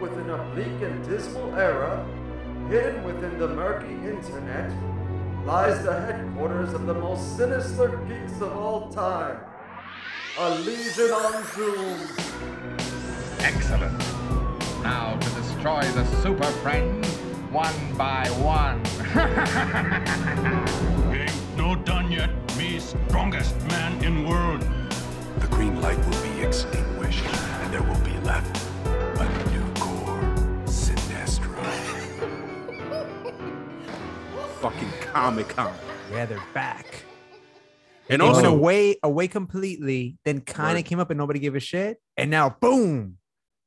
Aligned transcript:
within 0.00 0.30
a 0.30 0.38
bleak 0.54 0.80
and 0.82 1.04
dismal 1.08 1.54
era, 1.54 2.04
hidden 2.68 3.04
within 3.04 3.38
the 3.38 3.48
murky 3.48 3.94
internet, 3.94 4.72
lies 5.44 5.84
the 5.84 6.00
headquarters 6.00 6.72
of 6.72 6.86
the 6.86 6.94
most 6.94 7.36
sinister 7.36 8.00
geeks 8.08 8.40
of 8.40 8.56
all 8.56 8.90
time. 8.90 9.38
A 10.38 10.50
Legion 10.60 11.10
on 11.10 11.44
Zoom. 11.54 11.98
Excellent. 13.40 13.98
Now 14.82 15.16
to 15.18 15.30
destroy 15.30 15.82
the 15.82 16.04
Super 16.22 16.50
Friends 16.62 17.06
one 17.50 17.74
by 17.96 18.28
one. 18.42 18.82
Ain't 21.14 21.56
no 21.56 21.74
done 21.74 22.12
yet. 22.12 22.30
Me 22.58 22.78
strongest 22.78 23.56
man 23.68 24.02
in 24.04 24.28
world. 24.28 24.60
The 25.38 25.46
green 25.46 25.80
light 25.80 25.98
will 26.06 26.22
be 26.22 26.42
extinguished, 26.42 27.24
and 27.24 27.72
there 27.72 27.82
will 27.82 28.00
be 28.00 28.18
left 28.26 28.65
Fucking 34.60 34.90
Comic 35.00 35.48
Con. 35.50 35.74
Yeah, 36.10 36.26
they're 36.26 36.42
back. 36.54 37.04
And 38.08 38.22
It 38.22 38.24
went 38.24 38.36
also, 38.36 38.54
away, 38.54 38.96
away 39.02 39.28
completely. 39.28 40.16
Then 40.24 40.40
kind 40.40 40.78
of 40.78 40.84
came 40.84 40.98
up 41.00 41.10
and 41.10 41.18
nobody 41.18 41.40
gave 41.40 41.54
a 41.54 41.60
shit. 41.60 42.00
And 42.16 42.30
now, 42.30 42.56
boom, 42.60 43.18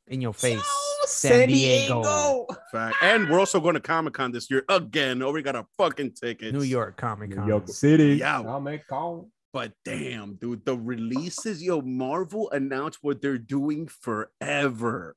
in 0.08 0.22
your 0.22 0.34
face, 0.34 0.64
San 1.06 1.50
Diego. 1.50 2.48
fact, 2.72 2.96
and 3.02 3.30
we're 3.30 3.40
also 3.40 3.60
going 3.60 3.76
to 3.76 3.80
Comic 3.82 4.14
Con 4.14 4.32
this 4.32 4.50
year 4.50 4.64
again. 4.70 5.22
Oh, 5.22 5.32
we 5.32 5.42
got 5.42 5.56
a 5.56 5.66
fucking 5.78 6.14
ticket. 6.14 6.54
New 6.54 6.64
York 6.64 6.98
Comic 6.98 7.36
Con. 7.36 7.44
New 7.46 7.52
York 7.52 7.68
City. 7.68 8.16
Yeah. 8.16 8.42
Comic 8.42 8.88
Con. 8.88 9.28
But 9.52 9.74
damn, 9.84 10.36
dude, 10.36 10.64
the 10.64 10.78
releases, 10.78 11.62
yo, 11.64 11.82
Marvel 11.82 12.52
announced 12.52 13.00
what 13.02 13.22
they're 13.22 13.40
doing 13.40 13.88
forever. 13.88 15.16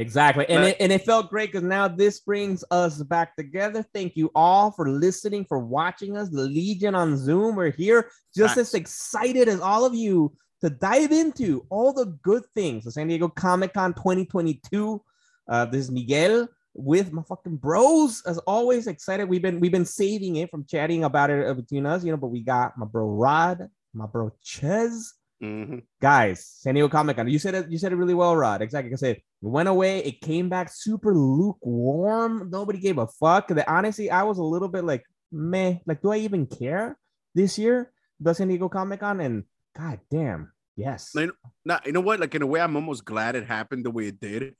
Exactly. 0.00 0.46
And 0.48 0.62
But- 0.62 0.68
it, 0.68 0.76
and 0.80 0.92
it 0.92 1.04
felt 1.04 1.28
great 1.28 1.52
because 1.52 1.62
now 1.62 1.86
this 1.86 2.20
brings 2.20 2.64
us 2.70 3.02
back 3.02 3.36
together. 3.36 3.84
Thank 3.92 4.16
you 4.16 4.30
all 4.34 4.70
for 4.70 4.88
listening, 4.88 5.44
for 5.44 5.58
watching 5.58 6.16
us. 6.16 6.30
The 6.30 6.42
Legion 6.42 6.94
on 6.94 7.18
Zoom. 7.18 7.54
We're 7.54 7.70
here 7.70 8.10
just 8.34 8.56
as 8.56 8.72
excited 8.72 9.46
as 9.46 9.60
all 9.60 9.84
of 9.84 9.94
you 9.94 10.34
to 10.62 10.70
dive 10.70 11.12
into 11.12 11.66
all 11.68 11.92
the 11.92 12.06
good 12.22 12.44
things. 12.54 12.84
The 12.84 12.92
San 12.92 13.08
Diego 13.08 13.28
Comic 13.28 13.74
Con 13.74 13.92
2022. 13.92 15.02
Uh, 15.46 15.64
this 15.66 15.84
is 15.84 15.90
Miguel 15.90 16.48
with 16.72 17.12
my 17.12 17.22
fucking 17.22 17.56
bros. 17.56 18.22
As 18.26 18.38
always, 18.38 18.86
excited. 18.86 19.28
We've 19.28 19.42
been 19.42 19.60
we've 19.60 19.72
been 19.72 19.84
saving 19.84 20.36
it 20.36 20.50
from 20.50 20.64
chatting 20.64 21.04
about 21.04 21.28
it 21.28 21.56
between 21.56 21.84
us, 21.84 22.04
you 22.04 22.10
know, 22.10 22.16
but 22.16 22.28
we 22.28 22.40
got 22.40 22.78
my 22.78 22.86
bro 22.86 23.06
Rod, 23.06 23.68
my 23.92 24.06
bro 24.06 24.32
Ches 24.42 25.12
Mhm. 25.42 25.82
guys, 26.00 26.44
San 26.46 26.74
Diego 26.74 26.88
Comic 26.88 27.16
Con. 27.16 27.26
You 27.28 27.38
said 27.38 27.54
it. 27.54 27.70
You 27.70 27.78
said 27.78 27.92
it 27.92 27.96
really 27.96 28.14
well, 28.14 28.36
Rod. 28.36 28.60
Exactly. 28.60 28.92
I 28.92 28.96
said, 28.96 29.16
it 29.16 29.22
went 29.40 29.68
away. 29.70 30.00
It 30.04 30.20
came 30.20 30.48
back 30.50 30.70
super 30.70 31.14
lukewarm. 31.14 32.50
Nobody 32.50 32.78
gave 32.78 32.98
a 32.98 33.06
fuck. 33.06 33.48
That 33.48 33.68
honestly, 33.68 34.10
I 34.10 34.22
was 34.24 34.38
a 34.38 34.42
little 34.44 34.68
bit 34.68 34.84
like, 34.84 35.04
meh. 35.32 35.76
Like, 35.86 36.02
do 36.02 36.10
I 36.12 36.18
even 36.18 36.46
care 36.46 36.98
this 37.34 37.58
year? 37.58 37.90
The 38.20 38.34
San 38.34 38.48
Diego 38.48 38.68
Comic 38.68 39.00
Con, 39.00 39.20
and 39.20 39.44
god 39.74 40.00
damn, 40.10 40.52
yes. 40.76 41.14
Like, 41.14 41.30
Now, 41.64 41.80
you 41.86 41.92
know 41.92 42.02
what? 42.02 42.20
Like 42.20 42.34
in 42.34 42.42
a 42.42 42.46
way, 42.46 42.60
I'm 42.60 42.76
almost 42.76 43.06
glad 43.06 43.34
it 43.34 43.46
happened 43.46 43.86
the 43.86 43.90
way 43.90 44.08
it 44.08 44.20
did, 44.20 44.54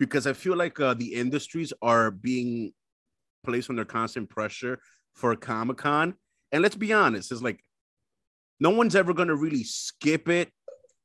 because 0.00 0.26
I 0.26 0.32
feel 0.32 0.56
like 0.56 0.80
uh, 0.80 0.94
the 0.94 1.14
industries 1.14 1.72
are 1.80 2.10
being 2.10 2.72
placed 3.44 3.70
under 3.70 3.84
constant 3.84 4.28
pressure 4.30 4.80
for 5.14 5.36
Comic 5.36 5.76
Con. 5.76 6.14
And 6.50 6.60
let's 6.60 6.74
be 6.74 6.92
honest, 6.92 7.30
it's 7.30 7.40
like 7.42 7.60
no 8.60 8.70
one's 8.70 8.94
ever 8.94 9.12
gonna 9.14 9.34
really 9.34 9.64
skip 9.64 10.28
it, 10.28 10.50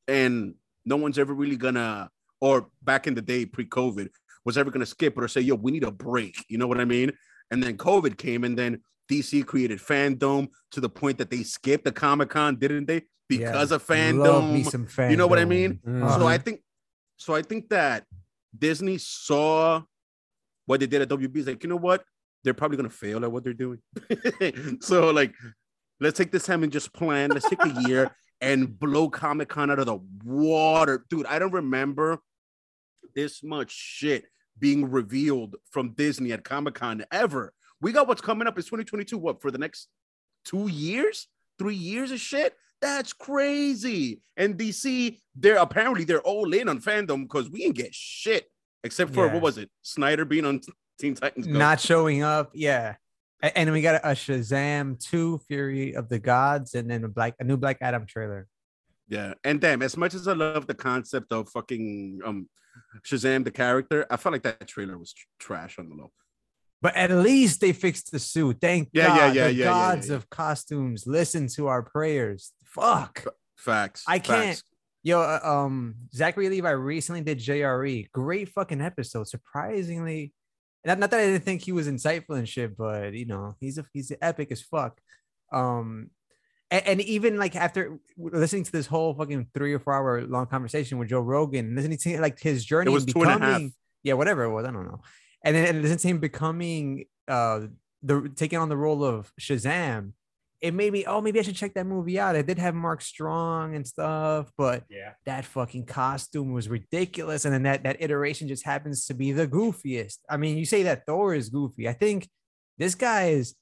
and 0.07 0.55
no 0.85 0.95
one's 0.97 1.19
ever 1.19 1.33
really 1.33 1.57
gonna, 1.57 2.09
or 2.41 2.69
back 2.83 3.07
in 3.07 3.15
the 3.15 3.21
day 3.21 3.45
pre-COVID, 3.45 4.09
was 4.45 4.57
ever 4.57 4.71
gonna 4.71 4.85
skip 4.85 5.17
it 5.17 5.23
or 5.23 5.27
say, 5.27 5.41
"Yo, 5.41 5.55
we 5.55 5.71
need 5.71 5.83
a 5.83 5.91
break." 5.91 6.45
You 6.47 6.57
know 6.57 6.67
what 6.67 6.79
I 6.79 6.85
mean? 6.85 7.11
And 7.51 7.61
then 7.61 7.77
COVID 7.77 8.17
came, 8.17 8.43
and 8.43 8.57
then 8.57 8.81
DC 9.09 9.43
created 9.45 9.79
FanDome 9.79 10.49
to 10.71 10.79
the 10.81 10.89
point 10.89 11.17
that 11.17 11.29
they 11.31 11.43
skipped 11.43 11.83
the 11.83 11.91
Comic 11.91 12.29
Con, 12.29 12.55
didn't 12.57 12.85
they? 12.85 13.03
Because 13.27 13.71
Yeah. 13.71 13.75
of 13.75 13.85
FanDome. 13.85 14.23
Love 14.25 14.51
me 14.51 14.63
some 14.63 14.85
FanDome. 14.85 15.09
You 15.11 15.17
know 15.17 15.27
what 15.27 15.39
I 15.39 15.45
mean? 15.45 15.79
Mhm. 15.85 16.15
So 16.15 16.27
I 16.27 16.35
Uh-huh. 16.35 16.43
think, 16.43 16.63
so 17.17 17.33
I 17.33 17.41
think 17.41 17.69
that 17.69 18.05
Disney 18.57 18.97
saw 18.99 19.83
what 20.65 20.79
they 20.79 20.87
did 20.87 21.01
at 21.01 21.09
WB. 21.09 21.43
Like, 21.43 21.63
you 21.63 21.69
know 21.69 21.75
what? 21.75 22.03
They're 22.43 22.53
probably 22.53 22.77
gonna 22.77 22.89
fail 22.89 23.23
at 23.25 23.31
what 23.31 23.43
they're 23.43 23.53
doing. 23.53 23.79
so 24.81 25.09
like, 25.11 25.33
let's 25.99 26.17
take 26.17 26.31
this 26.31 26.45
time 26.45 26.63
and 26.63 26.71
just 26.71 26.93
plan. 26.93 27.29
Let's 27.29 27.49
take 27.49 27.63
a 27.63 27.81
year 27.87 28.11
and 28.41 28.77
blow 28.79 29.09
Comic 29.09 29.49
Con 29.49 29.71
out 29.71 29.79
of 29.79 29.85
the 29.85 29.99
water, 30.23 31.05
dude. 31.09 31.25
I 31.25 31.39
don't 31.39 31.53
remember 31.53 32.19
this 33.15 33.43
much 33.43 33.71
shit 33.71 34.25
being 34.57 34.89
revealed 34.89 35.55
from 35.71 35.91
Disney 35.91 36.31
at 36.31 36.43
Comic 36.43 36.75
Con 36.75 37.03
ever. 37.11 37.53
We 37.81 37.91
got 37.91 38.07
what's 38.07 38.21
coming 38.21 38.47
up. 38.47 38.57
It's 38.57 38.67
2022. 38.67 39.17
What 39.17 39.41
for 39.41 39.51
the 39.51 39.57
next 39.57 39.87
two 40.45 40.67
years, 40.67 41.27
three 41.57 41.75
years 41.75 42.11
of 42.11 42.19
shit? 42.19 42.53
That's 42.81 43.11
crazy. 43.13 44.21
And 44.37 44.57
DC, 44.57 45.17
they're 45.35 45.57
apparently 45.57 46.03
they're 46.05 46.21
all 46.21 46.53
in 46.53 46.69
on 46.69 46.79
FanDome 46.79 47.23
because 47.23 47.49
we 47.49 47.59
didn't 47.59 47.75
get 47.75 47.93
shit 47.93 48.49
except 48.83 49.13
for 49.13 49.25
Yeah. 49.25 49.33
what 49.33 49.41
was 49.41 49.57
it? 49.57 49.69
Snyder 49.81 50.23
being 50.25 50.45
on 50.45 50.61
Teen 50.99 51.15
Titans. 51.15 51.47
Go. 51.47 51.53
Not 51.57 51.79
showing 51.81 52.23
up. 52.23 52.51
Yeah. 52.53 52.95
And 53.41 53.71
we 53.71 53.81
got 53.81 54.01
a 54.03 54.09
Shazam 54.09 54.99
2 54.99 55.39
Fury 55.47 55.95
of 55.95 56.09
the 56.09 56.19
Gods 56.19 56.75
and 56.75 56.89
then 56.89 57.03
a 57.05 57.07
black 57.07 57.35
a 57.39 57.43
new 57.43 57.57
Black 57.57 57.77
Adam 57.81 58.05
trailer. 58.05 58.47
Yeah, 59.07 59.33
and 59.43 59.59
damn, 59.61 59.81
as 59.81 59.95
much 59.97 60.13
as 60.13 60.27
I 60.27 60.33
love 60.33 60.67
the 60.67 60.73
concept 60.75 61.31
of 61.31 61.49
fucking 61.49 62.19
um 62.25 62.49
Shazam 63.03 63.43
the 63.43 63.51
character, 63.51 64.05
I 64.09 64.17
felt 64.17 64.33
like 64.33 64.43
that 64.43 64.67
trailer 64.67 64.97
was 64.97 65.13
tr- 65.13 65.25
trash 65.39 65.79
on 65.79 65.89
the 65.89 65.95
low. 65.95 66.11
But 66.81 66.95
at 66.95 67.11
least 67.11 67.59
they 67.61 67.73
fixed 67.73 68.11
the 68.11 68.19
suit. 68.19 68.57
Thank 68.61 68.89
Yeah, 68.93 69.07
yeah, 69.07 69.07
God. 69.07 69.35
yeah, 69.35 69.43
the 69.47 69.53
yeah, 69.53 69.65
yeah, 69.65 69.65
gods 69.65 70.09
yeah. 70.09 70.15
of 70.15 70.29
costumes 70.29 71.05
listen 71.07 71.47
to 71.55 71.67
our 71.67 71.83
prayers. 71.83 72.53
Fuck. 72.63 73.25
Facts. 73.57 74.03
I 74.07 74.19
can't. 74.19 74.55
facts. 74.57 74.63
Yo, 75.03 75.19
uh, 75.21 75.39
um, 75.43 75.95
Zachary 76.13 76.49
Levi 76.49 76.69
recently 76.71 77.21
did 77.21 77.39
JRE. 77.39 78.11
Great 78.11 78.49
fucking 78.49 78.81
episode. 78.81 79.27
Surprisingly, 79.27 80.33
not, 80.85 80.99
not 80.99 81.11
that 81.11 81.19
I 81.19 81.25
didn't 81.25 81.43
think 81.43 81.61
he 81.61 81.71
was 81.71 81.87
insightful 81.87 82.37
and 82.37 82.47
shit, 82.47 82.77
but 82.77 83.13
you 83.13 83.25
know, 83.25 83.55
he's 83.59 83.77
a 83.77 83.85
he's 83.93 84.11
epic 84.21 84.51
as 84.51 84.61
fuck. 84.61 84.99
Um, 85.51 86.11
and, 86.71 86.87
and 86.87 87.01
even 87.01 87.37
like 87.37 87.55
after 87.55 87.99
listening 88.17 88.63
to 88.63 88.71
this 88.71 88.87
whole 88.87 89.13
fucking 89.13 89.47
three 89.53 89.73
or 89.73 89.79
four 89.79 89.93
hour 89.93 90.21
long 90.21 90.45
conversation 90.45 90.97
with 90.97 91.09
Joe 91.09 91.21
Rogan, 91.21 91.75
listening 91.75 91.97
to 91.97 92.21
like 92.21 92.39
his 92.39 92.63
journey 92.63 92.91
was 92.91 93.05
in 93.05 93.13
two 93.13 93.21
and 93.23 93.29
a 93.29 93.31
half. 93.31 93.39
becoming, 93.39 93.73
yeah, 94.03 94.13
whatever 94.13 94.43
it 94.43 94.51
was, 94.51 94.65
I 94.65 94.71
don't 94.71 94.85
know. 94.85 95.01
And 95.43 95.55
then 95.55 95.67
and 95.67 95.81
listening 95.81 95.99
to 95.99 96.07
him 96.07 96.19
becoming 96.19 97.05
uh 97.27 97.61
the 98.03 98.31
taking 98.35 98.59
on 98.59 98.69
the 98.69 98.77
role 98.77 99.03
of 99.03 99.31
Shazam, 99.39 100.13
it 100.61 100.73
made 100.73 100.91
me, 100.91 101.05
oh, 101.05 101.21
maybe 101.21 101.39
I 101.39 101.43
should 101.43 101.55
check 101.55 101.73
that 101.75 101.85
movie 101.85 102.19
out. 102.19 102.35
It 102.35 102.45
did 102.45 102.59
have 102.59 102.75
Mark 102.75 103.01
Strong 103.01 103.75
and 103.75 103.87
stuff, 103.87 104.51
but 104.57 104.83
Yeah. 104.89 105.13
that 105.25 105.45
fucking 105.45 105.85
costume 105.85 106.51
was 106.51 106.67
ridiculous. 106.67 107.45
And 107.45 107.53
then 107.53 107.63
that 107.63 107.83
that 107.83 108.01
iteration 108.01 108.47
just 108.47 108.65
happens 108.65 109.05
to 109.05 109.13
be 109.13 109.31
the 109.31 109.47
goofiest. 109.47 110.17
I 110.29 110.37
mean, 110.37 110.57
you 110.57 110.65
say 110.65 110.83
that 110.83 111.05
Thor 111.05 111.33
is 111.33 111.49
goofy. 111.49 111.87
I 111.87 111.93
think 111.93 112.27
this 112.77 112.93
guy 112.95 113.29
is, 113.29 113.55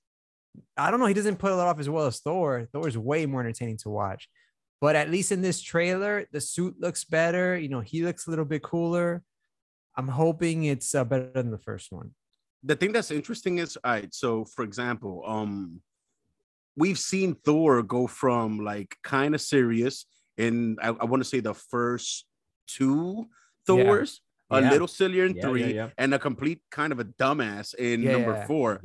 I 0.75 0.89
don't 0.89 0.99
know, 0.99 1.05
he 1.05 1.13
doesn't 1.13 1.37
put 1.37 1.51
it 1.51 1.59
off 1.59 1.79
as 1.79 1.89
well 1.89 2.07
as 2.07 2.19
Thor. 2.19 2.67
Thor 2.73 2.87
is 2.87 2.97
way 2.97 3.25
more 3.27 3.41
entertaining 3.41 3.77
to 3.77 3.89
watch. 3.89 4.27
But 4.81 4.95
at 4.95 5.09
least 5.09 5.31
in 5.31 5.41
this 5.41 5.61
trailer, 5.61 6.27
the 6.31 6.41
suit 6.41 6.75
looks 6.79 7.03
better. 7.03 7.57
You 7.57 7.69
know, 7.69 7.81
he 7.81 8.03
looks 8.03 8.27
a 8.27 8.29
little 8.29 8.45
bit 8.45 8.63
cooler. 8.63 9.23
I'm 9.95 10.07
hoping 10.07 10.65
it's 10.65 10.93
uh, 10.93 11.03
better 11.03 11.31
than 11.33 11.49
the 11.51 11.57
first 11.57 11.91
one. 11.91 12.11
The 12.63 12.75
thing 12.75 12.91
that's 12.91 13.09
interesting 13.11 13.57
is, 13.59 13.77
all 13.83 13.91
right. 13.91 14.13
So, 14.13 14.45
for 14.45 14.63
example, 14.63 15.23
um, 15.25 15.81
we've 16.77 16.99
seen 16.99 17.35
Thor 17.43 17.81
go 17.83 18.07
from 18.07 18.59
like 18.63 18.95
kind 19.03 19.35
of 19.35 19.41
serious, 19.41 20.05
and 20.37 20.79
I, 20.81 20.89
I 20.89 21.05
want 21.05 21.21
to 21.23 21.27
say 21.27 21.39
the 21.41 21.53
first 21.53 22.25
two 22.67 23.27
Thors, 23.65 24.21
a 24.49 24.61
Yeah. 24.61 24.71
little 24.71 24.87
sillier 24.87 25.25
in 25.25 25.35
Yeah, 25.35 25.41
three, 25.41 25.61
yeah, 25.61 25.67
yeah. 25.67 25.89
and 25.97 26.13
a 26.13 26.19
complete 26.19 26.61
kind 26.71 26.93
of 26.93 26.99
a 26.99 27.05
dumbass 27.05 27.73
in 27.75 28.03
number 28.03 28.45
four. 28.45 28.81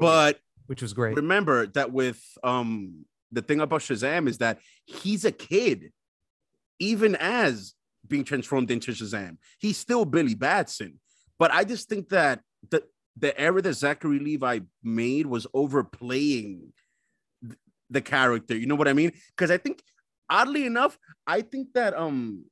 But 0.00 0.40
which 0.66 0.82
was 0.82 0.92
great. 0.94 1.14
remember 1.16 1.66
that 1.68 1.92
with 1.92 2.20
um 2.42 3.04
the 3.30 3.42
thing 3.42 3.60
about 3.60 3.80
Shazam 3.82 4.28
is 4.28 4.38
that 4.38 4.58
he's 4.86 5.24
a 5.24 5.32
kid, 5.32 5.92
even 6.78 7.14
as 7.16 7.74
being 8.06 8.24
transformed 8.24 8.70
into 8.70 8.92
Shazam. 8.92 9.38
He's 9.58 9.76
still 9.76 10.04
Billy 10.04 10.34
Batson. 10.34 11.00
But 11.38 11.50
I 11.52 11.64
just 11.64 11.88
think 11.88 12.08
that 12.10 12.40
the 12.70 12.84
the 13.16 13.38
error 13.38 13.60
that 13.62 13.74
Zachary 13.74 14.18
Levi 14.18 14.60
made 14.82 15.26
was 15.26 15.46
overplaying 15.54 16.72
the 17.90 18.00
character. 18.00 18.56
You 18.56 18.66
know 18.66 18.74
what 18.74 18.88
I 18.88 18.92
mean? 18.92 19.12
Because 19.36 19.50
I 19.50 19.58
think 19.58 19.82
oddly 20.28 20.66
enough, 20.66 20.98
I 21.26 21.42
think 21.42 21.72
that 21.74 21.96
um 21.96 22.44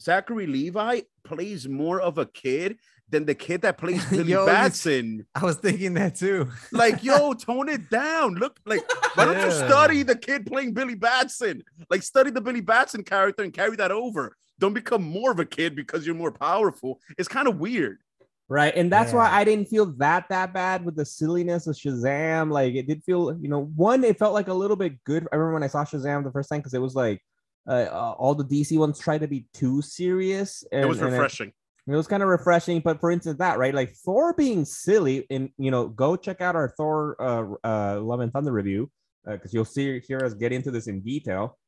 Zachary 0.00 0.46
Levi 0.46 1.00
plays 1.24 1.68
more 1.68 2.00
of 2.00 2.18
a 2.18 2.26
kid 2.26 2.78
than 3.10 3.24
the 3.24 3.34
kid 3.34 3.62
that 3.62 3.78
plays 3.78 4.04
Billy 4.10 4.32
Yo, 4.32 4.46
Batson. 4.46 5.26
I 5.34 5.44
was 5.44 5.56
thinking 5.56 5.94
that 5.94 6.14
too. 6.14 6.48
Like, 6.72 7.02
yo, 7.02 7.32
tone 7.34 7.68
it 7.68 7.88
down. 7.90 8.34
Look, 8.34 8.58
like, 8.66 8.82
why 9.14 9.24
don't 9.24 9.44
you 9.44 9.50
study 9.50 10.02
the 10.02 10.16
kid 10.16 10.46
playing 10.46 10.74
Billy 10.74 10.94
Batson? 10.94 11.62
Like, 11.90 12.02
study 12.02 12.30
the 12.30 12.40
Billy 12.40 12.60
Batson 12.60 13.02
character 13.02 13.42
and 13.42 13.52
carry 13.52 13.76
that 13.76 13.90
over. 13.90 14.36
Don't 14.58 14.74
become 14.74 15.02
more 15.02 15.30
of 15.30 15.38
a 15.38 15.44
kid 15.44 15.74
because 15.74 16.04
you're 16.04 16.14
more 16.14 16.32
powerful. 16.32 17.00
It's 17.16 17.28
kind 17.28 17.48
of 17.48 17.58
weird. 17.58 17.98
Right. 18.50 18.74
And 18.74 18.90
that's 18.90 19.12
why 19.12 19.30
I 19.30 19.44
didn't 19.44 19.66
feel 19.66 19.84
that 19.98 20.24
that 20.30 20.54
bad 20.54 20.82
with 20.82 20.96
the 20.96 21.04
silliness 21.04 21.66
of 21.66 21.76
Shazam. 21.76 22.50
Like 22.50 22.74
it 22.74 22.86
did 22.86 23.04
feel, 23.04 23.36
you 23.38 23.48
know, 23.48 23.64
one, 23.76 24.02
it 24.04 24.18
felt 24.18 24.32
like 24.32 24.48
a 24.48 24.54
little 24.54 24.76
bit 24.76 25.04
good. 25.04 25.28
I 25.30 25.36
remember 25.36 25.54
when 25.54 25.62
I 25.62 25.66
saw 25.66 25.84
Shazam 25.84 26.24
the 26.24 26.32
first 26.32 26.48
time 26.48 26.60
because 26.60 26.72
it 26.72 26.80
was 26.80 26.94
like 26.94 27.22
uh, 27.68 27.86
uh, 27.90 28.14
all 28.18 28.34
the 28.34 28.44
DC 28.44 28.78
ones 28.78 28.98
tried 28.98 29.20
to 29.20 29.28
be 29.28 29.46
too 29.52 29.82
serious. 29.82 30.64
And, 30.72 30.84
It 30.84 30.88
was 30.88 31.00
refreshing. 31.00 31.52
It, 31.86 31.94
was 31.94 32.06
kind 32.06 32.22
of 32.22 32.30
refreshing. 32.30 32.80
But 32.80 33.00
for 33.00 33.10
instance, 33.10 33.38
that 33.38 33.58
right, 33.58 33.74
like 33.74 33.92
Thor 33.92 34.32
being 34.32 34.64
silly, 34.64 35.26
and 35.28 35.50
you 35.58 35.70
know, 35.70 35.88
go 35.88 36.16
check 36.16 36.40
out 36.40 36.56
our 36.56 36.70
Thor 36.70 37.16
uh, 37.20 37.68
uh, 37.68 38.00
Love 38.00 38.20
and 38.20 38.32
Thunder 38.32 38.52
review 38.52 38.90
because 39.26 39.52
you'll 39.52 39.66
see 39.66 40.00
hear 40.00 40.20
us 40.24 40.32
get 40.32 40.52
into 40.52 40.70
this 40.70 40.86
in 40.86 41.00
detail. 41.00 41.58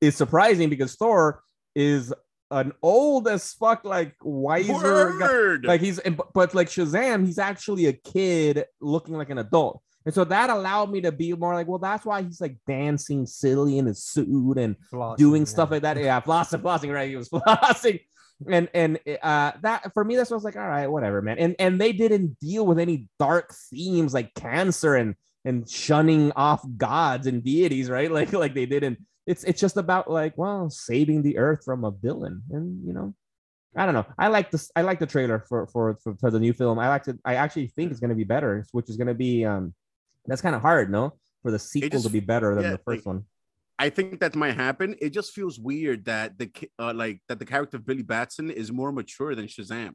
Is 0.00 0.16
surprising 0.16 0.70
because 0.70 0.94
Thor 0.94 1.42
is 1.74 2.14
an 2.50 2.72
old 2.82 3.28
as 3.28 3.52
fuck, 3.52 3.84
like 3.84 4.14
wiser 4.22 5.16
guy 5.18 5.56
like 5.68 5.80
he's 5.80 5.98
and- 6.00 6.16
but- 6.16 6.32
but 6.34 6.54
like 6.54 6.68
Shazam, 6.68 7.24
he's 7.26 7.38
actually 7.38 7.86
a 7.86 7.92
kid 7.92 8.64
looking 8.80 9.14
like 9.14 9.30
an 9.30 9.38
adult. 9.38 9.82
And 10.06 10.14
so 10.14 10.24
that 10.24 10.48
allowed 10.50 10.90
me 10.90 11.02
to 11.02 11.12
be 11.12 11.32
more 11.34 11.54
like, 11.54 11.68
well, 11.68 11.78
that's 11.78 12.06
why 12.06 12.22
he's 12.22 12.40
like 12.40 12.56
dancing 12.66 13.26
silly 13.26 13.76
in 13.78 13.84
his 13.86 14.02
suit 14.02 14.56
and 14.56 14.74
Flossing, 14.90 15.16
doing 15.18 15.42
yeah. 15.42 15.46
stuff 15.46 15.70
like 15.70 15.82
that. 15.82 15.98
Yeah, 15.98 16.20
flossing, 16.22 16.62
flossing, 16.62 16.92
right? 16.92 17.08
He 17.10 17.16
was 17.16 17.28
flossing. 17.34 18.00
And 18.48 18.70
and 18.72 18.98
uh 19.22 19.52
that 19.60 19.92
for 19.92 20.02
me, 20.02 20.16
that's 20.16 20.30
what 20.30 20.36
I 20.36 20.38
was 20.38 20.44
like, 20.44 20.56
all 20.56 20.66
right, 20.66 20.86
whatever, 20.86 21.20
man. 21.20 21.38
And 21.38 21.54
and 21.58 21.78
they 21.78 21.92
didn't 21.92 22.38
deal 22.40 22.66
with 22.66 22.78
any 22.78 23.08
dark 23.18 23.54
themes 23.70 24.14
like 24.14 24.32
cancer 24.34 24.94
and 24.94 25.14
and 25.44 25.68
shunning 25.68 26.32
off 26.32 26.64
gods 26.78 27.26
and 27.26 27.44
deities, 27.44 27.90
right? 27.90 28.10
Like 28.18 28.32
like 28.32 28.54
they 28.54 28.66
didn't. 28.66 28.98
It's 29.30 29.44
it's 29.44 29.60
just 29.60 29.76
about 29.76 30.10
like, 30.10 30.34
well, 30.36 30.70
saving 30.70 31.22
the 31.22 31.38
earth 31.38 31.62
from 31.64 31.84
a 31.84 31.92
villain. 31.92 32.42
And 32.50 32.86
you 32.86 32.92
know, 32.92 33.14
I 33.76 33.84
don't 33.84 33.94
know. 33.94 34.06
I 34.18 34.28
like 34.28 34.50
this. 34.50 34.70
I 34.74 34.82
like 34.82 34.98
the 34.98 35.06
trailer 35.06 35.44
for 35.48 35.66
for 35.68 35.96
for, 36.02 36.16
for 36.20 36.30
the 36.30 36.40
new 36.40 36.52
film. 36.52 36.78
I 36.78 36.88
like 36.88 37.04
to. 37.04 37.18
I 37.24 37.34
actually 37.36 37.68
think 37.68 37.90
it's 37.90 38.00
going 38.00 38.14
to 38.16 38.22
be 38.24 38.24
better, 38.24 38.66
which 38.72 38.88
is 38.90 38.96
going 38.96 39.12
to 39.14 39.14
be 39.14 39.44
um, 39.44 39.74
that's 40.26 40.42
kind 40.42 40.56
of 40.56 40.62
hard, 40.62 40.90
no, 40.90 41.14
for 41.42 41.50
the 41.50 41.58
sequel 41.58 41.90
just- 41.90 42.06
to 42.06 42.12
be 42.12 42.20
better 42.20 42.54
than 42.54 42.64
yeah, 42.64 42.70
the 42.72 42.78
first 42.78 43.06
like- 43.06 43.14
one. 43.14 43.24
I 43.78 43.88
think 43.88 44.20
that 44.20 44.34
might 44.34 44.56
happen. 44.56 44.94
It 45.00 45.10
just 45.18 45.32
feels 45.32 45.58
weird 45.58 46.04
that 46.04 46.36
the 46.36 46.50
uh, 46.78 46.92
like 46.94 47.22
that 47.28 47.38
the 47.38 47.46
character 47.46 47.78
of 47.78 47.86
Billy 47.86 48.02
Batson 48.02 48.50
is 48.50 48.70
more 48.70 48.92
mature 48.92 49.34
than 49.34 49.46
Shazam. 49.46 49.94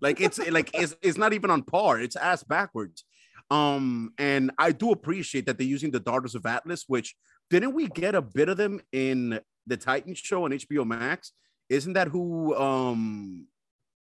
Like 0.00 0.20
it's 0.20 0.38
like 0.50 0.70
it's, 0.74 0.94
it's 1.00 1.16
not 1.16 1.32
even 1.32 1.50
on 1.50 1.62
par. 1.62 2.00
It's 2.00 2.16
ass 2.16 2.42
backwards. 2.44 3.04
Um, 3.50 4.12
and 4.18 4.50
I 4.58 4.72
do 4.72 4.90
appreciate 4.90 5.46
that 5.46 5.56
they're 5.56 5.66
using 5.76 5.90
the 5.90 6.00
Daughters 6.00 6.34
of 6.34 6.44
Atlas, 6.44 6.84
which 6.86 7.14
didn't 7.50 7.74
we 7.74 7.88
get 7.88 8.14
a 8.14 8.22
bit 8.22 8.48
of 8.48 8.56
them 8.56 8.80
in 8.92 9.40
the 9.66 9.76
Titan 9.76 10.14
show 10.14 10.44
on 10.44 10.52
HBO 10.52 10.86
Max? 10.86 11.32
Isn't 11.68 11.94
that 11.94 12.08
who 12.08 12.54
um 12.56 13.46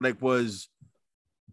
like 0.00 0.20
was 0.20 0.68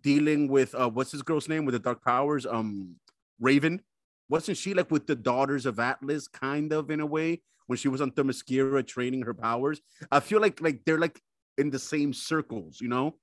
dealing 0.01 0.47
with 0.47 0.73
uh 0.75 0.89
what's 0.89 1.11
his 1.11 1.21
girl's 1.21 1.49
name 1.49 1.65
with 1.65 1.73
the 1.73 1.79
dark 1.79 2.03
powers? 2.03 2.45
Um 2.45 2.95
Raven. 3.39 3.81
Wasn't 4.27 4.57
she 4.57 4.73
like 4.73 4.91
with 4.91 5.07
the 5.07 5.15
Daughters 5.15 5.65
of 5.65 5.79
Atlas, 5.79 6.27
kind 6.27 6.71
of 6.71 6.91
in 6.91 6.99
a 6.99 7.05
way, 7.05 7.41
when 7.65 7.77
she 7.77 7.87
was 7.87 7.99
on 8.01 8.11
Themyscira 8.11 8.85
training 8.85 9.23
her 9.23 9.33
powers? 9.33 9.81
I 10.11 10.19
feel 10.19 10.39
like 10.39 10.61
like 10.61 10.81
they're 10.85 10.99
like 10.99 11.19
in 11.57 11.69
the 11.69 11.79
same 11.79 12.13
circles, 12.13 12.79
you 12.79 12.87
know? 12.87 13.15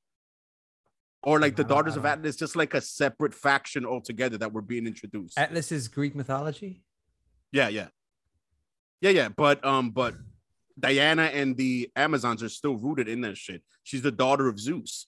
Or 1.23 1.41
like 1.41 1.57
the 1.57 1.65
Daughters 1.65 1.97
of 1.97 2.07
Atlas, 2.07 2.37
just 2.37 2.55
like 2.55 2.75
a 2.75 2.81
separate 2.81 3.35
faction 3.35 3.85
altogether 3.85 4.39
that 4.39 4.53
were 4.53 4.63
being 4.63 4.87
introduced. 4.87 5.37
Atlas 5.37 5.73
is 5.73 5.89
Greek 5.89 6.15
mythology. 6.15 6.85
Yeah, 7.51 7.69
yeah. 7.69 7.89
Yeah, 9.01 9.11
yeah. 9.11 9.29
But 9.29 9.65
um, 9.65 9.91
but 9.91 10.15
Diana 10.79 11.25
and 11.25 11.57
the 11.57 11.91
Amazons 11.97 12.43
are 12.43 12.49
still 12.49 12.77
rooted 12.77 13.09
in 13.09 13.21
that 13.23 13.37
shit. 13.37 13.63
She's 13.83 14.03
the 14.03 14.11
daughter 14.11 14.49
of 14.49 14.59
Zeus. 14.59 15.07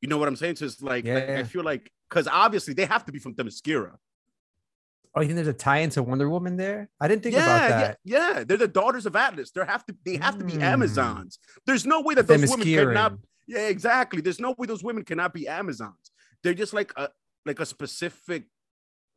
You 0.00 0.08
know 0.08 0.16
what 0.18 0.28
I'm 0.28 0.36
saying? 0.36 0.56
So 0.56 0.64
it's 0.64 0.80
like, 0.80 1.04
like, 1.04 1.26
Yeah. 1.28 1.36
I 1.38 1.44
feel 1.44 1.62
like 1.62 1.90
because 2.08 2.26
obviously 2.26 2.74
they 2.74 2.86
have 2.86 3.04
to 3.06 3.12
be 3.12 3.18
from 3.18 3.34
Themyscira. 3.34 3.92
Oh, 5.14 5.20
you 5.20 5.26
think 5.26 5.36
there's 5.36 5.48
a 5.48 5.52
tie 5.52 5.78
into 5.78 6.02
Wonder 6.04 6.28
Woman 6.30 6.56
there? 6.56 6.88
I 7.00 7.08
didn't 7.08 7.24
think 7.24 7.34
yeah, 7.34 7.44
about 7.44 7.68
that. 7.68 7.98
yeah, 8.04 8.32
yeah. 8.38 8.44
They're 8.44 8.56
the 8.56 8.68
daughters 8.68 9.06
of 9.06 9.16
Atlas. 9.16 9.50
They 9.50 9.64
have 9.64 9.84
to 9.86 9.96
they 10.04 10.16
have 10.16 10.38
to 10.38 10.44
be 10.44 10.52
Mm. 10.52 10.62
Amazons. 10.62 11.38
There's 11.66 11.84
no 11.84 12.00
way 12.00 12.14
that 12.14 12.26
those 12.28 12.48
women 12.48 12.66
cannot 12.66 13.12
Themysciran. 13.12 13.18
Yeah, 13.48 13.66
exactly. 13.68 14.20
There's 14.20 14.38
no 14.40 14.54
way 14.56 14.66
those 14.66 14.84
women 14.84 15.04
cannot 15.04 15.34
be 15.34 15.48
Amazons. 15.48 16.12
They're 16.42 16.54
just 16.54 16.72
like 16.72 16.92
a 16.96 17.08
like 17.44 17.58
a 17.58 17.66
specific, 17.66 18.44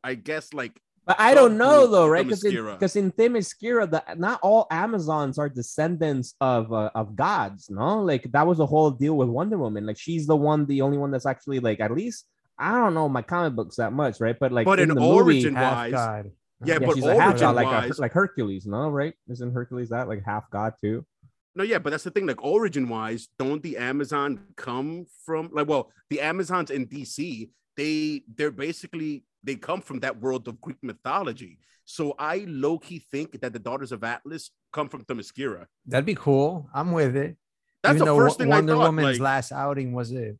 I 0.02 0.14
guess, 0.14 0.52
like 0.52 0.80
But 1.06 1.16
I 1.20 1.34
don't 1.34 1.58
know 1.58 1.86
though, 1.86 2.08
right? 2.08 2.24
Because 2.24 2.44
in, 2.44 2.52
Themyscira. 2.52 2.72
because 2.78 2.96
in 2.96 3.12
Themyscira, 3.12 3.90
the 3.90 4.02
not 4.16 4.40
all 4.42 4.66
Amazons 4.70 5.38
are 5.38 5.48
descendants 5.48 6.34
of 6.40 6.72
uh, 6.72 6.90
of 6.94 7.14
gods. 7.14 7.68
No, 7.68 8.02
like 8.02 8.30
that 8.32 8.46
was 8.46 8.58
the 8.58 8.66
whole 8.66 8.90
deal 8.90 9.16
with 9.16 9.28
Wonder 9.28 9.58
Woman. 9.58 9.84
Like 9.86 9.98
she's 9.98 10.26
the 10.26 10.36
one, 10.36 10.64
the 10.66 10.80
only 10.80 10.96
one 10.98 11.10
that's 11.10 11.26
actually 11.26 11.60
like 11.60 11.80
at 11.80 11.90
least 11.90 12.24
I 12.58 12.72
don't 12.72 12.94
know 12.94 13.08
my 13.08 13.22
comic 13.22 13.54
books 13.54 13.76
that 13.76 13.92
much, 13.92 14.20
right? 14.20 14.36
But 14.38 14.52
like 14.52 14.64
But 14.64 14.80
in 14.80 14.90
in 14.90 14.96
the 14.96 15.02
origin- 15.02 15.54
movie, 15.54 15.64
wise- 15.64 15.92
God. 15.92 16.30
Yeah, 16.64 16.74
yeah, 16.74 16.86
but 16.86 16.94
she's 16.94 17.04
a 17.04 17.20
half 17.20 17.38
god, 17.38 17.56
like 17.56 17.90
a, 17.90 18.00
like 18.00 18.12
Hercules, 18.12 18.64
no, 18.64 18.88
right? 18.88 19.12
Isn't 19.28 19.52
Hercules 19.52 19.90
that 19.90 20.08
like 20.08 20.22
half 20.24 20.48
god 20.50 20.72
too? 20.82 21.04
No, 21.54 21.62
yeah, 21.62 21.78
but 21.78 21.90
that's 21.90 22.04
the 22.04 22.10
thing. 22.10 22.26
Like 22.26 22.42
origin 22.42 22.88
wise, 22.88 23.28
don't 23.38 23.62
the 23.62 23.76
Amazon 23.76 24.40
come 24.56 25.06
from 25.26 25.50
like 25.52 25.68
well, 25.68 25.90
the 26.08 26.20
Amazons 26.20 26.70
in 26.70 26.86
DC, 26.86 27.50
they 27.76 28.22
they're 28.34 28.50
basically 28.50 29.24
they 29.44 29.56
come 29.56 29.80
from 29.80 30.00
that 30.00 30.20
world 30.20 30.48
of 30.48 30.60
Greek 30.60 30.78
mythology. 30.82 31.58
So 31.84 32.14
I 32.18 32.44
low 32.48 32.78
key 32.78 32.98
think 33.10 33.40
that 33.42 33.52
the 33.52 33.58
daughters 33.58 33.92
of 33.92 34.02
Atlas 34.02 34.50
come 34.72 34.88
from 34.88 35.04
Themyscira. 35.04 35.66
That'd 35.86 36.06
be 36.06 36.14
cool. 36.14 36.68
I'm 36.74 36.92
with 36.92 37.14
it. 37.14 37.36
That's 37.82 37.96
Even 37.96 38.08
the 38.08 38.16
first 38.16 38.38
Wo- 38.38 38.44
thing 38.44 38.48
Wonder 38.48 38.72
I 38.72 38.76
thought. 38.76 38.84
Woman's 38.86 39.18
like, 39.18 39.24
last 39.24 39.52
outing 39.52 39.92
was 39.92 40.10
it? 40.10 40.38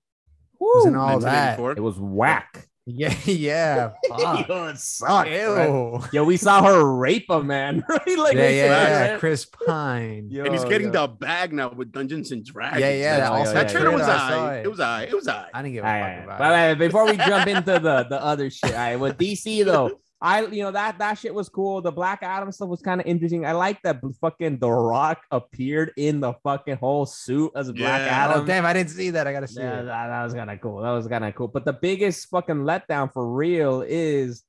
Woo, 0.58 0.70
Wasn't 0.76 0.96
all 0.96 1.20
that. 1.20 1.58
it 1.58 1.80
was 1.80 1.98
whack. 1.98 2.68
Yeah, 2.86 3.14
yeah. 3.24 3.92
fuck. 4.10 4.46
Yo, 4.46 4.66
it 4.66 4.78
sucked. 4.78 5.30
Ew. 5.30 5.52
right? 5.54 6.12
Yo, 6.12 6.22
we 6.24 6.36
saw 6.36 6.62
her 6.62 6.84
rape 6.94 7.24
a 7.30 7.42
man, 7.42 7.82
right? 7.88 8.18
Like, 8.18 8.34
yeah, 8.34 8.48
yeah, 8.50 8.64
yeah. 8.66 9.10
right? 9.12 9.20
Chris 9.20 9.46
Pine. 9.46 10.28
Yo, 10.30 10.44
and 10.44 10.52
he's 10.54 10.64
getting 10.64 10.92
yo. 10.92 11.06
the 11.06 11.08
bag 11.08 11.54
now 11.54 11.70
with 11.70 11.92
Dungeons 11.92 12.30
and 12.32 12.44
Dragons. 12.44 12.80
Yeah, 12.82 12.90
yeah, 12.92 13.16
That- 13.16 13.20
that 13.20 13.32
also- 13.32 13.54
that 13.54 13.68
trailer 13.70 13.90
was 13.90 14.02
I 14.02 14.28
saw 14.28 14.50
it. 14.52 14.66
It 14.66 14.68
was 14.70 14.80
I. 14.80 15.02
It 15.04 15.14
was 15.14 15.28
I. 15.28 15.48
I 15.54 15.62
didn't 15.62 15.74
give 15.74 15.84
a 15.84 15.86
All 15.86 15.92
fuck 15.94 16.02
right, 16.02 16.24
about 16.24 16.38
but, 16.38 16.52
it. 16.52 16.70
uh, 16.72 16.74
before 16.74 17.06
we 17.06 17.16
jump 17.16 17.46
into 17.46 17.78
the 17.78 18.04
the 18.10 18.22
other 18.22 18.50
shit, 18.50 18.72
all 18.72 18.76
right, 18.78 18.96
with 18.96 19.16
DC 19.16 19.64
though, 19.64 19.98
I 20.24 20.46
you 20.46 20.62
know 20.62 20.70
that 20.70 20.98
that 20.98 21.18
shit 21.18 21.34
was 21.34 21.50
cool. 21.50 21.82
The 21.82 21.92
Black 21.92 22.20
Adam 22.22 22.50
stuff 22.50 22.70
was 22.70 22.80
kind 22.80 22.98
of 23.00 23.06
interesting. 23.06 23.44
I 23.44 23.52
like 23.52 23.80
that 23.82 24.00
fucking 24.22 24.58
The 24.58 24.70
Rock 24.70 25.20
appeared 25.30 25.92
in 25.98 26.20
the 26.20 26.32
fucking 26.42 26.76
whole 26.78 27.04
suit 27.04 27.52
as 27.54 27.70
Black 27.70 28.00
Yeah. 28.00 28.26
Oh, 28.28 28.30
Adam. 28.30 28.42
Oh 28.42 28.46
damn! 28.46 28.64
I 28.64 28.72
didn't 28.72 28.90
see 28.90 29.10
that. 29.10 29.26
I 29.26 29.32
gotta 29.32 29.46
see 29.46 29.60
Yeah, 29.60 29.80
it. 29.80 29.84
that, 29.84 30.06
that 30.08 30.24
was 30.24 30.32
kind 30.32 30.50
of 30.50 30.60
cool. 30.62 30.80
That 30.80 30.92
was 30.92 31.06
kind 31.06 31.24
of 31.26 31.34
cool. 31.34 31.48
But 31.48 31.66
the 31.66 31.74
biggest 31.74 32.28
fucking 32.30 32.56
letdown 32.56 33.12
for 33.12 33.30
real 33.30 33.82
is 33.86 34.42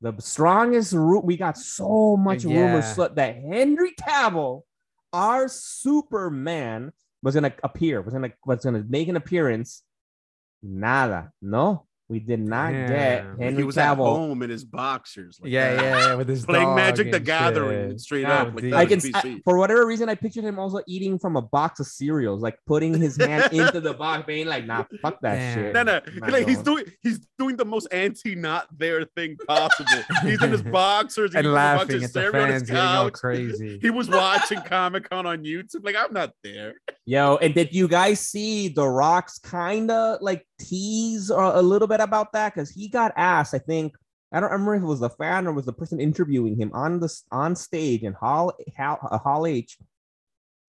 the 0.00 0.14
strongest 0.20 0.92
root. 0.92 1.24
We 1.24 1.36
got 1.36 1.58
so 1.58 2.16
much 2.16 2.44
Yeah. 2.44 2.60
rumors 2.60 2.94
so- 2.94 3.08
that 3.08 3.34
Henry 3.36 3.94
Cavill, 4.00 4.62
our 5.12 5.48
Superman, 5.48 6.92
was 7.22 7.34
gonna 7.34 7.52
appear, 7.64 8.00
was 8.00 8.14
gonna 8.14 8.30
was 8.44 8.62
gonna 8.64 8.84
make 8.88 9.08
an 9.08 9.16
appearance. 9.16 9.82
Nada, 10.62 11.32
no, 11.42 11.85
we 12.08 12.20
did 12.20 12.38
not 12.40 12.70
get 12.72 12.86
Damn. 12.88 13.38
Henry 13.38 13.56
he 13.62 13.64
was 13.64 13.76
at 13.76 13.96
Cavill. 13.96 14.04
home 14.16 14.42
in 14.44 14.50
his 14.50 14.64
boxers. 14.64 15.40
like 15.42 15.50
Yeah, 15.50 15.74
that. 15.74 15.82
yeah, 15.82 15.98
yeah. 16.08 16.14
With 16.14 16.28
his 16.28 16.44
Playing 16.46 16.66
dog 16.66 16.76
Magic 16.76 17.10
the 17.10 17.18
Gathering 17.18 17.90
shit. 17.90 18.00
straight 18.00 18.24
Oh, 18.26 18.30
up. 18.30 18.54
Like 18.54 18.62
that 18.70 18.74
I 18.74 18.86
can, 18.86 19.00
I- 19.14 19.40
for 19.44 19.58
whatever 19.58 19.84
reason, 19.84 20.08
I 20.08 20.14
pictured 20.14 20.44
him 20.44 20.58
also 20.58 20.80
eating 20.86 21.18
from 21.18 21.36
a 21.36 21.42
box 21.42 21.80
of 21.80 21.86
cereals, 21.88 22.42
like 22.42 22.58
putting 22.66 22.94
his 23.00 23.16
hand 23.16 23.48
into 23.52 23.80
the 23.80 23.92
box, 23.92 24.24
being 24.24 24.46
like, 24.46 24.66
"Nah, 24.66 24.84
fuck 25.02 25.20
that 25.22 25.34
Damn. 25.34 25.54
shit." 25.56 25.74
No, 25.74 25.82
no, 25.82 26.00
Not 26.18 26.30
like 26.30 26.46
he's 26.46 26.62
doing 26.62 26.84
he's 27.02 27.18
doing 27.38 27.56
the 27.56 27.64
most 27.64 27.88
anti 27.92 28.36
not 28.36 28.68
there 28.78 29.04
thing 29.16 29.36
possible. 29.48 30.02
he's 30.22 30.40
in 30.42 30.52
his 30.52 30.62
boxers 30.76 31.34
and 31.34 31.40
eating 31.44 31.50
a 31.50 31.54
bunch 31.54 31.78
laughing 31.90 31.96
of 31.96 32.02
at 32.04 32.12
the 32.12 32.20
cereal 32.20 32.42
on 32.44 32.50
his 32.52 32.60
fans 32.62 32.70
getting 32.70 32.82
all 32.84 33.10
crazy. 33.10 33.78
He 33.82 33.90
was 33.90 34.08
watching 34.08 34.60
Comic 34.62 35.10
Con 35.10 35.26
on 35.26 35.42
YouTube. 35.42 35.84
Like 35.84 35.96
I'm 35.96 36.12
not 36.12 36.30
there. 36.44 36.74
Yo, 37.04 37.36
and 37.36 37.52
did 37.54 37.72
you 37.74 37.88
guys 37.88 38.20
see 38.20 38.68
The 38.68 38.86
Rock's 38.86 39.38
kind 39.38 39.90
of 39.90 40.20
like 40.22 40.44
tease 40.58 41.30
or 41.30 41.42
a 41.42 41.62
little 41.62 41.88
bit 41.88 42.00
about 42.00 42.32
that? 42.32 42.54
Because 42.54 42.70
he 42.70 42.88
got 42.88 43.12
asked, 43.16 43.54
I 43.54 43.58
think, 43.58 43.94
I 44.32 44.40
don't 44.40 44.50
remember 44.50 44.74
if 44.74 44.82
it 44.82 44.86
was 44.86 45.00
the 45.00 45.10
fan 45.10 45.46
or 45.46 45.52
was 45.52 45.66
the 45.66 45.72
person 45.72 46.00
interviewing 46.00 46.60
him 46.60 46.70
on 46.74 47.00
the 47.00 47.14
on 47.30 47.54
stage 47.54 48.02
in 48.02 48.12
Hall 48.12 48.52
Hall, 48.76 48.98
uh, 49.10 49.18
Hall 49.18 49.46
H. 49.46 49.78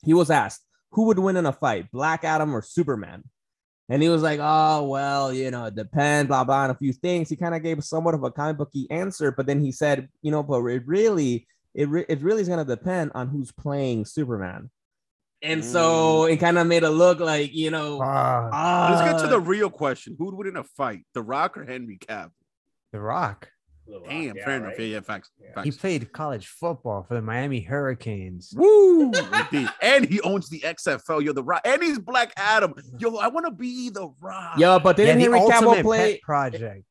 He 0.04 0.14
was 0.14 0.30
asked 0.30 0.62
who 0.92 1.04
would 1.04 1.18
win 1.18 1.36
in 1.36 1.46
a 1.46 1.52
fight, 1.52 1.90
Black 1.90 2.24
Adam 2.24 2.54
or 2.54 2.62
Superman, 2.62 3.24
and 3.88 4.02
he 4.02 4.08
was 4.08 4.22
like, 4.22 4.40
"Oh 4.42 4.86
well, 4.88 5.32
you 5.32 5.50
know, 5.50 5.66
it 5.66 5.74
depends, 5.74 6.28
blah 6.28 6.44
blah, 6.44 6.64
and 6.64 6.72
a 6.72 6.78
few 6.78 6.92
things." 6.92 7.28
He 7.28 7.36
kind 7.36 7.54
of 7.54 7.62
gave 7.62 7.82
somewhat 7.82 8.14
of 8.14 8.24
a 8.24 8.30
comic 8.30 8.58
booky 8.58 8.90
answer, 8.90 9.32
but 9.32 9.46
then 9.46 9.60
he 9.60 9.72
said, 9.72 10.08
"You 10.22 10.30
know, 10.30 10.42
but 10.42 10.64
it 10.66 10.86
really, 10.86 11.46
it, 11.74 11.88
re- 11.88 12.06
it 12.08 12.22
really 12.22 12.42
is 12.42 12.48
going 12.48 12.64
to 12.64 12.76
depend 12.76 13.12
on 13.14 13.28
who's 13.28 13.52
playing 13.52 14.04
Superman." 14.04 14.70
And 15.46 15.64
so 15.64 16.24
it 16.24 16.38
kind 16.38 16.58
of 16.58 16.66
made 16.66 16.82
it 16.82 16.90
look 16.90 17.20
like 17.20 17.54
you 17.54 17.70
know. 17.70 18.00
Ah, 18.02 18.48
ah, 18.52 18.88
Let's 18.90 19.12
get 19.12 19.22
to 19.24 19.28
the 19.28 19.40
real 19.40 19.70
question: 19.70 20.16
Who'd 20.18 20.34
win 20.34 20.48
in 20.48 20.56
a 20.56 20.64
fight, 20.64 21.06
The 21.14 21.22
Rock 21.22 21.56
or 21.56 21.64
Henry 21.64 21.98
Cavill? 21.98 22.30
The 22.92 23.00
Rock. 23.00 23.48
Damn, 24.08 24.34
fair 24.36 24.56
enough. 24.56 24.78
Yeah, 24.78 24.84
yeah, 24.84 25.00
facts. 25.00 25.30
facts. 25.54 25.64
He 25.64 25.70
played 25.70 26.12
college 26.12 26.48
football 26.48 27.04
for 27.04 27.14
the 27.14 27.22
Miami 27.22 27.60
Hurricanes. 27.60 28.52
Woo! 28.56 29.12
And 29.80 30.04
he 30.04 30.20
owns 30.22 30.48
the 30.48 30.58
XFL. 30.60 31.22
Yo, 31.22 31.32
the 31.32 31.44
Rock, 31.44 31.60
and 31.64 31.80
he's 31.80 31.98
Black 31.98 32.32
Adam. 32.36 32.74
Yo, 32.98 33.16
I 33.16 33.28
want 33.28 33.46
to 33.46 33.52
be 33.52 33.90
the 33.90 34.08
Rock. 34.20 34.58
Yo, 34.58 34.80
but 34.80 34.98
Yeah, 34.98 35.04
didn't 35.14 35.18
the 35.18 35.22
Henry 35.24 35.38
Cavill 35.38 35.54
ultimate 35.66 35.82
play? 35.84 36.12
pet 36.14 36.20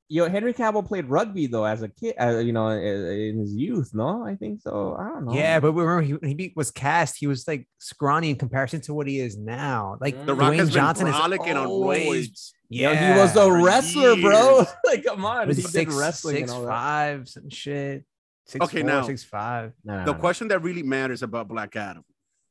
project. 0.08 0.12
Yo, 0.12 0.30
Henry 0.30 0.54
Cavill 0.54 0.86
played 0.86 1.06
rugby 1.06 1.48
though 1.48 1.66
as 1.66 1.82
a 1.82 1.90
kid. 1.90 2.16
Uh, 2.20 2.38
you 2.38 2.54
know, 2.54 2.70
in 2.70 3.40
his 3.40 3.54
youth. 3.54 3.92
No, 3.94 4.26
I 4.26 4.36
think 4.36 4.62
so. 4.62 4.96
I 5.00 5.06
don't 5.10 5.26
know. 5.26 5.34
Yeah, 5.34 5.60
but 5.60 5.72
remember 5.74 6.02
he, 6.02 6.14
when 6.14 6.38
he 6.38 6.54
was 6.56 6.72
cast, 6.72 7.18
he 7.18 7.28
was 7.28 7.48
like 7.48 7.68
scrawny 7.80 8.30
in 8.30 8.36
comparison 8.36 8.82
to 8.82 8.94
what 8.94 9.08
he 9.08 9.20
is 9.20 9.38
now. 9.38 9.98
Like 10.00 10.26
the 10.26 10.36
Rock 10.36 10.54
Dwayne 10.54 10.58
has 10.60 10.70
Johnson 10.72 11.06
been 11.06 11.14
is 11.14 11.20
on 11.20 11.58
always 11.58 12.30
roids. 12.30 12.52
Yo, 12.70 12.92
yeah. 12.92 13.14
he 13.14 13.20
was 13.20 13.32
a 13.36 13.46
for 13.46 13.64
wrestler, 13.64 14.16
bro. 14.22 14.66
like, 14.86 15.04
come 15.06 15.24
on, 15.24 15.48
was 15.48 15.58
he 15.58 15.64
six, 15.64 15.94
did 15.94 16.00
wrestling 16.00 16.36
six 16.38 16.52
and 16.52 16.58
all 16.60 16.66
that. 16.66 16.70
five, 16.72 17.30
some 17.30 17.50
shit. 17.50 18.04
Six, 18.48 18.64
Okay, 18.66 18.82
four, 18.82 18.90
now- 18.90 19.02
six 19.04 19.24
five. 19.24 19.74
No, 19.84 19.98
no, 20.00 20.06
The 20.06 20.14
no. 20.14 20.20
question 20.20 20.48
that 20.50 20.60
really 20.60 20.84
matters 20.84 21.22
about 21.24 21.48
Black 21.48 21.76
Adam: 21.76 22.04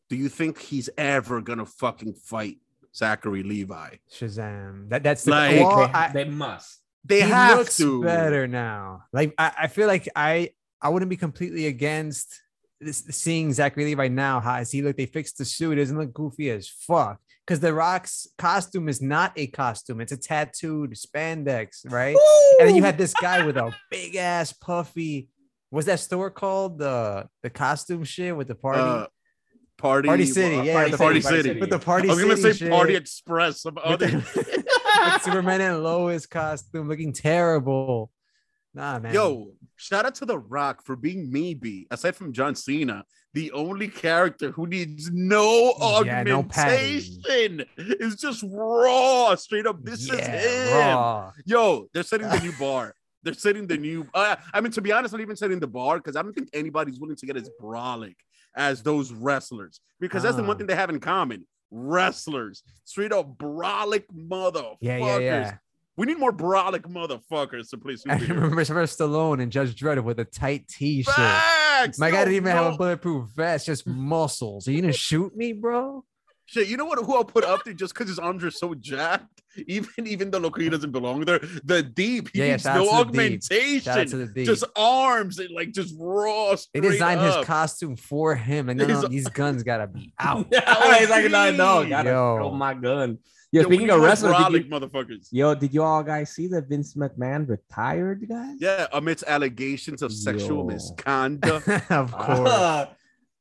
Do 0.09 0.17
you 0.17 0.29
think 0.29 0.59
he's 0.61 0.89
ever 0.99 1.41
gonna 1.41 1.67
fucking 1.67 2.15
fight 2.15 2.59
Zachary 2.95 3.43
Levi? 3.43 3.97
Shazam. 4.13 4.89
That 4.89 5.03
that's 5.03 5.25
the 5.25 5.31
Like- 5.33 5.61
well, 5.61 5.91
I- 5.93 6.11
they 6.13 6.25
must. 6.25 6.81
They 7.05 7.23
he 7.23 7.29
have 7.29 7.59
looks 7.59 7.77
to. 7.79 8.03
better 8.03 8.47
now. 8.47 9.05
Like 9.13 9.35
I, 9.39 9.53
I 9.63 9.67
feel 9.69 9.87
like 9.87 10.09
I 10.17 10.51
I 10.81 10.89
wouldn't 10.89 11.11
be 11.11 11.17
completely 11.17 11.67
against 11.67 12.41
this, 12.81 13.05
seeing 13.11 13.53
Zachary 13.53 13.85
Levi 13.85 14.09
now. 14.09 14.41
How 14.41 14.53
I 14.53 14.63
see 14.63 14.83
look 14.83 14.97
they 14.97 15.07
fixed 15.07 15.39
the 15.39 15.45
suit. 15.45 15.73
It 15.73 15.83
doesn't 15.83 15.99
look 15.99 16.13
goofy 16.13 16.51
as 16.51 16.69
fuck. 16.69 17.21
Because 17.47 17.61
the 17.61 17.75
Rock's 17.75 18.27
costume 18.39 18.89
is 18.89 19.03
not 19.03 19.33
a 19.37 19.47
costume; 19.49 20.01
it's 20.01 20.13
a 20.13 20.17
tattooed 20.17 20.95
spandex, 20.95 21.91
right? 21.91 22.17
And 22.59 22.69
then 22.69 22.75
you 22.75 22.83
had 22.83 22.97
this 22.97 23.13
guy 23.21 23.45
with 23.45 23.59
a 23.59 23.75
big 23.91 24.17
ass 24.17 24.53
puffy. 24.53 25.29
Was 25.71 25.85
that 25.87 26.01
store 26.01 26.31
called 26.31 26.79
the 26.79 27.29
the 27.43 27.51
costume 27.51 28.05
shit 28.05 28.35
with 28.35 28.49
the 28.49 28.55
party? 28.55 28.81
Uh, 28.81 29.07
party, 29.77 30.09
Party 30.09 30.25
City, 30.25 30.57
yeah, 30.67 30.75
Party, 30.75 30.91
the 30.93 30.97
Party 30.97 31.21
Party 31.21 31.37
City. 31.37 31.49
City. 31.51 31.61
with 31.61 31.71
the 31.71 31.79
party. 31.79 32.09
I 32.09 32.15
was 32.15 32.23
gonna 32.23 32.55
say 32.55 32.69
Party. 32.71 32.97
Express. 32.97 33.61
Some 33.61 33.77
other. 33.83 34.25
with 35.05 35.23
Superman 35.23 35.61
and 35.61 35.83
Lois 35.83 36.27
costume 36.27 36.89
looking 36.89 37.13
terrible. 37.13 38.11
Nah, 38.75 38.99
man. 38.99 39.15
Yo, 39.15 39.53
shout 39.77 40.05
out 40.05 40.17
to 40.17 40.25
The 40.27 40.39
Rock 40.39 40.83
for 40.85 40.97
being 40.97 41.31
maybe, 41.31 41.87
aside 41.93 42.17
from 42.17 42.33
John 42.33 42.55
Cena, 42.57 43.05
the 43.33 43.53
only 43.53 43.87
character 43.89 44.51
who 44.51 44.67
needs 44.67 45.11
no 45.13 45.75
Yeah, 46.05 46.23
no 46.25 46.41
augmentation. 46.41 47.65
It's 47.77 48.17
just 48.21 48.45
raw, 48.49 49.35
straight 49.37 49.67
up. 49.67 49.83
This 49.85 50.09
Yeah, 50.09 50.15
is 50.15 50.45
him. 50.71 50.75
raw. 50.75 51.33
Yo, 51.45 51.87
they're 51.93 52.03
setting 52.03 52.29
the 52.29 52.41
new 52.41 52.53
bar. 52.59 52.95
They're 53.23 53.35
setting 53.35 53.67
the 53.67 53.77
new. 53.79 54.07
Uh, 54.13 54.37
I 54.53 54.61
mean, 54.61 54.73
to 54.73 54.81
be 54.83 54.93
honest, 54.93 55.13
not 55.13 55.21
even 55.21 55.37
setting 55.37 55.59
the 55.61 55.67
bar 55.67 55.97
because 55.99 56.17
I 56.17 56.23
don't 56.23 56.33
think 56.35 56.49
anybody's 56.53 56.99
willing 57.01 57.17
to 57.17 57.27
get 57.27 57.37
as 57.37 57.49
brolic 57.61 58.17
as 58.57 58.83
those 58.83 59.13
wrestlers 59.13 59.81
because 60.01 60.23
that's 60.25 60.37
the 60.37 60.43
one 60.43 60.57
Ah. 60.57 60.59
thing 60.59 60.67
they 60.67 60.75
have 60.75 60.91
in 60.91 61.01
common. 61.01 61.47
Wrestlers, 61.71 62.63
straight 62.85 63.13
up 63.13 63.37
brolic 63.37 64.05
motherfuckers. 64.15 64.77
Yeah, 64.81 64.99
yeah, 64.99 65.19
yeah. 65.19 65.55
We 65.97 66.07
need 66.07 66.19
more 66.19 66.33
brolic 66.33 66.83
motherfuckers 66.83 67.71
to 67.71 67.79
play 67.79 67.97
I 68.09 68.17
remember 68.17 68.65
Sylvester 68.65 69.05
Stallone 69.05 69.41
and 69.41 69.53
Judge 69.53 69.81
Dredd 69.81 70.03
with 70.03 70.19
a 70.19 70.25
tight 70.25 70.67
t-shirt. 70.67 71.15
Facts! 71.15 71.99
My 71.99 72.11
guy 72.11 72.19
Yo, 72.19 72.25
didn't 72.25 72.37
even 72.37 72.53
have 72.53 72.75
a 72.75 72.77
bulletproof 72.77 73.29
vest, 73.31 73.67
just 73.67 73.87
muscles. 73.87 74.67
Are 74.67 74.73
you 74.73 74.81
gonna 74.81 74.93
shoot 74.93 75.37
me, 75.37 75.53
bro? 75.53 76.05
Shit, 76.47 76.69
you 76.69 76.77
know 76.77 76.85
what? 76.85 76.99
Who 77.05 77.15
I'll 77.15 77.25
put 77.25 77.43
up 77.45 77.65
there 77.65 77.73
just 77.75 77.95
because 77.95 78.09
his 78.09 78.19
arms 78.19 78.45
are 78.45 78.51
so 78.51 78.75
jacked. 78.75 79.43
Even 79.69 79.89
even 80.05 80.31
though 80.33 80.39
Loki 80.39 80.69
doesn't 80.69 80.91
belong 80.91 81.21
there. 81.25 81.39
The 81.65 81.81
deep, 81.83 82.31
he 82.33 82.41
Yeah, 82.41 82.45
yeah, 82.47 82.51
needs 82.53 82.63
shout 82.65 82.77
no 82.77 82.83
to 82.83 82.89
the 82.91 82.91
Deep. 82.91 83.07
augmentation. 83.07 83.81
Shout 83.83 83.99
out 84.01 84.09
to 84.09 84.17
the 84.17 84.27
deep. 84.27 84.47
Just 84.47 84.65
arms 84.75 85.39
and 85.39 85.51
like 85.55 85.71
just 85.73 85.95
raw. 85.97 86.51
they 86.51 86.57
straight 86.57 86.83
designed 86.83 87.21
his 87.21 87.37
costume 87.47 87.95
for 87.97 88.35
him, 88.35 88.69
and 88.69 88.81
no, 88.81 88.87
no, 88.87 89.07
these 89.07 89.29
guns 89.29 89.63
gotta 89.63 89.87
be 89.87 90.13
out. 90.19 90.47
He's 90.99 91.09
like, 91.09 91.31
no, 91.31 91.53
no, 91.53 91.89
gotta 91.89 92.11
Yo. 92.11 92.37
throw 92.37 92.51
my 92.51 92.75
gun. 92.75 93.19
Yo, 93.53 93.61
Yo, 93.61 93.69
speaking 93.69 93.89
of 93.91 93.99
more 93.99 94.09
wrestlers, 94.09 94.37
did 94.51 94.65
you, 94.65 94.71
motherfuckers. 94.71 95.29
yo, 95.31 95.55
did 95.55 95.73
you 95.73 95.85
all 95.85 96.03
guys 96.03 96.31
see 96.35 96.49
that 96.49 96.69
Vince 96.69 96.95
McMahon 96.95 97.49
retired, 97.49 98.29
guys? 98.29 98.57
Yeah, 98.59 98.89
amidst 98.93 99.23
allegations 99.29 100.03
of 100.03 100.13
sexual 100.13 100.59
Yo. 100.59 100.65
misconduct. 100.65 101.69
of 101.93 102.11
course. 102.11 102.49
Ah, 102.51 102.91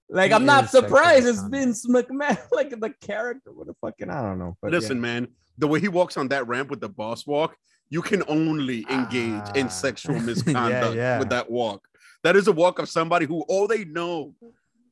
Like 0.10 0.32
He 0.32 0.36
I'm 0.36 0.46
not 0.46 0.70
surprised. 0.70 1.26
It's 1.28 1.42
misconduct. 1.44 1.52
Vince 1.52 1.88
McMahon, 1.88 2.38
like 2.52 2.70
the 2.80 2.94
character. 3.02 3.52
What 3.52 3.68
the 3.68 3.74
fucking 3.82 4.10
I 4.10 4.22
don't 4.22 4.40
know. 4.40 4.58
But 4.62 4.72
Listen, 4.72 5.00
man, 5.02 5.28
the 5.58 5.68
way 5.68 5.80
he 5.80 5.88
walks 5.88 6.18
on 6.18 6.28
that 6.30 6.48
ramp 6.48 6.70
with 6.70 6.82
the 6.82 6.90
boss 6.90 7.26
walk, 7.26 7.56
you 7.90 8.02
can 8.02 8.24
only 8.28 8.86
engage 8.90 9.44
in 9.56 9.68
Ah. 9.68 9.70
sexual 9.70 10.20
misconduct 10.20 10.96
yeah. 10.96 11.20
with 11.20 11.30
that 11.30 11.50
walk. 11.50 11.88
That 12.24 12.36
is 12.36 12.48
a 12.48 12.52
walk 12.52 12.80
of 12.80 12.90
somebody 12.90 13.26
who 13.26 13.42
all 13.50 13.68
they 13.68 13.86
know 13.86 14.34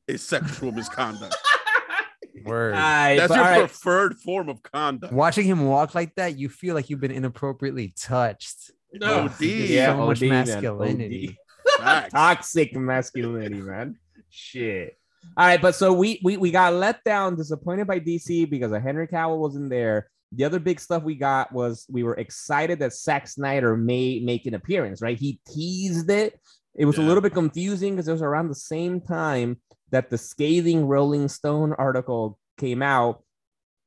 is 0.06 0.22
sexual 0.22 0.72
misconduct. 0.72 1.36
Word. 2.44 2.74
yeah. 2.74 3.08
Aight, 3.10 3.16
That's 3.18 3.34
your 3.34 3.44
all 3.44 3.50
right. 3.50 3.58
preferred 3.60 4.18
form 4.18 4.48
of 4.48 4.62
conduct. 4.62 5.12
Watching 5.12 5.46
him 5.46 5.64
walk 5.66 5.94
like 5.94 6.14
that, 6.16 6.36
you 6.36 6.48
feel 6.48 6.74
like 6.74 6.90
you've 6.90 7.00
been 7.00 7.10
inappropriately 7.12 7.92
touched. 7.96 8.72
No, 8.92 9.24
Ugh, 9.26 9.40
Yeah, 9.40 9.92
so 9.94 10.06
much 10.06 10.22
OD, 10.22 10.28
man, 10.28 10.46
masculinity. 10.46 11.38
Facts. 11.78 12.12
toxic 12.12 12.74
masculinity, 12.74 13.60
man. 13.62 13.96
Shit. 14.28 14.98
All 15.36 15.46
right, 15.46 15.60
but 15.60 15.74
so 15.74 15.92
we 15.92 16.20
we 16.22 16.36
we 16.36 16.50
got 16.50 16.74
let 16.74 17.02
down, 17.04 17.36
disappointed 17.36 17.86
by 17.86 18.00
DC 18.00 18.48
because 18.50 18.72
of 18.72 18.82
Henry 18.82 19.08
Cavill 19.08 19.38
wasn't 19.38 19.70
there. 19.70 20.10
The 20.32 20.44
other 20.44 20.58
big 20.58 20.80
stuff 20.80 21.02
we 21.02 21.14
got 21.14 21.52
was 21.52 21.86
we 21.90 22.02
were 22.02 22.14
excited 22.14 22.78
that 22.78 22.94
Zack 22.94 23.28
Snyder 23.28 23.76
may 23.76 24.20
make 24.20 24.46
an 24.46 24.54
appearance, 24.54 25.02
right? 25.02 25.18
He 25.18 25.40
teased 25.46 26.10
it. 26.10 26.38
It 26.74 26.86
was 26.86 26.96
a 26.96 27.02
little 27.02 27.20
bit 27.20 27.34
confusing 27.34 27.94
because 27.94 28.08
it 28.08 28.12
was 28.12 28.22
around 28.22 28.48
the 28.48 28.54
same 28.54 29.02
time 29.02 29.60
that 29.90 30.08
the 30.08 30.16
scathing 30.16 30.86
Rolling 30.86 31.28
Stone 31.28 31.74
article 31.74 32.38
came 32.58 32.82
out 32.82 33.22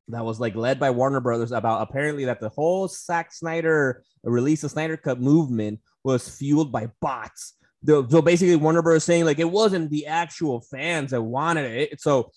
that 0.09 0.23
was 0.23 0.39
like 0.39 0.55
led 0.55 0.79
by 0.79 0.91
Warner 0.91 1.19
Brothers 1.19 1.51
about 1.51 1.81
apparently 1.81 2.25
that 2.25 2.39
the 2.39 2.49
whole 2.49 2.87
Zack 2.87 3.33
Snyder 3.33 4.03
release 4.23 4.63
of 4.63 4.71
Snyder 4.71 4.97
Cut 4.97 5.19
movement 5.19 5.79
was 6.03 6.29
fueled 6.29 6.71
by 6.71 6.89
bots. 7.01 7.53
The- 7.85 8.07
So 8.09 8.21
basically, 8.21 8.55
Warner 8.55 8.81
Brothers 8.81 9.03
saying 9.03 9.25
like 9.25 9.39
it 9.39 9.49
wasn't 9.49 9.89
the 9.91 10.07
actual 10.07 10.61
fans 10.61 11.11
that 11.11 11.21
wanted 11.21 11.71
it. 11.71 12.01
So, 12.01 12.31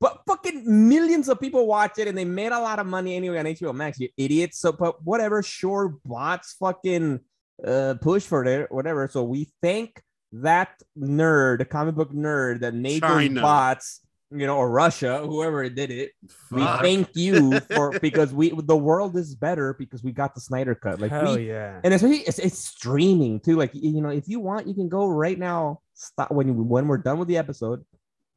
but 0.00 0.22
fucking 0.26 0.64
millions 0.88 1.28
of 1.28 1.40
people 1.40 1.66
watch 1.66 1.98
it 1.98 2.08
and 2.08 2.18
they 2.18 2.24
made 2.24 2.52
a 2.52 2.60
lot 2.60 2.78
of 2.78 2.86
money 2.86 3.14
anyway 3.16 3.38
on 3.38 3.46
HBO 3.46 3.74
Max. 3.74 3.98
You 4.00 4.08
idiots. 4.16 4.58
So, 4.58 4.72
but 4.72 5.02
whatever. 5.04 5.42
Sure, 5.42 5.96
bots 6.04 6.56
fucking 6.58 7.20
uh, 7.64 7.94
push 8.00 8.24
for 8.24 8.44
it, 8.44 8.70
whatever. 8.70 9.08
So 9.08 9.22
we 9.22 9.50
thank 9.62 10.02
that 10.32 10.82
nerd, 10.98 11.58
the 11.58 11.64
comic 11.64 11.94
book 11.94 12.12
nerd 12.12 12.60
that 12.60 12.74
made 12.74 13.02
those 13.02 13.42
bots. 13.42 14.00
You 14.34 14.46
know, 14.46 14.56
or 14.56 14.70
Russia, 14.70 15.22
whoever 15.24 15.68
did 15.68 15.90
it. 15.90 16.12
We 16.50 16.64
thank 16.64 17.14
you 17.14 17.60
for 17.74 17.98
because 18.00 18.32
we 18.32 18.50
the 18.50 18.76
world 18.76 19.16
is 19.16 19.34
better 19.34 19.74
because 19.74 20.02
we 20.02 20.12
got 20.12 20.34
the 20.34 20.40
Snyder 20.40 20.74
cut. 20.74 21.00
Like 21.00 21.12
Hell 21.12 21.36
we, 21.36 21.48
yeah. 21.48 21.80
and 21.84 21.94
especially 21.94 22.18
it's, 22.18 22.38
it's 22.38 22.58
streaming 22.58 23.40
too. 23.40 23.56
Like 23.56 23.70
you 23.74 24.00
know, 24.00 24.08
if 24.08 24.28
you 24.28 24.40
want, 24.40 24.66
you 24.66 24.74
can 24.74 24.88
go 24.88 25.08
right 25.08 25.38
now. 25.38 25.80
Stop 25.94 26.32
when 26.32 26.48
you, 26.48 26.54
when 26.54 26.88
we're 26.88 26.98
done 26.98 27.18
with 27.18 27.28
the 27.28 27.36
episode. 27.36 27.84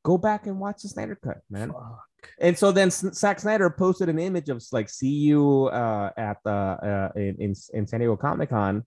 Go 0.04 0.18
back 0.18 0.46
and 0.46 0.60
watch 0.60 0.84
the 0.84 0.90
Snyder 0.90 1.16
cut, 1.22 1.40
man. 1.50 1.72
Fuck. 1.72 2.04
And 2.40 2.58
so 2.58 2.72
then 2.72 2.88
S- 2.88 3.14
Zack 3.14 3.40
Snyder 3.40 3.70
posted 3.70 4.10
an 4.10 4.20
image 4.20 4.50
of 4.50 4.64
like 4.72 4.90
see 4.90 5.10
you 5.10 5.68
uh, 5.68 6.12
at 6.18 6.38
the 6.44 6.52
uh, 6.52 7.12
in, 7.16 7.36
in 7.40 7.56
in 7.74 7.88
San 7.88 8.00
Diego 8.00 8.16
Comic 8.16 8.50
Con. 8.50 8.86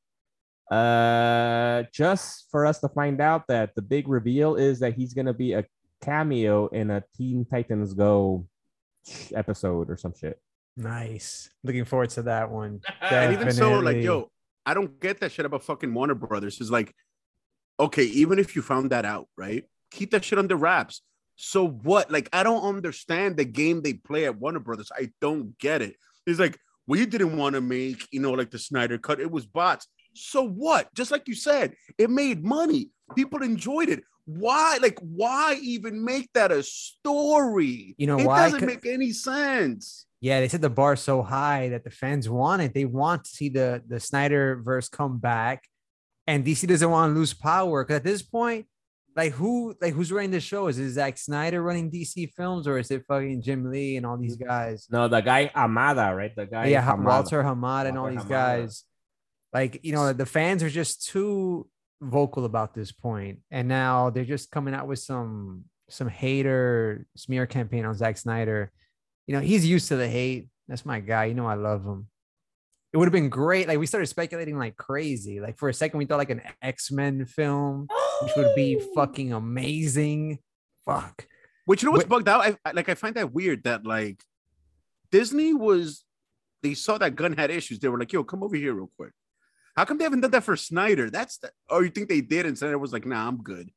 Uh, 0.70 1.82
just 1.92 2.46
for 2.50 2.64
us 2.64 2.78
to 2.78 2.88
find 2.88 3.20
out 3.20 3.46
that 3.48 3.74
the 3.74 3.82
big 3.82 4.06
reveal 4.06 4.54
is 4.54 4.78
that 4.78 4.94
he's 4.94 5.14
gonna 5.14 5.34
be 5.34 5.52
a 5.52 5.64
cameo 6.00 6.68
in 6.68 6.90
a 6.90 7.02
Teen 7.16 7.44
Titans 7.44 7.94
Go 7.94 8.46
episode 9.34 9.90
or 9.90 9.96
some 9.96 10.14
shit. 10.18 10.40
Nice. 10.76 11.50
Looking 11.62 11.84
forward 11.84 12.10
to 12.10 12.22
that 12.22 12.50
one. 12.50 12.80
And 13.02 13.32
even 13.32 13.52
so, 13.52 13.78
like, 13.78 13.98
yo, 13.98 14.30
I 14.64 14.74
don't 14.74 15.00
get 15.00 15.20
that 15.20 15.32
shit 15.32 15.46
about 15.46 15.64
fucking 15.64 15.92
Warner 15.92 16.14
Brothers. 16.14 16.60
It's 16.60 16.70
like, 16.70 16.94
okay, 17.78 18.04
even 18.04 18.38
if 18.38 18.54
you 18.54 18.62
found 18.62 18.90
that 18.90 19.04
out, 19.04 19.28
right? 19.36 19.64
Keep 19.90 20.12
that 20.12 20.24
shit 20.24 20.38
under 20.38 20.56
wraps. 20.56 21.02
So 21.36 21.66
what? 21.66 22.10
Like, 22.10 22.28
I 22.32 22.42
don't 22.42 22.62
understand 22.62 23.36
the 23.36 23.44
game 23.44 23.82
they 23.82 23.94
play 23.94 24.26
at 24.26 24.38
Warner 24.38 24.60
Brothers. 24.60 24.92
I 24.96 25.10
don't 25.20 25.58
get 25.58 25.82
it. 25.82 25.96
It's 26.26 26.38
like, 26.38 26.58
we 26.86 27.06
didn't 27.06 27.36
want 27.36 27.54
to 27.54 27.60
make, 27.60 28.06
you 28.10 28.20
know, 28.20 28.32
like 28.32 28.50
the 28.50 28.58
Snyder 28.58 28.98
cut. 28.98 29.20
It 29.20 29.30
was 29.30 29.46
bots. 29.46 29.86
So 30.14 30.46
what? 30.46 30.92
Just 30.94 31.10
like 31.10 31.28
you 31.28 31.34
said, 31.34 31.74
it 31.98 32.10
made 32.10 32.44
money. 32.44 32.90
People 33.14 33.42
enjoyed 33.42 33.88
it. 33.88 34.02
Why? 34.38 34.78
Like, 34.80 34.98
why 35.00 35.58
even 35.62 36.04
make 36.04 36.30
that 36.34 36.52
a 36.52 36.62
story? 36.62 37.94
You 37.98 38.06
know 38.06 38.18
it 38.18 38.26
why? 38.26 38.50
doesn't 38.50 38.66
make 38.66 38.86
any 38.86 39.12
sense. 39.12 40.06
Yeah, 40.20 40.40
they 40.40 40.48
set 40.48 40.60
the 40.60 40.70
bar 40.70 40.96
so 40.96 41.22
high 41.22 41.70
that 41.70 41.84
the 41.84 41.90
fans 41.90 42.28
want 42.28 42.62
it. 42.62 42.74
They 42.74 42.84
want 42.84 43.24
to 43.24 43.30
see 43.30 43.48
the 43.48 43.82
the 43.86 43.98
Snyder 43.98 44.60
verse 44.62 44.88
come 44.88 45.18
back, 45.18 45.64
and 46.26 46.44
DC 46.44 46.68
doesn't 46.68 46.90
want 46.90 47.10
to 47.10 47.18
lose 47.18 47.32
power 47.34 47.82
because 47.84 47.96
at 47.96 48.04
this 48.04 48.22
point, 48.22 48.66
like 49.16 49.32
who 49.32 49.74
like 49.80 49.94
who's 49.94 50.12
running 50.12 50.30
the 50.30 50.40
show? 50.40 50.68
Is 50.68 50.78
it 50.78 50.90
Zack 50.92 51.18
Snyder 51.18 51.62
running 51.62 51.90
DC 51.90 52.32
films 52.34 52.66
or 52.66 52.78
is 52.78 52.90
it 52.90 53.04
fucking 53.08 53.42
Jim 53.42 53.70
Lee 53.70 53.96
and 53.96 54.06
all 54.06 54.16
these 54.16 54.36
guys? 54.36 54.86
No, 54.90 55.08
the 55.08 55.20
guy 55.20 55.50
Amada, 55.54 56.14
right? 56.14 56.34
The 56.34 56.46
guy 56.46 56.66
yeah, 56.66 56.82
Ha- 56.82 56.96
Hamada. 56.96 57.04
Walter 57.04 57.42
Hamada 57.42 57.88
and 57.88 57.98
all 57.98 58.04
Walter 58.04 58.16
these 58.16 58.24
Hamada. 58.26 58.28
guys. 58.28 58.84
Like, 59.52 59.80
you 59.82 59.92
know, 59.92 60.12
the 60.12 60.26
fans 60.26 60.62
are 60.62 60.70
just 60.70 61.08
too 61.08 61.66
vocal 62.00 62.44
about 62.44 62.74
this 62.74 62.92
point, 62.92 63.40
and 63.50 63.68
now 63.68 64.10
they're 64.10 64.24
just 64.24 64.50
coming 64.50 64.74
out 64.74 64.86
with 64.86 64.98
some 64.98 65.64
some 65.88 66.08
hater 66.08 67.06
smear 67.16 67.46
campaign 67.46 67.84
on 67.84 67.94
Zack 67.94 68.16
Snyder. 68.16 68.72
You 69.26 69.34
know, 69.34 69.40
he's 69.40 69.66
used 69.66 69.88
to 69.88 69.96
the 69.96 70.08
hate. 70.08 70.48
That's 70.68 70.86
my 70.86 71.00
guy. 71.00 71.26
You 71.26 71.34
know, 71.34 71.46
I 71.46 71.54
love 71.54 71.84
him. 71.84 72.06
It 72.92 72.96
would 72.96 73.06
have 73.06 73.12
been 73.12 73.28
great. 73.28 73.68
Like 73.68 73.78
we 73.78 73.86
started 73.86 74.06
speculating 74.06 74.58
like 74.58 74.76
crazy. 74.76 75.40
Like 75.40 75.58
for 75.58 75.68
a 75.68 75.74
second, 75.74 75.98
we 75.98 76.06
thought 76.06 76.18
like 76.18 76.30
an 76.30 76.42
X 76.62 76.90
Men 76.90 77.24
film, 77.26 77.86
which 78.22 78.32
would 78.36 78.54
be 78.54 78.80
fucking 78.94 79.32
amazing. 79.32 80.38
Fuck. 80.84 81.26
Which 81.66 81.82
you 81.82 81.86
know 81.86 81.92
what's 81.92 82.04
Wait- 82.04 82.08
bugged 82.08 82.28
out? 82.28 82.40
I, 82.44 82.56
I 82.64 82.72
like 82.72 82.88
I 82.88 82.94
find 82.94 83.14
that 83.16 83.32
weird 83.32 83.64
that 83.64 83.86
like 83.86 84.22
Disney 85.12 85.54
was 85.54 86.04
they 86.62 86.74
saw 86.74 86.98
that 86.98 87.16
Gunn 87.16 87.36
had 87.36 87.50
issues. 87.50 87.78
They 87.78 87.88
were 87.88 87.98
like, 87.98 88.12
yo, 88.12 88.24
come 88.24 88.42
over 88.42 88.56
here 88.56 88.74
real 88.74 88.90
quick. 88.96 89.12
How 89.76 89.84
come 89.84 89.98
they 89.98 90.04
haven't 90.04 90.20
done 90.20 90.30
that 90.32 90.44
for 90.44 90.56
Snyder? 90.56 91.10
That's 91.10 91.38
the 91.38 91.50
or 91.68 91.84
you 91.84 91.90
think 91.90 92.08
they 92.08 92.20
did 92.20 92.46
and 92.46 92.56
Snyder 92.56 92.78
was 92.78 92.92
like, 92.92 93.06
nah, 93.06 93.26
I'm 93.26 93.42
good. 93.42 93.70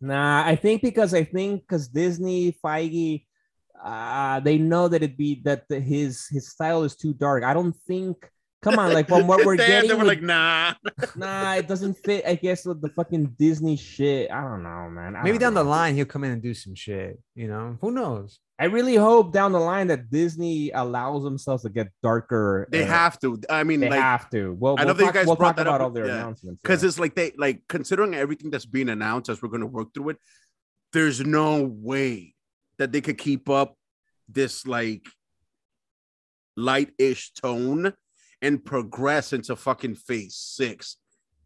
Nah, 0.00 0.46
I 0.46 0.54
think 0.56 0.82
because 0.82 1.12
I 1.14 1.24
think 1.24 1.62
because 1.62 1.88
Disney, 1.88 2.56
Feige, 2.64 3.24
uh, 3.82 4.40
they 4.40 4.58
know 4.58 4.88
that 4.88 5.02
it'd 5.02 5.16
be 5.16 5.42
that 5.44 5.64
the, 5.68 5.80
his 5.80 6.26
his 6.28 6.48
style 6.48 6.84
is 6.84 6.96
too 6.96 7.14
dark. 7.14 7.44
I 7.44 7.54
don't 7.54 7.76
think. 7.86 8.16
Come 8.60 8.78
on, 8.78 8.92
like 8.92 9.08
from 9.08 9.26
what 9.26 9.44
we're 9.46 9.56
Damn, 9.56 9.66
getting, 9.68 9.88
they 9.88 9.94
were 9.94 10.00
with- 10.00 10.08
like, 10.08 10.22
nah. 10.22 10.74
nah, 11.16 11.54
it 11.54 11.68
doesn't 11.68 11.94
fit. 11.94 12.24
I 12.26 12.34
guess 12.34 12.64
with 12.64 12.80
the 12.80 12.88
fucking 12.90 13.36
Disney 13.38 13.76
shit. 13.76 14.30
I 14.30 14.40
don't 14.42 14.62
know, 14.62 14.88
man. 14.90 15.14
I 15.14 15.22
Maybe 15.22 15.38
don't 15.38 15.54
down 15.54 15.54
the 15.54 15.64
line 15.64 15.94
he'll 15.94 16.06
come 16.06 16.24
in 16.24 16.32
and 16.32 16.42
do 16.42 16.54
some 16.54 16.74
shit. 16.74 17.20
You 17.34 17.48
know, 17.48 17.78
who 17.80 17.92
knows? 17.92 18.40
I 18.58 18.64
really 18.64 18.96
hope 18.96 19.32
down 19.32 19.52
the 19.52 19.60
line 19.60 19.86
that 19.86 20.10
Disney 20.10 20.70
allows 20.72 21.22
themselves 21.22 21.62
to 21.62 21.70
get 21.70 21.88
darker. 22.02 22.66
They 22.72 22.82
uh, 22.82 22.86
have 22.86 23.20
to. 23.20 23.40
I 23.48 23.62
mean, 23.62 23.78
They 23.80 23.90
like 23.90 24.00
have 24.00 24.28
to. 24.30 24.56
Well, 24.58 24.74
I 24.76 24.82
we'll 24.82 24.88
love 24.88 24.96
that 24.98 25.06
you 25.06 25.12
guys 25.12 25.26
we'll 25.26 25.36
brought 25.36 25.56
that 25.56 25.68
about 25.68 25.80
up, 25.80 25.84
all 25.86 25.90
their 25.90 26.06
yeah. 26.06 26.16
announcements. 26.16 26.60
because 26.60 26.82
yeah. 26.82 26.88
it's 26.88 26.98
like 26.98 27.14
they 27.14 27.32
like 27.38 27.62
considering 27.68 28.14
everything 28.14 28.50
that's 28.50 28.66
being 28.66 28.88
announced 28.88 29.28
as 29.30 29.40
we're 29.40 29.50
going 29.50 29.60
to 29.60 29.66
work 29.66 29.94
through 29.94 30.10
it 30.10 30.16
there's 30.92 31.20
no 31.20 31.62
way 31.64 32.34
that 32.78 32.92
they 32.92 33.00
could 33.00 33.18
keep 33.18 33.48
up 33.48 33.76
this 34.28 34.66
like 34.66 35.06
light-ish 36.56 37.32
tone 37.32 37.92
and 38.42 38.64
progress 38.64 39.32
into 39.32 39.54
fucking 39.56 39.94
phase 39.94 40.34
six 40.34 40.96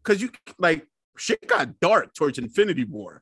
because 0.03 0.21
you 0.21 0.29
like 0.59 0.87
shit 1.17 1.45
got 1.47 1.79
dark 1.79 2.13
towards 2.13 2.37
infinity 2.37 2.83
war 2.83 3.21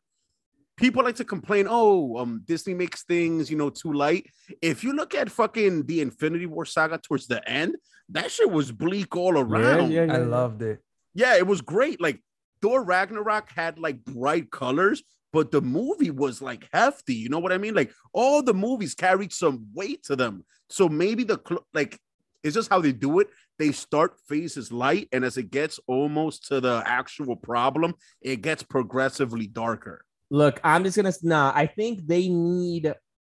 people 0.78 1.04
like 1.04 1.16
to 1.16 1.26
complain 1.26 1.68
oh 1.70 2.18
um 2.18 2.42
disney 2.46 2.74
makes 2.74 3.04
things 3.04 3.52
you 3.52 3.58
know 3.58 3.70
too 3.70 3.94
light 3.94 4.26
if 4.62 4.84
you 4.84 4.94
look 4.94 5.14
at 5.14 5.30
fucking 5.30 5.86
the 5.86 6.02
infinity 6.02 6.46
war 6.46 6.66
saga 6.66 6.98
towards 6.98 7.28
the 7.28 7.48
end 7.50 7.76
that 8.10 8.32
shit 8.32 8.50
was 8.50 8.72
bleak 8.72 9.16
all 9.16 9.38
around 9.38 9.92
yeah, 9.92 10.04
yeah, 10.04 10.14
I 10.14 10.18
loved 10.18 10.62
it. 10.62 10.80
yeah, 11.14 11.36
it 11.36 11.48
was 11.48 11.62
great. 11.62 12.02
Like 12.02 12.22
Thor 12.62 12.84
Ragnarok 12.84 13.50
had 13.52 13.80
like 13.80 14.04
bright 14.04 14.52
colors, 14.52 15.02
but 15.34 15.52
the 15.52 15.62
movie 15.62 16.12
was 16.12 16.42
like 16.42 16.68
hefty. 16.74 17.16
You 17.16 17.30
know 17.30 17.40
what 17.40 17.52
I 17.54 17.58
mean? 17.58 17.74
Like 17.74 17.92
all 18.14 18.44
the 18.44 18.54
movies 18.54 18.94
carried 18.94 19.34
some 19.34 19.68
weight 19.74 20.04
to 20.04 20.16
them. 20.16 20.46
So 20.70 20.88
maybe 20.90 21.24
the 21.24 21.40
cl- 21.48 21.66
like 21.74 22.00
it's 22.44 22.56
just 22.56 22.70
how 22.70 22.80
they 22.82 22.92
do 22.92 23.20
it. 23.20 23.30
They 23.60 23.72
start 23.72 24.16
phases 24.28 24.72
light, 24.72 25.08
and 25.12 25.24
as 25.24 25.38
it 25.38 25.52
gets 25.52 25.80
almost 25.88 26.48
to 26.48 26.60
the 26.60 26.84
actual 26.86 27.36
problem, 27.36 27.94
it 28.22 28.42
gets 28.42 28.64
progressively 28.64 29.48
darker. 29.48 30.04
Look, 30.30 30.60
I'm 30.64 30.84
just 30.84 30.96
gonna 30.96 31.14
nah. 31.24 31.52
I 31.54 31.68
think 31.68 32.08
they 32.08 32.30
need 32.30 32.94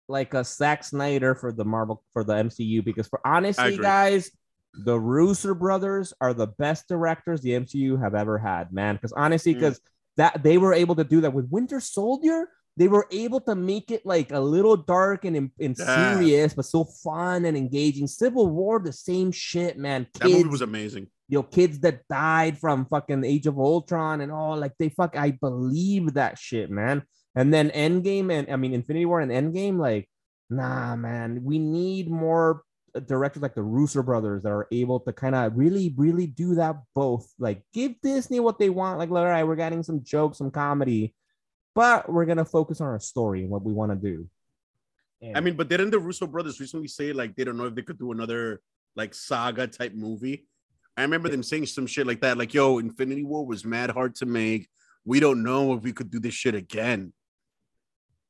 like 0.09 0.33
a 0.33 0.43
Zack 0.43 0.83
Snyder 0.83 1.35
for 1.35 1.51
the 1.51 1.65
Marvel 1.65 2.03
for 2.13 2.23
the 2.23 2.33
MCU 2.33 2.83
because 2.83 3.07
for 3.07 3.19
honestly, 3.25 3.77
guys, 3.77 4.31
the 4.73 4.99
Russo 4.99 5.53
brothers 5.53 6.13
are 6.19 6.33
the 6.33 6.47
best 6.47 6.87
directors 6.87 7.41
the 7.41 7.51
MCU 7.51 8.01
have 8.01 8.15
ever 8.15 8.37
had, 8.37 8.73
man. 8.73 8.95
Because 8.95 9.13
honestly, 9.13 9.53
Mm. 9.53 9.59
because 9.59 9.79
that 10.17 10.43
they 10.43 10.57
were 10.57 10.73
able 10.73 10.95
to 10.95 11.03
do 11.03 11.21
that 11.21 11.33
with 11.33 11.47
Winter 11.49 11.79
Soldier. 11.79 12.49
They 12.77 12.87
were 12.87 13.07
able 13.11 13.41
to 13.41 13.55
make 13.55 13.89
it 13.91 14.05
like 14.05 14.31
a 14.31 14.39
little 14.39 14.77
dark 14.77 15.25
and, 15.25 15.35
and 15.35 15.51
Yeah. 15.77 15.95
serious, 15.95 16.53
but 16.53 16.65
so 16.65 16.85
fun 16.85 17.45
and 17.45 17.57
engaging. 17.57 18.07
Civil 18.07 18.47
War, 18.47 18.79
the 18.79 18.93
same 18.93 19.31
shit, 19.31 19.77
man. 19.77 20.07
That 20.19 20.29
movie 20.29 20.47
was 20.49 20.61
amazing. 20.61 21.07
you 21.27 21.39
know, 21.39 21.43
kids 21.43 21.79
that 21.79 22.07
died 22.07 22.57
from 22.57 22.85
fucking 22.85 23.25
Age 23.25 23.47
of 23.47 23.57
Ultron 23.59 24.21
and 24.21 24.31
all, 24.31 24.55
like 24.57 24.73
they 24.79 24.89
fuck, 24.89 25.17
I 25.17 25.31
believe 25.31 26.13
that 26.13 26.37
shit, 26.39 26.69
man. 26.69 27.03
And 27.35 27.53
then 27.53 27.69
Endgame 27.71 28.31
and 28.31 28.49
I 28.49 28.55
mean 28.55 28.73
Infinity 28.73 29.05
War 29.05 29.19
and 29.19 29.31
Endgame, 29.31 29.77
like, 29.77 30.07
nah, 30.49 30.95
man, 30.95 31.43
we 31.43 31.59
need 31.59 32.09
more 32.09 32.61
uh, 32.95 33.01
directors 33.01 33.41
like 33.43 33.55
the 33.55 33.61
Russo 33.63 34.01
brothers 34.03 34.43
that 34.43 34.51
are 34.51 34.67
able 34.71 34.99
to 35.01 35.11
kind 35.11 35.35
of 35.35 35.57
really, 35.57 35.93
really 35.97 36.27
do 36.27 36.55
that 36.55 36.77
both. 36.95 37.27
Like, 37.37 37.61
give 37.73 37.99
Disney 38.01 38.39
what 38.39 38.57
they 38.59 38.69
want. 38.69 38.97
Like, 38.97 39.11
all 39.11 39.25
right, 39.25 39.43
we're 39.45 39.55
getting 39.57 39.83
some 39.83 40.03
jokes, 40.03 40.37
some 40.37 40.49
comedy, 40.51 41.13
but 41.77 42.11
we're 42.11 42.25
gonna 42.25 42.43
focus 42.43 42.81
on 42.81 42.87
our 42.87 42.99
story 42.99 43.41
and 43.41 43.49
what 43.51 43.63
we 43.63 43.71
want 43.71 43.91
to 43.91 43.95
do. 44.11 44.27
I 45.35 45.39
mean, 45.41 45.55
but 45.55 45.67
didn't 45.69 45.91
the 45.91 45.99
Russo 45.99 46.25
brothers 46.27 46.59
recently 46.59 46.87
say 46.87 47.13
like 47.13 47.35
they 47.35 47.43
don't 47.43 47.57
know 47.57 47.65
if 47.65 47.75
they 47.75 47.81
could 47.83 47.97
do 47.99 48.11
another 48.11 48.61
like 48.95 49.13
saga 49.13 49.67
type 49.67 49.93
movie? 49.93 50.47
I 50.97 51.03
remember 51.03 51.29
them 51.29 51.43
saying 51.43 51.67
some 51.67 51.85
shit 51.85 52.07
like 52.07 52.21
that, 52.21 52.37
like, 52.39 52.53
yo, 52.55 52.79
Infinity 52.79 53.23
War 53.23 53.45
was 53.45 53.63
mad 53.63 53.91
hard 53.91 54.15
to 54.15 54.25
make. 54.25 54.67
We 55.05 55.19
don't 55.19 55.43
know 55.43 55.73
if 55.73 55.83
we 55.83 55.93
could 55.93 56.09
do 56.09 56.19
this 56.19 56.33
shit 56.33 56.55
again. 56.55 57.13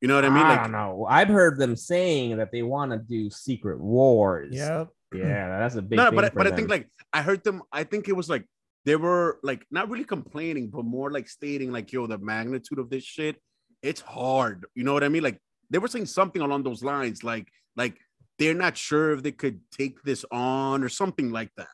You 0.01 0.10
know 0.10 0.15
what 0.15 0.25
I 0.25 0.29
mean? 0.29 0.43
I 0.45 0.49
Like, 0.49 0.62
don't 0.63 0.71
know. 0.73 1.05
I've 1.10 1.29
heard 1.29 1.57
them 1.57 1.75
saying 1.77 2.36
that 2.38 2.51
they 2.51 2.63
want 2.63 2.91
to 2.91 2.97
do 2.99 3.29
Secret 3.29 3.79
Wars. 3.79 4.49
Yeah, 4.53 4.86
Yeah, 5.13 5.60
that's 5.60 5.75
a 5.75 5.81
big. 5.81 5.95
no, 5.97 6.07
thing 6.07 6.15
but 6.15 6.25
I- 6.25 6.29
for 6.29 6.36
but 6.36 6.47
I 6.47 6.51
think 6.55 6.69
like 6.69 6.89
I 7.13 7.21
heard 7.21 7.43
them. 7.45 7.63
I 7.71 7.83
think 7.86 8.10
it 8.10 8.13
was 8.13 8.29
like 8.29 8.45
they 8.88 8.95
were 8.95 9.38
like 9.43 9.65
not 9.69 9.89
really 9.89 10.06
complaining, 10.06 10.69
but 10.69 10.86
more 10.86 11.12
like 11.12 11.28
stating 11.28 11.73
like, 11.73 11.91
yo, 11.91 12.08
the 12.08 12.17
magnitude 12.17 12.80
of 12.80 12.89
this 12.89 13.04
shit, 13.04 13.36
it's 13.84 14.00
hard. 14.00 14.65
You 14.76 14.86
know 14.86 14.93
what 14.93 15.04
I 15.04 15.10
mean? 15.10 15.23
Like 15.23 15.41
they 15.69 15.78
were 15.78 15.89
saying 15.89 16.06
something 16.06 16.41
along 16.41 16.63
those 16.63 16.86
lines, 16.86 17.21
like 17.21 17.50
like 17.76 17.97
they're 18.39 18.54
not 18.54 18.78
sure 18.78 19.12
if 19.12 19.23
they 19.23 19.34
could 19.34 19.60
take 19.78 20.02
this 20.04 20.23
on 20.32 20.86
or 20.86 20.89
something 20.89 21.32
like 21.34 21.52
that. 21.58 21.67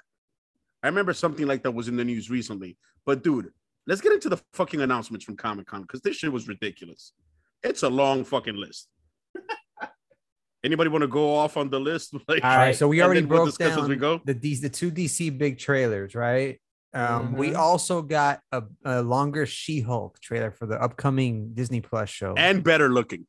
I 0.81 0.87
remember 0.87 1.13
something 1.13 1.45
like 1.45 1.61
that 1.63 1.75
was 1.75 1.87
in 1.87 1.97
the 1.97 2.03
news 2.03 2.31
recently. 2.31 2.79
But 3.05 3.23
dude, 3.23 3.51
let's 3.85 4.01
get 4.01 4.11
into 4.13 4.29
the 4.29 4.41
fucking 4.53 4.81
announcements 4.81 5.23
from 5.23 5.37
Comic 5.37 5.67
Con 5.67 5.83
because 5.83 6.01
this 6.01 6.15
shit 6.15 6.33
was 6.33 6.47
ridiculous. 6.47 7.13
It's 7.61 7.83
a 7.83 7.89
long 7.89 8.23
fucking 8.23 8.55
list. 8.55 8.87
Anybody 10.63 10.89
want 10.89 11.03
to 11.03 11.07
go 11.07 11.35
off 11.35 11.57
on 11.57 11.69
the 11.69 11.79
list? 11.79 12.15
Like, 12.27 12.43
All 12.43 12.57
right, 12.57 12.75
so 12.75 12.87
we 12.87 13.03
already 13.03 13.19
then 13.19 13.29
we'll 13.29 13.43
broke 13.43 13.57
down 13.59 13.79
as 13.79 13.87
we 13.87 13.97
go. 13.97 14.19
the 14.25 14.33
D- 14.33 14.55
the 14.55 14.69
two 14.69 14.89
DC 14.89 15.37
big 15.37 15.59
trailers, 15.59 16.15
right? 16.15 16.59
Um, 16.93 17.33
We 17.33 17.49
Mhm. 17.51 17.57
also 17.57 18.01
got 18.03 18.41
a, 18.51 18.63
a 18.85 19.01
longer 19.01 19.45
She-Hulk 19.47 20.19
trailer 20.19 20.51
for 20.51 20.67
the 20.67 20.79
upcoming 20.81 21.53
Disney 21.55 21.81
Plus 21.81 22.09
show. 22.09 22.33
and 22.37 22.63
better 22.63 22.89
looking. 22.89 23.25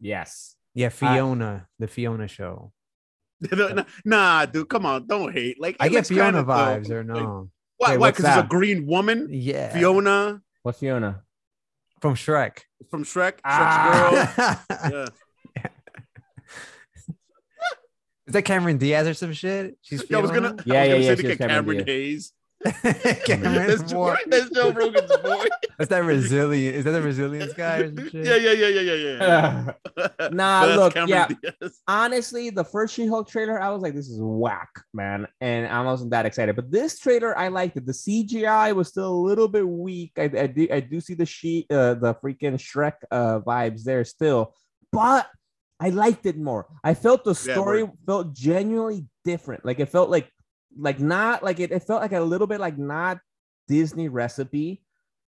yes. 0.00 0.56
yeah, 0.74 0.88
Fiona, 0.88 1.66
the 1.78 1.86
Fiona 1.88 2.26
show. 2.28 2.72
nah, 4.04 4.46
dude, 4.46 4.68
come 4.68 4.86
on, 4.86 5.06
don't 5.06 5.32
hate. 5.32 5.60
Like 5.60 5.76
I 5.80 5.88
get 5.88 6.06
Fiona 6.06 6.42
vibes, 6.44 6.84
dope. 6.84 6.92
or 6.92 7.04
Like, 7.04 7.22
no? 7.22 7.50
why? 7.78 7.90
Wait, 7.92 7.98
why? 7.98 8.10
Because 8.12 8.24
it's 8.26 8.44
a 8.44 8.48
green 8.48 8.86
woman, 8.86 9.28
Yeah, 9.30 9.72
Fiona 9.72 10.42
What's 10.62 10.78
Fiona? 10.78 11.22
from 12.00 12.14
Shrek. 12.14 12.60
from 12.90 13.04
Shrek. 13.04 13.32
Shrek's 13.32 13.40
Ah. 13.44 14.64
girl. 14.88 15.08
Yeah. 15.56 15.66
Is 18.26 18.34
that 18.34 18.42
Cameron 18.44 18.78
Diaz 18.78 19.08
or 19.08 19.14
some 19.14 19.32
shit? 19.32 19.76
She's 19.82 20.04
Yeah, 20.10 20.18
I 20.18 20.20
was 20.20 20.30
gonna. 20.30 20.50
Fiona? 20.50 20.62
Yeah, 20.66 20.74
I 20.74 20.80
was 20.80 20.86
yeah, 20.86 20.92
gonna 20.94 21.02
yeah, 21.02 21.08
say 21.10 21.16
she 21.16 21.22
to 21.22 21.28
get 21.28 21.38
Cameron 21.38 21.64
Cameron 21.66 21.86
Hayes. 21.86 22.32
Cameron 23.24 23.68
That's, 23.68 23.92
Moore. 23.92 24.16
Joe, 24.16 24.22
that's 24.26 24.50
Joe 24.50 24.70
Rogan's 24.70 25.16
boy. 25.22 25.46
That's 25.78 25.88
that 25.88 26.02
Brazilian. 26.02 26.74
Is 26.74 26.84
that 26.84 26.90
the 26.90 27.00
Brazilian 27.00 27.48
guy 27.56 27.78
or 27.78 27.94
some 27.94 28.10
shit? 28.10 28.26
Yeah, 28.26 28.36
yeah, 28.36 28.52
yeah, 28.52 28.68
yeah, 28.68 28.92
yeah, 28.92 29.72
yeah. 29.96 30.28
Nah, 30.30 30.66
But 30.66 30.76
look, 30.76 30.94
Cameron 30.94 31.08
yeah. 31.42 31.52
Diaz. 31.60 31.80
Honestly, 31.88 32.50
the 32.50 32.64
first 32.64 32.94
She-Hulk 32.94 33.28
trailer, 33.28 33.60
I 33.60 33.70
was 33.70 33.80
like, 33.80 33.94
this 33.94 34.08
is 34.08 34.20
whack, 34.20 34.68
man. 34.92 35.26
And 35.40 35.66
I 35.68 35.82
wasn't 35.82 36.10
that 36.10 36.26
excited. 36.26 36.54
But 36.54 36.70
this 36.70 36.98
trailer, 36.98 37.36
I 37.36 37.48
liked 37.48 37.78
it. 37.78 37.86
The 37.86 37.92
CGI 37.92 38.74
was 38.74 38.88
still 38.88 39.08
a 39.10 39.22
little 39.22 39.48
bit 39.48 39.66
weak. 39.66 40.12
I, 40.18 40.24
I 40.24 40.46
do 40.46 40.68
I 40.70 40.80
do 40.80 41.00
see 41.00 41.14
the 41.14 41.26
she 41.26 41.66
uh, 41.70 41.94
the 41.94 42.14
freaking 42.14 42.54
Shrek 42.54 42.94
uh 43.10 43.40
vibes 43.40 43.84
there 43.84 44.04
still, 44.04 44.54
but 44.92 45.28
I 45.80 45.88
liked 45.88 46.26
it 46.26 46.36
more. 46.36 46.66
I 46.84 46.92
felt 46.92 47.24
the 47.24 47.34
story 47.34 47.84
word. 47.84 47.92
felt 48.04 48.34
genuinely 48.34 49.06
different. 49.24 49.64
Like 49.64 49.80
it 49.80 49.86
felt 49.86 50.10
like 50.10 50.30
like 50.78 51.00
not 51.00 51.42
like 51.42 51.60
it, 51.60 51.72
it 51.72 51.82
felt 51.82 52.02
like 52.02 52.12
a 52.12 52.20
little 52.20 52.46
bit 52.46 52.60
like 52.60 52.78
not 52.78 53.18
Disney 53.68 54.08
recipe. 54.08 54.82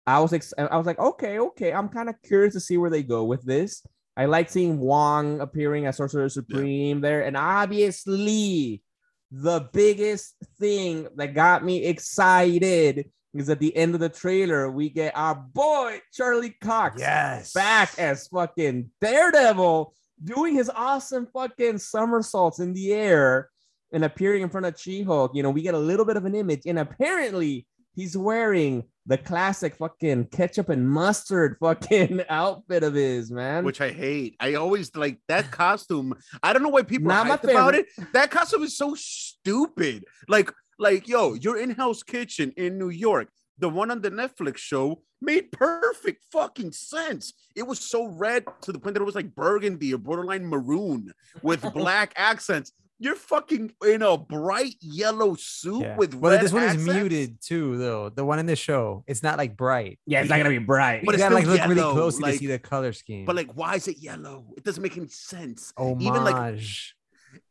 I 0.07 0.21
was 0.21 0.33
ex- 0.33 0.55
I 0.59 0.77
was 0.77 0.87
like, 0.87 0.99
okay, 0.99 1.39
okay. 1.39 1.73
I'm 1.73 1.89
kind 1.89 2.09
of 2.09 2.21
curious 2.23 2.55
to 2.55 2.61
see 2.61 2.77
where 2.77 2.91
they 2.91 3.03
go 3.03 3.25
with 3.25 3.45
this. 3.45 3.85
I 4.17 4.27
like 4.27 4.51
seeing 4.51 4.79
Wong 4.79 5.41
appearing 5.41 5.87
as 5.87 5.97
Sorcerer 5.97 6.29
Supreme 6.29 7.01
there, 7.01 7.23
and 7.25 7.37
obviously, 7.37 8.83
the 9.31 9.69
biggest 9.73 10.35
thing 10.59 11.09
that 11.17 11.35
got 11.35 11.65
me 11.65 11.85
excited 11.85 13.11
is 13.35 13.49
at 13.49 13.61
the 13.61 13.75
end 13.75 13.95
of 13.95 14.01
the 14.01 14.09
trailer, 14.11 14.71
we 14.71 14.91
get 14.91 15.17
our 15.17 15.35
boy 15.35 16.01
Charlie 16.13 16.55
Cox 16.61 17.01
Yes. 17.01 17.53
back 17.55 17.99
as 17.99 18.29
fucking 18.29 18.91
Daredevil, 19.01 19.95
doing 20.23 20.55
his 20.55 20.69
awesome 20.69 21.27
fucking 21.33 21.79
somersaults 21.79 22.59
in 22.61 22.75
the 22.75 22.93
air 22.93 23.49
and 23.93 24.05
appearing 24.05 24.43
in 24.43 24.49
front 24.49 24.67
of 24.67 24.79
She-Hulk. 24.79 25.33
You 25.35 25.43
know, 25.43 25.51
we 25.51 25.63
get 25.63 25.75
a 25.75 25.79
little 25.79 26.05
bit 26.05 26.17
of 26.17 26.25
an 26.25 26.35
image, 26.35 26.63
and 26.67 26.79
apparently 26.79 27.67
he's 27.95 28.17
wearing 28.17 28.85
the 29.07 29.19
classic 29.19 29.75
fucking 29.77 30.27
ketchup 30.27 30.69
and 30.69 30.89
mustard 30.89 31.57
fucking 31.61 32.23
outfit 32.29 32.85
of 32.85 32.95
his 32.95 33.31
man. 33.31 33.65
which 33.65 33.81
I 33.81 33.91
hate. 33.91 34.37
I 34.41 34.55
always 34.55 34.95
like 34.95 35.19
that 35.29 35.51
costume. 35.51 36.15
I 36.43 36.53
don't 36.53 36.63
know 36.63 36.69
why 36.69 36.83
people 36.83 37.09
Not 37.09 37.29
are 37.29 37.39
hyped 37.39 37.51
about 37.51 37.75
it. 37.75 37.87
That 38.13 38.31
costume 38.31 38.63
is 38.63 38.77
so 38.77 38.95
stupid. 38.95 40.05
Like, 40.29 40.53
like, 40.79 41.09
yo, 41.09 41.35
your 41.35 41.59
in 41.59 41.71
Hell's 41.71 42.03
Kitchen 42.03 42.53
in 42.57 42.79
New 42.79 42.91
York, 42.91 43.29
the 43.59 43.69
one 43.69 43.91
on 43.91 44.01
the 44.01 44.11
Netflix 44.11 44.59
show 44.59 45.03
made 45.21 45.53
perfect 45.53 46.25
fucking 46.33 46.73
sense. 46.73 47.33
It 47.55 47.67
was 47.67 47.79
so 47.79 48.07
red 48.07 48.45
to 48.63 48.73
the 48.73 48.79
point 48.79 48.95
that 48.95 49.03
it 49.03 49.07
was 49.07 49.15
like 49.15 49.35
burgundy 49.35 49.95
or 49.95 49.99
borderline 49.99 50.47
maroon 50.47 51.13
with 51.43 51.63
black 51.75 52.13
accents. 52.17 52.73
You're 53.03 53.17
fucking 53.17 53.73
in 53.85 54.03
a 54.03 54.17
bright 54.17 54.77
yellow 54.81 55.35
suit 55.35 55.83
Yeah. 55.83 55.97
with 55.97 56.15
well, 56.15 56.39
this 56.41 56.53
one 56.53 56.63
accents? 56.63 56.87
is 56.87 56.95
muted 56.95 57.41
too, 57.41 57.77
though. 57.77 58.11
The 58.11 58.25
one 58.25 58.39
in 58.39 58.47
the 58.47 58.55
show, 58.55 59.03
it's 59.09 59.25
not 59.25 59.39
like 59.39 59.57
bright. 59.57 59.99
yeah, 60.07 60.21
it's 60.21 60.31
not 60.31 60.37
gonna 60.37 60.51
be 60.51 60.59
bright. 60.59 61.01
But 61.05 61.07
But 61.07 61.13
you 61.13 61.15
it's 61.17 61.23
gotta 61.25 61.35
like 61.35 61.45
still 61.45 61.55
look 61.57 61.67
really 61.69 61.81
yellow, 61.81 61.93
closely 61.95 62.23
like- 62.23 62.33
to 62.35 62.39
see 62.39 62.47
the 62.47 62.59
color 62.61 62.93
scheme. 62.93 63.25
But 63.25 63.35
like, 63.35 63.51
why 63.55 63.75
is 63.75 63.89
it 63.89 63.99
yellow? 63.99 64.47
It 64.57 64.63
doesn't 64.63 64.83
make 64.83 64.97
any 64.97 65.09
sense. 65.09 65.73
homage. 65.77 66.03
even, 66.07 66.23
like- 66.25 66.61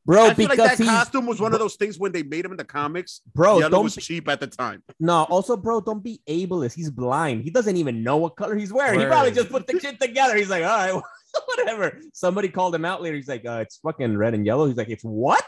bro, 0.05 0.25
I 0.25 0.33
feel 0.33 0.47
like 0.47 0.57
because 0.57 0.69
that 0.71 0.77
he's 0.77 0.87
costume 0.87 1.25
was 1.25 1.39
one 1.39 1.53
of 1.53 1.59
those 1.59 1.75
things 1.75 1.99
when 1.99 2.11
they 2.11 2.23
made 2.23 2.45
him 2.45 2.51
in 2.51 2.57
the 2.57 2.63
comics. 2.65 3.21
bro. 3.33 3.59
yellow 3.59 3.69
Don't 3.69 3.83
was 3.85 3.95
be- 3.95 4.01
cheap 4.01 4.27
at 4.29 4.39
the 4.39 4.47
time. 4.47 4.83
no. 4.99 5.23
Also, 5.23 5.55
bro, 5.57 5.81
don't 5.81 6.03
be 6.03 6.21
ableist. 6.27 6.73
He's 6.73 6.89
blind. 6.89 7.43
He 7.43 7.49
doesn't 7.49 7.77
even 7.77 8.03
know 8.03 8.17
what 8.17 8.35
color 8.35 8.55
he's 8.55 8.73
wearing. 8.73 8.99
He 8.99 9.05
probably 9.05 9.31
just 9.31 9.49
put 9.49 9.67
the 9.67 9.79
shit 9.79 9.99
together. 9.99 10.35
He's 10.35 10.49
like, 10.49 10.63
all 10.63 10.93
right, 10.93 11.03
whatever. 11.45 11.99
Somebody 12.13 12.49
called 12.49 12.75
him 12.75 12.85
out 12.85 13.01
later. 13.01 13.15
He's 13.15 13.27
like, 13.27 13.45
uh, 13.45 13.59
it's 13.61 13.77
fucking 13.77 14.17
red 14.17 14.33
and 14.33 14.45
yellow. 14.45 14.67
He's 14.67 14.77
like, 14.77 14.89
it's 14.89 15.03
what? 15.03 15.45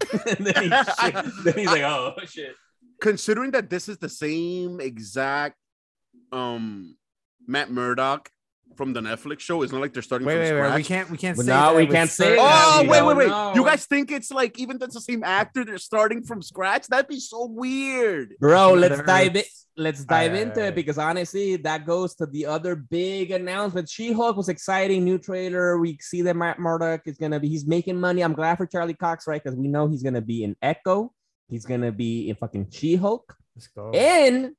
and 0.26 0.46
then, 0.46 0.62
he, 0.64 0.68
then 1.44 1.54
he's 1.54 1.66
like, 1.66 1.82
oh 1.82 2.14
shit. 2.26 2.54
Considering 3.00 3.52
that 3.52 3.70
this 3.70 3.88
is 3.88 3.98
the 3.98 4.08
same 4.08 4.80
exact 4.80 5.56
um 6.32 6.96
Matt 7.46 7.70
Murdock 7.70 8.28
from 8.76 8.92
the 8.92 9.00
Netflix 9.00 9.40
show, 9.40 9.62
it's 9.62 9.72
not 9.72 9.80
like 9.80 9.92
they're 9.92 10.02
starting 10.02 10.26
wait, 10.26 10.34
from 10.34 10.42
wait, 10.42 10.52
wait. 10.52 10.58
scratch. 10.58 10.76
We 10.76 10.84
can't, 10.84 11.10
we 11.10 11.16
can't 11.18 11.36
Well, 11.36 11.46
say. 11.46 11.52
no, 11.52 11.60
that 11.72 11.76
we 11.76 11.86
can't 11.86 12.10
say 12.10 12.36
that. 12.36 12.38
Oh 12.40 12.88
wait, 12.88 13.02
wait, 13.04 13.16
wait! 13.16 13.28
know. 13.28 13.52
You 13.54 13.64
guys 13.64 13.86
think 13.86 14.10
it's 14.12 14.30
like 14.30 14.58
even 14.58 14.78
that's 14.78 14.94
the 14.94 15.00
same 15.00 15.22
actor, 15.24 15.64
they're 15.64 15.78
starting 15.78 16.22
from 16.22 16.42
scratch? 16.42 16.86
That'd 16.88 17.08
be 17.08 17.20
so 17.20 17.46
weird. 17.46 18.34
Bro, 18.40 18.74
let's 18.74 19.00
dive 19.02 19.36
in. 19.36 19.44
Let's 19.76 20.04
dive 20.04 20.34
Aye, 20.34 20.38
into 20.38 20.60
aye, 20.60 20.64
aye. 20.66 20.68
it 20.68 20.74
because 20.76 20.98
honestly, 20.98 21.56
that 21.56 21.84
goes 21.84 22.14
to 22.16 22.26
the 22.26 22.46
other 22.46 22.76
big 22.76 23.32
announcement. 23.32 23.88
She-Hulk 23.88 24.36
was 24.36 24.48
exciting, 24.48 25.04
new 25.04 25.18
trailer. 25.18 25.78
We 25.78 25.98
see 26.00 26.22
that 26.22 26.36
Matt 26.36 26.60
Murdock 26.60 27.02
is 27.06 27.16
gonna 27.16 27.40
be. 27.40 27.48
He's 27.48 27.66
making 27.66 27.98
money. 27.98 28.22
I'm 28.22 28.34
glad 28.34 28.56
for 28.56 28.66
Charlie 28.66 28.94
Cox, 28.94 29.26
right? 29.26 29.42
Because 29.42 29.58
we 29.58 29.66
know 29.66 29.88
he's 29.88 30.04
gonna 30.04 30.20
be 30.20 30.44
in 30.44 30.54
Echo. 30.62 31.12
He's 31.48 31.66
gonna 31.66 31.90
be 31.90 32.28
in 32.30 32.36
fucking 32.36 32.68
She-Hulk 32.70 33.34
Let's 33.56 33.66
go. 33.66 33.90
in 33.92 34.54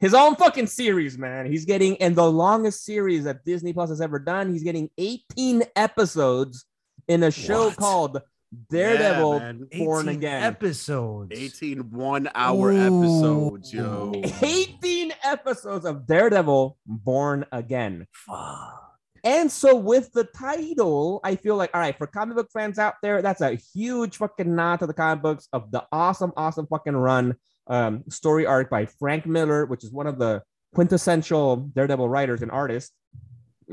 his 0.00 0.14
own 0.14 0.34
fucking 0.36 0.66
series, 0.66 1.18
man. 1.18 1.46
He's 1.46 1.64
getting 1.64 1.94
in 1.96 2.14
the 2.14 2.30
longest 2.30 2.84
series 2.84 3.24
that 3.24 3.44
Disney 3.44 3.72
Plus 3.72 3.90
has 3.90 4.00
ever 4.00 4.18
done. 4.18 4.50
He's 4.52 4.62
getting 4.62 4.90
18 4.98 5.62
episodes 5.76 6.64
in 7.08 7.22
a 7.22 7.30
show 7.30 7.66
What? 7.68 7.76
called 7.76 8.22
Daredevil 8.70 9.38
Yeah. 9.70 9.78
Born 9.84 10.08
Again. 10.08 10.42
episodes. 10.42 11.32
18 11.34 11.90
one 11.90 12.28
hour 12.34 12.72
Ooh. 12.72 12.76
episodes, 13.04 13.72
yo. 13.72 14.12
18 14.42 15.12
episodes 15.22 15.84
of 15.84 16.06
Daredevil 16.06 16.76
Born 16.86 17.44
Again. 17.52 18.06
Fuck. 18.12 18.86
And 19.22 19.52
so 19.52 19.76
with 19.76 20.10
the 20.12 20.24
title, 20.24 21.20
I 21.22 21.36
feel 21.36 21.54
like 21.56 21.70
all 21.74 21.80
right, 21.80 21.96
for 21.96 22.06
comic 22.06 22.36
book 22.36 22.48
fans 22.52 22.78
out 22.78 22.94
there, 23.02 23.20
that's 23.20 23.42
a 23.42 23.50
huge 23.74 24.16
fucking 24.16 24.54
nod 24.56 24.78
to 24.78 24.86
the 24.86 24.94
comic 24.94 25.22
books 25.22 25.46
of 25.52 25.70
the 25.70 25.84
awesome, 25.92 26.32
awesome 26.38 26.66
fucking 26.66 26.96
run 26.96 27.36
um, 27.70 28.04
story 28.10 28.44
arc 28.44 28.68
by 28.68 28.84
Frank 28.84 29.24
Miller, 29.24 29.64
which 29.64 29.84
is 29.84 29.90
one 29.92 30.06
of 30.06 30.18
the 30.18 30.42
quintessential 30.74 31.56
Daredevil 31.56 32.08
writers 32.08 32.42
and 32.42 32.50
artists. 32.50 32.92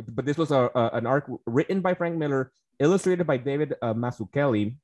But 0.08 0.26
this 0.26 0.38
was 0.38 0.52
a, 0.52 0.70
a- 0.74 0.92
an 0.94 1.06
arc 1.06 1.30
written 1.46 1.82
by 1.82 1.96
Frank 1.96 2.16
Miller, 2.16 2.52
illustrated 2.80 3.26
by 3.26 3.38
David 3.38 3.74
uh, 3.82 3.94
Mazzucchelli, 3.96 4.76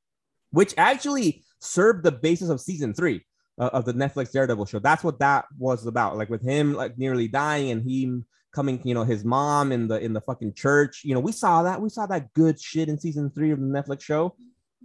which 0.51 0.73
actually 0.77 1.43
served 1.61 2.03
the 2.03 2.11
basis 2.11 2.49
of 2.49 2.59
season 2.59 2.93
three 2.93 3.23
uh, 3.59 3.69
of 3.71 3.85
the 3.85 3.93
Netflix 3.93 4.31
Daredevil 4.31 4.65
show. 4.65 4.79
That's 4.79 5.03
what 5.03 5.19
that 5.19 5.45
was 5.57 5.85
about. 5.85 6.17
Like 6.17 6.29
with 6.29 6.43
him 6.43 6.73
like 6.73 6.97
nearly 6.97 7.27
dying 7.27 7.69
and 7.69 7.87
him 7.87 8.25
coming, 8.53 8.81
you 8.83 8.93
know, 8.93 9.03
his 9.03 9.23
mom 9.23 9.71
in 9.71 9.87
the 9.87 9.99
in 9.99 10.13
the 10.13 10.21
fucking 10.21 10.53
church. 10.53 11.01
You 11.03 11.13
know, 11.13 11.19
we 11.19 11.31
saw 11.31 11.63
that. 11.63 11.79
We 11.79 11.89
saw 11.89 12.07
that 12.07 12.33
good 12.33 12.59
shit 12.59 12.89
in 12.89 12.99
season 12.99 13.29
three 13.29 13.51
of 13.51 13.59
the 13.59 13.65
Netflix 13.65 14.01
show. 14.01 14.35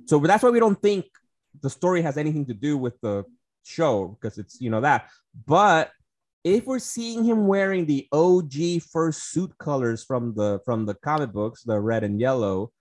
So 0.06 0.18
that's 0.18 0.42
why 0.42 0.50
we 0.50 0.60
don't 0.60 0.80
think 0.80 1.06
the 1.62 1.70
story 1.70 2.02
has 2.02 2.16
anything 2.18 2.46
to 2.46 2.54
do 2.54 2.76
with 2.76 3.00
the 3.00 3.24
show 3.68 4.16
because 4.20 4.38
it's 4.38 4.60
you 4.60 4.70
know 4.70 4.80
that. 4.80 5.08
But 5.46 5.90
if 6.44 6.64
we're 6.66 6.78
seeing 6.78 7.24
him 7.24 7.46
wearing 7.46 7.84
the 7.86 8.08
OG 8.12 8.82
first 8.90 9.30
suit 9.30 9.52
colors 9.58 10.04
from 10.04 10.34
the 10.34 10.60
from 10.64 10.86
the 10.86 10.94
comic 10.94 11.32
books, 11.32 11.62
the 11.62 11.78
red 11.78 12.04
and 12.04 12.20
yellow, 12.20 12.72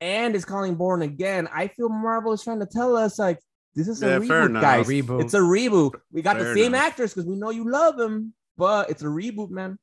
and 0.00 0.34
is 0.36 0.44
calling 0.44 0.74
Born 0.76 1.02
Again, 1.02 1.48
I 1.52 1.68
feel 1.68 1.88
Marvel 1.88 2.32
is 2.32 2.42
trying 2.42 2.60
to 2.60 2.66
tell 2.66 2.96
us 2.96 3.18
like 3.18 3.40
this 3.74 3.88
is 3.88 4.02
a 4.02 4.06
Yeah, 4.06 4.18
fair 4.20 4.42
reboot, 4.42 4.46
enough. 4.46 4.62
guys. 4.62 4.86
Reboot. 4.88 5.22
It's 5.22 5.34
a 5.34 5.38
reboot. 5.40 5.94
We 6.12 6.22
got 6.22 6.36
Fair 6.36 6.54
the 6.54 6.54
same 6.54 6.74
enough. 6.74 6.86
actors 6.86 7.14
because 7.14 7.28
we 7.28 7.36
know 7.36 7.50
you 7.50 7.70
love 7.70 7.96
them, 7.96 8.34
but 8.56 8.90
it's 8.90 9.02
a 9.02 9.06
reboot, 9.06 9.50
man. 9.50 9.78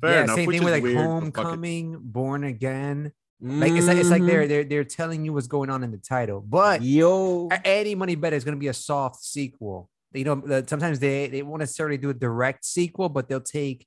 Fair 0.00 0.10
yeah, 0.10 0.24
enough. 0.24 0.36
same 0.36 0.50
thing 0.50 0.64
with 0.64 0.72
like 0.74 0.82
weird, 0.82 0.96
but 0.96 1.02
fuck 1.02 1.08
it. 1.08 1.34
Homecoming, 1.46 1.98
Born 2.02 2.44
Again. 2.44 3.12
Like 3.40 3.76
it's 3.76 3.86
like 3.86 3.98
it's 3.98 4.10
like 4.10 4.24
they're 4.24 4.48
they're 4.48 4.64
they're 4.64 4.84
telling 4.84 5.24
you 5.24 5.32
what's 5.34 5.46
going 5.46 5.68
on 5.68 5.84
in 5.84 5.90
the 5.90 5.98
title, 5.98 6.40
but 6.40 6.80
yo. 6.82 7.48
any 7.64 7.94
money 7.94 8.14
bet 8.14 8.32
is 8.32 8.44
going 8.44 8.54
to 8.56 8.60
be 8.60 8.68
a 8.68 8.74
soft 8.74 9.22
sequel. 9.22 9.90
You 10.14 10.24
know, 10.24 10.62
sometimes 10.66 10.98
they 11.00 11.28
they 11.28 11.42
won't 11.42 11.60
necessarily 11.60 11.98
do 11.98 12.08
a 12.10 12.14
direct 12.14 12.64
sequel, 12.64 13.10
but 13.10 13.28
they'll 13.28 13.40
take 13.40 13.86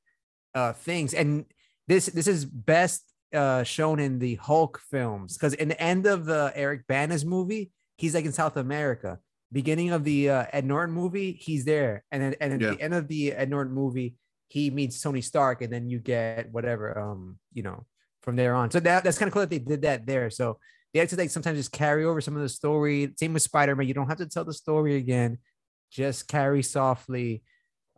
uh 0.54 0.74
things. 0.74 1.16
And 1.16 1.46
this 1.88 2.06
this 2.08 2.28
is 2.28 2.46
best 2.46 3.06
uh 3.34 3.64
shown 3.64 4.00
in 4.00 4.20
the 4.20 4.36
Hulk 4.36 4.80
films 4.92 5.36
because 5.36 5.56
in 5.56 5.68
the 5.70 5.82
end 5.82 6.06
of 6.06 6.26
the 6.26 6.52
Eric 6.56 6.86
Bana's 6.88 7.26
movie, 7.26 7.72
he's 7.98 8.14
like 8.14 8.26
in 8.26 8.32
South 8.32 8.56
America. 8.58 9.18
Beginning 9.52 9.90
of 9.90 10.04
the 10.04 10.30
uh, 10.30 10.46
Ed 10.54 10.64
Norton 10.66 10.94
movie, 10.94 11.32
he's 11.32 11.66
there, 11.66 12.04
and 12.12 12.22
then 12.22 12.36
and 12.40 12.54
at 12.54 12.62
Yeah. 12.62 12.70
the 12.76 12.82
end 12.84 12.94
of 12.94 13.08
the 13.08 13.34
Ed 13.34 13.50
Norton 13.50 13.74
movie, 13.74 14.14
he 14.48 14.70
meets 14.70 15.02
Tony 15.02 15.22
Stark, 15.22 15.64
and 15.64 15.74
then 15.74 15.90
you 15.90 15.98
get 15.98 16.52
whatever 16.52 16.96
um 17.00 17.40
you 17.52 17.64
know 17.64 17.88
from 18.22 18.36
there 18.36 18.56
on. 18.56 18.72
So 18.72 18.80
that 18.80 19.04
that's 19.04 19.18
kind 19.18 19.28
of 19.28 19.34
cool 19.34 19.42
that 19.42 19.50
they 19.50 19.60
did 19.60 19.82
that 19.84 20.06
there. 20.06 20.30
So 20.30 20.60
they 20.94 21.06
to 21.06 21.16
like 21.16 21.30
sometimes 21.30 21.58
just 21.58 21.72
carry 21.72 22.06
over 22.06 22.22
some 22.22 22.36
of 22.36 22.42
the 22.42 22.50
story. 22.50 23.14
Same 23.18 23.34
with 23.34 23.44
Spider 23.44 23.76
Man. 23.76 23.88
You 23.88 23.94
don't 23.94 24.08
have 24.08 24.18
to 24.18 24.28
tell 24.28 24.46
the 24.46 24.54
story 24.54 24.96
again. 24.96 25.38
Just 25.92 26.28
carry 26.28 26.64
softly 26.64 27.44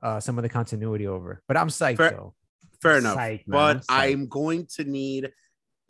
uh, 0.02 0.20
some 0.20 0.38
of 0.38 0.44
the 0.44 0.50
continuity 0.50 1.08
over. 1.08 1.42
But 1.48 1.58
I'm 1.58 1.68
psyched 1.68 1.98
Fair- 1.98 2.12
though. 2.12 2.34
Fair 2.82 2.98
enough. 2.98 3.16
Psych, 3.16 3.48
man, 3.48 3.78
but 3.78 3.86
I'm. 3.90 4.12
I'm 4.12 4.28
going 4.28 4.68
to 4.76 4.84
need 4.84 5.32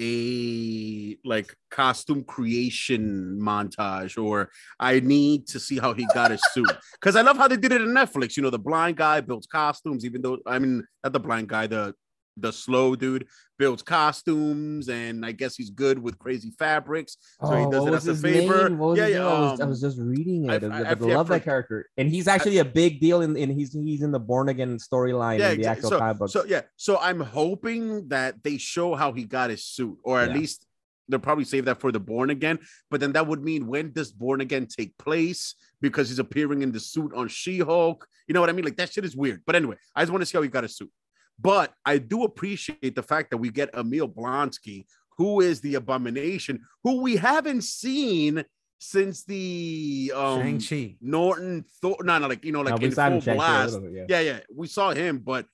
a 0.01 1.15
like 1.23 1.55
costume 1.69 2.23
creation 2.23 3.39
montage 3.39 4.21
or 4.21 4.49
I 4.79 4.99
need 4.99 5.47
to 5.49 5.59
see 5.59 5.77
how 5.77 5.93
he 5.93 6.07
got 6.13 6.31
his 6.31 6.41
suit. 6.51 6.71
Because 6.99 7.15
I 7.15 7.21
love 7.21 7.37
how 7.37 7.47
they 7.47 7.57
did 7.57 7.71
it 7.71 7.81
in 7.81 7.89
Netflix. 7.89 8.37
You 8.37 8.43
know, 8.43 8.51
the 8.51 8.59
blind 8.59 8.97
guy 8.97 9.21
builds 9.21 9.47
costumes, 9.47 10.05
even 10.05 10.21
though 10.21 10.37
I 10.45 10.59
mean 10.59 10.83
not 11.03 11.13
the 11.13 11.19
blind 11.19 11.49
guy, 11.49 11.65
the 11.67 11.95
the 12.37 12.51
slow 12.51 12.95
dude 12.95 13.27
builds 13.59 13.81
costumes, 13.83 14.89
and 14.89 15.25
I 15.25 15.31
guess 15.31 15.55
he's 15.55 15.69
good 15.69 15.99
with 15.99 16.17
crazy 16.17 16.51
fabrics. 16.57 17.17
So 17.43 17.55
he 17.55 17.65
Oh, 17.65 17.71
does 17.71 17.81
what 17.83 17.93
it 17.93 17.95
as 17.97 18.07
a 18.07 18.15
favor. 18.15 18.69
name? 18.69 18.77
What 18.77 18.89
was 18.91 18.99
Yeah, 18.99 19.07
yeah? 19.07 19.25
I, 19.25 19.39
was, 19.51 19.59
I 19.59 19.63
um, 19.63 19.69
was 19.69 19.81
just 19.81 19.97
reading 19.99 20.49
it. 20.49 20.63
I, 20.63 20.67
I- 20.67 20.81
I, 20.81 20.89
I 20.91 20.93
love 20.93 21.27
that 21.27 21.43
character, 21.43 21.87
and 21.97 22.09
he's 22.09 22.27
actually 22.27 22.57
a 22.59 22.65
big 22.65 22.99
deal 22.99 23.21
in, 23.21 23.35
in 23.35 23.49
he's 23.51 23.73
he's 23.73 24.01
in 24.01 24.11
the 24.11 24.19
Born 24.19 24.49
Again 24.49 24.77
storyline 24.77 25.39
yeah, 25.39 25.51
in 25.51 25.61
the 25.61 25.67
actual 25.67 25.89
so, 25.89 25.99
comic 25.99 26.17
book. 26.17 26.29
so 26.29 26.45
yeah, 26.45 26.61
so 26.77 26.97
I'm 26.99 27.19
hoping 27.19 28.07
that 28.09 28.41
they 28.43 28.57
show 28.57 28.95
how 28.95 29.11
he 29.11 29.25
got 29.25 29.49
his 29.49 29.63
suit, 29.65 29.97
or 30.03 30.19
at 30.19 30.29
Yeah. 30.29 30.37
least 30.37 30.65
they'll 31.09 31.19
probably 31.19 31.43
save 31.43 31.65
that 31.65 31.79
for 31.81 31.91
the 31.91 31.99
Born 31.99 32.29
Again. 32.29 32.59
But 32.89 33.01
then 33.01 33.11
that 33.13 33.27
would 33.27 33.43
mean 33.43 33.67
when 33.67 33.91
does 33.91 34.11
Born 34.13 34.39
Again 34.41 34.65
take 34.65 34.97
place? 34.97 35.55
Because 35.81 36.07
he's 36.07 36.19
appearing 36.19 36.61
in 36.61 36.71
the 36.71 36.79
suit 36.79 37.11
on 37.13 37.27
She-Hulk. 37.27 38.07
You 38.27 38.33
know 38.33 38.39
what 38.39 38.49
I 38.49 38.53
mean? 38.53 38.63
Like 38.63 38.77
that 38.77 38.93
shit 38.93 39.03
is 39.03 39.15
weird. 39.15 39.41
But 39.45 39.55
anyway, 39.57 39.75
I 39.95 40.03
just 40.03 40.11
want 40.11 40.21
to 40.21 40.25
see 40.25 40.37
how 40.37 40.41
he 40.43 40.47
got 40.47 40.63
his 40.63 40.77
suit. 40.77 40.89
But 41.41 41.73
I 41.85 41.97
do 41.97 42.23
appreciate 42.23 42.95
the 42.95 43.03
fact 43.03 43.31
that 43.31 43.37
we 43.37 43.49
get 43.49 43.73
Emil 43.75 44.07
Blonsky, 44.07 44.85
who 45.17 45.41
is 45.41 45.61
the 45.61 45.75
abomination, 45.75 46.61
who 46.83 47.01
we 47.01 47.15
haven't 47.15 47.63
seen 47.63 48.43
since 48.79 49.23
the 49.23 50.11
um 50.15 50.41
Shang-Chi. 50.59 50.95
Norton 51.01 51.65
Thor. 51.81 51.97
No, 52.01 52.17
no, 52.17 52.27
like 52.27 52.43
you 52.43 52.51
know, 52.51 52.61
like 52.61 52.79
we 52.79 52.85
in 52.85 52.91
full 52.91 53.21
blast. 53.21 53.81
bit, 53.81 53.91
Yeah, 53.93 54.05
yeah. 54.09 54.19
yeah, 54.19 54.39
we 54.53 54.67
saw 54.67 54.91
him, 54.91 55.19
but 55.19 55.45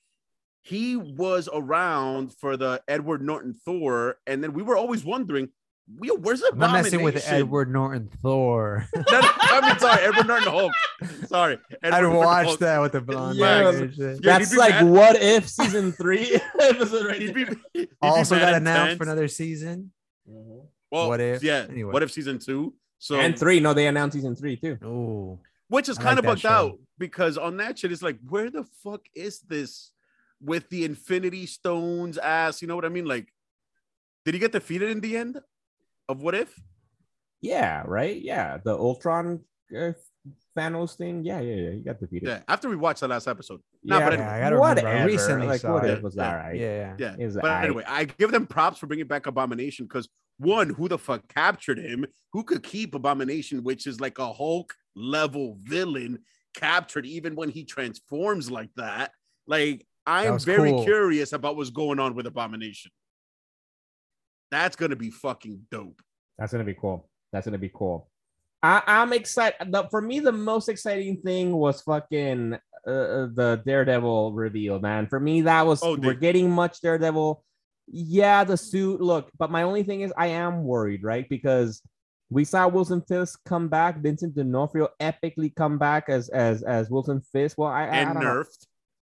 he 0.61 0.97
was 0.97 1.47
around 1.53 2.33
for 2.33 2.57
the 2.57 2.81
Edward 2.87 3.21
Norton 3.21 3.53
Thor, 3.53 4.17
and 4.27 4.43
then 4.43 4.53
we 4.53 4.63
were 4.63 4.75
always 4.75 5.05
wondering 5.05 5.49
Yo, 6.01 6.15
where's 6.17 6.43
I'm 6.43 6.57
messing 6.57 7.01
with 7.01 7.23
Edward 7.27 7.71
Norton 7.71 8.09
Thor. 8.21 8.85
No, 8.95 9.03
no, 9.21 9.31
I 9.39 9.61
mean, 9.69 9.79
sorry, 9.79 10.03
Edward 10.03 10.27
Norton 10.27 10.49
Hulk. 10.49 10.73
Sorry, 11.27 11.57
I'd 11.81 11.93
Edward 11.93 12.17
watch 12.17 12.45
Hulk. 12.47 12.59
that 12.59 12.79
with 12.81 12.91
the 12.91 13.01
blonde. 13.01 13.37
Yeah, 13.37 13.71
hair. 13.71 13.85
Yeah, 13.85 14.15
That's 14.21 14.55
like 14.55 14.71
mad. 14.71 14.85
what 14.89 15.15
if 15.15 15.47
season 15.47 15.93
three 15.93 16.39
episode 16.59 17.05
right 17.05 17.21
He'd 17.21 17.33
be, 17.33 17.45
he'd 17.73 17.89
Also 18.01 18.37
got 18.37 18.53
announced 18.55 18.87
tense. 18.89 18.97
for 18.97 19.03
another 19.03 19.27
season. 19.29 19.91
Mm-hmm. 20.29 20.65
Well, 20.91 21.07
What 21.07 21.21
If? 21.21 21.41
Yeah. 21.41 21.65
Anyway. 21.69 21.93
What 21.93 22.03
if 22.03 22.11
season 22.11 22.39
two? 22.39 22.73
So 22.99 23.15
and 23.15 23.37
three. 23.39 23.59
No, 23.61 23.73
they 23.73 23.87
announced 23.87 24.15
season 24.15 24.35
three 24.35 24.57
too. 24.57 24.77
Oh, 24.83 25.39
which 25.69 25.87
is 25.87 25.97
I 25.97 26.03
kind 26.03 26.15
like 26.17 26.19
of 26.19 26.25
bugged 26.25 26.41
show. 26.41 26.49
out 26.49 26.79
because 26.97 27.37
on 27.37 27.57
that 27.57 27.79
shit, 27.79 27.91
it's 27.93 28.01
like, 28.01 28.17
where 28.27 28.49
the 28.49 28.65
fuck 28.83 29.01
is 29.15 29.39
this 29.41 29.91
with 30.41 30.67
the 30.69 30.83
Infinity 30.83 31.45
Stones 31.45 32.17
ass? 32.17 32.61
You 32.61 32.67
know 32.67 32.75
what 32.75 32.85
I 32.85 32.89
mean? 32.89 33.05
Like, 33.05 33.27
did 34.25 34.33
he 34.33 34.39
get 34.39 34.51
defeated 34.51 34.89
in 34.89 34.99
the 34.99 35.15
end 35.15 35.39
of 36.09 36.21
What 36.21 36.35
If? 36.35 36.53
Yeah, 37.41 37.83
right. 37.85 38.19
Yeah, 38.19 38.57
the 38.63 38.75
Ultron 38.75 39.41
uh, 39.77 39.91
Thanos 40.57 40.95
thing. 40.95 41.23
Yeah, 41.23 41.39
yeah, 41.39 41.55
yeah. 41.55 41.69
You 41.69 41.83
got 41.85 41.99
defeated. 41.99 42.27
Yeah. 42.29 42.39
After 42.47 42.67
we 42.69 42.75
watched 42.75 43.01
the 43.01 43.07
last 43.07 43.27
episode. 43.27 43.61
Nah, 43.83 43.99
Yeah, 43.99 44.09
but 44.09 44.13
yeah, 44.19 44.19
anyway, 44.19 44.35
I 44.35 44.39
gotta 44.39 44.55
remember. 44.55 44.81
Whatever. 44.81 45.05
recently 45.05 45.47
like, 45.47 45.63
what 45.63 45.85
it. 45.85 45.91
if 45.91 46.01
was 46.01 46.15
Yeah, 46.15 46.29
all 46.29 46.35
right? 46.35 46.59
Yeah, 46.59 46.95
Yeah. 46.97 47.15
It 47.19 47.25
was 47.25 47.35
But 47.35 47.43
aight. 47.45 47.63
anyway, 47.65 47.83
I 47.87 48.05
give 48.05 48.31
them 48.31 48.47
props 48.47 48.79
for 48.79 48.87
bringing 48.87 49.07
back 49.07 49.27
Abomination 49.27 49.85
because 49.85 50.09
one, 50.39 50.69
who 50.69 50.87
the 50.87 50.97
fuck 50.97 51.27
captured 51.33 51.79
him? 51.79 52.05
Who 52.33 52.43
could 52.43 52.63
keep 52.63 52.95
Abomination, 52.95 53.63
which 53.63 53.85
is 53.87 53.99
like 54.01 54.17
a 54.19 54.31
Hulk 54.33 54.73
level 54.95 55.57
villain, 55.63 56.19
captured 56.55 57.05
even 57.05 57.35
when 57.35 57.49
he 57.49 57.63
transforms 57.63 58.49
like 58.49 58.69
that? 58.77 59.11
Like, 59.45 59.85
I'm 60.05 60.33
was 60.33 60.45
very 60.45 60.71
cool. 60.71 60.83
curious 60.83 61.33
about 61.33 61.55
what's 61.55 61.69
going 61.69 61.99
on 61.99 62.15
with 62.15 62.25
Abomination. 62.27 62.91
That's 64.51 64.75
gonna 64.75 64.95
be 64.95 65.09
fucking 65.11 65.61
dope. 65.71 66.01
That's 66.37 66.51
gonna 66.51 66.63
be 66.63 66.73
cool. 66.75 67.09
That's 67.31 67.45
gonna 67.47 67.57
be 67.57 67.71
cool. 67.73 68.09
I, 68.63 68.81
I'm 68.87 69.13
excited. 69.13 69.71
The, 69.71 69.87
for 69.89 70.01
me, 70.01 70.19
the 70.19 70.31
most 70.31 70.67
exciting 70.69 71.17
thing 71.21 71.53
was 71.55 71.81
fucking 71.81 72.53
uh, 72.87 72.89
uh, 72.89 73.27
the 73.33 73.61
Daredevil 73.65 74.33
reveal, 74.33 74.79
man. 74.79 75.07
For 75.07 75.19
me, 75.19 75.41
that 75.41 75.65
was 75.65 75.81
Oh, 75.83 75.95
we're 75.95 76.13
getting 76.13 76.49
much 76.49 76.81
Daredevil. 76.81 77.43
Yeah, 77.87 78.43
the 78.43 78.57
suit. 78.57 78.99
Look, 79.01 79.29
but 79.37 79.51
my 79.51 79.63
only 79.63 79.83
thing 79.83 80.01
is, 80.01 80.11
I 80.17 80.27
am 80.27 80.63
worried, 80.63 81.03
right? 81.03 81.27
Because 81.29 81.81
we 82.29 82.43
saw 82.43 82.67
Wilson 82.67 83.01
Fisk 83.01 83.39
come 83.45 83.67
back, 83.69 83.99
Vincent 84.01 84.35
D'Onofrio 84.35 84.89
epically 84.99 85.53
come 85.55 85.77
back 85.77 86.09
as 86.09 86.27
as 86.29 86.63
as 86.63 86.89
Wilson 86.89 87.21
Fisk. 87.31 87.57
Well, 87.57 87.69
I, 87.69 87.83
I, 87.83 87.85
I 87.85 87.87
And 87.99 88.13
don't 88.15 88.23
know 88.23 88.29
nerfed. 88.43 88.65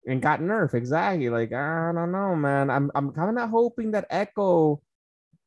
and 0.06 0.22
got 0.22 0.40
nerfed 0.40 0.74
exactly. 0.74 1.28
Like 1.30 1.52
I 1.52 1.90
don't 1.94 2.12
know, 2.12 2.36
man. 2.36 2.70
I'm 2.70 2.90
I'm 2.94 3.12
kind 3.12 3.38
of 3.38 3.48
hoping 3.50 3.92
that 3.92 4.06
Echo 4.10 4.80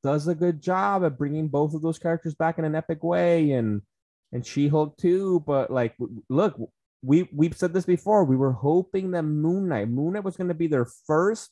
does 0.04 0.28
a 0.28 0.36
good 0.36 0.62
job 0.62 1.04
at 1.04 1.18
bringing 1.18 1.48
both 1.48 1.74
of 1.74 1.82
those 1.82 2.00
characters 2.00 2.36
back 2.36 2.58
in 2.58 2.66
an 2.66 2.76
epic 2.76 3.04
way, 3.04 3.52
and 3.52 3.82
and 4.32 4.46
She 4.46 4.68
Hulk 4.68 4.98
too. 4.98 5.44
But 5.46 5.72
like, 5.72 5.96
look, 6.30 6.60
we 7.04 7.28
we've 7.34 7.58
said 7.58 7.74
this 7.74 7.86
before. 7.86 8.24
We 8.24 8.36
were 8.38 8.54
hoping 8.54 9.12
that 9.12 9.24
Moon 9.24 9.68
Knight, 9.68 9.90
Moon 9.90 10.14
Knight 10.14 10.24
was 10.24 10.38
going 10.38 10.50
to 10.50 10.54
be 10.54 10.68
their 10.68 10.88
first 11.08 11.50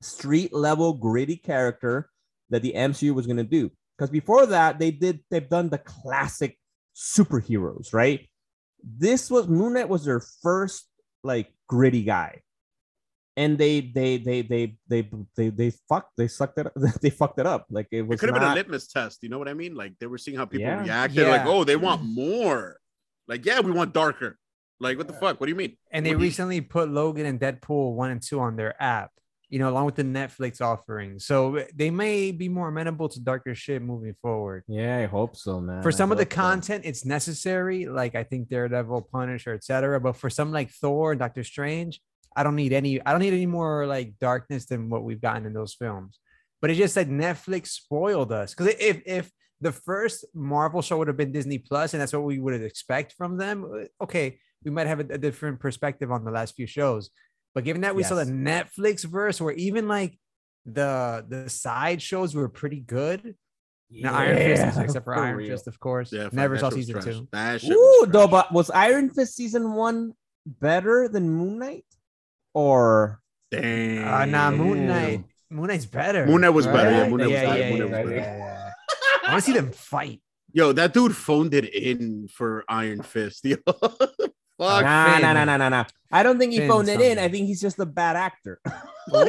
street 0.00 0.52
level 0.52 0.92
gritty 0.92 1.36
character 1.36 2.08
that 2.50 2.62
the 2.62 2.72
MCU 2.72 3.14
was 3.14 3.26
going 3.26 3.38
to 3.38 3.44
do. 3.44 3.70
Because 3.96 4.10
before 4.10 4.46
that, 4.46 4.78
they 4.78 4.90
did 4.90 5.20
they've 5.30 5.48
done 5.48 5.68
the 5.68 5.78
classic 5.78 6.56
superheroes, 6.96 7.92
right? 7.92 8.28
This 8.82 9.30
was 9.30 9.48
Moon 9.48 9.74
Knight 9.74 9.88
was 9.88 10.04
their 10.04 10.22
first 10.42 10.86
like 11.24 11.52
gritty 11.68 12.04
guy, 12.04 12.42
and 13.42 13.56
they 13.62 13.74
they 13.80 14.18
they 14.28 14.42
they 14.42 14.62
they 14.92 15.08
they 15.36 15.48
they 15.60 15.70
fucked 15.88 16.12
they 16.18 16.28
sucked 16.28 16.58
it 16.58 16.66
they 17.02 17.10
fucked 17.10 17.38
it 17.38 17.46
up. 17.46 17.62
Like 17.70 17.86
it 17.92 17.98
It 18.00 18.06
was 18.08 18.18
could 18.20 18.28
have 18.30 18.38
been 18.40 18.50
a 18.50 18.54
litmus 18.54 18.88
test. 18.88 19.22
You 19.22 19.28
know 19.30 19.38
what 19.38 19.48
I 19.48 19.54
mean? 19.54 19.74
Like 19.82 19.92
they 20.00 20.06
were 20.12 20.18
seeing 20.18 20.36
how 20.36 20.44
people 20.44 20.66
Yeah. 20.66 20.82
reacted. 20.82 21.26
Like, 21.28 21.46
oh, 21.46 21.62
they 21.64 21.76
want 21.76 22.02
more. 22.02 22.78
Like, 23.28 23.46
yeah, 23.46 23.60
we 23.60 23.70
want 23.70 23.92
darker. 23.94 24.36
Like, 24.80 24.96
what 24.98 25.06
the 25.06 25.12
fuck? 25.22 25.38
What 25.40 25.46
do 25.46 25.52
you 25.54 25.56
mean? 25.64 25.76
And 25.92 26.04
they 26.04 26.10
What 26.10 26.18
do 26.18 26.24
you- 26.24 26.28
recently 26.30 26.60
put 26.60 26.88
Logan 26.90 27.26
and 27.26 27.38
Deadpool 27.40 27.94
one 27.94 28.10
and 28.10 28.22
two 28.22 28.40
on 28.40 28.56
their 28.56 28.74
app, 28.82 29.10
you 29.48 29.58
know, 29.60 29.68
along 29.68 29.86
with 29.86 29.96
the 29.96 30.04
Netflix 30.20 30.60
offering. 30.60 31.18
So 31.18 31.64
they 31.74 31.90
may 31.90 32.32
be 32.32 32.48
more 32.48 32.68
amenable 32.68 33.08
to 33.10 33.20
darker 33.20 33.54
shit 33.54 33.82
moving 33.82 34.14
forward. 34.22 34.62
Yeah, 34.68 34.98
I 34.98 35.06
hope 35.06 35.36
so, 35.36 35.60
man. 35.60 35.82
For 35.82 35.88
I 35.88 35.92
some 36.00 36.10
of 36.12 36.18
the 36.18 36.24
hope 36.24 36.32
so. 36.32 36.36
content, 36.36 36.82
it's 36.86 37.04
necessary, 37.04 37.86
like 37.86 38.14
I 38.14 38.24
think 38.24 38.48
Daredevil, 38.48 39.02
Punisher, 39.12 39.52
etc. 39.54 40.00
But 40.00 40.14
for 40.16 40.30
some 40.30 40.50
like 40.52 40.70
Thor 40.70 41.12
and 41.12 41.18
Doctor 41.18 41.44
Strange, 41.44 42.00
I 42.38 42.44
don't 42.44 42.56
need 42.56 42.72
any. 42.72 43.04
I 43.04 43.10
don't 43.10 43.20
need 43.20 43.32
any 43.34 43.46
more 43.46 43.86
like 43.86 44.14
darkness 44.20 44.66
than 44.66 44.88
what 44.90 45.02
we've 45.02 45.20
gotten 45.20 45.44
in 45.44 45.52
those 45.52 45.74
films. 45.74 46.20
But 46.60 46.70
it's 46.70 46.78
just 46.78 46.94
that 46.94 47.08
Netflix 47.08 47.68
spoiled 47.68 48.32
us 48.32 48.54
because 48.54 48.74
if 48.78 49.02
if 49.04 49.30
the 49.60 49.72
first 49.72 50.24
Marvel 50.34 50.82
show 50.82 50.98
would 50.98 51.08
have 51.08 51.16
been 51.16 51.32
Disney 51.32 51.58
Plus, 51.58 51.92
and 51.92 52.00
that's 52.00 52.12
what 52.12 52.22
we 52.22 52.38
would 52.38 52.54
expect 52.62 53.14
from 53.18 53.36
them, 53.38 53.64
uh, 53.64 54.04
okay, 54.04 54.38
we 54.64 54.70
might 54.70 54.86
have 54.86 55.00
a, 55.00 55.14
a 55.14 55.18
different 55.18 55.58
perspective 55.58 56.12
on 56.12 56.24
the 56.24 56.30
last 56.30 56.54
few 56.54 56.66
shows. 56.66 57.10
But 57.54 57.64
given 57.64 57.82
that 57.82 57.96
we 57.96 58.04
saw 58.04 58.14
the 58.14 58.24
Netflix 58.24 59.04
verse, 59.04 59.40
where 59.40 59.54
even 59.54 59.88
like 59.88 60.16
the 60.64 61.24
the 61.28 61.50
side 61.50 62.00
shows 62.00 62.34
were 62.34 62.48
pretty 62.48 62.80
good. 62.80 63.34
Now, 63.90 64.14
Iron 64.14 64.36
Fist, 64.36 64.78
except 64.78 65.04
for, 65.04 65.14
for 65.14 65.24
Iron 65.24 65.36
real. 65.36 65.50
Fist, 65.50 65.66
of 65.66 65.80
course. 65.80 66.12
Yeah, 66.12 66.28
Never 66.30 66.58
saw 66.58 66.70
season 66.70 66.94
trash. 66.94 67.04
two. 67.04 67.28
That 67.32 67.60
shit 67.60 67.70
Ooh, 67.72 67.98
was 68.02 68.10
though, 68.10 68.28
but 68.28 68.52
was 68.52 68.70
Iron 68.70 69.10
Fist 69.10 69.34
season 69.34 69.72
one 69.72 70.12
better 70.46 71.08
than 71.08 71.30
Moon 71.30 71.58
Knight? 71.58 71.84
Or 72.58 73.20
Damn. 73.52 74.08
Uh, 74.12 74.24
nah, 74.24 74.50
Moon 74.50 74.78
Damn. 74.78 74.88
Knight. 74.88 75.24
Moon 75.48 75.66
Knight's 75.68 75.86
better. 75.86 76.26
Moon 76.26 76.40
Knight 76.40 76.48
was 76.50 76.66
better. 76.66 76.90
Yeah, 76.90 77.08
Moon 77.08 77.20
Knight 77.20 77.30
yeah, 77.30 77.48
was 77.48 77.58
yeah, 77.58 77.64
yeah, 77.66 77.70
Moon 77.70 77.78
Knight 77.78 78.04
was 78.04 78.14
yeah, 78.14 78.20
better. 78.20 78.36
yeah, 78.36 78.36
yeah. 78.36 78.70
I 79.28 79.30
want 79.32 79.44
to 79.44 79.50
see 79.50 79.56
them 79.56 79.70
fight. 79.70 80.20
Yo, 80.52 80.72
that 80.72 80.92
dude 80.92 81.16
phoned 81.16 81.54
it 81.54 81.72
in 81.72 82.26
for 82.26 82.64
Iron 82.68 83.02
Fist. 83.02 83.44
Yo. 83.44 83.56
Fuck. 83.64 83.94
nah, 84.58 85.12
Finn. 85.12 85.22
nah, 85.22 85.32
nah, 85.34 85.44
nah, 85.44 85.56
nah, 85.56 85.68
nah. 85.68 85.84
I 86.10 86.24
don't 86.24 86.36
think 86.36 86.50
he 86.52 86.58
Finn 86.58 86.68
phoned 86.68 86.88
it 86.88 87.00
in. 87.00 87.18
I 87.20 87.28
think 87.28 87.46
he's 87.46 87.60
just 87.60 87.78
a 87.78 87.86
bad 87.86 88.16
actor. 88.16 88.60
Ooh, 88.66 89.28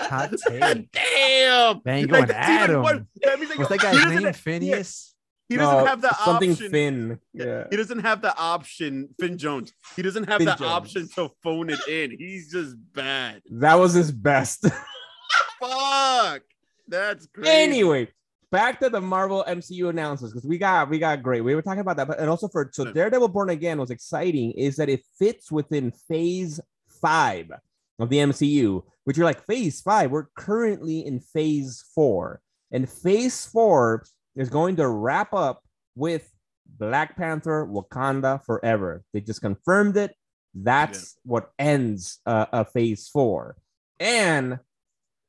hot 0.00 0.32
take. 0.48 0.90
Damn. 0.92 1.80
Man, 1.84 2.00
you 2.00 2.06
Like, 2.06 2.08
going 2.08 2.26
that's 2.26 2.32
at 2.32 2.64
even 2.64 2.76
him. 2.76 2.82
worse. 2.82 3.02
That 3.22 3.38
means, 3.38 3.50
like, 3.50 3.58
What's 3.60 3.70
that 3.70 3.80
guy's 3.80 4.20
name? 4.20 4.32
Phineas? 4.32 5.14
He 5.50 5.56
doesn't 5.56 5.78
No, 5.78 5.84
have 5.84 6.00
the 6.00 6.14
something 6.24 6.52
option. 6.52 6.70
Finn. 6.70 7.18
Yeah. 7.34 7.64
He 7.70 7.76
doesn't 7.76 7.98
have 7.98 8.22
the 8.22 8.34
option, 8.38 9.08
Finn 9.18 9.36
Jones. 9.36 9.72
He 9.96 10.02
doesn't 10.02 10.28
have 10.28 10.38
Finn 10.38 10.46
the 10.46 10.54
Jones. 10.54 10.70
option 10.70 11.08
to 11.16 11.28
phone 11.42 11.70
it 11.70 11.80
in. 11.88 12.12
He's 12.16 12.52
just 12.52 12.76
bad. 12.94 13.42
That 13.50 13.74
was 13.74 13.92
his 13.92 14.12
best. 14.12 14.64
Fuck. 15.60 16.42
That's 16.88 17.26
crazy. 17.26 17.50
anyway, 17.50 18.08
back 18.50 18.80
to 18.80 18.90
the 18.90 19.00
Marvel 19.00 19.44
MCU 19.46 19.88
announcements 19.90 20.32
because 20.34 20.48
we 20.48 20.56
got 20.58 20.88
we 20.88 20.98
got 20.98 21.22
great. 21.22 21.40
We 21.40 21.54
were 21.54 21.62
talking 21.62 21.80
about 21.80 21.96
that, 21.96 22.08
but 22.08 22.18
and 22.20 22.28
also 22.30 22.48
for 22.48 22.70
so. 22.72 22.92
Daredevil 22.92 23.28
Born 23.28 23.50
Again 23.50 23.78
was 23.78 23.90
exciting. 23.90 24.52
Is 24.52 24.76
that 24.76 24.88
it 24.88 25.02
fits 25.18 25.50
within 25.52 25.92
Phase 26.08 26.60
Five 27.02 27.50
of 27.98 28.08
the 28.08 28.18
MCU, 28.18 28.82
which 29.04 29.16
you're 29.16 29.26
like 29.26 29.44
Phase 29.46 29.80
Five. 29.80 30.10
We're 30.10 30.26
currently 30.36 31.04
in 31.06 31.20
Phase 31.20 31.84
Four, 31.94 32.40
and 32.72 32.88
Phase 32.88 33.46
Four 33.46 34.04
is 34.40 34.48
going 34.48 34.76
to 34.76 34.88
wrap 34.88 35.32
up 35.34 35.62
with 35.94 36.28
Black 36.66 37.16
Panther: 37.16 37.66
Wakanda 37.70 38.42
Forever. 38.44 39.02
They 39.12 39.20
just 39.20 39.40
confirmed 39.40 39.96
it. 39.96 40.14
That's 40.54 41.16
what 41.24 41.52
ends 41.58 42.18
uh, 42.26 42.46
uh, 42.52 42.64
Phase 42.64 43.08
Four, 43.08 43.56
and 44.00 44.58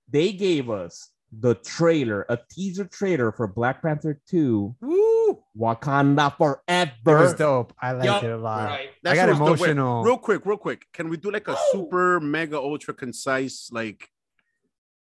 they 0.10 0.32
gave 0.32 0.70
us 0.70 1.10
the 1.32 1.56
trailer, 1.56 2.26
a 2.30 2.38
teaser 2.50 2.86
trailer 2.86 3.32
for 3.32 3.48
Black 3.48 3.82
Panther 3.82 4.20
2, 4.30 4.76
Woo! 4.82 5.44
Wakanda 5.58 6.28
It 6.34 6.40
was 6.40 6.58
Forever. 7.06 7.36
dope. 7.38 7.74
I 7.82 7.94
liked 7.94 8.06
Yup, 8.06 8.24
it 8.24 8.32
a 8.32 8.38
lot. 8.38 8.66
right. 8.70 8.90
That 9.04 9.14
I 9.14 9.16
got 9.16 9.30
was 9.30 9.38
dope. 9.38 9.48
Wait, 9.60 9.72
emotional. 9.72 10.04
real 10.04 10.18
quick, 10.18 10.46
real 10.46 10.58
quick. 10.58 10.86
Can 10.92 11.08
we 11.08 11.16
do 11.18 11.32
like 11.32 11.48
a 11.48 11.56
super 11.72 12.20
mega 12.20 12.58
ultra 12.58 12.94
concise 12.94 13.70
like 13.72 14.10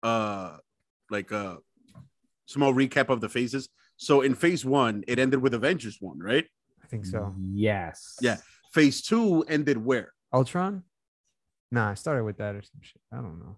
uh 0.02 0.58
like 1.12 1.30
a 1.32 1.58
small 2.48 2.74
recap 2.74 3.10
of 3.10 3.22
the 3.22 3.30
phases? 3.30 3.70
So 3.98 4.22
in 4.22 4.36
phase 4.36 4.66
one, 4.66 5.04
it 5.08 5.20
ended 5.20 5.42
with 5.42 5.54
Avengers 5.54 5.98
one, 6.00 6.20
right? 6.20 6.46
I 6.84 6.88
think 6.88 7.06
so. 7.06 7.34
Yes. 7.54 8.18
Yeah. 8.22 8.38
Phase 8.74 9.02
two 9.02 9.44
ended 9.48 9.78
where? 9.84 10.14
Ultron? 10.34 10.84
Nah, 11.72 11.92
I 11.92 11.94
started 11.96 12.24
with 12.24 12.38
that 12.38 12.56
or 12.56 12.62
some 12.62 12.80
shit. 12.82 13.02
I 13.12 13.18
don't 13.18 13.40
know. 13.40 13.58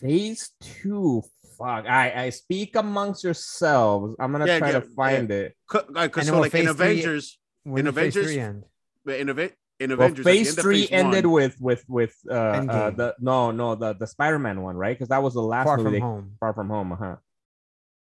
Phase 0.00 0.50
2. 0.82 1.22
Fuck. 1.56 1.86
I, 1.86 2.24
I 2.26 2.30
speak 2.30 2.76
amongst 2.76 3.24
yourselves. 3.24 4.14
I'm 4.20 4.30
going 4.30 4.44
to 4.44 4.52
Yeah, 4.52 4.58
try 4.58 4.68
yeah, 4.72 4.80
to 4.80 4.86
find 4.94 5.30
it. 5.30 5.56
Co- 5.70 5.84
like, 5.88 6.12
'cause 6.12 6.28
I 6.28 6.32
so 6.32 6.40
like 6.40 6.52
in 6.54 6.66
phase 6.66 6.74
three- 6.76 6.86
Avengers, 6.86 7.38
In 7.64 7.74
did 7.76 7.84
phase 7.84 7.88
Avengers, 8.16 8.26
three 8.26 8.38
end? 8.40 8.64
in, 9.06 9.30
Ave- 9.30 9.52
in 9.80 9.90
Well, 9.90 9.92
Avengers, 10.00 10.18
at 10.26 10.30
the 10.30 10.30
phase 10.38 10.48
end 10.48 10.58
3 10.58 10.80
phase 10.82 10.88
ended 10.92 11.24
one- 11.26 11.32
with 11.34 11.56
with 11.60 11.84
with 11.88 12.14
uh, 12.30 12.34
uh 12.34 12.90
the 12.90 13.14
no 13.20 13.52
no 13.52 13.74
the 13.74 13.94
the 13.94 14.06
Spider-Man 14.06 14.60
one, 14.60 14.76
right? 14.76 14.94
Because 14.94 15.08
that 15.08 15.22
was 15.22 15.32
the 15.32 15.40
last 15.42 15.64
Far 15.64 15.78
movie 15.78 15.84
from 15.84 15.92
they- 15.94 16.00
home. 16.00 16.32
Far 16.40 16.52
from 16.52 16.68
home, 16.68 16.92
uh-huh. 16.92 17.16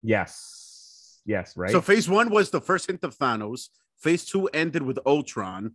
Yes. 0.03 0.74
Yes, 1.27 1.57
right? 1.57 1.71
So 1.71 1.81
phase 1.81 2.09
one 2.09 2.31
was 2.31 2.51
the 2.51 2.61
first 2.61 2.87
hint 2.87 3.03
of 3.05 3.17
Thanos. 3.17 3.69
Phase 3.99 4.25
two 4.27 4.47
ended 4.49 4.83
with 4.83 4.99
Ultron. 5.07 5.75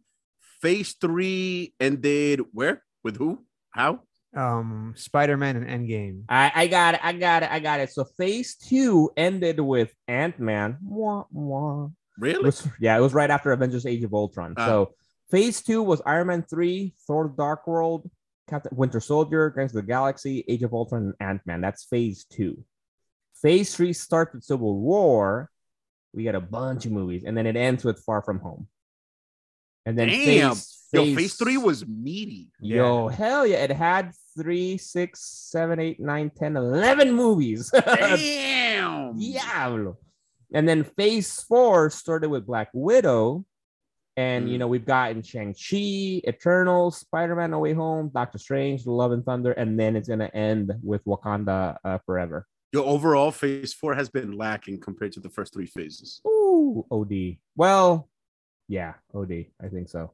Phase 0.61 0.93
three 0.93 1.73
ended 1.79 2.41
where? 2.51 2.83
With 3.03 3.17
who? 3.17 3.45
How? 3.71 4.01
Um, 4.35 4.93
Spider-Man 4.95 5.55
and 5.55 5.65
Endgame. 5.67 6.23
I, 6.29 6.51
I 6.53 6.67
got 6.67 6.95
it. 6.95 6.99
I 7.03 7.13
got 7.13 7.43
it. 7.43 7.51
I 7.51 7.59
got 7.59 7.79
it. 7.79 7.89
So 7.91 8.03
phase 8.03 8.55
two 8.55 9.09
ended 9.17 9.59
with 9.59 9.91
Ant 10.07 10.39
Man. 10.39 10.77
Wah, 10.83 11.23
wah. 11.31 11.85
It 11.85 11.91
Really? 12.19 12.43
was, 12.43 12.67
yeah, 12.79 12.95
it 12.97 13.01
was 13.01 13.13
right 13.13 13.29
after 13.31 13.51
Avengers 13.53 13.85
Age 13.85 14.03
of 14.03 14.13
Ultron. 14.13 14.53
Ah. 14.57 14.65
so 14.67 14.93
phase 15.31 15.61
two 15.63 15.81
was 15.81 16.01
Iron 16.05 16.27
Man 16.27 16.43
3, 16.43 16.93
Thor 17.07 17.29
the 17.29 17.33
Dark 17.35 17.65
World, 17.65 18.09
Captain 18.49 18.75
Winter 18.75 18.99
Soldier, 18.99 19.49
Guardians 19.49 19.71
of 19.75 19.83
the 19.83 19.87
Galaxy, 19.87 20.43
Age 20.47 20.61
of 20.63 20.73
Ultron, 20.73 21.03
and 21.05 21.13
Ant 21.27 21.41
Man. 21.45 21.61
That's 21.61 21.85
phase 21.85 22.25
two. 22.25 22.63
Phase 23.41 23.75
three 23.75 23.93
starts 23.93 24.33
with 24.33 24.43
Civil 24.43 24.77
War. 24.79 25.49
We 26.13 26.23
got 26.23 26.35
a 26.35 26.41
bunch 26.41 26.85
of 26.85 26.91
movies, 26.91 27.23
and 27.25 27.37
then 27.37 27.45
it 27.45 27.55
ends 27.55 27.83
with 27.83 27.99
Far 28.03 28.21
From 28.21 28.39
Home. 28.39 28.67
And 29.85 29.97
then 29.97 30.07
Damn. 30.09 30.55
phase, 30.55 30.77
Yo, 30.91 31.03
phase- 31.03 31.15
phase 31.15 31.35
three 31.35 31.57
was 31.57 31.87
meaty. 31.87 32.49
Yo, 32.59 33.07
hell 33.07 33.45
yeah. 33.45 33.57
It 33.63 33.71
had 33.71 34.11
three, 34.37 34.77
six, 34.77 35.21
seven, 35.21 35.79
eight, 35.79 35.99
nine, 35.99 36.29
ten, 36.31 36.57
eleven 36.57 37.13
movies. 37.13 37.71
Damn. 37.85 39.17
Diablo. 39.17 39.97
And 40.53 40.67
then 40.67 40.83
phase 40.83 41.41
four 41.43 41.89
started 41.91 42.29
with 42.29 42.45
Black 42.45 42.69
Widow. 42.73 43.45
And, 44.17 44.49
you 44.49 44.55
Mm. 44.55 44.59
know, 44.59 44.67
we've 44.67 44.85
gotten 44.85 45.21
Shang-Chi, 45.21 46.21
Eternals, 46.27 46.97
Spider-Man 46.97 47.51
No 47.51 47.59
Way 47.59 47.73
Home, 47.73 48.09
Doctor 48.13 48.37
Strange, 48.37 48.85
Love 48.85 49.11
and 49.13 49.23
Thunder. 49.23 49.53
And 49.53 49.79
then 49.79 49.95
it's 49.95 50.07
going 50.09 50.19
to 50.19 50.35
end 50.35 50.73
with 50.83 51.05
Wakanda 51.05 51.77
uh, 51.85 51.99
Forever. 52.05 52.45
Yo, 52.71 52.83
overall, 52.83 53.31
phase 53.31 53.73
four 53.73 53.95
has 53.95 54.09
been 54.09 54.33
lacking 54.33 54.79
compared 54.79 55.11
to 55.13 55.19
the 55.19 55.29
first 55.29 55.53
three 55.53 55.65
phases. 55.65 56.21
Ooh, 56.27 56.85
OD. 56.91 57.37
Well, 57.55 58.09
yeah, 58.67 58.93
OD. 59.13 59.47
I 59.61 59.67
think 59.69 59.89
so. 59.89 60.11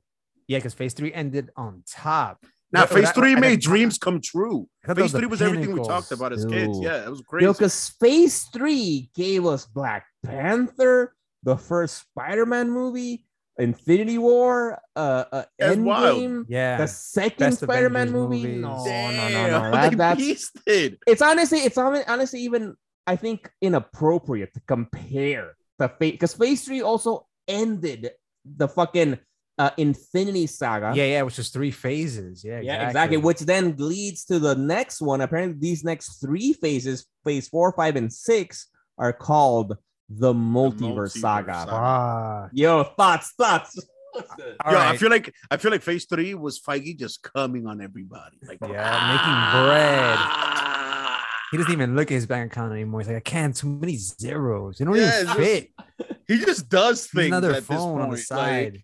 Yeah, 0.48 0.60
because 0.60 0.74
Phase 0.74 0.94
Three 0.94 1.12
ended 1.14 1.50
on 1.58 1.84
top. 1.88 2.46
Now, 2.72 2.82
What- 2.82 2.92
what 2.92 3.00
phase 3.00 3.10
I- 3.10 3.12
three 3.14 3.34
I- 3.34 3.38
I- 3.38 3.40
made 3.40 3.60
dreams 3.62 3.98
come 3.98 4.22
true. 4.22 4.70
I 4.84 4.88
thought 4.88 4.96
that 4.98 5.02
Phase 5.04 5.12
three 5.12 5.26
was 5.26 5.42
everything 5.42 5.74
we 5.74 5.84
talked 5.84 6.12
about 6.12 6.32
as 6.34 6.46
kids. 6.46 6.78
Dude. 6.78 6.84
Yeah, 6.86 7.04
it 7.06 7.10
was 7.10 7.22
crazy. 7.22 7.46
Yo, 7.46 7.52
because 7.54 7.90
phase 8.00 8.44
three 8.54 9.10
gave 9.16 9.46
us 9.46 9.66
Black 9.66 10.06
Panther, 10.24 11.14
the 11.44 11.58
first 11.58 11.98
Spider-Man 12.10 12.70
movie, 12.70 13.26
Infinity 13.58 14.18
War, 14.18 14.80
uh, 14.96 15.24
uh 15.32 15.44
That's 15.58 15.78
wild. 15.78 16.20
Endgame, 16.22 16.46
Yeah, 16.48 16.78
the 16.78 16.88
second 16.88 17.40
Best 17.52 17.62
Spider-Man 17.62 18.10
Avengers 18.10 18.14
movie. 18.14 18.42
movies. 18.44 18.62
No, 18.62 18.82
Damn, 18.86 19.16
no, 19.16 19.30
no, 19.30 19.60
no. 19.60 19.72
they 19.72 19.96
That, 19.96 19.98
that's 19.98 20.22
beasted. 20.22 20.98
it's 21.08 21.22
honestly, 21.22 21.60
it's 21.60 21.78
honestly 21.78 22.42
even 22.42 22.76
I 23.08 23.16
think 23.16 23.50
inappropriate 23.62 24.54
to 24.56 24.62
compare 24.68 25.56
the 25.80 25.90
phase 25.90 26.12
because 26.14 26.34
phase 26.34 26.66
three 26.66 26.82
also 26.82 27.28
ended 27.48 28.12
the 28.44 28.68
fucking 28.68 29.20
uh 29.58 29.70
Infinity 29.78 30.48
Saga. 30.48 30.92
yeah, 30.96 31.06
yeah, 31.06 31.22
which 31.22 31.40
is 31.40 31.50
three 31.50 31.72
phases. 31.72 32.44
Yeah, 32.44 32.60
Yeah, 32.60 32.88
exactly. 32.88 33.18
Which 33.18 33.40
then 33.40 33.76
leads 33.78 34.26
to 34.26 34.38
the 34.40 34.56
next 34.56 35.02
one. 35.02 35.22
Apparently, 35.22 35.58
these 35.58 35.84
next 35.84 36.20
three 36.20 36.52
phases, 36.54 37.06
phase 37.24 37.48
four, 37.48 37.72
five, 37.72 37.96
and 37.96 38.12
six, 38.12 38.68
are 38.98 39.14
called 39.14 39.78
the 40.10 40.34
multiverse, 40.34 40.80
multiverse 40.96 41.18
saga. 41.18 41.54
saga. 41.54 41.72
Ah, 41.74 42.50
Yo, 42.54 42.84
thoughts, 42.84 43.34
thoughts. 43.38 43.78
all 44.64 44.72
Yo, 44.72 44.80
I 44.80 44.98
feel 44.98 45.10
like 45.10 45.34
I 45.52 45.58
feel 45.58 45.72
like 45.72 45.82
phase 45.82 46.06
three 46.06 46.34
was 46.36 46.60
Feige 46.62 46.98
just 46.98 47.22
coming 47.24 47.68
on 47.68 47.82
everybody. 47.82 48.38
Like, 48.48 48.60
Yeah, 48.62 48.68
making 49.12 49.68
bread. 49.68 50.16
ah. 50.18 51.22
He 51.52 51.58
doesn't 51.58 51.72
even 51.74 51.96
look 51.96 52.12
at 52.12 52.16
his 52.16 52.26
bank 52.26 52.52
account 52.52 52.72
anymore. 52.74 53.02
He's 53.02 53.08
like, 53.08 53.18
I 53.18 53.22
can't. 53.22 53.56
Too 53.56 53.68
many 53.70 53.98
zeros. 53.98 54.78
They 54.78 54.86
don't 54.86 54.96
Yeah, 54.96 55.22
even 55.22 55.28
it's 55.28 55.34
fit. 55.40 55.72
He 56.28 56.40
just 56.40 56.70
does 56.70 57.06
things. 57.08 57.28
Another 57.28 57.50
at 57.52 57.56
this 57.58 57.66
phone 57.68 58.02
on 58.02 58.10
the 58.10 58.18
side. 58.18 58.82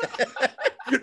like- 0.00 0.50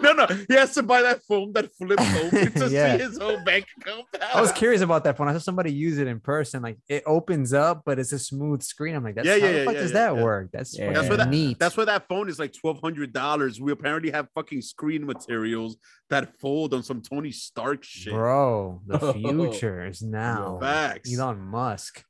no, 0.01 0.13
no, 0.13 0.25
he 0.47 0.53
has 0.55 0.73
to 0.75 0.83
buy 0.83 1.01
that 1.01 1.21
phone 1.27 1.51
that 1.53 1.73
flips 1.75 2.03
open 2.23 2.51
to 2.53 2.69
Yeah. 2.69 2.97
see 2.97 3.03
his 3.03 3.17
whole 3.17 3.43
bank 3.43 3.65
account. 3.81 4.05
I 4.33 4.39
was 4.41 4.51
curious 4.51 4.81
about 4.81 5.03
that 5.05 5.17
phone. 5.17 5.27
I 5.27 5.33
saw 5.33 5.39
somebody 5.39 5.71
use 5.73 5.97
it 5.97 6.07
in 6.07 6.19
person. 6.19 6.61
Like 6.61 6.77
it 6.87 7.03
opens 7.05 7.53
up, 7.53 7.83
but 7.85 7.99
it's 7.99 8.11
a 8.11 8.19
smooth 8.19 8.61
screen. 8.63 8.95
I'm 8.95 9.03
like, 9.03 9.15
that's 9.15 9.27
Yeah, 9.27 9.33
how 9.39 9.45
yeah, 9.45 9.51
the 9.51 9.57
yeah, 9.59 9.65
fuck 9.65 9.73
yeah, 9.75 9.79
does 9.81 9.91
yeah, 9.91 9.97
that 10.09 10.15
yeah. 10.15 10.23
work? 10.23 10.49
That's 10.53 10.77
Yeah. 10.77 10.93
That's 10.93 11.09
what 11.09 11.17
that- 11.17 11.29
neat. 11.29 11.59
That's 11.59 11.75
why 11.77 11.85
that 11.85 12.07
phone 12.07 12.29
is 12.29 12.39
like 12.39 12.53
twelve 12.53 12.79
hundred 12.81 13.13
dollars. 13.13 13.59
We 13.61 13.71
apparently 13.71 14.11
have 14.11 14.27
fucking 14.35 14.61
screen 14.61 15.05
materials 15.05 15.77
that 16.09 16.39
fold 16.39 16.73
on 16.73 16.83
some 16.83 17.01
Tony 17.01 17.31
Stark 17.31 17.83
shit. 17.83 18.13
Bro, 18.13 18.81
the 18.87 19.13
future 19.13 19.85
is 19.87 20.01
now. 20.01 20.59
Facts. 20.61 21.13
Elon 21.17 21.39
Musk. 21.39 22.03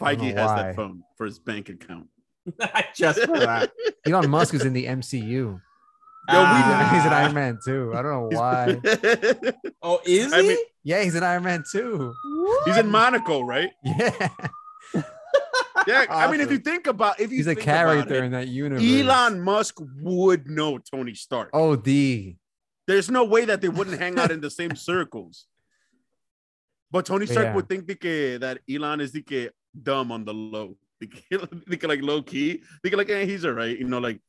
I 0.00 0.14
don't 0.16 0.24
Feige 0.26 0.34
has 0.36 0.46
why. 0.48 0.62
that 0.62 0.76
phone 0.76 1.02
for 1.16 1.24
his 1.26 1.38
bank 1.38 1.68
account. 1.68 2.08
Just 2.94 3.20
for 3.24 3.38
that. 3.38 3.70
Elon 4.06 4.28
Musk 4.28 4.52
is 4.54 4.64
in 4.64 4.72
the 4.72 4.86
MCU. 4.86 5.60
Yo, 6.30 6.38
we- 6.38 6.44
Ah. 6.46 6.90
he's 6.94 7.04
an 7.04 7.12
Iron 7.12 7.34
Man 7.34 7.58
too. 7.64 7.92
I 7.94 8.02
don't 8.02 8.10
know 8.12 8.28
why. 8.38 8.80
Oh, 9.82 10.00
is 10.06 10.32
he? 10.32 10.38
I 10.38 10.42
mean- 10.42 10.58
Yeah, 10.82 11.02
he's 11.02 11.14
an 11.14 11.22
Iron 11.22 11.42
Man 11.44 11.62
too. 11.70 12.14
He's 12.64 12.76
in 12.78 12.88
Monaco, 12.90 13.42
right? 13.42 13.70
Yeah, 15.86 16.04
Yeah. 16.04 16.06
I 16.08 16.30
mean, 16.30 16.40
if 16.40 16.50
you 16.50 16.58
think 16.58 16.86
about, 16.86 17.20
if 17.20 17.30
you 17.30 17.38
he's 17.38 17.46
a 17.46 17.50
think 17.54 17.62
about 17.62 17.74
character 17.74 18.14
it, 18.14 18.24
in 18.24 18.32
that 18.32 18.48
universe. 18.48 18.82
Elon 18.82 19.40
Musk 19.40 19.78
would 20.00 20.48
know 20.48 20.78
Tony 20.78 21.14
Stark. 21.14 21.50
Oh, 21.52 21.76
D. 21.76 22.38
There's 22.86 23.10
no 23.10 23.24
way 23.24 23.44
that 23.44 23.60
they 23.60 23.68
wouldn't 23.68 23.98
hang 23.98 24.18
out 24.18 24.30
in 24.30 24.40
the 24.40 24.50
same 24.50 24.76
circles. 24.76 25.46
But 26.90 27.04
Tony 27.04 27.26
Stark 27.26 27.46
Yeah. 27.46 27.54
would 27.54 27.68
think 27.68 27.86
de 27.86 27.96
que, 27.96 28.38
that 28.38 28.60
Elon 28.70 29.00
is 29.00 29.10
de 29.12 29.20
que 29.22 29.50
dumb 29.82 30.10
on 30.12 30.24
the 30.24 30.32
low. 30.32 30.76
De 31.00 31.06
que, 31.08 31.38
de 31.68 31.76
que, 31.76 31.88
like 31.88 32.00
low 32.02 32.22
key. 32.22 32.62
They 32.82 32.90
like, 32.90 33.10
eh, 33.10 33.26
he's 33.26 33.44
all 33.44 33.52
right. 33.52 33.76
You 33.78 33.86
know, 33.88 33.98
like 33.98 34.20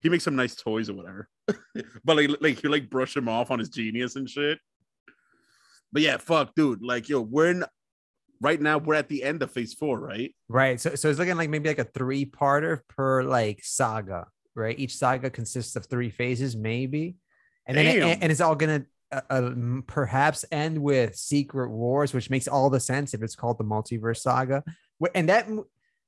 he 0.00 0.08
makes 0.08 0.24
some 0.24 0.36
nice 0.36 0.54
toys 0.54 0.88
or 0.88 0.94
whatever. 0.94 1.28
but 2.04 2.16
like, 2.16 2.30
like 2.40 2.62
you 2.62 2.70
like 2.70 2.90
brush 2.90 3.16
him 3.16 3.28
off 3.28 3.50
on 3.50 3.58
his 3.58 3.68
genius 3.68 4.16
and 4.16 4.28
shit. 4.28 4.58
But 5.92 6.02
yeah, 6.02 6.18
fuck, 6.18 6.54
dude. 6.54 6.82
Like, 6.82 7.08
yo, 7.08 7.20
we're 7.20 7.50
in 7.50 7.64
right 8.40 8.60
now, 8.60 8.78
we're 8.78 8.94
at 8.94 9.08
the 9.08 9.22
end 9.22 9.42
of 9.42 9.50
phase 9.50 9.74
four, 9.74 9.98
right? 9.98 10.34
Right. 10.48 10.80
So, 10.80 10.94
so 10.94 11.08
it's 11.08 11.18
looking 11.18 11.36
like 11.36 11.50
maybe 11.50 11.68
like 11.68 11.78
a 11.78 11.84
three 11.84 12.24
parter 12.24 12.80
per 12.88 13.22
like 13.22 13.64
saga, 13.64 14.26
right? 14.54 14.78
Each 14.78 14.96
saga 14.96 15.30
consists 15.30 15.76
of 15.76 15.86
three 15.86 16.10
phases, 16.10 16.56
maybe. 16.56 17.16
And 17.66 17.76
then 17.76 17.86
it, 17.86 18.18
and 18.22 18.32
it's 18.32 18.40
all 18.40 18.56
to 18.56 18.86
uh, 19.12 19.20
uh, 19.28 19.50
perhaps 19.86 20.44
end 20.50 20.78
with 20.78 21.16
Secret 21.16 21.70
Wars, 21.70 22.14
which 22.14 22.30
makes 22.30 22.48
all 22.48 22.70
the 22.70 22.80
sense 22.80 23.14
if 23.14 23.22
it's 23.22 23.36
called 23.36 23.58
the 23.58 23.64
multiverse 23.64 24.18
saga. 24.18 24.64
And 25.14 25.28
that 25.28 25.48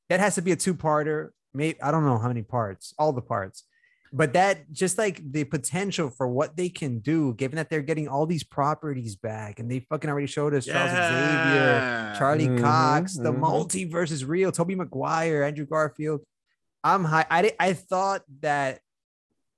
that 0.09 0.21
has 0.21 0.37
to 0.37 0.43
be 0.43 0.53
a 0.53 0.57
two 0.57 0.75
parter. 0.75 1.31
Maybe 1.53 1.81
I 1.83 1.91
don't 1.91 2.05
know 2.05 2.19
how 2.19 2.29
many 2.29 2.43
parts, 2.43 2.95
all 2.99 3.13
the 3.13 3.21
parts. 3.21 3.65
But 4.13 4.33
that 4.33 4.73
just 4.73 4.99
like 4.99 5.21
the 5.31 5.45
potential 5.45 6.11
for 6.11 6.27
what 6.27 6.57
they 6.57 6.69
can 6.69 6.99
do, 6.99 7.33
given 7.35 7.57
that 7.57 7.71
they're 7.71 7.81
getting 7.83 8.09
all 8.09 8.27
these 8.27 8.43
properties 8.43 9.15
back, 9.15 9.61
and 9.61 9.71
they 9.71 9.81
fucking 9.89 10.11
already 10.11 10.27
showed 10.27 10.53
us 10.53 10.67
Charles 10.67 10.91
Xavier, 10.91 11.01
Yeah. 11.55 12.17
Charlie 12.19 12.49
Mhm, 12.49 12.61
Cox, 12.61 13.15
the 13.17 13.33
mhm. 13.33 13.39
multiverse 13.41 14.11
is 14.11 14.25
real. 14.25 14.51
Tobey 14.51 14.75
Maguire, 14.75 15.45
Andrew 15.45 15.65
Garfield. 15.65 16.23
I'm 16.83 17.05
high. 17.05 17.27
I, 17.31 17.43
di- 17.43 17.53
I 17.61 17.73
thought 17.75 18.23
that 18.41 18.81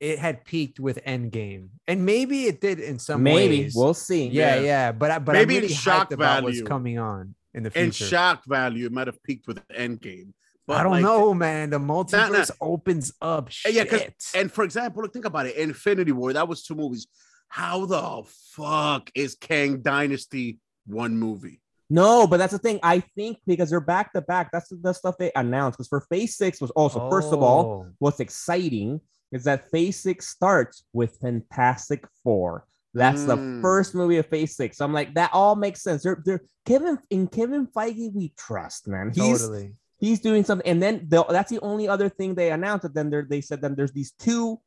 it 0.01 0.19
had 0.19 0.45
peaked 0.45 0.79
with 0.81 1.03
Endgame, 1.07 1.69
and 1.87 2.05
maybe 2.05 2.45
it 2.45 2.61
did 2.61 2.79
in 2.79 2.99
some 2.99 3.23
Maybe 3.23 3.61
ways. 3.63 3.73
we'll 3.75 3.95
see. 3.95 4.27
yeah, 4.29 4.57
Yeah. 4.57 4.61
yeah, 4.61 4.93
but 4.93 5.11
I, 5.13 5.19
but 5.19 5.33
Maybe 5.33 5.57
I'm 5.57 5.63
really 5.63 5.73
shock 5.75 6.11
hyped 6.11 6.15
about 6.15 6.43
what's 6.43 6.61
coming 6.61 6.99
on 6.99 7.35
in 7.55 7.63
the 7.63 7.71
future. 7.71 7.85
And 7.85 7.95
shock 7.95 8.43
value 8.47 8.85
it 8.87 8.93
might 8.93 9.07
have 9.07 9.23
peaked 9.23 9.47
with 9.47 9.67
Endgame. 9.69 10.33
But 10.67 10.77
I 10.79 10.83
don't 10.85 10.93
like, 10.93 11.03
know, 11.03 11.35
man. 11.35 11.71
The 11.71 11.79
multiverse 11.79 12.51
opens 12.61 13.13
up 13.21 13.51
shit. 13.51 13.75
Yeah, 13.75 13.85
'cause- 13.85 14.03
And 14.35 14.51
for 14.51 14.63
example, 14.65 15.03
look, 15.03 15.13
think 15.13 15.25
about 15.25 15.47
it. 15.47 15.57
Infinity 15.57 16.13
War, 16.13 16.33
that 16.33 16.47
was 16.47 16.63
two 16.63 16.75
movies. 16.75 17.07
How 17.49 17.85
the 17.85 18.23
fuck 18.53 19.11
is 19.15 19.35
Kang 19.35 19.83
Dynasty 19.83 20.59
one 20.87 21.17
movie? 21.19 21.61
No, 21.91 22.27
but 22.27 22.39
that's 22.39 22.53
the 22.53 22.59
thing. 22.59 22.81
I 22.83 23.01
think 23.01 23.39
because 23.47 23.69
they're 23.71 23.81
back 23.81 24.13
to 24.15 24.23
back. 24.23 24.51
That's 24.53 24.69
the 24.71 24.93
stuff 24.95 25.17
they 25.19 25.31
announced. 25.37 25.77
Because 25.77 25.89
for 25.89 26.01
Phase 26.03 26.37
Six 26.37 26.61
was 26.61 26.71
also 26.71 27.11
first 27.11 27.33
of 27.33 27.43
all, 27.43 27.65
Oh, 27.65 27.87
what's 27.99 28.21
exciting 28.21 29.01
is 29.33 29.45
that 29.45 29.71
Phase 29.71 29.99
Six 30.01 30.29
starts 30.29 30.85
with 30.95 31.17
Fantastic 31.21 32.07
Four. 32.23 32.67
That's 32.95 33.25
the 33.25 33.37
Mm. 33.37 33.61
first 33.63 33.95
movie 33.95 34.19
of 34.19 34.27
Phase 34.27 34.55
Six. 34.57 34.77
So 34.79 34.85
I'm 34.85 34.93
like, 34.93 35.15
that 35.15 35.31
all 35.35 35.55
makes 35.57 35.83
sense. 35.83 36.03
They're, 36.03 36.23
they're 36.25 36.43
Kevin 36.65 36.99
in 37.11 37.27
Kevin 37.27 37.67
Feige, 37.67 38.13
we 38.15 38.33
trust, 38.39 38.87
man. 38.89 39.11
He's 39.15 39.41
totally. 39.43 39.75
He's 40.03 40.21
doing 40.21 40.45
something. 40.45 40.69
And 40.69 40.83
then 40.83 41.07
the, 41.09 41.25
that's 41.25 41.51
the 41.51 41.61
only 41.61 41.89
other 41.89 42.09
thing 42.09 42.35
they 42.35 42.51
announced. 42.51 42.83
That 42.83 42.93
then 42.95 43.27
they 43.31 43.41
said 43.41 43.63
then 43.63 43.77
there's 43.77 43.93
these 43.93 44.11
two 44.19 44.61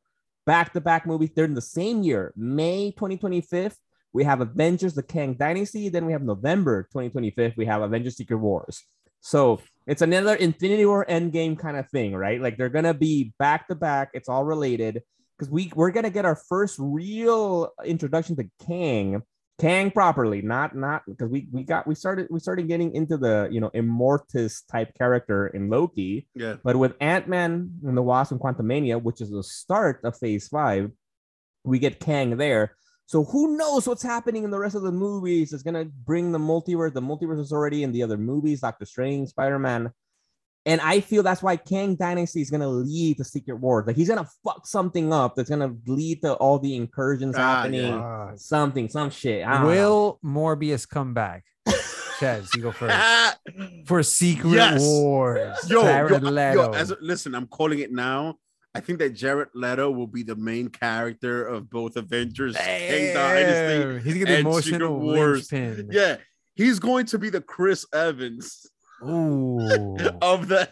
back-to-back 0.46 1.06
movies. 1.06 1.30
They're 1.34 1.44
in 1.44 1.54
the 1.54 1.60
same 1.60 2.02
year, 2.02 2.32
May 2.36 2.90
2025. 2.92 3.76
We 4.12 4.24
have 4.24 4.40
Avengers: 4.40 4.94
The 4.94 5.02
Kang 5.02 5.34
Dynasty. 5.34 5.90
Then 5.90 6.06
we 6.06 6.12
have 6.12 6.22
November 6.22 6.84
2025. 6.84 7.52
We 7.56 7.66
have 7.66 7.82
Avengers: 7.82 8.16
Secret 8.16 8.38
Wars. 8.38 8.82
So 9.20 9.60
it's 9.86 10.02
another 10.02 10.34
Infinity 10.34 10.86
War 10.86 11.04
Endgame 11.08 11.58
kind 11.58 11.76
of 11.76 11.88
thing, 11.90 12.14
right? 12.14 12.40
Like 12.40 12.56
they're 12.56 12.70
gonna 12.70 12.94
be 12.94 13.34
back 13.38 13.68
to 13.68 13.74
back. 13.74 14.10
It's 14.14 14.28
all 14.28 14.44
related 14.44 15.02
because 15.36 15.52
we 15.52 15.70
we're 15.74 15.90
gonna 15.90 16.10
get 16.10 16.24
our 16.24 16.36
first 16.36 16.76
real 16.78 17.72
introduction 17.84 18.36
to 18.36 18.48
Kang 18.66 19.22
Kang 19.58 19.90
properly, 19.90 20.42
not 20.42 20.76
not 20.76 21.02
because 21.06 21.30
we 21.30 21.48
we 21.50 21.62
got 21.62 21.86
we 21.86 21.94
started 21.94 22.26
we 22.30 22.38
started 22.40 22.68
getting 22.68 22.94
into 22.94 23.16
the 23.16 23.48
you 23.50 23.60
know 23.60 23.70
Immortus 23.70 24.66
type 24.70 24.92
character 24.98 25.46
in 25.46 25.70
Loki, 25.70 26.28
Yeah. 26.34 26.56
but 26.62 26.76
with 26.76 26.94
Ant 27.00 27.26
Man 27.26 27.70
and 27.84 27.96
the 27.96 28.02
Wasp 28.02 28.32
and 28.32 28.40
Quantumania, 28.40 29.02
which 29.02 29.20
is 29.22 29.30
the 29.30 29.42
start 29.42 30.00
of 30.04 30.18
Phase 30.18 30.48
Five, 30.48 30.90
we 31.64 31.78
get 31.78 32.00
Kang 32.00 32.36
there. 32.36 32.76
So 33.06 33.24
who 33.24 33.56
knows 33.56 33.86
what's 33.88 34.02
happening 34.02 34.44
in 34.44 34.50
the 34.50 34.58
rest 34.58 34.74
of 34.74 34.82
the 34.82 34.92
movies? 34.92 35.52
It's 35.54 35.62
gonna 35.62 35.86
bring 35.86 36.32
the 36.32 36.38
multiverse. 36.38 36.92
The 36.92 37.00
multiverse 37.00 37.40
is 37.40 37.52
already 37.52 37.82
in 37.82 37.92
the 37.92 38.02
other 38.02 38.18
movies, 38.18 38.60
Doctor 38.60 38.84
Strange, 38.84 39.30
Spider 39.30 39.58
Man. 39.58 39.90
And 40.66 40.80
I 40.80 40.98
feel 41.00 41.22
that's 41.22 41.42
why 41.42 41.56
Kang 41.56 41.94
Dynasty 41.94 42.40
is 42.42 42.50
gonna 42.50 42.68
lead 42.68 43.18
to 43.18 43.24
Secret 43.24 43.54
Wars. 43.54 43.86
Like 43.86 43.96
he's 43.96 44.08
gonna 44.08 44.28
fuck 44.44 44.66
something 44.66 45.12
up 45.12 45.36
that's 45.36 45.48
gonna 45.48 45.74
lead 45.86 46.22
to 46.22 46.34
all 46.34 46.58
the 46.58 46.74
incursions 46.76 47.36
Ah, 47.38 47.62
happening. 47.62 47.94
Uh, 47.94 48.36
Something, 48.36 48.88
some 48.88 49.10
shit. 49.10 49.46
I 49.46 49.52
don't 49.54 49.62
know. 49.62 49.68
will 49.68 50.18
Morbius 50.24 50.88
come 50.88 51.14
back? 51.14 51.44
Chaz, 52.18 52.54
you 52.56 52.62
go 52.62 52.72
first. 52.72 53.36
For 53.86 54.02
Secret 54.02 54.54
Yes. 54.54 54.82
Wars. 54.82 55.56
yo, 55.70 55.82
Jared 55.82 56.22
yo, 56.22 56.30
Leto. 56.30 56.62
yo, 56.64 56.70
as 56.72 56.92
listen, 57.00 57.34
I'm 57.34 57.46
calling 57.46 57.78
it 57.78 57.92
now. 57.92 58.34
I 58.74 58.80
think 58.80 58.98
that 58.98 59.10
Jared 59.10 59.48
Leto 59.54 59.90
will 59.90 60.06
be 60.06 60.22
the 60.22 60.36
main 60.36 60.68
character 60.68 61.46
of 61.46 61.70
both 61.70 61.96
Avengers, 61.96 62.56
Kang 62.56 63.14
Dynasty. 63.14 64.02
He's 64.04 64.14
gonna 64.14 64.26
be 64.26 64.32
and 64.34 64.40
emotional 64.46 64.62
Secret 65.00 65.16
Wars. 65.16 65.52
linchpin. 65.52 65.88
Yeah, 65.92 66.16
he's 66.54 66.78
going 66.78 67.06
to 67.06 67.18
be 67.18 67.30
the 67.30 67.40
Chris 67.40 67.86
Evans 67.94 68.66
Ooh. 69.02 69.96
of 70.22 70.48
the. 70.48 70.68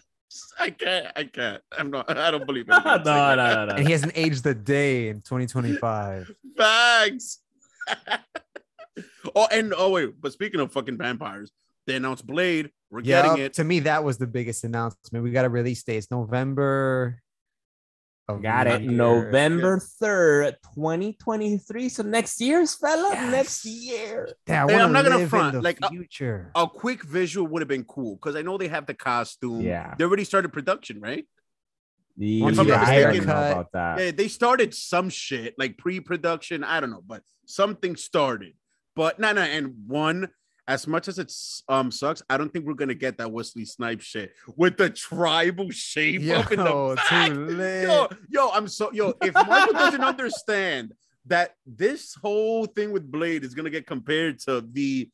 I 0.59 0.71
can't. 0.71 1.07
I 1.15 1.25
can't. 1.25 1.63
I'm 1.77 1.91
not. 1.91 2.17
I 2.17 2.31
don't 2.31 2.47
believe 2.47 2.67
it. 2.69 2.71
no, 2.85 2.97
no, 2.97 3.35
no, 3.35 3.67
no. 3.67 3.75
and 3.75 3.87
he 3.87 3.93
hasn't 3.93 4.13
aged 4.17 4.45
a 4.47 4.55
day 4.55 5.09
in 5.09 5.17
2025. 5.17 6.31
Facts. 6.57 7.41
oh, 9.35 9.49
and 9.53 9.75
oh 9.77 9.91
wait, 9.91 10.21
but 10.21 10.33
speaking 10.33 10.61
of 10.61 10.73
fucking 10.73 10.99
vampires, 10.99 11.53
they 11.87 11.97
announced 11.97 12.27
Blade. 12.27 12.71
We're 12.91 13.03
getting 13.03 13.39
it. 13.39 13.55
to 13.55 13.65
me, 13.65 13.81
that 13.81 14.05
was 14.05 14.19
the 14.19 14.27
biggest 14.27 14.65
announcement. 14.65 15.25
We 15.25 15.31
got 15.31 15.45
a 15.45 15.49
release 15.49 15.83
date. 15.83 15.97
It's 15.97 16.11
November. 16.11 17.21
Of 18.29 18.43
Got 18.43 18.67
it. 18.67 18.83
year. 18.83 18.91
November 18.91 19.79
3rd, 19.79 20.55
2023. 20.75 21.89
So 21.89 22.03
next 22.03 22.41
year's 22.41 22.75
fella, 22.75 23.11
Yes. 23.13 23.31
next 23.31 23.65
year. 23.65 24.29
Damn, 24.47 24.69
I 24.69 24.73
Hey, 24.73 24.79
I'm 24.81 24.93
not 24.93 25.05
gonna 25.05 25.29
front, 25.29 25.53
the 25.55 25.61
like, 25.61 25.79
future. 25.89 26.51
A 26.55 26.67
quick 26.67 27.03
visual 27.05 27.47
would 27.49 27.61
have 27.63 27.69
been 27.69 27.85
cool 27.85 28.17
because 28.17 28.37
I 28.37 28.43
know 28.43 28.57
they 28.57 28.69
have 28.69 28.87
the 28.87 28.95
costume. 28.95 29.61
Yeah. 29.61 29.95
They 29.99 30.05
already 30.05 30.25
started 30.25 30.53
production, 30.53 31.01
right? 31.01 31.27
The, 32.17 32.43
Once 32.43 32.57
you 32.59 32.65
get 32.65 32.79
I 32.79 33.03
don't 33.03 33.13
second 33.13 33.27
know 33.27 33.33
about 33.53 33.73
that. 33.73 33.99
Yeah, 33.99 34.11
they 34.13 34.29
started 34.29 34.73
some 34.73 35.11
shit 35.11 35.55
like 35.59 35.77
pre-production. 35.77 36.63
I 36.65 36.81
don't 36.81 36.91
know, 36.91 37.03
but 37.05 37.23
something 37.45 37.97
started. 37.97 38.55
But 38.97 39.19
no, 39.19 39.33
no, 39.33 39.43
and 39.43 39.75
one. 39.87 40.29
As 40.67 40.87
much 40.87 41.09
as 41.09 41.19
it's 41.19 41.63
um 41.69 41.91
sucks, 41.91 42.23
I 42.31 42.39
don't 42.39 42.51
think 42.53 42.65
we're 42.65 42.75
gonna 42.75 42.95
get 42.95 43.19
that 43.19 43.31
Wesley 43.31 43.65
Snipes 43.65 44.05
shit 44.05 44.33
with 44.57 44.77
the 44.77 44.89
tribal 44.91 45.71
shape 45.71 46.23
Yo, 46.23 46.37
up 46.37 46.51
in 46.53 46.59
the 46.59 46.97
back. 47.11 47.31
Yo, 47.87 48.09
yo, 48.29 48.51
I'm 48.51 48.69
so 48.69 48.91
yo. 48.93 49.13
If 49.23 49.35
Marvel 49.35 49.75
doesn't 49.75 50.01
understand 50.01 50.95
that 51.27 51.55
this 51.67 52.15
whole 52.15 52.67
thing 52.67 52.93
with 52.93 53.11
Blade 53.11 53.45
is 53.45 53.55
gonna 53.55 53.71
get 53.71 53.87
compared 53.87 54.39
to 54.41 54.63
the 54.73 55.11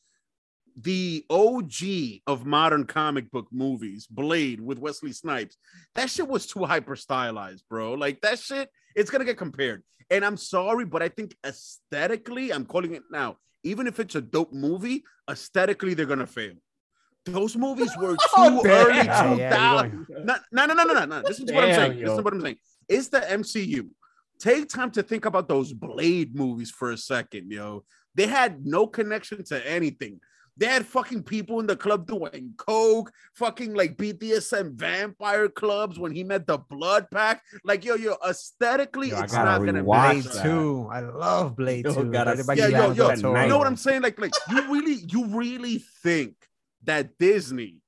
the 0.77 1.25
OG 1.29 2.23
of 2.27 2.47
modern 2.47 2.85
comic 2.85 3.31
book 3.31 3.49
movies, 3.51 4.07
Blade 4.07 4.61
with 4.61 4.79
Wesley 4.79 5.13
Snipes, 5.13 5.57
that 5.95 6.11
shit 6.11 6.29
was 6.29 6.47
too 6.47 6.65
hyper 6.65 6.97
stylized, 6.97 7.65
bro. 7.69 7.95
Like 7.95 8.21
that 8.23 8.39
shit, 8.39 8.71
it's 8.95 9.11
gonna 9.11 9.25
get 9.25 9.37
compared. 9.37 9.83
And 10.11 10.25
I'm 10.25 10.37
sorry, 10.37 10.85
but 10.85 11.03
I 11.03 11.09
think 11.09 11.37
aesthetically, 11.45 12.53
I'm 12.53 12.67
calling 12.67 12.95
it 12.95 13.03
now. 13.11 13.37
Even 13.63 13.87
if 13.87 14.01
it's 14.01 14.15
a 14.15 14.21
dope 14.21 14.53
movie, 14.53 15.05
aesthetically 15.31 15.95
they're 15.95 16.07
gonna 16.07 16.27
fail. 16.27 16.55
Those 17.27 17.57
movies 17.57 17.93
were 17.99 18.17
too 18.17 18.27
Oh, 18.37 18.63
early 18.65 18.97
Yeah, 18.97 19.35
yeah, 19.37 19.51
2000. 19.51 20.07
going- 20.07 20.25
No, 20.27 20.37
no, 20.53 20.67
no, 20.67 20.75
no, 20.75 20.85
no, 20.85 20.93
no, 20.95 21.05
no. 21.05 21.23
This 21.27 21.39
is 21.41 21.53
what 21.53 21.65
I'm 21.65 21.75
saying. 21.75 21.99
yo. 21.99 22.09
This 22.09 22.19
is 22.19 22.25
what 22.25 22.33
I'm 22.35 22.41
saying. 22.41 22.57
It's 22.89 23.09
the 23.09 23.21
MCU. 23.21 23.89
Take 24.39 24.69
time 24.71 24.91
to 24.93 25.03
think 25.03 25.27
about 25.27 25.49
those 25.49 25.73
Blade 25.75 26.35
movies 26.35 26.71
for 26.71 26.93
a 26.93 26.97
second, 26.97 27.53
yo. 27.53 27.85
They 28.15 28.27
had 28.27 28.65
no 28.67 28.87
connection 28.87 29.45
to 29.45 29.71
anything. 29.71 30.21
They 30.61 30.67
had 30.67 30.85
fucking 30.85 31.23
people 31.23 31.59
in 31.61 31.67
the 31.67 31.75
club 31.75 32.07
doing 32.07 32.53
coke, 32.59 33.11
fucking 33.33 33.73
like 33.73 33.97
BDSM 33.97 34.75
vampire 34.75 35.49
clubs 35.49 35.99
when 35.99 36.13
he 36.13 36.23
met 36.23 36.47
the 36.47 36.59
Blood 36.59 37.11
Pack. 37.11 37.43
Like, 37.65 37.83
yo, 37.83 37.95
yo, 37.95 38.17
aesthetically, 38.29 39.09
Yo, 39.09 39.17
I 39.17 39.21
not 39.21 39.65
gonna 39.65 39.83
rewatch 39.83 40.13
Blade 40.13 40.25
that. 40.25 40.43
2. 40.43 40.89
I 40.93 41.01
love 41.01 41.57
Blade 41.57 41.87
Yo, 41.87 41.95
2. 41.95 42.13
gotta 42.13 42.37
directed 42.37 42.47
by 42.47 42.55
see 42.57 42.61
Yeah, 42.61 42.93
yo, 42.93 42.93
yo, 42.93 43.11
you 43.15 43.49
know 43.49 43.57
what 43.57 43.67
I'm 43.67 43.77
saying? 43.77 44.03
Like, 44.03 44.21
like 44.21 44.35
you 44.51 44.71
really, 44.71 44.99
you 45.09 45.25
really 45.29 45.83
think 46.03 46.35
that 46.85 47.17
Disney, 47.19 47.79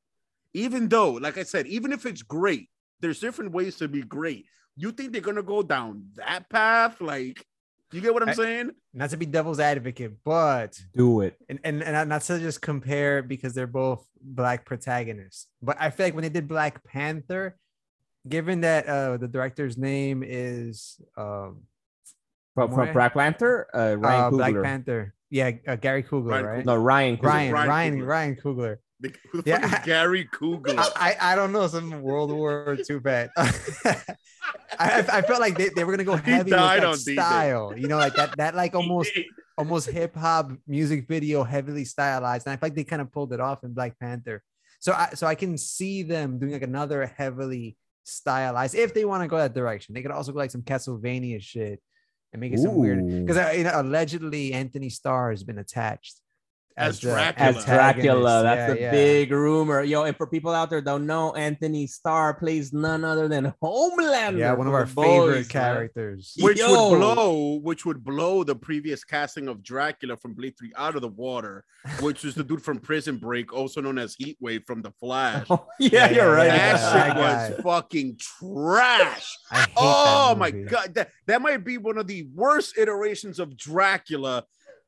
even 0.55 0.89
though, 0.89 1.13
like 1.13 1.37
I 1.37 1.43
said, 1.43 1.67
even 1.67 1.93
if 1.93 2.07
it's 2.07 2.23
great, 2.23 2.71
there's 3.01 3.21
different 3.21 3.53
ways 3.53 3.77
to 3.77 3.89
be 3.89 4.01
great. 4.01 4.47
You 4.77 4.93
think 4.93 5.13
they're 5.13 5.21
gonna 5.21 5.43
go 5.43 5.63
down 5.63 6.07
that 6.15 6.49
path? 6.49 7.03
Like, 7.03 7.45
you 7.93 8.01
get 8.01 8.13
what 8.15 8.23
I'm 8.23 8.31
I- 8.31 8.35
saying? 8.35 8.71
Not 8.95 9.11
to 9.11 9.17
be 9.17 9.27
devil's 9.27 9.61
advocate, 9.61 10.13
but 10.25 10.81
Do 10.95 11.21
it. 11.23 11.37
and, 11.49 11.59
and 11.65 11.83
and 11.83 12.09
not 12.09 12.23
to 12.23 12.39
just 12.39 12.61
compare 12.61 13.23
because 13.23 13.55
they're 13.55 13.67
both 13.67 14.07
black 14.21 14.65
protagonists. 14.65 15.47
But 15.63 15.77
I 15.81 15.91
feel 15.91 16.07
like 16.07 16.15
when 16.15 16.23
they 16.23 16.29
did 16.29 16.47
Black 16.49 16.85
Panther, 16.85 17.57
given 18.29 18.61
that 18.63 18.87
uh 18.87 19.17
the 19.17 19.29
director's 19.29 19.77
name 19.79 20.23
is 20.27 21.01
um 21.17 21.63
From, 22.55 22.71
from 22.75 22.89
Moe? 22.89 22.93
Black 22.93 23.15
Panther, 23.15 23.67
uh, 23.75 23.97
Ryan 23.97 24.21
uh, 24.25 24.31
Black 24.31 24.55
Panther, 24.63 25.15
yeah, 25.31 25.53
uh, 25.67 25.77
Gary 25.77 26.03
Coogler, 26.03 26.31
Ryan 26.33 26.45
right? 26.47 26.67
No, 26.67 26.77
Ryan. 26.77 27.17
Coogler. 27.17 27.23
Ryan, 27.25 27.53
Ryan 27.55 27.69
Ryan, 27.69 27.95
Coogler. 27.97 28.07
Ryan 28.07 28.37
Coogler. 28.37 28.77
Who 29.31 29.43
the 29.43 29.51
Yeah. 29.51 29.67
fuck 29.69 29.81
is 29.81 29.87
Gary 29.87 30.25
Coogler? 30.33 30.79
I, 30.79 31.17
I 31.21 31.33
I 31.33 31.37
don't 31.37 31.53
know 31.53 31.67
some 31.67 32.03
World 32.03 32.31
War 32.33 32.77
II 32.89 32.99
vet. 32.99 33.31
I, 33.37 34.07
I 34.79 35.23
felt 35.23 35.41
like 35.41 35.57
they, 35.57 35.69
they 35.69 35.85
were 35.85 35.93
gonna 35.93 36.05
go 36.05 36.17
He 36.17 36.31
heavy 36.31 36.51
with 36.51 36.59
died 36.59 36.81
that 36.83 36.87
on 36.87 36.97
D-Day. 36.99 37.15
style, 37.15 37.75
you 37.77 37.89
know, 37.89 37.99
like 37.99 38.15
that 38.17 38.37
that 38.39 38.55
like 38.55 38.75
almost 38.81 39.13
almost 39.59 39.89
hip 39.91 40.15
hop 40.17 40.53
music 40.67 41.07
video, 41.09 41.43
heavily 41.45 41.85
stylized, 41.85 42.47
and 42.47 42.53
I 42.53 42.57
feel 42.57 42.67
like 42.69 42.75
they 42.75 42.85
kind 42.85 43.03
of 43.03 43.13
pulled 43.13 43.33
it 43.33 43.41
off 43.41 43.65
in 43.65 43.73
Black 43.73 43.99
Panther. 43.99 44.43
So 44.81 44.93
I 44.93 45.11
so 45.15 45.27
I 45.27 45.35
can 45.35 45.57
see 45.59 46.03
them 46.03 46.39
doing 46.39 46.53
like 46.53 46.63
another 46.63 47.07
heavily 47.07 47.77
stylized 48.05 48.75
if 48.75 48.95
they 48.95 49.05
want 49.05 49.23
to 49.23 49.29
go 49.29 49.37
that 49.39 49.55
direction. 49.55 49.95
They 49.95 50.03
could 50.03 50.11
also 50.11 50.33
go 50.33 50.39
like 50.39 50.51
some 50.51 50.63
Castlevania 50.63 51.41
shit 51.41 51.81
and 52.33 52.41
make 52.41 52.53
it 52.53 52.59
some 52.59 52.75
weird 52.75 53.07
because 53.07 53.37
uh, 53.37 53.53
you 53.55 53.65
know 53.65 53.73
allegedly 53.81 54.53
Anthony 54.55 54.89
Starr 54.89 55.31
has 55.31 55.45
been 55.45 55.59
attached 55.59 56.19
As 56.77 57.01
the 57.01 57.09
Dracula. 57.09 57.49
As 57.59 57.65
Dracula, 57.65 58.43
that's 58.43 58.59
Yeah, 58.71 58.75
the 58.75 58.81
yeah. 58.81 58.91
big 58.91 59.31
rumor. 59.31 59.83
Yo, 59.83 60.05
and 60.05 60.17
for 60.17 60.27
people 60.27 60.53
out 60.53 60.71
there 60.71 60.81
that 60.81 60.85
don't 60.91 61.07
know, 61.07 61.33
Anthony 61.35 61.87
Starr 61.87 62.35
plays 62.35 62.73
none 62.73 63.05
other 63.05 63.29
than 63.29 63.53
Homelander. 63.63 64.39
Yeah, 64.39 64.53
one 64.55 64.67
of 64.67 64.75
our 64.75 64.87
favorite 64.87 65.05
Boys, 65.05 65.35
man. 65.35 65.45
characters. 65.65 66.35
which 66.41 66.59
Yo. 66.59 66.91
would 66.91 66.99
blow, 66.99 67.55
which 67.63 67.85
would 67.85 68.03
blow 68.05 68.43
the 68.45 68.55
previous 68.55 69.05
casting 69.05 69.49
of 69.49 69.63
Dracula 69.63 70.17
from 70.17 70.35
Blade 70.35 70.55
3 70.59 70.73
out 70.77 70.95
of 70.97 71.03
the 71.03 71.09
water, 71.09 71.65
which 72.01 72.25
is 72.25 72.35
the 72.35 72.45
dude 72.45 72.63
from 72.63 72.79
Prison 72.79 73.17
Break, 73.17 73.53
also 73.53 73.81
known 73.81 73.99
as 73.99 74.17
Heatwave 74.17 74.67
from 74.67 74.83
The 74.83 74.93
Flash. 74.93 75.47
yeah, 75.51 75.57
oh, 75.57 75.67
Yeah, 75.79 76.11
you're 76.11 76.33
right. 76.33 76.49
that 76.49 76.77
yeah. 76.81 77.07
shit 77.07 77.15
That 77.17 77.55
was 77.55 77.63
fucking 77.63 78.19
trash. 78.19 79.37
Oh 79.77 80.35
my 80.39 80.51
god, 80.51 80.95
that, 80.95 81.11
that 81.27 81.43
might 81.43 81.65
be 81.65 81.79
one 81.79 81.99
of 81.99 82.07
the 82.07 82.29
worst 82.35 82.79
iterations 82.79 83.39
of 83.39 83.57
Dracula 83.57 84.45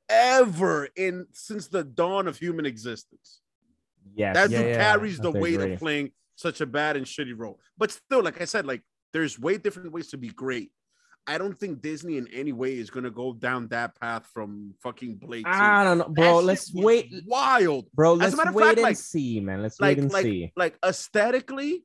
ever 0.09 0.89
in 0.97 1.27
since 1.33 1.69
the 1.69 1.85
dawn 1.85 2.29
of 2.29 2.37
human 2.37 2.67
existence. 2.67 3.41
Yes. 4.15 4.35
That 4.37 4.51
Yeah, 4.51 4.61
yeah. 4.61 4.77
carries 4.77 5.19
the 5.19 5.31
weight 5.31 5.61
agree. 5.61 5.73
of 5.75 5.79
playing 5.79 6.11
such 6.37 6.61
a 6.61 6.67
bad 6.67 6.97
and 6.97 7.07
shitty 7.07 7.35
role. 7.37 7.59
But 7.79 7.91
still, 7.91 8.23
like 8.23 8.41
I 8.41 8.45
said, 8.45 8.67
like 8.67 8.83
there's 9.13 9.39
way 9.39 9.57
different 9.59 9.93
ways 9.93 10.09
to 10.09 10.17
be 10.19 10.29
great. 10.29 10.71
I 11.27 11.39
don't 11.39 11.59
think 11.59 11.81
Disney 11.81 12.19
in 12.19 12.29
any 12.35 12.53
way 12.53 12.77
is 12.77 12.91
gonna 12.91 13.11
go 13.11 13.33
down 13.33 13.69
that 13.69 13.99
path 13.99 14.27
from 14.35 14.75
fucking 14.83 15.15
Blade. 15.17 15.45
2. 15.47 15.51
I 15.51 15.83
don't 15.85 15.99
know, 15.99 16.09
bro. 16.09 16.39
shit 16.41 16.45
Let's 16.45 16.75
wait, 16.75 17.15
Wild. 17.27 17.87
bro. 17.95 18.15
As 18.15 18.19
a 18.19 18.23
Let's 18.25 18.37
matter 18.37 18.53
wait 18.53 18.65
fact, 18.65 18.77
and 18.79 18.83
like- 18.83 18.97
see, 18.99 19.41
man. 19.41 19.63
Let's 19.63 19.81
Like, 19.81 19.97
wait 19.97 20.03
and 20.03 20.13
like, 20.13 20.23
see. 20.25 20.53
like 20.55 20.79
aesthetically, 20.85 21.85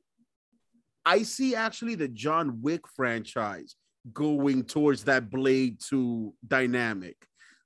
I 1.06 1.22
see 1.22 1.54
actually 1.54 1.94
the 1.94 2.08
John 2.08 2.60
Wick 2.60 2.82
franchise 2.94 3.76
going 4.12 4.64
towards 4.64 5.04
that 5.04 5.30
Blade 5.30 5.78
2 5.80 6.34
dynamic 6.46 7.16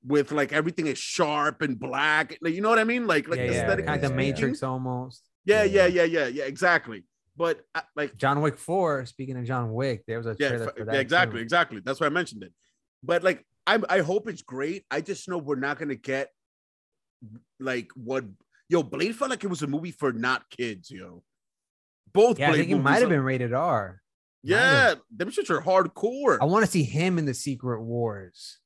with 0.06 0.32
like 0.32 0.52
everything 0.52 0.86
is 0.86 0.98
sharp 0.98 1.62
and 1.62 1.78
black. 1.78 2.36
Like, 2.40 2.54
you 2.54 2.60
know 2.60 2.68
what 2.68 2.78
I 2.78 2.84
mean? 2.84 3.06
Like, 3.06 3.28
like 3.28 3.38
yeah, 3.38 3.44
yeah. 3.44 3.50
aesthetically 3.52 3.86
kind 3.86 4.04
of. 4.04 4.14
Matrix 4.14 4.62
almost. 4.62 5.22
Yeah, 5.44 5.64
yeah, 5.64 5.86
yeah, 5.86 6.04
yeah, 6.04 6.26
yeah, 6.26 6.44
exactly. 6.44 7.04
But 7.36 7.62
uh, 7.74 7.80
like, 7.96 8.16
John 8.16 8.40
Wick 8.40 8.58
4, 8.58 9.06
speaking 9.06 9.36
of 9.36 9.44
John 9.44 9.72
Wick, 9.72 10.04
there 10.06 10.18
was 10.18 10.26
a 10.26 10.36
yeah, 10.38 10.48
trailer 10.50 10.72
for 10.76 10.84
that. 10.84 10.94
yeah, 10.94 11.00
exactly, 11.00 11.40
exactly. 11.40 11.80
That's 11.84 12.00
why 12.00 12.06
I 12.06 12.10
mentioned 12.10 12.42
it. 12.44 12.52
But 13.02 13.22
like, 13.22 13.44
I 13.66 13.78
I 13.88 14.00
hope 14.00 14.28
it's 14.28 14.42
great. 14.42 14.84
I 14.90 15.00
just 15.00 15.28
know 15.28 15.38
we're 15.38 15.56
not 15.56 15.78
gonna 15.78 15.94
get 15.94 16.28
like 17.58 17.90
what 17.94 18.24
yo 18.68 18.82
Blade 18.82 19.16
felt 19.16 19.30
like 19.30 19.44
it 19.44 19.48
was 19.48 19.62
a 19.62 19.66
movie 19.66 19.90
for 19.90 20.12
not 20.12 20.48
kids, 20.50 20.90
yo. 20.90 21.22
Both 22.12 22.38
Yeah, 22.38 22.50
I 22.50 22.56
think 22.56 22.70
it 22.70 22.76
might 22.76 23.00
have 23.00 23.08
been 23.08 23.22
rated 23.22 23.52
R. 23.52 24.00
Yeah, 24.42 24.94
them 25.14 25.30
shits 25.30 25.50
are 25.50 25.60
hardcore. 25.60 26.38
I 26.40 26.44
want 26.44 26.64
to 26.64 26.70
see 26.70 26.84
him 26.84 27.18
in 27.18 27.24
the 27.24 27.34
Secret 27.34 27.82
Wars. 27.82 28.58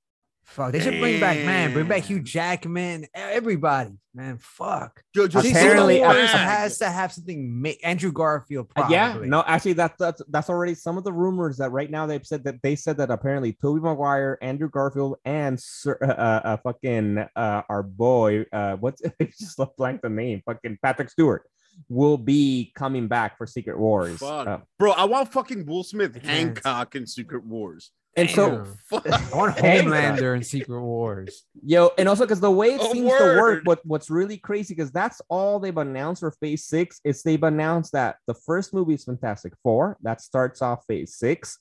Fuck, 0.49 0.73
they 0.73 0.81
should 0.81 0.99
bring 0.99 1.21
back 1.21 1.37
man, 1.45 1.73
bring 1.75 1.87
back 1.89 2.05
Hugh 2.05 2.17
Damn. 2.17 2.25
Jackman, 2.25 3.07
everybody, 3.15 3.93
man. 4.15 4.39
Fuck. 4.39 5.03
Yo, 5.15 5.29
just 5.29 5.47
Apparently, 5.47 5.97
Secret 5.97 6.07
Wars 6.09 6.31
uh, 6.31 6.39
has 6.39 6.79
to 6.79 6.89
have 6.91 7.13
something. 7.13 7.61
Ma- 7.63 7.71
Andrew 7.85 8.11
Garfield, 8.11 8.67
Uh, 8.75 8.81
probably. 8.81 8.97
yeah, 8.97 9.19
no, 9.25 9.45
actually, 9.47 9.75
that's 9.75 9.95
that's 9.99 10.23
that's 10.31 10.49
already 10.49 10.75
some 10.75 10.97
of 10.97 11.05
the 11.05 11.13
rumors 11.13 11.59
that 11.59 11.71
right 11.71 11.91
now 11.91 12.07
they've 12.07 12.27
said 12.27 12.45
that 12.45 12.63
they 12.63 12.77
said 12.77 12.97
that 12.97 13.11
apparently 13.11 13.53
Tobey 13.61 13.81
Maguire, 13.81 14.39
Andrew 14.41 14.71
Garfield, 14.71 15.17
and 15.27 15.61
Sir, 15.61 15.99
uh, 16.03 16.07
uh, 16.07 16.41
uh, 16.45 16.57
fucking 16.59 17.19
uh, 17.37 17.63
our 17.69 17.83
boy, 17.83 18.47
uh, 18.53 18.77
what's 18.77 19.03
I 19.21 19.25
just 19.25 19.59
left 19.59 19.77
blank 19.77 20.01
the 20.01 20.09
name, 20.09 20.43
fucking 20.47 20.79
Patrick 20.83 21.11
Stewart, 21.11 21.45
will 21.91 22.17
be 22.17 22.73
coming 22.75 23.07
back 23.07 23.37
for 23.37 23.47
Secret 23.47 23.79
Wars. 23.79 24.19
Fuck. 24.19 24.47
Uh, 24.49 24.59
Bro, 24.79 24.93
I 24.93 25.05
want 25.05 25.31
fucking 25.31 25.67
Will 25.67 25.85
Smith. 25.85 26.17
Hancock 26.25 26.95
in 26.97 27.07
Secret 27.07 27.45
Wars. 27.45 27.91
And 28.17 28.29
so, 28.31 28.51
Damn. 28.51 28.75
Fuck. 28.91 29.07
I 29.11 29.37
want 29.37 29.59
Hang 29.59 29.85
Homelander 29.87 30.35
in 30.37 30.43
Secret 30.55 30.81
Wars. 30.81 31.45
yo, 31.65 31.91
and 31.99 32.09
also 32.09 32.25
because 32.25 32.41
the 32.41 32.51
way 32.51 32.75
it 32.75 32.81
Oh, 32.83 32.93
seems 32.93 33.11
to 33.13 33.37
work, 33.41 33.61
what 33.65 33.81
what's 33.85 34.11
really 34.11 34.39
crazy 34.39 34.75
because 34.75 34.91
that's 34.91 35.21
all 35.29 35.61
they've 35.61 35.77
announced 35.77 36.21
for 36.21 36.33
Phase 36.41 36.65
Six 36.65 37.01
is 37.05 37.23
they've 37.23 37.43
announced 37.43 37.93
that 37.93 38.17
the 38.27 38.35
first 38.35 38.75
movie 38.75 38.95
is 38.95 39.05
Fantastic 39.05 39.53
Four, 39.63 39.97
that 40.03 40.21
starts 40.21 40.63
off 40.63 40.85
Phase 40.89 41.15
Six. 41.15 41.59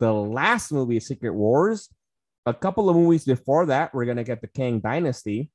The 0.00 0.12
last 0.12 0.72
movie 0.72 0.96
is 0.96 1.06
Secret 1.06 1.34
Wars. 1.34 1.88
A 2.46 2.54
couple 2.54 2.88
of 2.88 2.96
movies 2.96 3.24
before 3.24 3.66
that, 3.66 3.94
we're 3.94 4.06
gonna 4.06 4.24
get 4.24 4.40
the 4.40 4.48
Kang 4.48 4.80
Dynasty. 4.80 5.50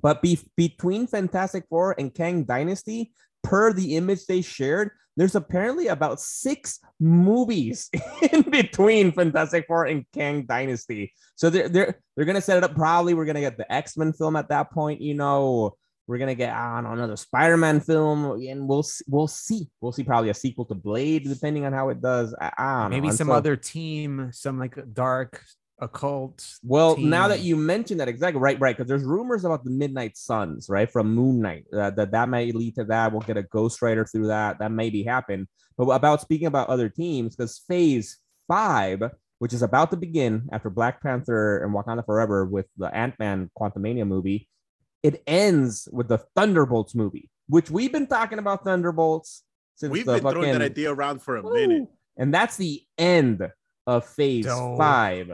But 0.00 0.22
be- 0.22 0.40
between 0.56 1.06
Fantastic 1.06 1.64
Four 1.68 1.94
and 1.98 2.14
Kang 2.14 2.44
Dynasty, 2.44 3.12
per 3.42 3.72
the 3.72 3.96
image 3.96 4.26
they 4.26 4.40
shared, 4.40 4.90
there's 5.16 5.34
apparently 5.34 5.88
about 5.88 6.20
six 6.20 6.78
movies 6.98 7.90
in 8.32 8.42
between 8.42 9.12
Fantastic 9.12 9.66
Four 9.66 9.84
and 9.86 10.04
Kang 10.12 10.44
Dynasty. 10.46 11.12
So 11.36 11.50
they're 11.50 11.68
they're 11.68 12.00
they're 12.16 12.24
gonna 12.24 12.40
set 12.40 12.58
it 12.58 12.64
up. 12.64 12.74
Probably 12.74 13.14
we're 13.14 13.24
gonna 13.26 13.40
get 13.40 13.56
the 13.56 13.70
X 13.72 13.96
Men 13.96 14.12
film 14.12 14.36
at 14.36 14.48
that 14.48 14.70
point. 14.70 15.00
You 15.00 15.14
know, 15.14 15.76
we're 16.06 16.18
gonna 16.18 16.34
get 16.34 16.54
I 16.54 16.78
another 16.78 17.16
Spider 17.16 17.56
Man 17.56 17.80
film, 17.80 18.40
and 18.40 18.66
we'll 18.68 18.84
we'll 19.06 19.28
see. 19.28 19.68
We'll 19.80 19.92
see 19.92 20.04
probably 20.04 20.30
a 20.30 20.34
sequel 20.34 20.64
to 20.66 20.74
Blade, 20.74 21.24
depending 21.24 21.66
on 21.66 21.72
how 21.72 21.90
it 21.90 22.00
does. 22.00 22.34
I, 22.40 22.52
I 22.56 22.82
know. 22.84 22.88
Maybe 22.90 23.08
And 23.08 23.16
some 23.16 23.28
so- 23.28 23.34
other 23.34 23.56
team, 23.56 24.30
some 24.32 24.58
like 24.58 24.76
dark 24.92 25.42
occult. 25.82 26.58
Well, 26.62 26.96
now 26.96 27.28
that 27.28 27.40
you 27.40 27.56
mention 27.56 27.98
that, 27.98 28.08
exactly 28.08 28.40
right, 28.40 28.58
right, 28.58 28.74
because 28.74 28.88
there's 28.88 29.02
rumors 29.04 29.44
about 29.44 29.64
the 29.64 29.70
Midnight 29.70 30.16
Suns, 30.16 30.68
right, 30.68 30.90
from 30.90 31.14
Moon 31.14 31.40
Knight, 31.40 31.66
uh, 31.72 31.90
that 31.90 32.12
that 32.12 32.28
might 32.28 32.54
lead 32.54 32.76
to 32.76 32.84
that. 32.84 33.12
We'll 33.12 33.20
get 33.20 33.36
a 33.36 33.42
Ghost 33.42 33.82
Rider 33.82 34.06
through 34.06 34.28
that. 34.28 34.60
That 34.60 34.72
maybe 34.72 35.02
happen. 35.02 35.48
But 35.76 35.88
about 35.90 36.20
speaking 36.20 36.46
about 36.46 36.68
other 36.68 36.88
teams, 36.88 37.36
because 37.36 37.58
Phase 37.68 38.18
Five, 38.48 39.02
which 39.40 39.52
is 39.52 39.62
about 39.62 39.90
to 39.90 39.96
begin 39.96 40.48
after 40.52 40.70
Black 40.70 41.02
Panther 41.02 41.64
and 41.64 41.74
Wakanda 41.74 42.06
Forever 42.06 42.44
with 42.46 42.66
the 42.76 42.94
Ant 42.94 43.18
Man 43.18 43.50
Quantumania 43.58 44.06
movie, 44.06 44.48
it 45.02 45.22
ends 45.26 45.88
with 45.92 46.08
the 46.08 46.18
Thunderbolts 46.36 46.94
movie, 46.94 47.28
which 47.48 47.70
we've 47.70 47.92
been 47.92 48.06
talking 48.06 48.38
about 48.38 48.64
Thunderbolts 48.64 49.42
since 49.74 49.90
We've 49.90 50.06
the 50.06 50.20
been 50.20 50.30
throwing 50.30 50.52
that 50.52 50.62
idea 50.62 50.92
around 50.92 51.22
for 51.22 51.36
a 51.36 51.42
Woo! 51.42 51.54
minute. 51.54 51.88
And 52.16 52.32
that's 52.32 52.56
the 52.56 52.82
end 52.98 53.50
of 53.86 54.06
phase 54.06 54.44
Dope. 54.44 54.78
five, 54.78 55.32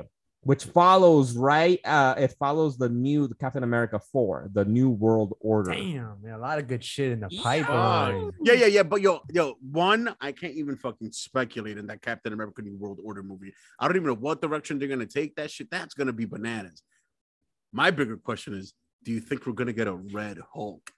which 0.48 0.64
follows 0.64 1.36
right. 1.36 1.78
Uh, 1.84 2.14
it 2.16 2.34
follows 2.38 2.78
the 2.78 2.88
new 2.88 3.26
the 3.28 3.34
Captain 3.34 3.62
America 3.62 4.00
4, 4.12 4.48
the 4.54 4.64
new 4.64 4.88
world 4.88 5.34
order. 5.40 5.72
Damn, 5.72 6.16
man, 6.22 6.32
a 6.32 6.38
lot 6.38 6.58
of 6.58 6.66
good 6.66 6.82
shit 6.82 7.12
in 7.12 7.20
the 7.20 7.28
Yeah. 7.30 7.42
pipeline. 7.42 8.30
Yeah, 8.42 8.54
yeah, 8.54 8.66
yeah. 8.66 8.82
But 8.82 9.02
yo, 9.02 9.20
yo, 9.30 9.56
one, 9.60 10.14
I 10.22 10.32
can't 10.32 10.54
even 10.54 10.76
fucking 10.76 11.12
speculate 11.12 11.76
in 11.76 11.86
that 11.88 12.00
Captain 12.00 12.32
America 12.32 12.62
New 12.62 12.76
World 12.78 12.98
Order 13.04 13.22
movie. 13.22 13.52
I 13.78 13.86
don't 13.86 13.96
even 13.96 14.08
know 14.08 14.14
what 14.14 14.40
direction 14.40 14.78
they're 14.78 14.88
gonna 14.88 15.04
take 15.04 15.36
that 15.36 15.50
shit. 15.50 15.70
That's 15.70 15.92
gonna 15.92 16.14
be 16.14 16.24
bananas. 16.24 16.82
My 17.70 17.90
bigger 17.90 18.16
question 18.16 18.54
is, 18.54 18.72
do 19.04 19.12
you 19.12 19.20
think 19.20 19.46
we're 19.46 19.52
gonna 19.52 19.74
get 19.74 19.86
a 19.86 19.94
Red 19.94 20.38
Hulk? 20.54 20.90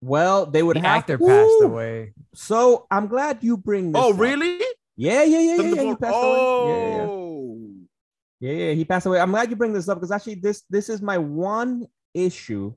Well, 0.00 0.46
they 0.46 0.62
would 0.64 0.76
The 0.78 0.80
have 0.80 0.98
actor 0.98 1.16
to- 1.18 1.24
passed 1.26 1.62
away. 1.62 2.12
So 2.34 2.86
I'm 2.90 3.06
glad 3.06 3.38
you 3.42 3.56
bring 3.56 3.92
this. 3.92 4.02
Oh, 4.02 4.12
up. 4.12 4.18
really? 4.18 4.58
Yeah, 4.96 5.22
yeah, 5.22 5.38
yeah, 5.38 5.38
yeah. 5.38 5.40
yeah, 5.40 5.62
he 5.62 5.74
Thunderbolt- 5.76 6.00
passed 6.00 6.14
away. 6.16 6.26
Yeah, 6.26 6.76
yeah, 6.88 6.96
yeah. 6.96 7.06
Oh, 7.08 7.17
Yeah, 8.40 8.52
yeah, 8.52 8.72
he 8.72 8.84
passed 8.84 9.06
away. 9.06 9.20
I'm 9.20 9.30
glad 9.30 9.50
you 9.50 9.56
bring 9.56 9.72
this 9.72 9.88
up 9.88 9.98
because 9.98 10.12
actually, 10.12 10.36
this 10.36 10.62
this 10.70 10.88
is 10.88 11.02
my 11.02 11.18
one 11.18 11.86
issue 12.14 12.72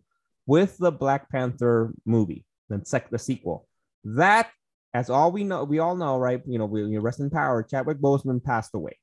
with 0.47 0.77
the 0.77 0.91
Black 0.91 1.29
Panther 1.29 1.93
movie, 2.05 2.45
the 2.69 2.81
sec 2.83 3.09
the 3.09 3.19
sequel. 3.19 3.67
That, 4.03 4.49
as 4.93 5.09
all 5.09 5.31
we 5.31 5.43
know, 5.43 5.63
we 5.63 5.79
all 5.79 5.95
know, 5.95 6.17
right? 6.17 6.41
You 6.47 6.57
know, 6.57 6.65
we 6.65 6.83
you 6.85 6.99
rest 6.99 7.19
in 7.19 7.29
power. 7.29 7.61
Chadwick 7.61 7.99
Boseman 7.99 8.43
passed 8.43 8.71
away, 8.73 8.97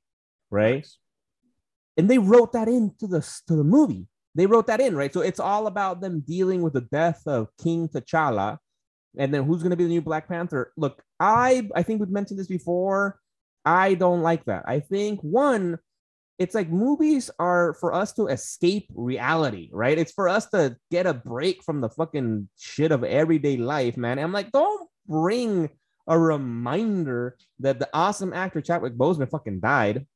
right? 0.50 0.86
And 1.96 2.10
they 2.10 2.18
wrote 2.18 2.52
that 2.52 2.68
into 2.68 3.06
the 3.06 3.20
to 3.46 3.54
the 3.54 3.64
movie. 3.64 4.08
They 4.34 4.46
wrote 4.46 4.66
that 4.66 4.80
in, 4.80 4.96
right? 4.96 5.12
So 5.12 5.20
it's 5.20 5.40
all 5.40 5.66
about 5.66 6.00
them 6.00 6.20
dealing 6.20 6.62
with 6.62 6.72
the 6.72 6.82
death 6.92 7.22
of 7.26 7.48
King 7.62 7.88
T'Challa, 7.88 8.58
and 9.16 9.32
then 9.32 9.44
who's 9.44 9.62
going 9.62 9.70
to 9.70 9.76
be 9.76 9.84
the 9.84 9.90
new 9.90 10.02
Black 10.02 10.28
Panther. 10.28 10.72
Look, 10.76 11.02
I 11.20 11.68
I 11.74 11.82
think 11.84 12.00
we've 12.00 12.10
mentioned 12.10 12.40
this 12.40 12.48
before. 12.48 13.18
I 13.64 13.94
don't 13.94 14.22
like 14.22 14.44
that. 14.46 14.64
I 14.66 14.80
think 14.80 15.20
one, 15.20 15.78
it's 16.38 16.54
like 16.54 16.70
movies 16.70 17.30
are 17.40 17.74
for 17.74 17.92
us 17.92 18.12
to 18.14 18.28
escape 18.28 18.88
reality, 18.94 19.70
right? 19.72 19.98
It's 19.98 20.12
for 20.12 20.28
us 20.28 20.46
to 20.50 20.76
get 20.90 21.06
a 21.06 21.14
break 21.14 21.64
from 21.64 21.80
the 21.80 21.88
fucking 21.88 22.48
shit 22.56 22.92
of 22.92 23.02
everyday 23.02 23.56
life, 23.56 23.96
man. 23.96 24.18
And 24.18 24.20
I'm 24.20 24.32
like, 24.32 24.52
don't 24.52 24.88
bring 25.08 25.68
a 26.06 26.18
reminder 26.18 27.36
that 27.58 27.80
the 27.80 27.88
awesome 27.92 28.32
actor 28.32 28.60
Chadwick 28.60 28.94
Boseman 28.94 29.30
fucking 29.30 29.60
died. 29.60 30.06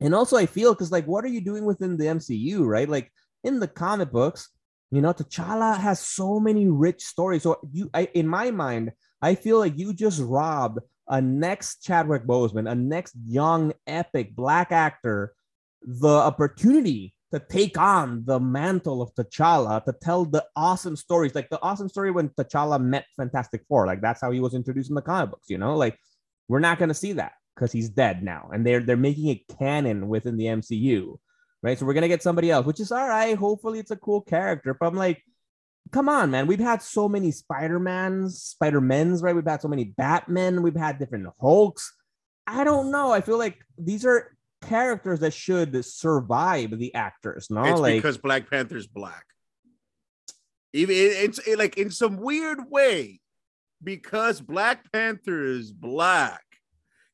And 0.00 0.14
also, 0.14 0.36
I 0.36 0.46
feel 0.46 0.72
because 0.72 0.92
like, 0.92 1.06
what 1.06 1.24
are 1.24 1.28
you 1.28 1.40
doing 1.40 1.64
within 1.64 1.96
the 1.96 2.06
MCU, 2.06 2.64
right? 2.64 2.88
Like 2.88 3.12
in 3.42 3.58
the 3.58 3.68
comic 3.68 4.12
books, 4.12 4.50
you 4.92 5.00
know, 5.00 5.12
T'Challa 5.12 5.76
has 5.76 5.98
so 5.98 6.38
many 6.38 6.68
rich 6.68 7.02
stories. 7.02 7.42
So 7.42 7.58
you, 7.72 7.90
I, 7.92 8.08
in 8.14 8.28
my 8.28 8.52
mind, 8.52 8.92
I 9.20 9.34
feel 9.34 9.58
like 9.58 9.76
you 9.76 9.92
just 9.92 10.20
robbed 10.20 10.78
a 11.08 11.20
next 11.20 11.82
Chadwick 11.82 12.26
Boseman, 12.26 12.70
a 12.70 12.74
next 12.74 13.14
young 13.26 13.72
epic 13.86 14.36
black 14.36 14.70
actor, 14.70 15.34
the 15.84 16.08
opportunity 16.08 17.14
to 17.32 17.40
take 17.40 17.76
on 17.76 18.24
the 18.26 18.38
mantle 18.38 19.02
of 19.02 19.12
T'Challa 19.14 19.84
to 19.84 19.92
tell 20.00 20.24
the 20.24 20.44
awesome 20.54 20.96
stories, 20.96 21.34
like 21.34 21.50
the 21.50 21.60
awesome 21.62 21.88
story 21.88 22.10
when 22.10 22.28
T'Challa 22.30 22.80
met 22.80 23.06
Fantastic 23.16 23.62
Four. 23.68 23.86
Like 23.86 24.00
that's 24.00 24.20
how 24.20 24.30
he 24.30 24.40
was 24.40 24.54
introduced 24.54 24.88
in 24.88 24.94
the 24.94 25.02
comic 25.02 25.30
books. 25.30 25.50
You 25.50 25.58
know, 25.58 25.76
like 25.76 25.98
we're 26.48 26.60
not 26.60 26.78
gonna 26.78 26.94
see 26.94 27.14
that 27.14 27.32
because 27.54 27.72
he's 27.72 27.88
dead 27.88 28.22
now, 28.22 28.50
and 28.52 28.64
they're 28.64 28.80
they're 28.80 28.96
making 28.96 29.28
it 29.28 29.48
canon 29.58 30.08
within 30.08 30.36
the 30.36 30.44
MCU, 30.44 31.16
right? 31.62 31.78
So 31.78 31.86
we're 31.86 31.94
gonna 31.94 32.08
get 32.08 32.22
somebody 32.22 32.50
else, 32.50 32.66
which 32.66 32.80
is 32.80 32.92
all 32.92 33.08
right. 33.08 33.36
Hopefully, 33.36 33.78
it's 33.78 33.90
a 33.90 33.96
cool 33.96 34.20
character. 34.20 34.72
But 34.78 34.86
I'm 34.86 34.94
like, 34.94 35.22
come 35.90 36.08
on, 36.08 36.30
man. 36.30 36.46
We've 36.46 36.60
had 36.60 36.82
so 36.82 37.08
many 37.08 37.30
Spider-Mans, 37.30 38.42
Spider-Mens, 38.42 39.22
right? 39.22 39.34
We've 39.34 39.44
had 39.44 39.62
so 39.62 39.68
many 39.68 39.84
Batmen, 39.84 40.62
we've 40.62 40.76
had 40.76 40.98
different 40.98 41.26
Hulks. 41.40 41.92
I 42.46 42.62
don't 42.64 42.90
know. 42.90 43.10
I 43.10 43.22
feel 43.22 43.38
like 43.38 43.58
these 43.78 44.04
are 44.04 44.36
characters 44.68 45.20
that 45.20 45.32
should 45.32 45.84
survive 45.84 46.70
the 46.78 46.94
actors, 46.94 47.48
no? 47.50 47.64
it's 47.64 47.80
like 47.80 47.96
because 47.96 48.18
Black 48.18 48.50
Panther's 48.50 48.86
black. 48.86 49.24
Even 50.72 50.94
it- 50.96 50.98
it's 51.24 51.38
it, 51.40 51.58
like 51.58 51.76
in 51.78 51.90
some 51.90 52.16
weird 52.16 52.70
way, 52.70 53.20
because 53.82 54.40
Black 54.40 54.90
Panther 54.92 55.42
is 55.44 55.72
black, 55.72 56.42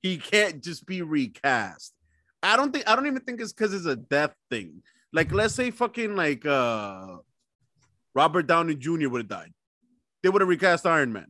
he 0.03 0.17
can't 0.17 0.63
just 0.63 0.87
be 0.87 1.03
recast. 1.03 1.93
I 2.43 2.57
don't 2.57 2.73
think 2.73 2.89
I 2.89 2.97
don't 2.97 3.07
even 3.07 3.21
think 3.21 3.41
it's 3.41 3.53
because 3.53 3.75
it's 3.75 3.87
a 3.87 3.97
death 3.97 4.35
thing. 4.51 4.83
Like, 5.13 5.33
let's 5.33 5.55
say 5.55 5.71
fucking 5.71 6.17
like 6.17 6.47
uh 6.47 7.19
Robert 8.15 8.47
Downey 8.47 8.77
Jr. 8.77 9.09
would 9.09 9.21
have 9.23 9.29
died. 9.29 9.53
They 10.23 10.29
would 10.29 10.41
have 10.41 10.49
recast 10.49 10.87
Iron 10.87 11.13
Man. 11.13 11.27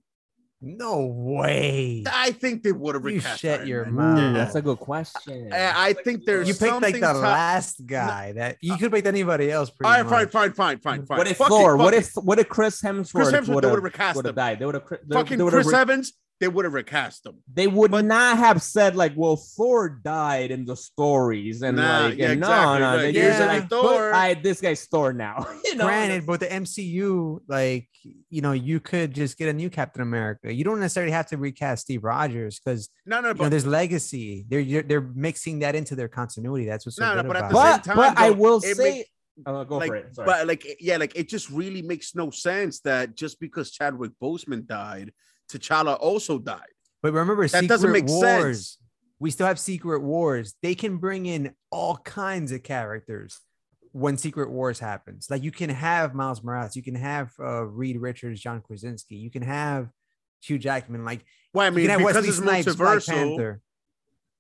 No 0.63 1.07
way. 1.07 2.05
I 2.13 2.33
think 2.33 2.63
they 2.63 2.73
would 2.73 2.95
have 2.95 3.05
You 3.05 3.17
recast 3.17 3.41
shut 3.41 3.61
Iron 3.61 3.69
your 3.69 3.85
Man. 3.87 3.95
mouth. 3.95 4.19
Ooh, 4.19 4.33
that's 4.35 4.55
a 4.57 4.63
good 4.63 4.79
question. 4.79 5.51
I 5.53 5.89
I 5.89 5.93
think 5.95 6.27
there's 6.27 6.49
You 6.49 6.53
picked 6.55 6.63
like 6.63 6.71
something 6.97 7.01
the 7.01 7.13
to- 7.15 7.19
last 7.19 7.87
guy 7.87 8.33
that 8.33 8.59
you 8.61 8.77
could 8.77 8.93
pick 8.93 9.07
anybody 9.07 9.51
else. 9.51 9.71
Pretty 9.71 9.89
All 9.89 10.03
right, 10.03 10.09
fine, 10.11 10.25
much. 10.25 10.33
fine, 10.33 10.53
fine, 10.53 10.79
fine, 10.81 11.07
fine. 11.07 11.19
What 11.19 11.27
if 11.29 11.39
Fuck 11.39 11.47
it, 11.47 11.51
Thor? 11.51 11.77
fuck 11.79 11.85
What 11.85 11.95
it. 11.95 11.97
if 11.99 12.13
what 12.17 12.39
if 12.39 12.49
Chris 12.51 12.83
Hemsworth, 12.83 13.13
Chris 13.15 13.29
Hemsworth, 13.33 13.47
they 13.47 13.55
would 13.55 13.55
would 13.55 13.65
have 13.65 13.73
have 13.75 13.85
recast 13.85 14.17
would 14.17 14.25
have 14.27 14.33
him. 14.33 14.37
died? 14.37 14.59
They 14.59 14.67
would 14.67 14.75
have 14.75 14.85
Fucking 15.11 15.39
they 15.39 15.45
would 15.45 15.53
have 15.55 15.63
Chris 15.63 15.75
Evans, 15.75 16.13
they 16.41 16.49
would 16.49 16.65
have 16.65 16.73
recast 16.75 17.27
him. 17.27 17.35
they 17.53 17.67
would 17.67 17.91
But- 17.91 18.07
not 18.07 18.39
have 18.39 18.63
said 18.63 18.97
like, 18.97 19.13
"Well, 19.15 19.37
Thor 19.37 19.89
died 19.89 20.51
in 20.51 20.65
the 20.65 20.75
stories," 20.77 21.63
and 21.63 21.77
Nah, 21.77 22.07
like, 22.07 22.19
yeah, 22.19 22.31
and 22.31 22.39
exactly, 22.41 22.81
no, 22.81 22.91
no, 22.91 22.97
right. 22.97 23.03
they 23.03 23.13
Here's 23.13 23.37
just 23.37 23.43
a 23.43 23.47
like, 23.47 23.69
Thor. 23.69 24.13
I 24.15 24.35
this 24.35 24.61
guy's 24.61 24.85
Thor 24.87 25.13
now. 25.13 25.47
you 25.65 25.75
know, 25.77 25.85
Granted, 25.85 26.27
but 26.27 26.41
the 26.41 26.47
MCU, 26.47 27.41
like 27.49 27.89
you 28.31 28.41
know, 28.41 28.53
you 28.53 28.81
could 28.81 29.15
just 29.15 29.37
get 29.37 29.49
a 29.49 29.53
new 29.53 29.69
Captain 29.69 30.01
America. 30.03 30.53
You 30.53 30.65
don't 30.65 30.81
necessarily 30.81 31.13
have 31.13 31.27
to 31.27 31.37
recast 31.37 31.83
Steve 31.83 32.03
Rogers 32.03 32.59
because 32.59 32.89
No, 33.05 33.21
no, 33.21 33.29
you 33.29 33.35
know 33.35 33.39
but 33.39 33.49
there's 33.51 33.67
legacy. 33.67 34.47
They're 34.49 34.61
you're, 34.61 34.83
they're 34.83 35.03
mixing 35.15 35.59
that 35.61 35.75
into 35.75 35.95
their 35.95 36.09
continuity. 36.09 36.65
That's 36.65 36.87
what's 36.87 36.97
so 36.97 37.05
No, 37.05 37.17
no, 37.17 37.23
good 37.23 37.29
but 37.29 37.37
at 37.37 37.51
the 37.51 37.57
it. 37.59 37.61
same 37.61 37.73
but 37.77 37.85
time, 37.85 37.97
but 37.97 38.19
I 38.19 38.31
will 38.31 38.57
it 38.65 38.77
say, 38.77 38.91
make- 38.99 39.07
oh, 39.47 39.65
go 39.65 39.77
like, 39.77 39.89
for 39.89 39.97
it. 39.97 40.15
Sorry. 40.15 40.27
but 40.27 40.47
like, 40.49 40.67
yeah, 40.81 40.97
like 40.97 41.15
it 41.15 41.29
just 41.29 41.51
really 41.51 41.83
makes 41.83 42.15
no 42.15 42.31
sense 42.31 42.81
that 42.81 43.15
just 43.15 43.39
because 43.39 43.71
Chadwick 43.71 44.13
Boseman 44.23 44.67
died, 44.67 45.13
T'Challa 45.53 45.97
also 46.01 46.39
died. 46.39 46.61
But 47.03 47.13
remember, 47.13 47.43
That 47.43 47.49
Secret 47.51 47.69
doesn't 47.69 47.93
make 47.93 48.07
Wars. 48.07 48.21
sense. 48.71 48.79
we 49.19 49.31
still 49.31 49.47
have 49.47 49.59
Secret 49.59 50.01
Wars. 50.03 50.55
They 50.63 50.75
can 50.75 50.99
bring 50.99 51.27
in 51.27 51.55
all 51.71 51.97
kinds 51.99 52.53
of 52.53 52.63
characters 52.63 53.41
when 53.93 54.17
Secret 54.17 54.51
Wars 54.51 54.79
happens. 54.79 55.29
Like 55.31 55.43
you 55.43 55.51
can 55.51 55.71
have 55.71 56.15
Miles 56.15 56.43
Morales, 56.45 56.77
you 56.77 56.83
can 56.83 56.95
have 56.95 57.33
uh, 57.41 57.65
Reed 57.65 57.97
Richards, 57.97 58.41
John 58.41 58.61
Krasinski, 58.61 59.17
you 59.17 59.31
can 59.31 59.43
have 59.43 59.89
Hugh 60.43 60.59
Jackman. 60.59 61.05
Like 61.05 61.25
Well, 61.53 61.67
I 61.67 61.71
mean, 61.71 61.87
because 61.87 62.03
Wesley 62.05 62.29
it's 62.29 62.39
Snipes, 62.39 62.77
Black 62.77 62.99
multiversal. 62.99 63.61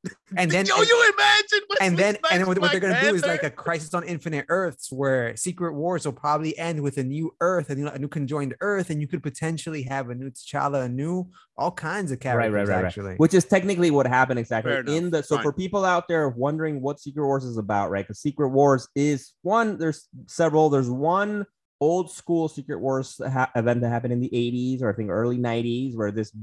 Panther. 0.04 0.16
And 0.36 0.50
then 0.50 0.66
Yo, 0.66 0.76
and- 0.76 0.88
you 0.88 1.12
imagine? 1.14 1.58
and 1.80 1.96
then 1.96 2.14
and 2.16 2.44
Snipes, 2.44 2.46
what, 2.46 2.58
what 2.58 2.70
they're 2.70 2.80
gonna 2.80 3.00
do 3.00 3.14
is 3.14 3.24
like 3.24 3.42
a 3.42 3.50
crisis 3.50 3.94
on 3.94 4.04
infinite 4.04 4.46
earths 4.48 4.90
where 4.90 5.36
secret 5.36 5.74
wars 5.74 6.04
will 6.04 6.12
probably 6.12 6.56
end 6.58 6.80
with 6.80 6.98
a 6.98 7.04
new 7.04 7.34
earth 7.40 7.70
a 7.70 7.74
new, 7.74 7.86
a 7.88 7.98
new 7.98 8.08
conjoined 8.08 8.54
earth 8.60 8.90
and 8.90 9.00
you 9.00 9.06
could 9.06 9.22
potentially 9.22 9.82
have 9.82 10.10
a 10.10 10.14
new 10.14 10.30
t'challa 10.30 10.84
a 10.84 10.88
new 10.88 11.28
all 11.56 11.70
kinds 11.70 12.12
of 12.12 12.20
characters 12.20 12.52
right, 12.52 12.68
right, 12.68 12.76
right. 12.76 12.84
actually 12.84 13.14
Which 13.16 13.34
is 13.34 13.44
technically 13.44 13.90
what 13.90 14.06
happened 14.06 14.38
exactly 14.38 14.74
in 14.94 15.10
the. 15.10 15.22
So 15.22 15.36
Fine. 15.36 15.42
for 15.42 15.52
people 15.52 15.84
out 15.84 16.08
there 16.08 16.28
wondering 16.28 16.80
what 16.80 17.00
Secret 17.00 17.24
Wars 17.24 17.44
is 17.44 17.58
about, 17.58 17.90
right? 17.90 18.04
Because 18.04 18.20
Secret 18.20 18.48
Wars 18.48 18.88
is 18.94 19.32
one. 19.42 19.76
There's 19.78 20.08
several. 20.26 20.70
There's 20.70 20.88
one 20.90 21.44
old 21.80 22.10
school 22.10 22.48
Secret 22.48 22.78
Wars 22.78 23.20
ha- 23.22 23.50
event 23.54 23.80
that 23.82 23.90
happened 23.90 24.12
in 24.12 24.20
the 24.20 24.30
80s 24.30 24.82
or 24.82 24.90
I 24.90 24.94
think 24.94 25.10
early 25.10 25.38
90s, 25.38 25.96
where 25.96 26.10
this 26.10 26.34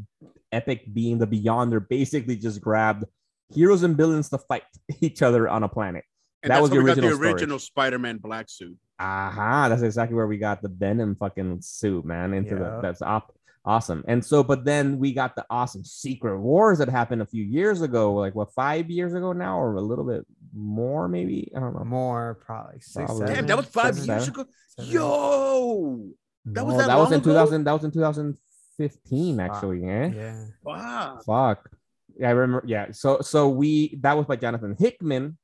epic 0.51 0.85
being 0.93 1.17
the 1.17 1.27
Beyonder 1.27 1.85
basically 1.87 2.35
just 2.35 2.61
grabbed 2.61 3.05
heroes 3.53 3.83
and 3.83 3.95
villains 3.97 4.29
to 4.29 4.37
fight 4.37 4.63
each 5.01 5.21
other 5.21 5.47
on 5.47 5.63
a 5.63 5.69
planet. 5.69 6.03
And 6.43 6.51
that 6.51 6.61
was 6.61 6.69
the 6.71 6.77
we 6.77 6.85
got 6.85 6.95
the 6.95 7.01
original 7.01 7.15
story. 7.17 7.31
original 7.33 7.59
Spider-Man 7.59 8.17
black 8.17 8.49
suit. 8.49 8.77
Aha, 8.99 9.69
that's 9.69 9.81
exactly 9.81 10.15
where 10.15 10.27
we 10.27 10.37
got 10.37 10.61
the 10.61 10.69
Venom 10.69 11.15
fucking 11.15 11.61
suit, 11.61 12.05
man. 12.05 12.33
Into 12.33 12.55
the 12.55 12.79
that's 12.81 13.01
op- 13.01 13.35
awesome. 13.65 14.03
And 14.07 14.23
so, 14.23 14.43
but 14.43 14.63
then 14.63 14.97
we 14.99 15.13
got 15.13 15.35
the 15.35 15.45
awesome 15.49 15.83
Secret 15.83 16.39
Wars 16.39 16.77
that 16.77 16.89
happened 16.89 17.21
a 17.21 17.25
few 17.25 17.43
years 17.43 17.81
ago, 17.81 18.13
like 18.13 18.33
what 18.35 18.53
five 18.53 18.89
years 18.89 19.13
ago 19.13 19.33
now, 19.33 19.59
or 19.59 19.75
a 19.75 19.81
little 19.81 20.05
bit 20.05 20.25
more, 20.55 21.07
maybe. 21.07 21.51
I 21.55 21.59
don't 21.59 21.73
know. 21.75 21.83
more 21.83 22.39
probably 22.45 22.79
six, 22.79 22.93
Probably. 23.05 23.17
seven, 23.27 23.35
Damn, 23.35 23.47
that 23.47 23.57
was 23.57 23.65
five 23.67 23.95
seven, 23.95 24.09
years 24.09 24.25
seven. 24.25 24.41
ago. 24.41 24.49
seven. 24.77 24.91
Yo, 24.91 26.07
that 26.45 26.65
was 26.65 26.73
No, 26.75 26.79
that 26.81 26.87
that 26.87 26.97
was 26.97 27.11
in 27.11 27.19
ago? 27.19 27.31
2000. 27.31 27.63
That 27.65 27.73
was 27.73 27.83
in 27.83 27.91
2015, 27.91 29.39
actually. 29.39 29.83
Eh? 29.85 29.87
Yeah. 29.87 30.11
yeah 30.15 30.43
wow. 30.63 31.19
Fuck. 31.25 31.69
I 32.23 32.31
remember. 32.31 32.67
Yeah. 32.67 32.91
So 32.91 33.21
so 33.21 33.49
we 33.49 33.97
that 34.01 34.17
was 34.17 34.25
by 34.25 34.35
Jonathan 34.35 34.75
Hickman, 34.77 35.37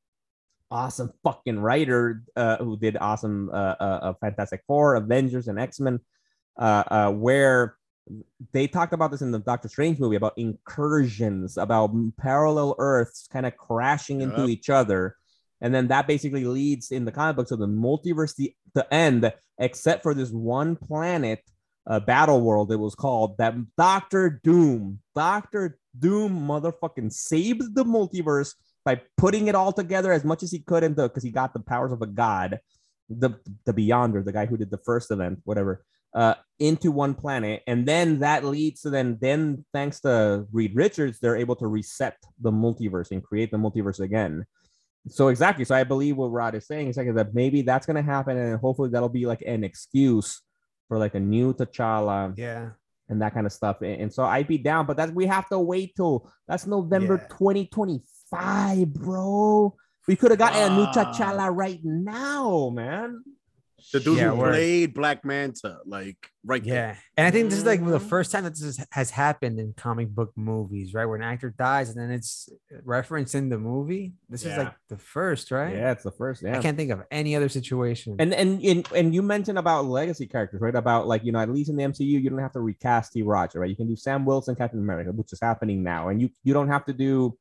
awesome 0.72 1.12
fucking 1.24 1.60
writer 1.60 2.24
uh, 2.36 2.58
who 2.58 2.78
did 2.78 2.98
awesome 2.98 3.50
uh, 3.52 3.76
uh, 3.80 4.14
Fantastic 4.22 4.64
Four, 4.68 4.96
Avengers, 4.96 5.48
and 5.48 5.60
X 5.60 5.80
Men, 5.80 6.00
uh, 6.58 6.84
uh, 6.88 7.12
where 7.12 7.78
they 8.52 8.68
talked 8.68 8.94
about 8.94 9.12
this 9.12 9.22
in 9.22 9.32
the 9.32 9.40
Doctor 9.40 9.70
Strange 9.70 10.00
movie 10.00 10.16
about 10.16 10.38
incursions, 10.38 11.58
about 11.58 11.94
parallel 12.18 12.76
Earths 12.78 13.28
kind 13.32 13.46
of 13.46 13.56
crashing 13.56 14.22
into 14.22 14.48
each 14.48 14.70
other. 14.70 15.16
And 15.62 15.74
then 15.74 15.88
that 15.88 16.08
basically 16.08 16.44
leads 16.44 16.92
in 16.92 17.06
the 17.06 17.12
comic 17.12 17.38
books 17.38 17.52
of 17.52 17.60
the 17.60 17.68
multiverse 17.68 18.36
the, 18.36 18.54
the 18.74 18.94
end, 18.94 19.32
except 19.58 20.04
for 20.04 20.14
this 20.14 20.30
one 20.32 20.76
planet 20.76 21.40
uh, 21.88 22.00
battle 22.00 22.42
world 22.42 22.72
it 22.72 22.78
was 22.78 22.96
called 22.96 23.38
that 23.38 23.56
Doctor 23.78 24.42
Doom, 24.44 25.00
Doctor 25.16 25.78
Doom 25.98 26.48
motherfucking 26.48 27.12
saved 27.12 27.76
the 27.76 27.86
multiverse 27.86 28.54
by 28.86 29.02
putting 29.18 29.48
it 29.48 29.56
all 29.56 29.72
together 29.72 30.12
as 30.12 30.24
much 30.24 30.44
as 30.44 30.52
he 30.52 30.60
could 30.60 30.84
into 30.84 31.04
because 31.04 31.24
he 31.24 31.32
got 31.32 31.54
the 31.54 31.60
powers 31.60 31.92
of 31.92 32.02
a 32.02 32.08
god, 32.08 32.60
the 33.10 33.32
the 33.66 33.74
Beyonder, 33.74 34.24
the 34.24 34.32
guy 34.32 34.46
who 34.46 34.58
did 34.58 34.72
the 34.72 34.80
first 34.80 35.12
event, 35.12 35.40
whatever, 35.44 35.86
uh, 36.16 36.36
into 36.60 36.92
one 36.92 37.14
planet, 37.14 37.64
and 37.68 37.86
then 37.86 38.20
that 38.20 38.44
leads 38.44 38.82
to 38.82 38.90
then 38.90 39.18
then 39.22 39.66
thanks 39.74 40.00
to 40.02 40.46
Reed 40.52 40.76
Richards, 40.76 41.20
they're 41.20 41.38
able 41.38 41.56
to 41.58 41.68
reset 41.68 42.18
the 42.42 42.52
multiverse 42.52 43.12
and 43.12 43.24
create 43.24 43.52
the 43.52 43.58
multiverse 43.58 44.00
again. 44.00 44.46
So 45.08 45.28
exactly. 45.28 45.66
So 45.66 45.76
I 45.76 45.84
believe 45.84 46.18
what 46.18 46.28
Rod 46.28 46.56
is 46.56 46.66
saying 46.66 46.88
is 46.88 46.98
like 46.98 47.14
that 47.14 47.34
maybe 47.34 47.62
that's 47.62 47.86
gonna 47.86 48.02
happen, 48.02 48.38
and 48.38 48.60
hopefully 48.60 48.90
that'll 48.90 49.10
be 49.10 49.26
like 49.26 49.44
an 49.46 49.64
excuse 49.64 50.42
for 50.88 50.98
like 50.98 51.16
a 51.16 51.20
new 51.20 51.54
T'Challa 51.54 52.34
yeah 52.38 52.72
and 53.10 53.22
that 53.22 53.34
kind 53.34 53.46
of 53.46 53.52
stuff. 53.52 53.82
And, 53.82 54.02
and 54.02 54.14
so 54.14 54.24
I'd 54.24 54.48
be 54.48 54.58
down, 54.58 54.86
but 54.86 54.98
that 54.98 55.14
we 55.14 55.26
have 55.26 55.48
to 55.50 55.60
wait 55.60 55.96
till 55.96 56.30
that's 56.48 56.66
November 56.66 57.16
Yeah. 57.22 57.28
2025, 57.38 58.94
bro. 58.94 59.76
We 60.08 60.16
could 60.16 60.32
have 60.32 60.40
gotten 60.40 60.72
a 60.72 60.76
new. 60.76 60.86
T'Challa 60.88 61.56
right 61.56 61.80
now, 61.84 62.70
man. 62.74 63.24
The 63.92 64.00
dude 64.00 64.18
Yeah, 64.18 64.30
who 64.32 64.38
word. 64.38 64.52
played 64.54 64.94
Black 64.94 65.26
Manta, 65.26 65.80
like 65.86 66.18
right 66.46 66.64
there. 66.64 66.74
yeah 66.74 66.96
and 67.16 67.26
i 67.26 67.32
think 67.32 67.50
this 67.50 67.58
is 67.60 67.66
like 67.66 67.80
the 67.86 68.00
Mhm. 68.00 68.10
first 68.10 68.30
time 68.32 68.44
that 68.44 68.50
this 68.52 68.62
is, 68.64 68.86
has 68.92 69.10
happened 69.10 69.60
in 69.60 69.74
comic 69.78 70.10
book 70.10 70.32
movies 70.36 70.94
right 70.94 71.06
where 71.06 71.16
an 71.16 71.24
actor 71.24 71.50
dies 71.58 71.90
and 71.90 71.98
then 71.98 72.12
it's 72.12 72.50
referenced 72.84 73.34
in 73.34 73.48
the 73.48 73.58
movie 73.58 74.14
this 74.28 74.44
is 74.46 74.58
like 74.58 74.74
the 74.90 74.98
first 74.98 75.52
right 75.52 75.74
Yeah, 75.76 75.92
it's 75.94 76.04
the 76.04 76.12
first. 76.12 76.42
Yeah. 76.44 76.58
i 76.58 76.62
can't 76.62 76.76
think 76.78 76.92
of 76.92 77.02
any 77.12 77.36
other 77.38 77.48
situation 77.48 78.18
And, 78.20 78.34
and 78.34 78.62
and 78.62 78.88
and 78.94 79.16
you 79.16 79.22
mentioned 79.22 79.58
about 79.58 79.86
legacy 79.86 80.28
characters, 80.28 80.60
right? 80.60 80.76
About 80.76 81.08
like 81.08 81.24
you 81.24 81.32
know, 81.32 81.40
at 81.40 81.50
least 81.50 81.70
in 81.70 81.78
the 81.78 81.84
MCU, 81.84 82.22
you 82.24 82.30
don't 82.30 82.40
have 82.40 82.52
to 82.54 82.62
recast 82.62 83.12
Steve 83.12 83.26
Rogers, 83.26 83.56
right? 83.62 83.70
You 83.70 83.76
can 83.78 83.88
do 83.88 83.96
Sam 83.96 84.26
Wilson, 84.26 84.56
Captain 84.56 84.80
America, 84.80 85.12
which 85.14 85.32
is 85.32 85.40
happening 85.42 85.82
now, 85.84 86.10
and 86.10 86.22
you 86.22 86.30
you 86.44 86.54
don't 86.54 86.68
have 86.76 86.84
to 86.86 86.94
do 86.94 87.38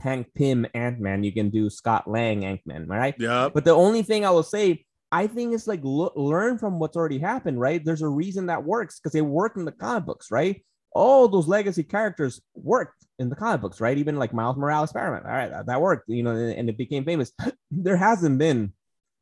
Hank 0.00 0.28
Pym 0.34 0.66
Ant 0.74 0.98
Man. 1.00 1.24
You 1.24 1.32
can 1.32 1.50
do 1.50 1.68
Scott 1.68 2.08
Lang 2.08 2.44
Ant 2.44 2.60
Man, 2.64 2.86
right? 2.86 3.14
Yeah. 3.18 3.48
But 3.52 3.64
the 3.64 3.72
only 3.74 4.02
thing 4.02 4.24
I 4.24 4.30
will 4.30 4.42
say, 4.56 4.84
I 5.12 5.26
think 5.26 5.54
it's 5.54 5.66
like 5.66 5.80
lo- 5.82 6.12
learn 6.16 6.58
from 6.58 6.78
what's 6.78 6.96
already 6.96 7.18
happened, 7.18 7.60
right? 7.60 7.84
There's 7.84 8.02
a 8.02 8.08
reason 8.08 8.46
that 8.46 8.64
works 8.64 8.98
because 8.98 9.12
they 9.12 9.22
work 9.22 9.56
in 9.56 9.64
the 9.64 9.72
comic 9.72 10.06
books, 10.06 10.30
right? 10.30 10.62
All 10.92 11.28
those 11.28 11.48
legacy 11.48 11.82
characters 11.82 12.40
worked 12.54 13.04
in 13.18 13.28
the 13.28 13.36
comic 13.36 13.60
books, 13.60 13.80
right? 13.80 13.98
Even 13.98 14.16
like 14.16 14.32
Miles 14.32 14.56
Morales, 14.56 14.90
Spider-Man, 14.90 15.22
all 15.24 15.32
right, 15.32 15.50
that, 15.50 15.66
that 15.66 15.80
worked, 15.80 16.08
you 16.08 16.22
know, 16.22 16.30
and, 16.30 16.52
and 16.52 16.68
it 16.68 16.78
became 16.78 17.04
famous. 17.04 17.32
there 17.70 17.96
hasn't 17.96 18.38
been 18.38 18.72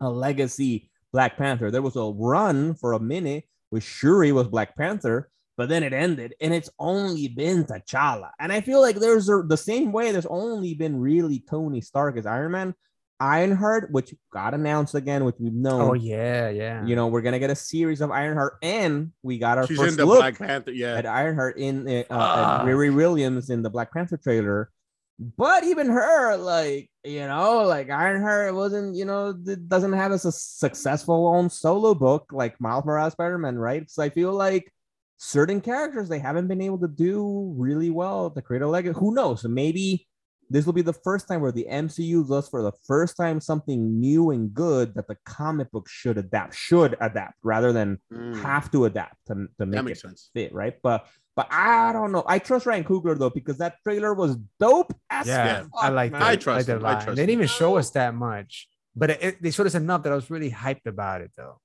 a 0.01 0.11
legacy 0.11 0.91
Black 1.13 1.37
Panther. 1.37 1.71
There 1.71 1.83
was 1.83 1.97
a 1.97 2.03
run 2.03 2.75
for 2.75 2.93
a 2.93 3.01
minute 3.01 3.45
with 3.71 3.83
Shuri 3.83 4.33
was 4.33 4.49
Black 4.49 4.77
Panther, 4.77 5.31
but 5.57 5.69
then 5.69 5.83
it 5.83 5.93
ended, 5.93 6.35
and 6.41 6.55
it's 6.55 6.71
only 6.79 7.29
been 7.29 7.65
T'Challa. 7.65 8.31
And 8.39 8.53
I 8.53 8.61
feel 8.61 8.81
like 8.81 8.97
there's 8.97 9.29
a, 9.29 9.43
the 9.43 9.57
same 9.57 9.93
way. 9.93 10.13
There's 10.13 10.27
only 10.27 10.75
been 10.75 11.01
really 11.01 11.45
Tony 11.51 11.81
Stark 11.81 12.17
as 12.17 12.27
Iron 12.27 12.53
Man. 12.53 12.75
Ironheart, 13.21 13.91
which 13.91 14.15
got 14.33 14.55
announced 14.55 14.95
again, 14.95 15.25
which 15.25 15.37
we've 15.39 15.53
known. 15.53 15.81
oh 15.81 15.93
yeah 15.95 16.49
yeah 16.51 16.85
You 16.85 16.95
know, 16.97 17.09
we're 17.09 17.23
gonna 17.23 17.39
get 17.41 17.51
a 17.51 17.57
series 17.57 18.01
of 18.01 18.11
Ironheart, 18.11 18.59
and 18.63 19.13
we 19.23 19.39
got 19.39 19.59
our 19.59 19.67
She's 19.67 19.77
first 19.79 19.99
look 19.99 20.19
Black 20.21 20.39
Panther. 20.39 20.73
Yeah. 20.73 20.95
at 20.97 21.07
Ironheart 21.07 21.59
in 21.59 21.89
uh, 21.89 21.93
uh, 22.03 22.05
Ah. 22.11 22.61
at 22.61 22.67
Riri 22.67 22.95
Williams 22.95 23.51
in 23.51 23.63
the 23.63 23.71
Black 23.71 23.93
Panther 23.93 24.17
trailer. 24.17 24.71
But 25.19 25.65
even 25.65 25.89
her, 25.89 26.37
like 26.37 26.91
you 27.05 27.27
know, 27.27 27.63
like 27.65 27.91
Ironheart 27.91 28.55
wasn't, 28.55 28.95
you 28.95 29.05
know, 29.05 29.35
it 29.47 29.69
doesn't 29.69 29.93
have 29.95 30.13
a 30.13 30.19
su- 30.19 30.31
successful 30.31 31.27
own 31.27 31.51
solo 31.51 31.95
book 31.95 32.27
like 32.33 32.61
Miles 32.61 32.85
Morales 32.85 33.15
Spider-Man, 33.15 33.59
right? 33.59 33.91
So 33.91 34.03
I 34.03 34.11
feel 34.11 34.33
like 34.33 34.73
certain 35.17 35.61
characters 35.61 36.09
they 36.09 36.21
haven't 36.21 36.47
been 36.49 36.61
able 36.61 36.79
to 36.79 36.89
do 36.89 37.53
really 37.57 37.91
well 37.91 38.31
to 38.31 38.41
create 38.43 38.63
a 38.63 38.69
legacy. 38.69 38.97
Who 38.99 39.13
knows? 39.13 39.43
Maybe 39.45 40.07
this 40.51 40.65
will 40.67 40.73
be 40.73 40.83
the 40.83 40.93
first 40.93 41.29
time 41.29 41.41
where 41.41 41.53
the 41.53 41.67
MCU 41.71 42.27
does 42.29 42.49
for 42.49 42.63
the 42.63 42.73
first 42.87 43.17
time 43.17 43.41
something 43.41 44.01
new 44.01 44.31
and 44.31 44.53
good 44.55 44.95
that 44.95 45.07
the 45.09 45.17
comic 45.25 45.71
book 45.71 45.89
should 45.89 46.17
adapt, 46.19 46.55
should 46.55 46.97
adapt 47.01 47.35
rather 47.43 47.73
than 47.73 47.99
Mm, 48.13 48.41
have 48.43 48.71
to 48.73 48.85
adapt 48.87 49.17
to, 49.27 49.47
to 49.59 49.67
make 49.67 49.87
it 49.97 49.99
sense. 49.99 50.31
fit, 50.33 50.53
right? 50.55 50.75
But 50.83 51.07
but 51.37 51.47
I 51.53 51.93
don't 51.93 52.11
know. 52.13 52.25
I 52.27 52.39
trust 52.41 52.67
Ryan 52.67 52.85
Coogler 52.85 53.17
though 53.19 53.31
because 53.31 53.59
that 53.59 53.77
trailer 53.85 54.13
was 54.15 54.37
dope. 54.59 54.93
As 55.11 55.27
yeah, 55.27 55.61
fuck, 55.63 55.71
I 55.77 55.89
like 55.91 56.13
that. 56.13 56.23
I 56.23 56.37
trust 56.37 56.69
like 56.69 56.81
that 56.81 56.85
I 56.87 56.95
trust 56.95 57.07
They 57.17 57.23
didn't 57.23 57.31
even 57.31 57.47
show 57.47 57.77
us 57.77 57.91
that 57.91 58.15
much, 58.15 58.69
but 58.97 59.11
it, 59.11 59.23
it- 59.23 59.43
they 59.43 59.51
showed 59.51 59.67
us 59.67 59.75
enough 59.75 60.03
that 60.05 60.13
I 60.13 60.17
was 60.17 60.31
really 60.31 60.51
hyped 60.51 60.87
about 60.87 61.21
it 61.21 61.31
though. 61.37 61.61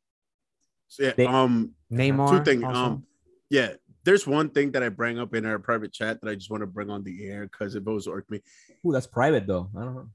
So, 0.89 1.03
yeah. 1.03 1.13
They- 1.15 1.25
um. 1.25 1.71
Neymar. 1.91 2.29
Two 2.39 2.43
things. 2.43 2.63
also. 2.63 2.79
Um. 2.79 3.03
Yeah. 3.49 3.73
There's 4.03 4.27
one 4.27 4.49
thing 4.49 4.71
that 4.71 4.83
I 4.83 4.89
bring 4.89 5.19
up 5.19 5.33
in 5.33 5.45
our 5.45 5.59
private 5.59 5.93
chat 5.93 6.19
that 6.21 6.29
I 6.29 6.35
just 6.35 6.49
want 6.49 6.61
to 6.61 6.67
bring 6.67 6.89
on 6.89 7.03
the 7.03 7.25
air 7.25 7.43
because 7.43 7.75
it 7.75 7.83
was 7.85 8.07
irked 8.07 8.31
me. 8.31 8.41
Ooh, 8.85 8.91
that's 8.91 9.07
private 9.07 9.47
though. 9.47 9.69
I 9.77 9.81
don't 9.81 9.95
know. 9.95 10.09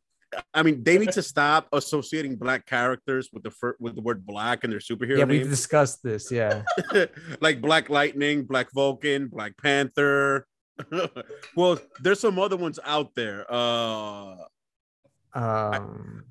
I 0.52 0.62
mean, 0.62 0.84
they 0.84 0.98
need 0.98 1.12
to 1.12 1.22
stop 1.22 1.68
associating 1.72 2.36
black 2.36 2.66
characters 2.66 3.30
with 3.32 3.44
the 3.44 3.50
fir- 3.50 3.76
with 3.80 3.94
the 3.94 4.02
word 4.02 4.26
black 4.26 4.62
in 4.62 4.68
their 4.68 4.78
superhero 4.78 5.18
yeah, 5.18 5.24
we've 5.24 5.48
discussed 5.48 6.02
this. 6.02 6.30
Yeah, 6.30 6.64
like 7.40 7.62
Black 7.62 7.88
Lightning, 7.88 8.44
Black 8.44 8.70
Vulcan, 8.72 9.28
Black 9.28 9.56
Panther. 9.56 10.46
well, 11.56 11.78
there's 12.02 12.20
some 12.20 12.38
other 12.38 12.58
ones 12.58 12.78
out 12.84 13.14
there. 13.14 13.46
Uh 13.48 14.36
um, 15.34 16.24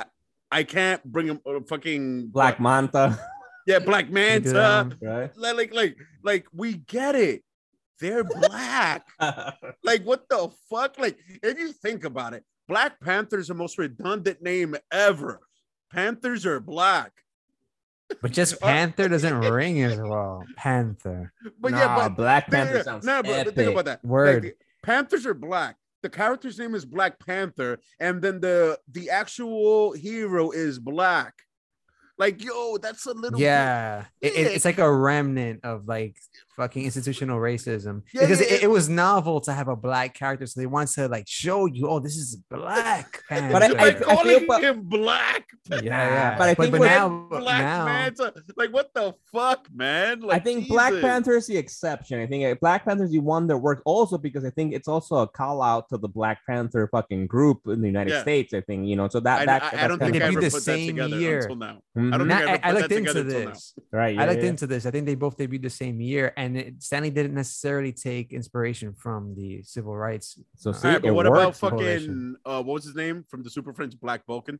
I 0.51 0.63
can't 0.63 1.03
bring 1.03 1.27
them 1.27 1.41
uh, 1.45 1.59
fucking 1.67 2.27
Black 2.27 2.59
Manta, 2.59 3.17
Yeah, 3.65 3.79
Black 3.79 4.09
Manta. 4.09 4.79
um, 4.79 4.93
right? 5.01 5.31
Like, 5.37 5.55
like, 5.55 5.73
like, 5.73 5.97
like, 6.23 6.45
we 6.53 6.75
get 6.75 7.15
it. 7.15 7.43
They're 7.99 8.23
black. 8.23 9.07
like, 9.83 10.03
what 10.03 10.27
the 10.29 10.49
fuck? 10.69 10.97
Like, 10.99 11.17
if 11.41 11.57
you 11.57 11.71
think 11.71 12.03
about 12.05 12.33
it, 12.33 12.43
Black 12.67 12.99
Panther's 12.99 13.41
is 13.43 13.47
the 13.47 13.53
most 13.53 13.77
redundant 13.77 14.41
name 14.41 14.75
ever. 14.91 15.39
Panthers 15.91 16.45
are 16.45 16.59
black. 16.59 17.11
but 18.21 18.31
just 18.31 18.59
Panther 18.61 19.07
doesn't 19.09 19.39
ring 19.39 19.81
as 19.83 19.97
well. 19.99 20.43
Panther. 20.57 21.31
But 21.59 21.71
nah, 21.71 21.77
yeah, 21.79 21.95
but 21.95 22.09
Black 22.15 22.49
think- 22.51 22.65
Panther 22.69 22.83
sounds 22.83 23.05
no, 23.05 23.23
but 23.23 23.31
epic. 23.31 23.55
think 23.55 23.71
about 23.71 23.85
that. 23.85 23.99
Like, 24.03 24.09
Word. 24.11 24.43
the 24.43 24.53
Panthers 24.83 25.25
are 25.25 25.33
black. 25.33 25.75
the 26.03 26.09
character's 26.09 26.59
name 26.59 26.75
is 26.75 26.85
Black 26.85 27.19
Panther, 27.25 27.79
and 27.99 28.21
then 28.21 28.39
the 28.39 28.77
the 28.91 29.09
actual 29.09 29.93
hero 29.93 30.51
is 30.51 30.77
black. 30.79 31.33
Like, 32.19 32.43
yo, 32.43 32.77
that's 32.77 33.05
a 33.05 33.13
little 33.13 33.39
Yeah, 33.39 34.05
it, 34.21 34.33
it- 34.35 34.47
it's 34.55 34.65
like 34.65 34.77
a 34.79 34.91
remnant 34.91 35.61
of 35.63 35.87
like 35.87 36.15
fucking 36.57 36.83
institutional 36.83 37.37
racism 37.39 38.01
Yeah, 38.13 38.21
because 38.21 38.41
yeah, 38.41 38.47
it, 38.47 38.51
yeah. 38.61 38.65
it 38.65 38.69
was 38.69 38.89
novel 38.89 39.39
to 39.41 39.53
have 39.53 39.67
a 39.67 39.75
black 39.75 40.13
character, 40.15 40.45
so 40.47 40.59
they 40.59 40.65
wanted 40.65 40.89
to 40.95 41.07
like 41.07 41.25
show 41.27 41.67
you, 41.67 41.87
oh, 41.87 41.99
this 41.99 42.17
is 42.17 42.35
Black 42.49 43.21
Panther. 43.29 43.53
But 43.53 43.63
I- 43.63 43.67
They're 43.67 43.79
I 43.79 43.93
calling 44.01 44.39
feel- 44.39 44.47
but- 44.47 44.63
him 44.63 44.81
black. 44.83 45.45
yeah, 45.69 45.79
yeah. 45.83 46.37
But 46.37 46.49
I 46.49 46.53
but, 46.55 46.61
think 46.63 46.71
but 46.73 46.79
what- 46.81 46.85
now, 46.87 47.27
Black 47.29 47.61
now, 47.61 47.85
Manta. 47.85 48.33
Like, 48.55 48.73
what 48.73 48.93
the 48.93 49.13
fuck, 49.31 49.67
man? 49.73 50.21
Like, 50.21 50.41
I 50.41 50.43
think 50.43 50.67
Black 50.67 50.93
Panther 50.99 51.35
is 51.37 51.45
the 51.47 51.57
exception. 51.57 52.19
I 52.19 52.25
think 52.27 52.43
uh, 52.45 52.55
Black 52.59 52.85
Panther 52.85 53.03
is 53.05 53.11
the 53.11 53.19
one 53.19 53.47
that 53.47 53.57
worked 53.57 53.83
also 53.85 54.17
because 54.17 54.43
I 54.43 54.49
think 54.49 54.73
it's 54.73 54.87
also 54.87 55.17
a 55.17 55.27
call 55.27 55.61
out 55.61 55.89
to 55.89 55.97
the 55.97 56.07
Black 56.07 56.39
Panther 56.49 56.87
fucking 56.91 57.27
group 57.27 57.59
in 57.67 57.81
the 57.81 57.87
United 57.87 58.11
Yeah. 58.11 58.21
States. 58.21 58.53
I 58.53 58.61
think 58.61 58.87
you 58.87 58.95
know, 58.95 59.07
so 59.09 59.19
that 59.19 59.41
I, 59.41 59.45
that 59.45 59.63
I- 59.73 59.85
I 59.85 59.87
don't 59.87 59.99
think 59.99 60.15
I 60.15 60.19
They 60.19 60.25
ever 60.25 60.39
be 60.39 60.45
put 60.45 60.51
the 60.53 60.55
that 60.57 60.61
same 60.61 60.87
together 60.95 61.19
year. 61.19 61.39
until 61.39 61.55
now. 61.57 61.77
Mhm. 61.97 62.13
I 62.13 62.17
don't 62.17 62.27
think 62.29 62.41
I 62.41 62.53
I, 62.53 62.59
I 62.63 62.71
looked 62.71 62.91
into 62.91 63.13
together 63.13 63.19
until 63.21 63.39
now. 63.45 63.49
this. 63.51 63.73
right. 63.91 64.15
Yeah, 64.15 64.23
I 64.23 64.25
looked 64.27 64.43
yeah. 64.43 64.49
into 64.49 64.67
this. 64.67 64.85
I 64.85 64.91
think 64.91 65.05
they 65.05 65.15
both 65.15 65.37
debuted 65.37 65.63
the 65.63 65.69
same 65.69 65.99
year, 66.01 66.33
and 66.37 66.46
it, 66.55 66.83
Stan 66.83 67.03
Lee 67.03 67.09
didn't 67.09 67.33
necessarily 67.33 67.91
take 67.91 68.31
inspiration 68.31 68.93
from 68.93 69.33
the 69.35 69.63
civil 69.63 69.95
rights. 69.97 70.39
So 70.55 70.71
see, 70.71 70.87
All 70.87 70.93
right, 70.93 71.01
but 71.01 71.13
what 71.13 71.25
about 71.27 71.55
fucking 71.57 72.35
uh, 72.45 72.61
what 72.63 72.73
was 72.75 72.85
his 72.85 72.95
name 72.95 73.25
from 73.27 73.43
the 73.43 73.49
Super 73.49 73.73
Friends, 73.73 73.95
Black 73.95 74.25
Vulcan, 74.25 74.59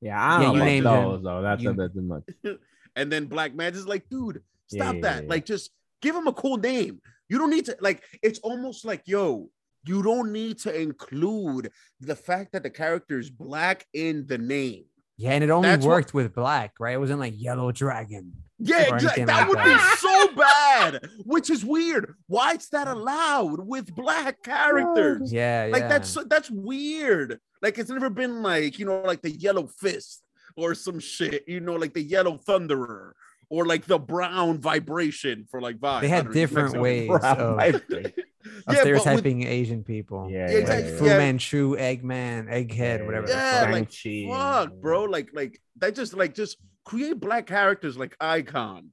Yeah, 0.00 0.20
I 0.22 0.42
don't 0.42 0.52
you 0.54 0.58
know 0.58 0.64
named 0.64 0.86
about 0.86 0.98
him. 1.02 1.08
those 1.10 1.22
though. 1.22 1.42
That's 1.42 1.62
You- 1.62 1.70
a 1.70 1.74
bit 1.74 1.92
too 1.94 2.02
much. 2.02 2.24
and 2.96 3.12
then 3.12 3.26
Black 3.26 3.54
Manta's 3.54 3.86
like, 3.86 4.08
dude, 4.08 4.42
stop 4.68 4.94
yeah, 4.96 5.00
that. 5.02 5.22
yeah. 5.24 5.28
Like, 5.28 5.44
just 5.44 5.70
give 6.02 6.14
him 6.16 6.26
a 6.26 6.32
cool 6.32 6.56
name. 6.56 7.00
You 7.28 7.38
don't 7.38 7.50
need 7.50 7.66
to 7.66 7.76
like. 7.80 8.02
It's 8.22 8.38
almost 8.40 8.84
like, 8.84 9.02
yo, 9.06 9.50
you 9.84 10.02
don't 10.02 10.32
need 10.32 10.58
to 10.60 10.74
include 10.80 11.70
the 12.00 12.16
fact 12.16 12.52
that 12.52 12.62
the 12.62 12.70
character 12.70 13.18
is 13.18 13.28
black 13.30 13.86
in 13.92 14.26
the 14.26 14.38
name. 14.38 14.84
Yeah, 15.16 15.32
and 15.32 15.42
it 15.44 15.50
only 15.50 15.68
That's 15.68 15.84
what- 15.84 15.90
worked 15.92 16.14
with 16.14 16.34
black, 16.34 16.74
right? 16.78 16.94
It 16.94 16.98
wasn't 17.00 17.20
like 17.20 17.34
Yellow 17.36 17.72
Dragon. 17.72 18.32
Yeah, 18.60 18.94
exactly. 18.94 19.24
That 19.24 19.40
like 19.40 19.48
would 19.48 19.58
that. 19.58 19.98
be 20.00 20.08
so 20.08 20.34
bad, 20.34 21.08
which 21.24 21.48
is 21.50 21.64
weird. 21.64 22.14
Why 22.26 22.54
is 22.54 22.68
that 22.70 22.88
allowed 22.88 23.66
with 23.66 23.94
black 23.94 24.42
characters? 24.44 25.32
Yeah, 25.32 25.68
Like 25.70 25.82
yeah. 25.82 25.88
that's 25.88 26.16
that's 26.28 26.50
weird. 26.50 27.38
Like 27.62 27.78
it's 27.78 27.90
never 27.90 28.10
been 28.10 28.42
like 28.42 28.78
you 28.78 28.86
know 28.86 29.00
like 29.02 29.22
the 29.22 29.30
yellow 29.30 29.66
fist 29.66 30.22
or 30.56 30.74
some 30.74 30.98
shit. 30.98 31.44
You 31.46 31.60
know 31.60 31.74
like 31.74 31.94
the 31.94 32.02
yellow 32.02 32.36
thunderer 32.36 33.12
or 33.50 33.64
like 33.64 33.86
the 33.86 33.98
brown 33.98 34.58
vibration 34.60 35.46
for 35.50 35.60
like 35.60 35.78
vibes. 35.78 36.00
they 36.02 36.08
had 36.08 36.24
don't 36.24 36.34
know, 36.34 36.40
different 36.40 36.80
ways 36.80 37.08
of, 37.10 37.22
of 37.24 37.60
Yeah, 37.60 37.70
but 37.88 38.12
with- 38.66 38.78
stereotyping 38.78 39.44
Asian 39.46 39.84
people. 39.84 40.28
Yeah, 40.30 40.38
Yeah, 40.50 40.54
like 40.54 40.60
exactly. 40.62 40.96
Fu 40.98 41.04
Yeah. 41.06 41.18
Manchu, 41.18 41.76
Eggman, 41.76 42.48
Egghead, 42.50 43.06
whatever. 43.06 43.28
Yeah, 43.28 43.68
like 43.70 43.90
Shang-Chi. 43.92 44.32
fuck, 44.32 44.74
bro. 44.80 45.04
Like 45.04 45.30
like 45.32 45.60
that 45.78 45.94
just 45.94 46.14
like 46.14 46.34
just 46.34 46.58
create 46.88 47.20
black 47.20 47.46
characters 47.46 47.96
like 47.98 48.16
Icon. 48.20 48.90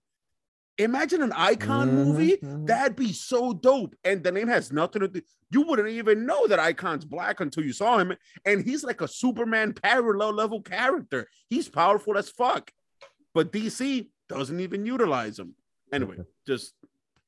Imagine 0.77 1.21
an 1.21 1.31
Icon 1.31 1.87
Mhm, 1.87 1.93
movie. 1.93 2.37
That'd 2.41 2.97
be 2.97 3.13
so 3.13 3.53
dope. 3.53 3.95
And 4.03 4.21
the 4.21 4.31
name 4.31 4.49
has 4.49 4.73
nothing 4.73 4.99
to 5.01 5.07
do. 5.07 5.21
You 5.49 5.61
wouldn't 5.61 5.87
even 5.87 6.25
know 6.25 6.47
that 6.47 6.59
Icon's 6.59 7.05
black 7.05 7.39
until 7.39 7.63
you 7.63 7.71
saw 7.71 7.97
him. 7.97 8.13
And 8.43 8.61
he's 8.65 8.83
like 8.83 8.99
a 8.99 9.07
Superman 9.07 9.73
parallel 9.73 10.33
level 10.33 10.61
character. 10.61 11.29
He's 11.49 11.69
powerful 11.69 12.17
as 12.17 12.29
fuck. 12.29 12.71
But 13.33 13.53
DC 13.53 14.09
doesn't 14.27 14.59
even 14.59 14.85
utilize 14.85 15.39
him. 15.39 15.55
Anyway, 15.93 16.17
just 16.45 16.73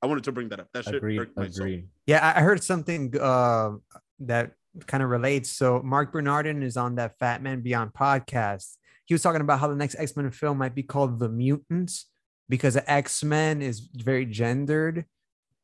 I 0.01 0.07
wanted 0.07 0.26
to 0.26 0.34
bring 0.34 0.49
that 0.49 0.59
up. 0.59 0.68
That 0.74 0.84
shit 0.84 0.95
Agreed. 0.95 1.18
hurt 1.20 1.32
my 1.38 1.47
soul. 1.49 1.80
Yeah, 2.05 2.20
I 2.36 2.39
I 2.39 2.43
heard 2.43 2.61
something 2.63 3.13
uh, 3.18 3.72
that 4.20 4.51
kind 4.88 5.01
of 5.03 5.09
relates. 5.09 5.49
So 5.49 5.82
Mark 5.82 6.11
Bernardin 6.11 6.63
is 6.63 6.76
on 6.76 6.95
that 6.95 7.18
Fatman 7.18 7.63
Beyond 7.63 7.93
podcast. 7.93 8.76
He 9.08 9.14
was 9.14 9.24
talking 9.24 9.41
about 9.41 9.60
how 9.60 9.68
the 9.68 9.76
next 9.76 9.95
X 9.97 10.16
Men 10.16 10.30
film 10.32 10.58
might 10.58 10.76
be 10.76 10.84
called 10.84 11.18
The 11.18 11.30
Mutants 11.30 12.08
because 12.49 12.78
X 12.88 13.24
Men 13.24 13.62
is 13.62 13.80
very 13.80 14.26
gendered. 14.26 15.05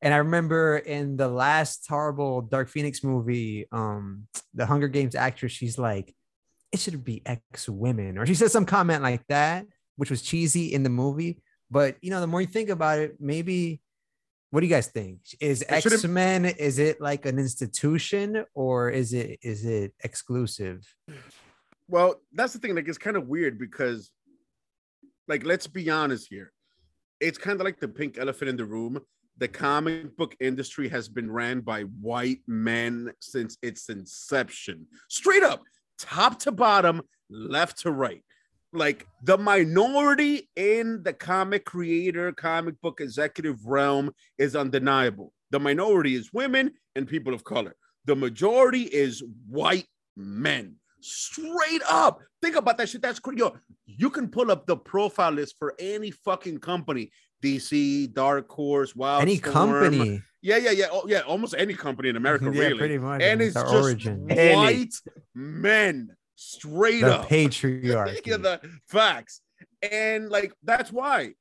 And 0.01 0.13
I 0.13 0.17
remember 0.17 0.77
in 0.77 1.17
the 1.17 1.27
last 1.27 1.85
horrible 1.87 2.41
Dark 2.41 2.69
Phoenix 2.69 3.03
movie, 3.03 3.67
um, 3.71 4.27
the 4.53 4.65
Hunger 4.65 4.87
Games 4.87 5.13
actress, 5.13 5.51
she's 5.51 5.77
like, 5.77 6.15
it 6.71 6.79
should 6.79 7.03
be 7.03 7.21
X 7.25 7.69
women, 7.69 8.17
or 8.17 8.25
she 8.25 8.33
said 8.33 8.49
some 8.49 8.65
comment 8.65 9.03
like 9.03 9.25
that, 9.27 9.65
which 9.97 10.09
was 10.09 10.21
cheesy 10.21 10.73
in 10.73 10.83
the 10.83 10.89
movie. 10.89 11.41
But 11.69 11.97
you 12.01 12.11
know, 12.11 12.21
the 12.21 12.27
more 12.27 12.41
you 12.41 12.47
think 12.47 12.69
about 12.69 12.99
it, 12.99 13.17
maybe 13.19 13.81
what 14.51 14.61
do 14.61 14.67
you 14.67 14.73
guys 14.73 14.87
think? 14.87 15.19
Is 15.41 15.65
X 15.67 16.05
Men 16.05 16.45
is 16.45 16.79
it 16.79 17.01
like 17.01 17.25
an 17.25 17.39
institution 17.39 18.45
or 18.53 18.89
is 18.89 19.11
it 19.11 19.39
is 19.41 19.65
it 19.65 19.93
exclusive? 20.01 20.87
Well, 21.87 22.21
that's 22.31 22.53
the 22.53 22.59
thing. 22.59 22.75
Like, 22.75 22.87
it's 22.87 22.97
kind 22.97 23.17
of 23.17 23.27
weird 23.27 23.57
because, 23.59 24.09
like, 25.27 25.45
let's 25.45 25.67
be 25.67 25.89
honest 25.89 26.27
here. 26.29 26.51
It's 27.19 27.37
kind 27.37 27.59
of 27.59 27.65
like 27.65 27.79
the 27.79 27.87
pink 27.87 28.17
elephant 28.17 28.49
in 28.49 28.57
the 28.57 28.65
room. 28.65 28.99
The 29.37 29.47
comic 29.47 30.15
book 30.15 30.35
industry 30.39 30.87
has 30.89 31.09
been 31.09 31.31
ran 31.31 31.61
by 31.61 31.81
white 31.83 32.41
men 32.47 33.11
since 33.19 33.57
its 33.61 33.89
inception. 33.89 34.85
Straight 35.09 35.43
up, 35.43 35.63
top 35.97 36.39
to 36.39 36.51
bottom, 36.51 37.01
left 37.29 37.79
to 37.79 37.91
right. 37.91 38.23
Like 38.73 39.07
the 39.23 39.37
minority 39.37 40.49
in 40.55 41.03
the 41.03 41.13
comic 41.13 41.65
creator, 41.65 42.31
comic 42.31 42.79
book 42.81 43.01
executive 43.01 43.65
realm 43.65 44.11
is 44.37 44.55
undeniable. 44.55 45.33
The 45.51 45.59
minority 45.59 46.15
is 46.15 46.33
women 46.33 46.73
and 46.95 47.07
people 47.07 47.33
of 47.33 47.43
color. 47.43 47.75
The 48.05 48.15
majority 48.15 48.83
is 48.83 49.23
white 49.47 49.87
men. 50.17 50.75
Straight 51.03 51.81
up. 51.89 52.19
Think 52.41 52.55
about 52.55 52.77
that 52.77 52.89
shit. 52.89 53.01
That's 53.01 53.19
crazy. 53.19 53.39
Yo, 53.39 53.55
you 53.85 54.09
can 54.09 54.29
pull 54.29 54.49
up 54.51 54.65
the 54.65 54.77
profile 54.77 55.31
list 55.31 55.55
for 55.59 55.75
any 55.79 56.11
fucking 56.11 56.59
company. 56.59 57.11
DC, 57.43 58.13
Dark 58.13 58.49
Horse, 58.49 58.95
Wild 58.95 59.21
Any 59.21 59.35
Storm. 59.35 59.53
company. 59.53 60.21
Yeah, 60.41 60.57
yeah, 60.57 60.71
yeah. 60.71 60.85
Oh, 60.91 61.03
yeah, 61.07 61.19
almost 61.21 61.55
any 61.57 61.73
company 61.73 62.07
in 62.09 62.15
America, 62.15 62.45
yeah, 62.53 62.59
really. 62.61 62.77
pretty 62.77 62.97
much. 62.97 63.21
and 63.21 63.41
it's 63.41 63.53
just 63.53 63.73
origin. 63.73 64.27
white 64.27 64.93
men. 65.35 66.15
Straight 66.35 67.01
The 67.01 67.19
up. 67.19 67.29
patriarchy. 67.29 68.25
yeah, 68.25 68.37
the 68.37 68.61
facts. 68.87 69.41
And 69.81 70.29
like 70.29 70.53
that's 70.63 70.91
why. 70.91 71.33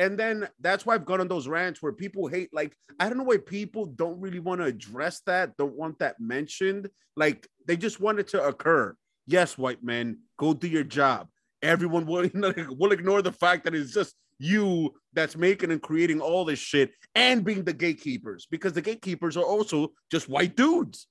And 0.00 0.18
then 0.18 0.48
that's 0.60 0.86
why 0.86 0.94
I've 0.94 1.04
gone 1.04 1.20
on 1.20 1.28
those 1.28 1.46
rants 1.46 1.82
where 1.82 1.92
people 1.92 2.26
hate, 2.26 2.48
like, 2.54 2.74
I 2.98 3.06
don't 3.06 3.18
know 3.18 3.24
why 3.24 3.36
people 3.36 3.84
don't 3.84 4.18
really 4.18 4.38
want 4.38 4.62
to 4.62 4.66
address 4.66 5.20
that, 5.26 5.58
don't 5.58 5.76
want 5.76 5.98
that 5.98 6.18
mentioned. 6.18 6.88
Like, 7.16 7.46
they 7.68 7.76
just 7.76 8.00
want 8.00 8.18
it 8.18 8.28
to 8.28 8.42
occur. 8.42 8.96
Yes, 9.26 9.58
white 9.58 9.84
men, 9.84 10.20
go 10.38 10.54
do 10.54 10.68
your 10.68 10.84
job. 10.84 11.28
Everyone 11.60 12.06
will, 12.06 12.26
will 12.70 12.92
ignore 12.92 13.20
the 13.20 13.30
fact 13.30 13.64
that 13.64 13.74
it's 13.74 13.92
just 13.92 14.14
you 14.38 14.94
that's 15.12 15.36
making 15.36 15.70
and 15.70 15.82
creating 15.82 16.22
all 16.22 16.46
this 16.46 16.58
shit 16.58 16.92
and 17.14 17.44
being 17.44 17.62
the 17.62 17.74
gatekeepers 17.74 18.46
because 18.50 18.72
the 18.72 18.80
gatekeepers 18.80 19.36
are 19.36 19.44
also 19.44 19.92
just 20.10 20.30
white 20.30 20.56
dudes. 20.56 21.08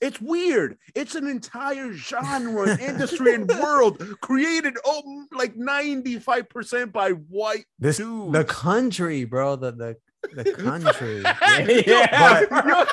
It's 0.00 0.20
weird. 0.20 0.76
It's 0.94 1.14
an 1.14 1.26
entire 1.26 1.92
genre, 1.92 2.78
industry, 2.80 3.34
and 3.34 3.48
world 3.48 3.98
created 4.20 4.76
oh, 4.84 5.26
like 5.32 5.54
95% 5.54 6.92
by 6.92 7.10
white 7.10 7.64
This 7.78 7.98
dudes. 7.98 8.32
the 8.32 8.44
country, 8.44 9.24
bro. 9.24 9.56
The 9.56 9.72
the 9.72 9.96
the 10.42 10.52
country. 10.54 11.22
Yeah. 11.86 12.44
But- 12.50 12.88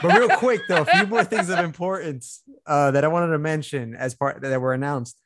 but 0.00 0.18
real 0.18 0.28
quick 0.30 0.62
though, 0.68 0.82
a 0.82 0.84
few 0.86 1.06
more 1.06 1.22
things 1.22 1.50
of 1.50 1.58
importance 1.58 2.42
uh, 2.66 2.90
that 2.92 3.04
I 3.04 3.08
wanted 3.08 3.32
to 3.32 3.38
mention 3.38 3.94
as 3.94 4.14
part 4.14 4.40
that 4.40 4.60
were 4.60 4.72
announced. 4.72 5.20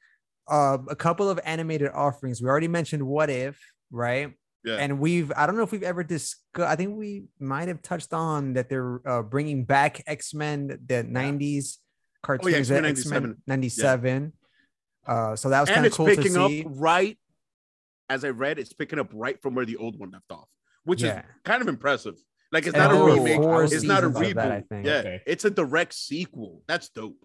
Uh, 0.49 0.79
a 0.89 0.97
couple 0.97 1.31
of 1.31 1.39
animated 1.45 1.91
offerings. 1.95 2.43
We 2.43 2.49
already 2.49 2.69
mentioned 2.69 3.05
What 3.07 3.31
If, 3.31 3.61
right? 3.91 4.33
Yeah. 4.67 4.75
And 4.79 4.99
we've 4.99 5.33
I 5.37 5.47
don't 5.47 5.57
know 5.57 5.63
if 5.63 5.71
we've 5.71 5.83
ever 5.85 6.03
discussed. 6.03 6.69
I 6.69 6.75
think 6.77 6.97
we 6.99 7.25
might 7.39 7.69
have 7.69 7.81
touched 7.83 8.13
on 8.13 8.55
that 8.55 8.69
they're 8.69 9.01
uh, 9.09 9.23
bringing 9.23 9.65
back 9.65 10.03
X 10.07 10.35
Men, 10.35 10.67
the 10.67 11.05
'90s 11.05 11.77
cartoons, 12.23 12.71
X-Men 12.71 12.83
that 12.83 12.89
97. 12.89 13.43
'97. 13.47 14.33
Uh, 15.07 15.37
so 15.37 15.51
that 15.51 15.61
was 15.61 15.69
kind 15.71 15.81
of 15.81 15.87
it's 15.87 15.97
cool 15.97 16.07
picking 16.07 16.35
to 16.35 16.43
up 16.43 16.53
right 16.67 17.17
as 18.09 18.25
I 18.25 18.29
read, 18.31 18.59
it's 18.59 18.73
picking 18.73 18.99
up 18.99 19.09
right 19.13 19.41
from 19.41 19.55
where 19.55 19.65
the 19.65 19.77
old 19.77 19.99
one 19.99 20.11
left 20.11 20.31
off, 20.31 20.49
which 20.85 21.03
Yeah. 21.03 21.21
is 21.21 21.25
kind 21.45 21.61
of 21.63 21.69
impressive. 21.69 22.15
Like 22.53 22.67
it's 22.67 22.75
And 22.77 22.93
not 22.93 23.01
a 23.01 23.05
remake, 23.05 23.39
it's 23.73 23.83
not 23.83 24.05
a 24.05 24.07
seasons 24.09 24.29
of 24.29 24.35
that, 24.35 24.53
I 24.53 24.61
reboot. 24.61 24.69
think. 24.69 24.87
Yeah, 24.87 24.93
Okay. 24.99 25.23
it's 25.27 25.45
a 25.45 25.51
direct 25.51 25.93
sequel. 25.95 26.63
That's 26.69 26.89
dope. 26.89 27.17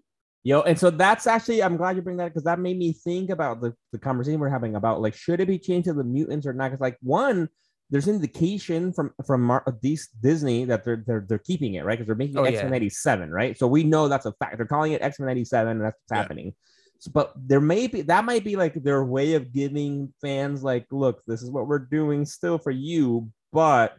Yo, 0.44 0.62
and 0.62 0.78
so 0.78 0.90
that's 0.90 1.28
actually 1.28 1.62
I'm 1.62 1.78
glad 1.78 1.96
you 1.96 2.02
bring 2.02 2.18
that 2.18 2.30
because 2.30 2.44
that 2.46 2.60
made 2.60 2.78
me 2.78 2.94
think 2.94 3.30
about 3.30 3.62
the, 3.62 3.74
the 3.92 4.00
conversation 4.00 4.40
we're 4.40 4.50
having 4.50 4.76
about 4.76 5.00
like 5.02 5.14
should 5.14 5.40
it 5.40 5.48
be 5.48 5.60
changed 5.60 5.86
to 5.86 5.94
the 5.94 6.04
mutants 6.04 6.48
or 6.48 6.54
not? 6.54 6.70
Because 6.72 6.82
like 6.82 6.98
one, 7.02 7.48
there's 7.92 8.08
indication 8.08 8.92
from 8.92 9.12
from 9.28 9.42
Mar- 9.44 9.64
Dis- 9.84 10.10
Disney 10.22 10.66
that 10.66 10.84
they're 10.84 11.04
they're 11.06 11.26
they're 11.30 11.38
keeping 11.38 11.76
it 11.76 11.86
right 11.86 11.94
because 11.98 12.08
they're 12.08 12.16
making 12.16 12.38
Oh, 12.40 12.44
X 12.44 12.64
Men 12.64 12.72
yeah. 12.72 12.78
'87 12.78 13.30
right, 13.32 13.58
so 13.58 13.68
we 13.68 13.84
know 13.84 14.08
that's 14.08 14.26
a 14.26 14.32
fact. 14.34 14.58
They're 14.58 14.66
calling 14.66 14.94
it 14.94 15.02
X 15.04 15.20
Men 15.20 15.30
'87, 15.30 15.72
and 15.74 15.82
that's 15.82 15.98
what's 16.08 16.18
Yeah. 16.18 16.22
happening. 16.24 16.56
So, 16.98 17.12
but 17.14 17.34
there 17.36 17.62
may 17.62 17.86
be 17.88 18.02
that 18.02 18.26
might 18.26 18.44
be 18.44 18.56
like 18.56 18.74
their 18.82 19.04
way 19.04 19.36
of 19.36 19.52
giving 19.54 20.12
fans 20.22 20.64
like, 20.64 20.88
look, 20.92 21.22
this 21.28 21.44
is 21.44 21.52
what 21.52 21.68
we're 21.68 21.80
doing 21.80 22.26
still 22.26 22.58
for 22.58 22.72
you, 22.72 23.30
but 23.54 23.96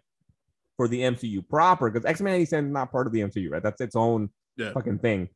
for 0.76 0.88
the 0.88 1.02
MCU 1.02 1.46
proper 1.48 1.88
because 1.90 2.04
X 2.04 2.20
Men 2.20 2.34
87 2.34 2.66
is 2.66 2.72
not 2.72 2.90
part 2.90 3.06
of 3.06 3.12
the 3.12 3.20
MCU, 3.20 3.48
right? 3.50 3.62
That's 3.62 3.80
its 3.80 3.94
own 3.94 4.30
Yeah. 4.56 4.72
fucking 4.72 4.98
thing. 4.98 5.28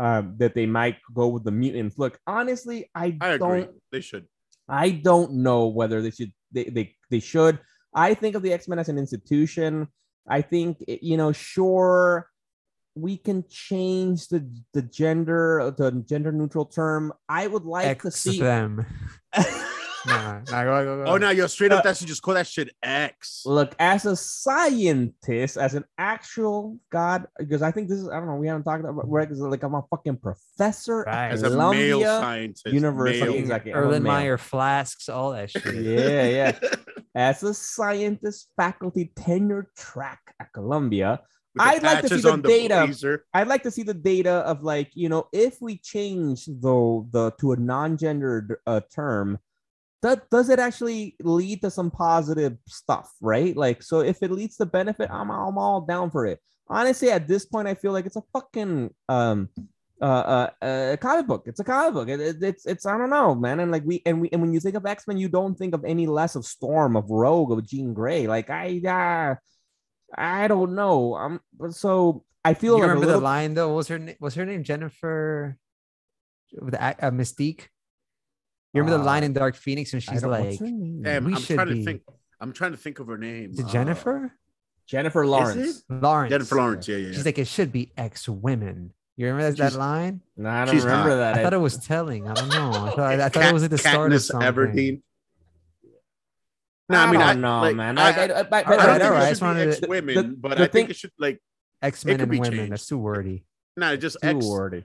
Um, 0.00 0.36
that 0.38 0.54
they 0.54 0.64
might 0.64 0.96
go 1.12 1.28
with 1.28 1.44
the 1.44 1.50
mutants. 1.50 1.98
Look, 1.98 2.18
honestly, 2.26 2.90
I, 2.94 3.18
I 3.20 3.36
don't 3.36 3.68
They 3.92 4.00
should. 4.00 4.26
I 4.66 4.88
don't 4.92 5.42
know 5.42 5.66
whether 5.66 6.00
they 6.00 6.10
should 6.10 6.32
they 6.50 6.64
they, 6.64 6.94
they 7.10 7.20
should. 7.20 7.58
I 7.94 8.14
think 8.14 8.34
of 8.34 8.40
the 8.42 8.50
X-Men 8.50 8.78
as 8.78 8.88
an 8.88 8.96
institution. 8.96 9.88
I 10.26 10.40
think 10.40 10.82
you 10.86 11.18
know, 11.18 11.32
sure 11.32 12.30
we 12.94 13.18
can 13.18 13.44
change 13.50 14.28
the 14.28 14.50
the 14.72 14.80
gender 14.80 15.74
the 15.76 15.90
gender 16.08 16.32
neutral 16.32 16.64
term. 16.64 17.12
I 17.28 17.46
would 17.46 17.66
like 17.66 18.00
to 18.00 18.10
see 18.10 18.40
them. 18.40 18.86
Nah, 20.06 20.40
nah, 20.50 20.64
go, 20.64 20.84
go, 20.84 21.04
go. 21.04 21.10
Oh, 21.10 21.16
now 21.18 21.30
yo, 21.30 21.46
straight 21.46 21.72
up, 21.72 21.80
Uh, 21.80 21.82
that 21.82 21.96
should 21.98 22.06
just 22.08 22.22
call 22.22 22.34
that 22.34 22.46
shit 22.46 22.70
X. 22.82 23.42
look 23.44 23.74
as 23.78 24.06
a 24.06 24.16
scientist, 24.16 25.56
as 25.56 25.74
an 25.74 25.84
actual 25.98 26.78
god, 26.90 27.26
because 27.38 27.62
I 27.62 27.70
think 27.70 27.88
this 27.88 27.98
is 27.98 28.08
I 28.08 28.16
don't 28.16 28.26
know, 28.26 28.36
we 28.36 28.46
haven't 28.46 28.64
talked 28.64 28.84
about 28.84 29.06
where 29.08 29.22
because 29.24 29.40
like 29.40 29.62
I'm 29.62 29.74
a 29.74 29.82
fucking 29.90 30.16
professor 30.18 31.02
Right. 31.06 31.26
at 31.26 31.32
As 31.32 31.42
a 31.42 31.50
male 31.50 31.58
Columbia 32.00 32.06
scientist, 32.20 32.66
University. 32.66 33.20
male. 33.24 33.34
Exactly. 33.34 33.74
I'm 33.74 33.84
a 33.84 34.00
male. 34.00 34.00
Erlenmeyer 34.12 34.38
flasks, 34.38 35.08
all 35.08 35.32
that 35.32 35.50
shit. 35.50 35.74
Yeah, 35.74 36.26
yeah. 36.26 36.58
as 37.14 37.42
a 37.42 37.52
scientist 37.52 38.50
faculty 38.56 39.12
tenure 39.16 39.68
track 39.76 40.20
at 40.40 40.52
Columbia, 40.52 41.20
I'd 41.58 41.82
like 41.82 42.02
to 42.02 42.08
see 42.08 42.14
patches 42.14 42.22
the 42.22 42.36
data. 42.38 42.84
blazer. 42.86 43.24
I'd 43.34 43.48
like 43.48 43.62
to 43.64 43.70
see 43.70 43.82
the 43.82 43.92
data 43.94 44.30
of 44.46 44.62
like, 44.62 44.90
you 44.94 45.08
know, 45.08 45.26
if 45.32 45.60
we 45.60 45.78
change 45.78 46.46
the 46.46 47.04
the 47.10 47.32
to 47.40 47.52
a 47.52 47.56
non-gendered 47.56 48.56
uh, 48.66 48.80
term, 48.94 49.38
that 50.02 50.30
does 50.30 50.48
it 50.48 50.58
actually 50.58 51.16
lead 51.20 51.60
to 51.62 51.70
some 51.70 51.90
positive 51.90 52.56
stuff, 52.66 53.12
right? 53.20 53.56
Like, 53.56 53.82
so 53.82 54.00
if 54.00 54.22
it 54.22 54.30
leads 54.30 54.56
to 54.56 54.66
benefit, 54.66 55.10
I'm 55.10 55.30
I'm 55.30 55.58
all 55.58 55.82
down 55.82 56.10
for 56.10 56.26
it. 56.26 56.38
Honestly, 56.68 57.10
at 57.10 57.26
this 57.28 57.44
point, 57.44 57.68
I 57.68 57.74
feel 57.74 57.92
like 57.92 58.06
it's 58.06 58.16
a 58.16 58.22
fucking 58.32 58.94
um 59.08 59.48
uh, 60.00 60.48
uh, 60.62 60.64
uh 60.64 60.96
comic 60.96 61.26
book. 61.26 61.42
It's 61.46 61.60
a 61.60 61.64
comic 61.64 61.92
book. 61.94 62.08
It, 62.08 62.20
it- 62.20 62.42
it's 62.42 62.64
it's 62.64 62.86
I 62.86 62.96
don't 62.96 63.10
know, 63.10 63.34
man. 63.34 63.60
And 63.60 63.70
like 63.70 63.82
we 63.84 64.00
and 64.06 64.20
we 64.22 64.30
and 64.32 64.40
when 64.40 64.52
you 64.54 64.60
think 64.60 64.76
of 64.76 64.86
X 64.86 65.06
Men, 65.06 65.18
you 65.18 65.28
don't 65.28 65.54
think 65.56 65.74
of 65.74 65.84
any 65.84 66.06
less 66.06 66.36
of 66.36 66.46
Storm, 66.46 66.96
of 66.96 67.10
Rogue, 67.10 67.52
of 67.52 67.66
Jean 67.66 67.92
Grey. 67.92 68.26
Like 68.26 68.48
I 68.48 68.80
uh, 68.86 69.34
I 70.16 70.48
don't 70.48 70.74
know. 70.74 71.14
Um, 71.16 71.40
so 71.70 72.24
I 72.44 72.54
feel 72.54 72.76
you 72.76 72.80
like 72.82 72.88
remember 72.88 73.06
little- 73.06 73.20
the 73.20 73.24
line 73.24 73.52
though? 73.54 73.68
What 73.68 73.76
was 73.76 73.88
her 73.88 74.14
was 74.20 74.34
her 74.36 74.46
name 74.46 74.64
Jennifer 74.64 75.58
with 76.58 76.72
the 76.72 76.80
uh, 76.82 77.10
Mystique? 77.10 77.66
You 78.72 78.82
remember 78.82 78.98
the 78.98 79.04
line 79.04 79.22
Uh, 79.22 79.26
in 79.26 79.32
Dark 79.32 79.56
Phoenix 79.56 79.92
when 79.92 80.00
she's 80.00 80.20
don't- 80.22 80.30
what's 80.30 80.44
like, 80.44 80.58
her 80.60 80.66
name? 80.66 81.02
Damn, 81.02 81.24
We 81.24 81.34
I'm 81.34 81.40
should 81.40 81.56
trying 81.56 81.68
to 81.68 81.84
think. 81.84 82.02
I'm 82.40 82.52
trying 82.52 82.70
to 82.72 82.76
think 82.78 82.98
of 83.00 83.08
her 83.08 83.18
name. 83.18 83.50
"Is 83.50 83.58
it 83.58 83.66
Uh, 83.66 83.68
Jennifer 83.70 84.32
Jennifer 84.86 85.26
Lawrence. 85.26 85.82
Lawrence?" 85.88 86.30
Jennifer 86.30 86.56
Lawrence. 86.56 86.88
Yeah, 86.88 86.96
yeah. 86.96 87.06
yeah. 87.08 87.12
She's 87.12 87.24
like, 87.26 87.38
"It 87.38 87.46
should 87.48 87.72
be 87.72 87.92
ex 87.96 88.28
women." 88.28 88.92
You 89.16 89.26
remember 89.26 89.50
that, 89.50 89.72
that 89.72 89.78
line? 89.78 90.22
No, 90.36 90.48
I 90.48 90.64
don't 90.64 90.74
She's 90.74 90.84
remember 90.84 91.10
hot. 91.10 91.16
that. 91.16 91.36
I 91.38 91.42
thought 91.42 91.52
it 91.52 91.58
was 91.58 91.76
telling. 91.84 92.26
I 92.28 92.32
don't 92.34 92.48
know. 92.48 92.70
I 92.70 92.90
thought, 92.90 93.00
I 93.00 93.16
thought 93.28 93.32
Kat- 93.34 93.50
it 93.50 93.52
was 93.52 93.62
at 93.64 93.70
the 93.70 93.76
start 93.78 94.12
of 94.12 94.18
Katniss 94.18 94.26
something. 94.30 94.48
Everdeen. 94.54 95.02
No, 96.88 96.98
I, 96.98 97.04
I 97.04 97.10
mean, 97.12 97.20
I 97.20 97.32
don't 97.34 97.40
know, 97.42 97.60
like, 97.60 97.76
man. 97.76 97.98
I, 97.98 98.02
Like, 98.04 98.18
I, 98.18 98.22
I, 98.22 98.26
I, 98.26 98.30
I, 98.30 98.34
I 98.34 98.42
don't 98.42 98.98
think 98.98 99.04
alright, 99.04 99.22
I 99.22 99.30
it 99.30 99.38
should 99.38 99.54
be 99.54 99.64
to- 99.64 99.70
ex-women, 99.78 100.36
but 100.40 100.60
I 100.60 100.66
think 100.66 100.90
it 100.90 100.96
should 100.96 101.12
like 101.18 101.40
X 101.82 102.04
Men 102.04 102.20
and 102.20 102.30
women. 102.30 102.50
changed. 102.52 102.72
That's 102.72 102.86
too 102.86 102.98
wordy. 102.98 103.44
nah, 103.76 103.94
just 103.96 104.16
too 104.22 104.28
X. 104.28 104.44
wordy. 104.46 104.84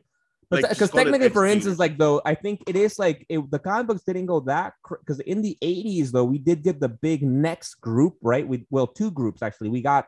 Like, 0.51 0.61
Because 0.63 0.77
just 0.77 0.93
technically, 0.93 1.29
for 1.29 1.45
instance, 1.45 1.79
like 1.79 1.97
though, 1.97 2.21
I 2.25 2.35
think 2.35 2.63
it 2.67 2.75
is 2.75 2.99
like 2.99 3.25
it, 3.29 3.49
the 3.51 3.59
comic 3.59 3.87
books 3.87 4.03
didn't 4.03 4.27
go 4.27 4.39
that 4.41 4.73
because 4.89 5.19
in 5.21 5.41
the 5.41 5.57
'80s 5.61 6.11
though, 6.11 6.23
we 6.23 6.37
did 6.37 6.63
get 6.63 6.79
the 6.79 6.89
big 6.89 7.23
next 7.23 7.75
group, 7.75 8.15
right? 8.21 8.47
We 8.47 8.65
well, 8.69 8.87
two 8.87 9.11
groups 9.11 9.41
actually. 9.41 9.69
We 9.69 9.81
got 9.81 10.05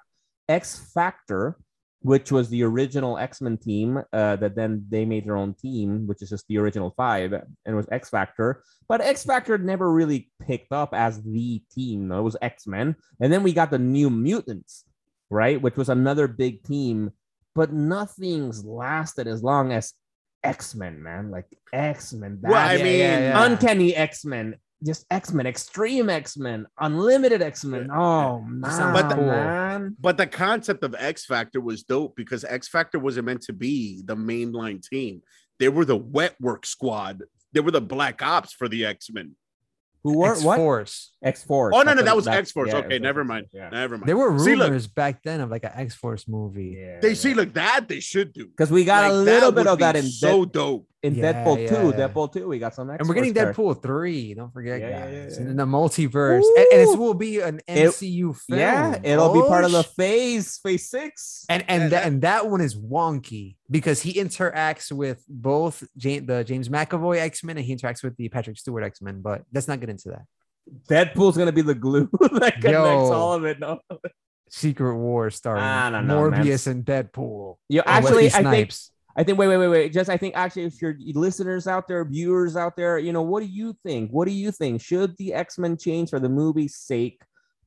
X 0.47 0.91
Factor, 0.93 1.57
which 2.01 2.31
was 2.31 2.49
the 2.49 2.63
original 2.63 3.17
X 3.17 3.41
Men 3.41 3.57
team. 3.57 4.01
Uh, 4.13 4.35
that 4.37 4.55
then 4.55 4.85
they 4.89 5.05
made 5.05 5.25
their 5.25 5.37
own 5.37 5.53
team, 5.53 6.07
which 6.07 6.21
is 6.21 6.29
just 6.29 6.47
the 6.47 6.57
original 6.57 6.93
five, 6.95 7.33
and 7.33 7.45
it 7.65 7.73
was 7.73 7.87
X 7.91 8.09
Factor. 8.09 8.63
But 8.87 9.01
X 9.01 9.23
Factor 9.23 9.57
never 9.57 9.91
really 9.91 10.31
picked 10.45 10.71
up 10.71 10.93
as 10.93 11.21
the 11.23 11.63
team. 11.71 12.07
though. 12.07 12.19
It 12.19 12.23
was 12.23 12.37
X 12.41 12.67
Men, 12.67 12.95
and 13.19 13.31
then 13.31 13.43
we 13.43 13.53
got 13.53 13.71
the 13.71 13.79
New 13.79 14.09
Mutants, 14.09 14.85
right? 15.29 15.61
Which 15.61 15.77
was 15.77 15.89
another 15.89 16.27
big 16.27 16.63
team 16.63 17.11
but 17.57 17.73
nothing's 17.73 18.63
lasted 18.63 19.25
as 19.25 19.41
long 19.41 19.71
as 19.71 19.95
X 20.43 20.75
Men, 20.75 21.01
man. 21.01 21.31
Like 21.31 21.45
X 21.73 22.13
Men. 22.13 22.39
Well, 22.41 22.53
I 22.53 22.75
Yeah, 22.75 22.83
mean, 22.83 22.99
yeah, 22.99 23.19
yeah. 23.19 23.45
uncanny 23.45 23.95
X 23.95 24.23
Men, 24.25 24.55
just 24.85 25.05
X 25.11 25.33
Men, 25.33 25.45
Extreme 25.47 26.09
X 26.09 26.37
Men, 26.37 26.67
Unlimited 26.79 27.41
X 27.41 27.63
Men. 27.65 27.89
Oh 27.91 28.41
man, 28.41 28.93
But 28.93 29.09
the- 29.09 29.15
man. 29.17 29.95
But 29.99 30.17
the 30.17 30.27
concept 30.27 30.83
of 30.83 30.95
X 30.97 31.25
Factor 31.25 31.59
was 31.61 31.83
dope 31.83 32.15
because 32.15 32.43
X 32.43 32.67
Factor 32.67 32.99
wasn't 32.99 33.25
meant 33.25 33.41
to 33.43 33.53
be 33.53 34.01
the 34.05 34.15
mainline 34.15 34.81
team. 34.87 35.21
They 35.59 35.69
were 35.69 35.85
the 35.85 35.97
wet 35.97 36.35
work 36.39 36.65
squad. 36.65 37.23
They 37.53 37.59
were 37.61 37.71
the 37.71 37.81
black 37.81 38.21
ops 38.21 38.53
for 38.53 38.67
the 38.67 38.85
X 38.85 39.09
Men. 39.11 39.35
Who 40.11 40.19
were 40.19 40.31
X 40.33 40.43
what? 40.43 40.57
Force. 40.57 41.11
X 41.23 41.43
Force. 41.43 41.73
Oh 41.75 41.81
no, 41.81 41.93
no, 41.93 42.01
that 42.01 42.15
was 42.15 42.27
X 42.27 42.51
Force. 42.51 42.69
yeah, 42.71 42.77
Okay, 42.77 42.93
was 42.95 43.01
never 43.01 43.23
mind. 43.23 43.47
Yeah. 43.53 43.69
Never 43.69 43.97
mind. 43.97 44.07
There 44.07 44.17
were 44.17 44.37
See, 44.39 44.51
rumors 44.51 44.85
look, 44.85 44.95
back 44.95 45.23
then 45.23 45.41
of 45.41 45.49
like 45.49 45.63
an 45.63 45.71
X 45.75 45.95
Force 45.95 46.27
movie. 46.27 46.77
Yeah, 46.79 46.99
they 47.01 47.09
yeah. 47.09 47.13
see, 47.15 47.33
like 47.33 47.53
that 47.53 47.87
they 47.87 47.99
should 47.99 48.31
do. 48.33 48.47
because 48.47 48.71
we 48.71 48.85
got 48.85 49.09
a 49.09 49.13
Like, 49.13 49.25
that 49.25 49.31
little 49.33 49.51
bit 49.51 49.67
of 49.67 49.79
that 49.79 49.95
in 49.95 50.05
so 50.05 50.45
Dead- 50.45 50.51
dope. 50.53 50.87
In 51.03 51.15
Yeah, 51.15 51.31
Deadpool 51.45 51.61
yeah, 51.63 51.69
two. 51.69 51.87
yeah. 51.97 52.07
Deadpool 52.07 52.33
two, 52.33 52.47
we 52.47 52.59
got 52.59 52.73
some. 52.73 52.89
X 52.89 52.99
And 52.99 53.07
we're 53.07 53.15
getting 53.15 53.33
Deadpool 53.33 53.81
3. 53.81 54.33
Don't 54.33 54.51
forget, 54.51 54.79
Yeah, 54.81 54.89
guys. 54.89 55.13
yeah, 55.13 55.19
yeah, 55.19 55.29
yeah. 55.45 55.51
in 55.51 55.55
the 55.57 55.65
multiverse. 55.65 56.41
And, 56.57 56.67
and 56.73 56.81
it 56.89 56.97
will 56.97 57.13
be 57.13 57.39
an 57.39 57.61
It- 57.67 57.89
MCU 57.89 58.35
film. 58.35 58.59
Yeah, 58.59 58.99
it'll 59.03 59.33
be 59.33 59.41
part 59.41 59.63
of 59.63 59.71
the 59.71 59.79
Oh, 59.79 59.83
phase, 59.83 60.57
phase 60.57 60.89
six. 60.89 61.45
And 61.49 61.63
and 61.67 61.91
that 61.91 62.05
and 62.05 62.21
that 62.23 62.49
one 62.49 62.61
is 62.61 62.75
wonky 62.75 63.55
because 63.69 64.01
he 64.01 64.15
interacts 64.15 64.91
with 64.91 65.23
both 65.29 65.83
James, 65.97 66.25
the 66.27 66.43
James 66.43 66.69
McAvoy 66.69 67.17
X 67.19 67.43
Men 67.43 67.57
and 67.57 67.65
he 67.65 67.75
interacts 67.75 68.03
with 68.03 68.17
the 68.17 68.29
Patrick 68.29 68.57
Stewart 68.57 68.83
X 68.83 69.01
Men. 69.01 69.21
But 69.21 69.43
let's 69.53 69.67
not 69.67 69.79
get 69.79 69.89
into 69.89 70.09
that. 70.09 70.25
Deadpool's 70.89 71.37
gonna 71.37 71.51
be 71.51 71.61
the 71.61 71.75
glue 71.75 72.09
that 72.21 72.55
connects 72.59 72.63
Yo. 72.65 73.13
all 73.13 73.33
of 73.33 73.45
it. 73.45 73.59
No, 73.59 73.79
Secret 74.49 74.95
War 74.97 75.29
starring 75.29 75.61
know, 76.07 76.29
man. 76.29 76.43
Morbius 76.43 76.67
and 76.67 76.83
Deadpool. 76.83 77.57
you 77.69 77.81
and 77.81 77.89
actually, 77.89 78.27
I 78.27 78.29
think 78.29 78.71
Snipes. 78.71 78.91
I 79.17 79.23
think 79.23 79.39
wait, 79.39 79.47
wait, 79.47 79.57
wait, 79.57 79.67
wait. 79.67 79.93
Just 79.93 80.11
I 80.11 80.17
think 80.17 80.35
actually, 80.37 80.65
if 80.65 80.79
you're 80.79 80.95
listeners 81.15 81.65
out 81.65 81.87
there, 81.87 82.05
viewers 82.05 82.55
out 82.55 82.75
there, 82.77 82.99
you 82.99 83.11
know, 83.11 83.23
what 83.23 83.41
do 83.41 83.47
you 83.47 83.75
think? 83.83 84.11
What 84.11 84.27
do 84.27 84.31
you 84.31 84.51
think? 84.51 84.79
Should 84.79 85.17
the 85.17 85.33
X 85.33 85.57
Men 85.57 85.75
change 85.75 86.11
for 86.11 86.19
the 86.19 86.29
movie's 86.29 86.75
sake 86.75 87.19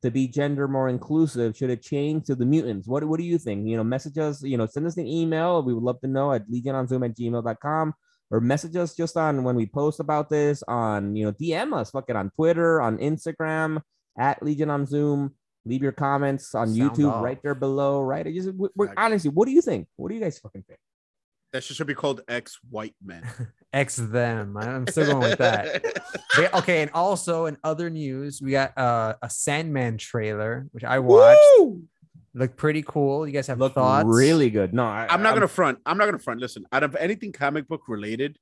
to 0.03 0.13
be 0.13 0.29
gender 0.29 0.69
more 0.69 0.89
inclusive? 0.89 1.57
Should 1.57 1.71
it 1.71 1.83
change 1.83 2.27
to 2.27 2.37
the 2.37 2.47
mutants? 2.47 2.87
What 2.87 3.03
What 3.03 3.19
do 3.19 3.27
you 3.27 3.37
think? 3.37 3.67
You 3.67 3.77
know, 3.77 3.83
message 3.85 4.17
us. 4.17 4.45
You 4.45 4.59
know, 4.59 4.67
send 4.67 4.87
us 4.87 4.97
an 4.97 5.09
email. 5.09 5.63
We 5.63 5.75
would 5.75 5.83
love 5.83 6.01
to 6.03 6.07
know 6.07 6.33
at 6.33 6.49
legiononzoom 6.49 7.05
at 7.05 7.17
gmail.com 7.17 7.95
or 8.31 8.41
message 8.41 8.77
us 8.77 8.95
just 8.95 9.17
on 9.17 9.43
when 9.43 9.57
we 9.57 9.67
post 9.67 9.99
about 9.99 10.29
this 10.31 10.63
on 10.69 11.17
you 11.17 11.25
know 11.25 11.33
DM 11.33 11.75
us, 11.77 11.91
fuck 11.91 12.09
it 12.09 12.15
on 12.15 12.31
Twitter, 12.31 12.81
on 12.81 12.99
Instagram 12.99 13.83
at 14.17 14.41
Legion 14.41 14.71
on 14.71 14.87
Zoom. 14.87 15.35
Leave 15.67 15.83
your 15.83 15.93
comments 15.93 16.55
on 16.55 16.69
Sound 16.69 16.93
YouTube 16.93 17.13
off. 17.13 17.25
right 17.25 17.43
there 17.43 17.57
below. 17.57 18.01
Right? 18.01 18.27
I 18.27 18.33
just 18.33 18.55
we- 18.55 18.69
we're, 18.77 18.93
honestly, 18.97 19.31
what 19.31 19.47
do 19.47 19.53
you 19.53 19.61
think? 19.61 19.89
What 19.97 20.09
do 20.11 20.15
you 20.15 20.21
guys 20.21 20.39
fucking 20.39 20.63
think? 20.63 20.79
That 21.53 21.65
shit 21.65 21.77
should 21.77 21.87
be 21.87 21.95
called 21.95 22.21
ex 22.29 22.59
white 22.71 22.95
Men. 23.05 23.25
ex 23.73 23.97
them. 23.97 24.57
I'm 24.57 24.87
still 24.87 25.07
going 25.07 25.31
with 25.31 25.39
that. 25.39 25.85
They- 26.37 26.49
okay, 26.51 26.83
and 26.83 26.91
also 26.93 27.47
in 27.47 27.57
other 27.65 27.91
news, 27.91 28.41
we 28.41 28.53
got 28.53 28.77
uh, 28.79 29.15
a 29.21 29.29
Sandman 29.29 29.99
trailer, 29.99 30.69
which 30.71 30.85
I 30.85 31.01
watched. 31.01 31.41
Woo! 31.59 31.83
Looked 32.35 32.57
pretty 32.57 32.85
cool. 32.87 33.27
You 33.27 33.33
guys 33.33 33.49
have 33.49 33.59
Look 33.59 33.75
thoughts? 33.75 34.07
really 34.09 34.49
good. 34.51 34.73
No, 34.73 34.85
I, 34.85 35.09
I'm 35.11 35.23
not 35.23 35.35
gonna 35.35 35.49
front. 35.49 35.79
I'm 35.85 35.99
not 35.99 36.05
gonna 36.05 36.21
front. 36.21 36.39
Listen, 36.41 36.65
out 36.71 36.85
of 36.85 36.95
anything 36.95 37.33
comic 37.33 37.67
book 37.67 37.83
related, 37.89 38.39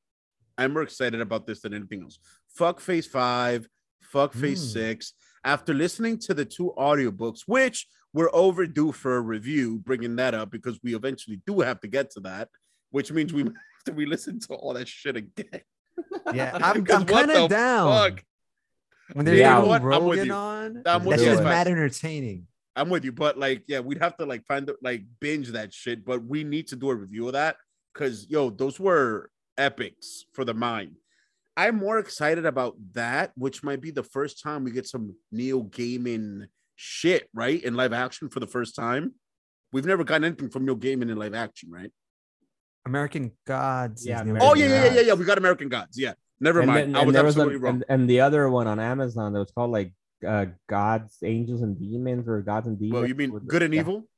I'm 0.58 0.74
more 0.74 0.82
excited 0.82 1.22
about 1.22 1.46
this 1.46 1.62
than 1.62 1.72
anything 1.72 2.02
else. 2.02 2.18
Fuck 2.50 2.80
Phase 2.80 3.06
Five. 3.06 3.66
Fuck 4.02 4.34
Phase 4.34 4.62
Mm. 4.62 4.72
Six. 4.74 5.14
After 5.44 5.72
listening 5.72 6.18
to 6.20 6.34
the 6.34 6.44
two 6.44 6.74
audiobooks, 6.76 7.40
which 7.46 7.86
we're 8.12 8.30
overdue 8.34 8.92
for 8.92 9.16
a 9.16 9.20
review, 9.22 9.78
bringing 9.78 10.16
that 10.16 10.34
up 10.34 10.50
because 10.50 10.78
we 10.82 10.94
eventually 10.94 11.40
do 11.46 11.60
have 11.60 11.80
to 11.80 11.88
get 11.88 12.10
to 12.12 12.20
that, 12.20 12.48
which 12.90 13.12
means 13.12 13.32
we 13.32 13.42
have 13.44 13.52
to 13.86 13.92
re-listen 13.92 14.40
to 14.40 14.54
all 14.54 14.74
that 14.74 14.88
shit 14.88 15.16
again. 15.16 15.46
Yeah, 16.32 16.52
I'm, 16.62 16.86
I'm 16.92 17.04
kind 17.06 17.28
of 17.32 17.50
down. 17.50 17.90
fuck? 17.92 18.24
When 19.14 19.24
there's 19.26 19.40
Yeah. 19.40 19.58
what? 19.58 19.82
I'm 19.82 20.04
with 20.04 20.24
you. 20.24 20.32
on, 20.32 20.82
I'm 20.86 21.04
with 21.04 21.18
that 21.18 21.24
you. 21.24 21.30
Yes. 21.32 21.42
mad 21.42 21.66
entertaining. 21.66 22.46
I'm 22.76 22.88
with 22.88 23.04
you, 23.04 23.10
but 23.10 23.36
like, 23.36 23.64
yeah, 23.66 23.80
we'd 23.80 23.98
have 23.98 24.16
to 24.18 24.24
like 24.26 24.44
find 24.46 24.64
the 24.64 24.76
like 24.80 25.02
binge 25.18 25.48
that 25.48 25.74
shit, 25.74 26.04
but 26.04 26.24
we 26.24 26.44
need 26.44 26.68
to 26.68 26.76
do 26.76 26.90
a 26.90 26.94
review 26.94 27.26
of 27.26 27.32
that 27.32 27.56
because 27.92 28.28
yo, 28.30 28.50
those 28.50 28.78
were 28.78 29.28
epics 29.56 30.24
for 30.34 30.44
the 30.44 30.54
mind. 30.54 30.92
I'm 31.56 31.74
more 31.76 31.98
excited 31.98 32.46
about 32.46 32.76
that, 32.92 33.32
which 33.34 33.64
might 33.64 33.80
be 33.80 33.90
the 33.90 34.04
first 34.04 34.40
time 34.40 34.62
we 34.62 34.70
get 34.70 34.86
some 34.86 35.16
Neil 35.32 35.64
Gaiman 35.64 36.46
shit, 36.76 37.28
right? 37.34 37.60
In 37.60 37.74
live 37.74 37.92
action 37.92 38.28
for 38.28 38.38
the 38.38 38.46
first 38.46 38.76
time. 38.76 39.14
We've 39.72 39.84
never 39.86 40.04
gotten 40.04 40.24
anything 40.24 40.50
from 40.50 40.64
Neil 40.64 40.76
Gaiman 40.76 41.10
in 41.10 41.16
live 41.16 41.34
action, 41.34 41.70
right? 41.72 41.90
American 42.88 43.32
Gods. 43.46 44.06
Yeah, 44.06 44.20
American 44.22 44.48
Oh, 44.48 44.54
yeah, 44.54 44.66
yeah, 44.66 44.84
yeah, 44.84 44.92
yeah, 44.96 45.00
yeah. 45.08 45.14
We 45.14 45.24
got 45.24 45.38
American 45.38 45.68
Gods. 45.68 45.94
Yeah. 45.98 46.14
Never 46.40 46.60
and 46.60 46.68
mind. 46.68 46.78
then- 46.80 46.96
I 46.96 47.00
and 47.00 47.06
was 47.08 47.14
there 47.14 47.24
was 47.24 47.34
absolutely 47.36 47.56
a- 47.56 47.58
wrong. 47.58 47.74
And, 47.74 47.84
and 48.02 48.10
the 48.10 48.20
other 48.20 48.48
one 48.48 48.66
on 48.66 48.78
Amazon 48.80 49.32
that 49.32 49.40
was 49.40 49.50
called 49.50 49.70
like 49.78 49.92
uh, 50.26 50.46
gods, 50.68 51.18
angels, 51.22 51.62
and 51.62 51.78
demons, 51.78 52.28
or 52.28 52.40
gods 52.42 52.66
and 52.66 52.78
demons. 52.78 52.94
Well, 52.94 53.06
you 53.06 53.14
mean 53.14 53.32
with- 53.32 53.46
good 53.46 53.62
and 53.62 53.72
yeah, 53.74 53.80
evil? 53.80 54.08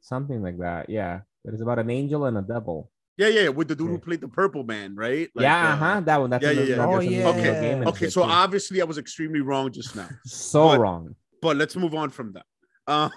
Something 0.00 0.42
like 0.42 0.58
that. 0.58 0.88
Yeah, 0.88 1.20
it 1.44 1.54
is 1.54 1.60
about 1.60 1.78
an 1.78 1.90
angel 1.90 2.24
and 2.26 2.36
a 2.38 2.42
devil. 2.42 2.90
Yeah, 3.16 3.28
yeah, 3.28 3.40
yeah. 3.42 3.48
With 3.48 3.68
the 3.68 3.74
dude 3.74 3.88
who 3.88 3.98
played 3.98 4.20
the 4.20 4.28
Purple 4.28 4.62
Man, 4.62 4.94
right? 4.94 5.28
Like, 5.34 5.42
yeah, 5.44 5.70
uh, 5.70 5.72
uh 5.72 5.76
huh. 5.76 6.00
That 6.00 6.20
one. 6.20 6.30
That's 6.30 6.44
yeah, 6.44 6.52
the- 6.52 6.64
yeah, 6.66 6.76
yeah. 6.76 6.86
Oh, 6.86 7.00
yeah. 7.00 7.28
Okay, 7.28 7.82
Okay, 7.92 8.10
so 8.10 8.22
too. 8.22 8.30
obviously 8.30 8.80
I 8.80 8.84
was 8.84 8.98
extremely 8.98 9.40
wrong 9.40 9.72
just 9.72 9.96
now. 9.96 10.08
so 10.26 10.68
but- 10.68 10.80
wrong. 10.80 11.14
but 11.42 11.56
let's 11.56 11.74
move 11.76 11.94
on 11.94 12.10
from 12.10 12.34
that. 12.34 12.46
Uh, 12.86 13.08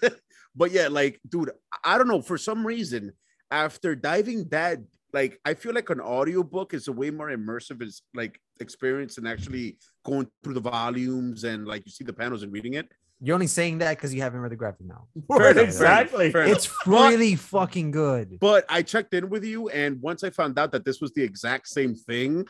but 0.56 0.70
yeah, 0.70 0.88
like, 0.88 1.20
dude, 1.28 1.50
I 1.84 1.98
don't 1.98 2.08
know. 2.08 2.22
For 2.22 2.38
some 2.38 2.66
reason, 2.66 3.12
after 3.50 3.94
diving 3.94 4.48
that, 4.48 4.78
like, 5.12 5.40
I 5.44 5.54
feel 5.54 5.72
like 5.74 5.90
an 5.90 6.00
audiobook 6.00 6.74
is 6.74 6.88
a 6.88 6.92
way 6.92 7.10
more 7.10 7.30
immersive 7.30 7.82
is 7.82 8.02
like 8.14 8.40
experience 8.60 9.16
than 9.16 9.26
actually 9.26 9.78
going 10.04 10.28
through 10.42 10.54
the 10.54 10.60
volumes 10.60 11.44
and 11.44 11.66
like 11.66 11.84
you 11.86 11.92
see 11.92 12.04
the 12.04 12.12
panels 12.12 12.42
and 12.42 12.52
reading 12.52 12.74
it. 12.74 12.88
You're 13.20 13.34
only 13.34 13.48
saying 13.48 13.78
that 13.78 13.96
because 13.96 14.14
you 14.14 14.22
haven't 14.22 14.40
read 14.40 14.52
the 14.52 14.56
graphic 14.56 14.86
novel. 14.86 15.08
Fair 15.26 15.38
enough, 15.38 15.40
fair 15.40 15.50
enough, 15.50 15.64
exactly. 15.64 16.30
fair 16.30 16.42
enough. 16.42 16.56
It's 16.56 16.86
really 16.86 17.34
fucking 17.34 17.90
good. 17.90 18.38
But 18.40 18.64
I 18.68 18.82
checked 18.82 19.12
in 19.12 19.28
with 19.28 19.44
you, 19.44 19.68
and 19.70 20.00
once 20.00 20.22
I 20.22 20.30
found 20.30 20.56
out 20.56 20.70
that 20.70 20.84
this 20.84 21.00
was 21.00 21.12
the 21.14 21.24
exact 21.24 21.66
same 21.68 21.96
thing, 21.96 22.46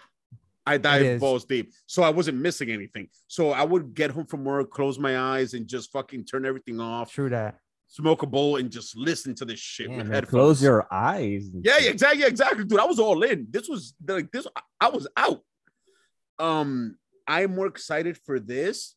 I 0.67 0.77
dived 0.77 1.07
is. 1.07 1.21
balls 1.21 1.47
deep. 1.47 1.73
So 1.87 2.03
I 2.03 2.11
wasn't 2.11 2.39
missing 2.39 2.71
anything. 2.71 3.09
So 3.29 3.53
I 3.53 3.65
would 3.65 3.95
get 3.95 4.11
home 4.11 4.27
from 4.27 4.45
work, 4.45 4.71
close 4.71 4.99
my 4.99 5.19
eyes, 5.19 5.55
and 5.55 5.67
just 5.67 5.91
fucking 5.91 6.27
turn 6.27 6.45
everything 6.45 6.81
off, 6.81 7.11
True 7.11 7.31
that. 7.31 7.59
Smoke 7.89 8.23
a 8.23 8.27
bowl, 8.27 8.57
and 8.57 8.71
just 8.71 8.97
listen 8.97 9.35
to 9.37 9.45
this 9.45 9.59
shit 9.59 9.91
Yeah, 9.91 9.97
with 9.99 10.07
headphones. 10.09 10.31
close 10.31 10.63
your 10.63 10.87
eyes. 10.93 11.49
Yeah, 11.63 11.79
yeah, 11.81 11.91
exactly, 11.91 12.25
exactly, 12.25 12.65
dude. 12.65 12.79
I 12.79 12.85
was 12.85 12.99
all 13.01 13.23
in. 13.23 13.47
This 13.51 13.69
was 13.69 13.95
like 14.07 14.31
this. 14.31 14.47
I 14.81 14.89
was 14.89 15.09
out. 15.17 15.41
Um, 16.39 16.97
I'm 17.27 17.55
more 17.55 17.67
excited 17.67 18.17
for 18.25 18.39
this 18.39 18.95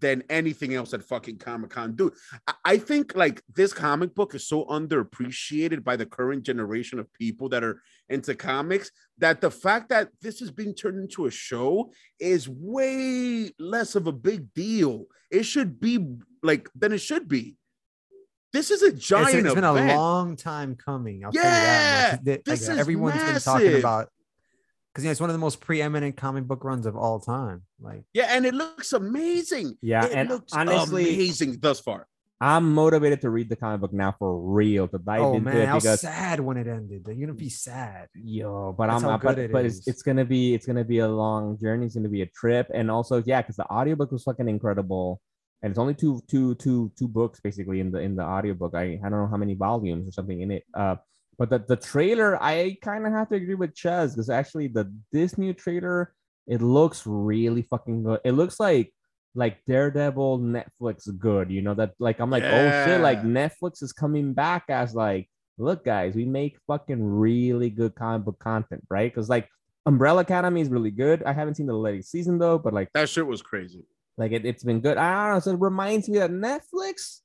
than 0.00 0.22
anything 0.28 0.74
else 0.74 0.92
at 0.92 1.02
fucking 1.02 1.38
Comic 1.38 1.70
Con, 1.70 1.94
dude. 1.94 2.12
I, 2.46 2.54
I 2.64 2.76
think 2.78 3.14
like 3.14 3.42
this 3.54 3.72
comic 3.72 4.14
book 4.14 4.34
is 4.34 4.46
so 4.46 4.64
underappreciated 4.66 5.84
by 5.84 5.96
the 5.96 6.04
current 6.06 6.42
generation 6.42 6.98
of 6.98 7.12
people 7.14 7.48
that 7.50 7.62
are 7.64 7.80
into 8.08 8.34
comics 8.34 8.90
that 9.18 9.40
the 9.40 9.50
fact 9.50 9.88
that 9.90 10.08
this 10.20 10.42
is 10.42 10.50
being 10.50 10.74
turned 10.74 10.98
into 11.00 11.26
a 11.26 11.30
show 11.30 11.92
is 12.18 12.48
way 12.48 13.50
less 13.58 13.94
of 13.94 14.06
a 14.06 14.12
big 14.12 14.52
deal. 14.54 15.06
It 15.30 15.44
should 15.44 15.80
be 15.80 16.06
like 16.42 16.68
than 16.74 16.92
it 16.92 16.98
should 16.98 17.28
be. 17.28 17.56
This 18.54 18.70
is 18.70 18.82
a 18.84 18.86
It's, 18.86 19.04
giant. 19.04 19.44
it's 19.46 19.54
been 19.54 19.64
a 19.64 19.72
long 19.96 20.36
time 20.36 20.76
coming. 20.76 21.24
I'll 21.24 21.32
Yeah, 21.34 21.42
tell 21.42 21.50
you 21.50 21.56
that 21.66 22.12
much. 22.12 22.24
That- 22.24 22.44
this 22.44 22.68
like, 22.68 22.72
is 22.74 22.78
everyone's 22.78 23.14
been 23.16 23.40
talking 23.40 23.66
massive. 23.66 23.78
about 23.80 24.08
because 24.92 25.02
you 25.02 25.08
know 25.08 25.10
it's 25.10 25.20
one 25.20 25.28
of 25.28 25.34
the 25.34 25.40
most 25.40 25.60
preeminent 25.60 26.16
comic 26.16 26.44
book 26.44 26.62
runs 26.62 26.86
of 26.86 26.96
all 26.96 27.18
time. 27.18 27.62
Like 27.80 28.04
Yeah, 28.14 28.26
and 28.30 28.46
it 28.46 28.54
looks 28.54 28.92
amazing. 28.92 29.76
Yeah, 29.82 30.04
it 30.06 30.12
and 30.12 30.28
looks 30.28 30.52
honestly- 30.52 31.14
amazing 31.14 31.58
thus 31.60 31.80
far. 31.80 32.06
I'm 32.40 32.74
motivated 32.74 33.20
to 33.22 33.30
read 33.30 33.48
the 33.48 33.56
comic 33.56 33.80
book 33.80 33.92
now 33.92 34.14
for 34.18 34.38
real 34.38 34.86
to 34.88 34.98
dive 34.98 35.20
oh 35.20 35.34
into 35.34 35.50
man, 35.50 35.56
it 35.56 35.68
I 35.68 35.74
was 35.74 36.00
sad 36.00 36.38
when 36.40 36.56
it 36.56 36.66
ended. 36.68 37.02
You're 37.06 37.26
gonna 37.26 37.32
be 37.38 37.48
sad. 37.48 38.08
yo, 38.14 38.72
but 38.76 38.86
That's 38.88 39.02
I'm 39.02 39.08
how 39.10 39.14
uh, 39.16 39.18
but, 39.18 39.38
it 39.38 39.50
but 39.52 39.64
it's, 39.64 39.86
it's 39.88 40.02
gonna 40.02 40.24
be 40.24 40.54
it's 40.54 40.66
gonna 40.66 40.84
be 40.84 40.98
a 40.98 41.08
long 41.08 41.58
journey. 41.58 41.86
It's 41.86 41.94
gonna 41.96 42.08
be 42.08 42.22
a 42.22 42.26
trip, 42.26 42.70
and 42.74 42.88
also 42.90 43.20
yeah, 43.26 43.40
because 43.42 43.56
the 43.56 43.66
audiobook 43.70 44.12
was 44.12 44.22
fucking 44.24 44.48
incredible, 44.48 45.20
and 45.64 45.70
it's 45.70 45.78
only 45.78 45.94
two 45.94 46.20
two 46.28 46.54
two 46.56 46.92
two 46.98 47.08
books 47.08 47.40
basically 47.40 47.80
in 47.80 47.90
the 47.90 47.98
in 47.98 48.14
the 48.14 48.22
audiobook. 48.22 48.74
I 48.74 49.00
I 49.02 49.08
don't 49.08 49.18
know 49.22 49.28
how 49.28 49.38
many 49.38 49.54
volumes 49.54 50.06
or 50.06 50.12
something 50.12 50.42
in 50.42 50.50
it. 50.50 50.64
Uh, 50.74 50.96
but 51.38 51.48
the 51.48 51.64
the 51.66 51.76
trailer, 51.76 52.40
I 52.40 52.76
kind 52.82 53.06
of 53.06 53.14
have 53.14 53.30
to 53.30 53.36
agree 53.36 53.54
with 53.54 53.74
Chaz 53.74 54.10
because 54.10 54.28
actually 54.28 54.68
the 54.68 54.92
this 55.10 55.38
new 55.38 55.54
trailer 55.54 56.12
it 56.46 56.60
looks 56.60 57.04
really 57.06 57.62
fucking 57.62 58.02
good. 58.02 58.20
It 58.26 58.32
looks 58.32 58.60
like 58.60 58.92
like 59.34 59.64
Daredevil 59.66 60.40
Netflix 60.40 61.08
good, 61.18 61.50
you 61.50 61.62
know 61.62 61.72
that 61.72 61.94
like 61.98 62.20
I'm 62.20 62.28
like 62.28 62.44
oh 62.44 62.84
shit 62.84 63.00
like 63.00 63.22
Netflix 63.22 63.82
is 63.82 63.94
coming 63.94 64.34
back 64.34 64.64
as 64.68 64.94
like 64.94 65.30
look 65.56 65.82
guys 65.82 66.14
we 66.14 66.26
make 66.26 66.58
fucking 66.66 67.02
really 67.02 67.70
good 67.70 67.94
comic 67.94 68.26
book 68.26 68.38
content 68.38 68.84
right 68.90 69.10
because 69.10 69.30
like 69.30 69.48
Umbrella 69.86 70.22
Academy 70.22 70.60
is 70.60 70.68
really 70.68 70.90
good. 70.90 71.22
I 71.22 71.32
haven't 71.32 71.54
seen 71.54 71.66
the 71.66 71.74
latest 71.74 72.10
season 72.10 72.38
though, 72.38 72.58
but 72.58 72.74
like 72.74 72.88
That 72.92 73.08
shit 73.08 73.26
was 73.26 73.40
crazy. 73.40 73.84
Like 74.16 74.32
it, 74.32 74.44
it's 74.46 74.62
been 74.64 74.80
good. 74.80 74.96
I 74.96 75.26
don't 75.26 75.34
know. 75.34 75.40
So 75.40 75.50
it 75.52 75.60
reminds 75.60 76.08
me 76.08 76.18
that 76.18 76.30
Netflix. 76.30 77.20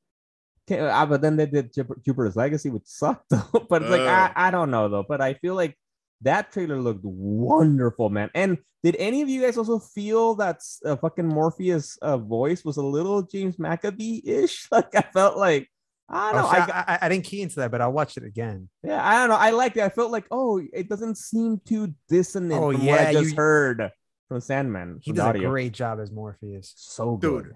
Uh, 0.71 1.05
but 1.07 1.21
then 1.21 1.35
they 1.35 1.47
did 1.47 1.73
Jupiter's 1.73 2.35
Legacy, 2.35 2.69
which 2.69 2.83
sucked 2.85 3.29
though. 3.29 3.65
but 3.69 3.81
it's 3.81 3.91
like 3.91 4.01
I, 4.01 4.31
I 4.35 4.51
don't 4.51 4.69
know 4.71 4.87
though. 4.87 5.05
But 5.07 5.21
I 5.21 5.33
feel 5.35 5.55
like 5.55 5.75
that 6.21 6.51
trailer 6.51 6.79
looked 6.79 7.03
wonderful, 7.03 8.09
man. 8.09 8.29
And 8.35 8.57
did 8.83 8.95
any 8.97 9.21
of 9.21 9.29
you 9.29 9.41
guys 9.41 9.57
also 9.57 9.79
feel 9.79 10.35
that 10.35 10.61
uh, 10.85 10.95
fucking 10.97 11.27
Morpheus' 11.27 11.97
uh, 12.01 12.17
voice 12.17 12.63
was 12.63 12.77
a 12.77 12.83
little 12.83 13.21
James 13.23 13.57
McAvoy 13.57 14.21
ish? 14.25 14.67
Like 14.71 14.93
I 14.95 15.01
felt 15.13 15.37
like 15.37 15.69
I 16.07 16.31
don't 16.33 16.41
know. 16.41 16.47
Oh, 16.47 16.51
I, 16.51 16.57
I, 16.59 16.83
I, 16.87 16.99
I 17.03 17.09
didn't 17.09 17.25
key 17.25 17.41
into 17.41 17.55
that, 17.57 17.71
but 17.71 17.81
I'll 17.81 17.91
watch 17.91 18.17
it 18.17 18.23
again. 18.23 18.67
yeah, 18.83 18.99
I 19.07 19.15
don't 19.19 19.29
know. 19.29 19.35
I 19.35 19.51
liked 19.51 19.77
it. 19.77 19.83
I 19.83 19.89
felt 19.89 20.11
like 20.11 20.25
oh, 20.31 20.61
it 20.73 20.89
doesn't 20.89 21.17
seem 21.17 21.61
too 21.65 21.93
dissonant 22.09 22.61
Oh, 22.61 22.71
from 22.71 22.85
what 22.85 22.99
I 22.99 23.13
just 23.13 23.31
you- 23.31 23.35
heard 23.35 23.91
from 24.29 24.39
Sandman. 24.39 24.99
He 25.01 25.11
from 25.11 25.17
the 25.17 25.33
does 25.33 25.41
a 25.41 25.45
great 25.45 25.73
job 25.73 25.99
as 25.99 26.11
Morpheus. 26.11 26.73
so 26.77 27.17
good. 27.17 27.45
Dude, 27.45 27.55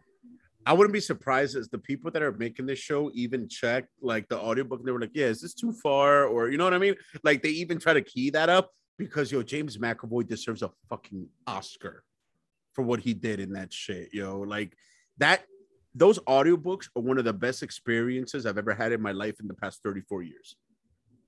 I 0.66 0.74
wouldn't 0.74 0.94
be 0.94 1.00
surprised 1.00 1.56
as 1.56 1.70
the 1.70 1.78
people 1.78 2.10
that 2.12 2.22
are 2.22 2.32
making 2.32 2.66
this 2.66 2.80
show 2.80 3.12
even 3.14 3.48
check 3.48 3.86
like 4.02 4.28
the 4.28 4.38
audiobook 4.40 4.80
and 4.80 4.88
they 4.88 4.92
were 4.92 5.00
like, 5.00 5.12
yeah, 5.14 5.28
is 5.28 5.42
this 5.42 5.54
too 5.54 5.72
far? 5.72 6.26
Or 6.26 6.50
you 6.50 6.58
know 6.58 6.64
what 6.64 6.74
I 6.74 6.80
mean? 6.80 6.96
Like 7.24 7.44
they 7.44 7.50
even 7.50 7.80
try 7.80 7.94
to 7.94 8.02
key 8.02 8.32
that 8.32 8.50
up 8.50 8.72
because 8.98 9.32
yo, 9.32 9.44
James 9.44 9.78
McAvoy 9.78 10.28
deserves 10.28 10.64
a 10.64 10.72
fucking 10.90 11.28
Oscar 11.48 12.04
for 12.74 12.82
what 12.82 13.00
he 13.00 13.14
did 13.14 13.40
in 13.40 13.54
that 13.54 13.72
shit, 13.72 14.10
yo. 14.14 14.40
Like 14.40 14.76
that 15.18 15.44
those 15.94 16.18
audiobooks 16.20 16.88
are 16.96 17.04
one 17.04 17.20
of 17.20 17.26
the 17.26 17.34
best 17.34 17.62
experiences 17.62 18.46
I've 18.46 18.58
ever 18.58 18.74
had 18.74 18.94
in 18.94 19.02
my 19.02 19.12
life 19.12 19.36
in 19.40 19.48
the 19.48 19.54
past 19.54 19.84
34 19.84 20.24
years. 20.24 20.56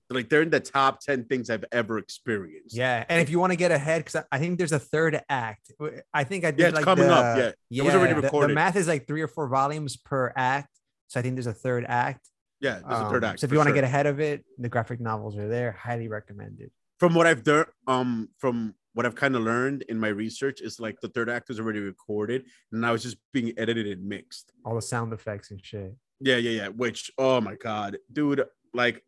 Like 0.10 0.30
they're 0.30 0.44
in 0.44 0.52
the 0.52 0.60
top 0.60 1.00
10 1.02 1.26
things 1.26 1.50
I've 1.50 1.66
ever 1.72 1.98
experienced. 1.98 2.76
Yeah, 2.76 3.04
and 3.10 3.22
if 3.22 3.30
you 3.30 3.40
want 3.40 3.54
to 3.54 3.58
get 3.58 3.72
ahead, 3.72 4.02
because 4.02 4.16
I, 4.18 4.36
I 4.36 4.40
think 4.40 4.58
there's 4.60 4.72
a 4.72 4.80
third 4.80 5.20
act. 5.30 5.72
I 6.14 6.24
think 6.24 6.46
I 6.46 6.52
did 6.52 6.60
Yeah, 6.60 6.68
it's 6.68 6.76
like 6.76 6.86
coming 6.86 7.08
the, 7.08 7.14
up, 7.14 7.38
yeah. 7.38 7.52
yeah. 7.70 7.84
was 7.84 7.96
already 7.96 8.14
the- 8.22 8.30
The, 8.30 8.48
math 8.50 8.76
is 8.76 8.88
like 8.88 9.08
three 9.08 9.22
or 9.22 9.28
four 9.28 9.48
volumes 9.48 9.98
per 9.98 10.32
act, 10.36 10.70
so 11.08 11.20
I 11.20 11.24
think 11.24 11.36
there's 11.36 11.48
a 11.48 11.54
third 11.54 11.86
act. 11.88 12.30
Yeah, 12.62 12.80
there's 12.88 13.02
a 13.02 13.10
third 13.10 13.24
Um, 13.24 13.32
act. 13.32 13.40
So 13.40 13.46
if 13.46 13.52
you 13.52 13.58
want 13.58 13.68
to 13.68 13.72
sure. 13.72 13.76
get 13.76 13.84
ahead 13.84 14.06
of 14.06 14.20
it, 14.20 14.46
the 14.60 14.70
graphic 14.70 15.00
novels 15.00 15.38
are 15.38 15.48
there. 15.48 15.72
Highly 15.72 16.08
recommended. 16.08 16.70
from 17.00 17.14
what 17.16 17.26
I've 17.28 17.44
done, 17.44 17.66
um, 17.88 18.30
from 18.38 18.74
what 18.94 19.06
I've 19.06 19.16
kind 19.16 19.36
of 19.36 19.42
learned 19.42 19.82
in 19.90 20.00
my 20.00 20.08
research 20.08 20.62
is 20.62 20.80
like 20.80 21.02
the 21.02 21.10
third 21.10 21.30
act 21.30 21.50
was 21.50 21.60
already 21.60 21.80
recorded, 21.80 22.46
and 22.72 22.80
now 22.80 22.94
it's 22.94 23.04
just 23.04 23.18
being 23.34 23.52
edited 23.58 23.88
and 23.88 24.08
mixed. 24.08 24.54
All 24.64 24.76
the 24.76 24.82
sound 24.82 25.12
effects 25.14 25.50
and 25.52 25.60
shit. 25.66 25.94
Yeah, 26.22 26.38
yeah, 26.38 26.52
yeah. 26.52 26.68
Which, 26.70 27.12
oh 27.18 27.42
my 27.42 27.56
god, 27.56 27.98
dude! 28.14 28.46
Like, 28.74 29.04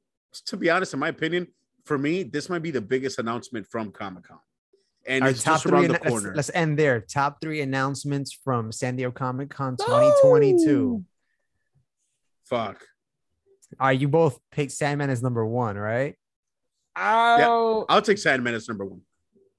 to 0.45 0.57
be 0.57 0.69
honest, 0.69 0.93
in 0.93 0.99
my 0.99 1.09
opinion, 1.09 1.47
for 1.85 1.97
me, 1.97 2.23
this 2.23 2.49
might 2.49 2.61
be 2.61 2.71
the 2.71 2.81
biggest 2.81 3.19
announcement 3.19 3.65
from 3.67 3.91
Comic 3.91 4.23
Con, 4.25 4.39
and 5.05 5.23
Our 5.23 5.29
it's 5.29 5.43
just 5.43 5.65
around 5.65 5.83
the 5.83 5.87
annou- 5.89 5.91
let's- 5.91 6.07
corner. 6.09 6.33
Let's, 6.35 6.51
end 6.53 6.77
there. 6.79 6.99
Top 7.01 7.39
three 7.41 7.61
announcements 7.61 8.33
from 8.33 8.71
San 8.71 8.95
Diego 8.95 9.11
Comic 9.11 9.49
Con 9.49 9.77
2022. 9.77 11.03
Fuck. 12.45 12.85
All 13.79 13.87
right, 13.87 13.99
you 13.99 14.07
both 14.07 14.39
picked 14.51 14.71
Sandman 14.71 15.09
as 15.09 15.21
number 15.21 15.45
one, 15.45 15.77
right? 15.77 16.15
Oh, 16.95 17.85
I'll 17.89 18.01
take 18.01 18.17
Sandman 18.17 18.53
as 18.55 18.67
number 18.67 18.85
one. 18.85 19.01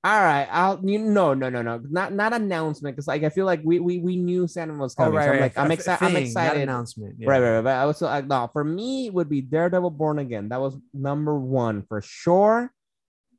All 0.05 0.21
right. 0.21 0.47
I'll 0.51 0.81
you 0.85 0.99
no 0.99 1.35
no 1.35 1.49
no 1.51 1.61
no 1.61 1.81
not 1.91 2.13
not 2.13 2.33
announcement 2.33 2.95
because 2.95 3.09
like 3.09 3.25
I 3.25 3.31
feel 3.31 3.47
like 3.47 3.61
we 3.65 3.81
we 3.81 3.99
we 3.99 4.17
knew 4.17 4.47
Sandman 4.47 4.79
was 4.79 4.95
coming. 4.95 5.21
so 5.21 5.33
I'm 5.33 5.41
like 5.41 5.59
I'm 5.59 5.67
F- 5.73 5.79
excited. 5.79 6.05
I'm 6.05 6.13
thing, 6.13 6.23
not 6.23 6.27
excited. 6.29 6.63
announcement. 6.63 7.17
Yeah. 7.19 7.29
Right, 7.29 7.41
right, 7.41 7.55
right. 7.57 7.65
But 7.65 7.75
I 7.77 7.85
was 7.85 7.97
so 7.99 8.07
like, 8.07 8.27
no, 8.27 8.49
for 8.53 8.63
me, 8.63 9.09
it 9.09 9.15
would 9.15 9.29
be 9.29 9.41
Daredevil 9.41 9.91
Born 9.91 10.21
Again. 10.21 10.51
That 10.51 10.61
was 10.61 10.77
number 10.95 11.37
one 11.39 11.83
for 11.89 12.01
sure. 12.01 12.73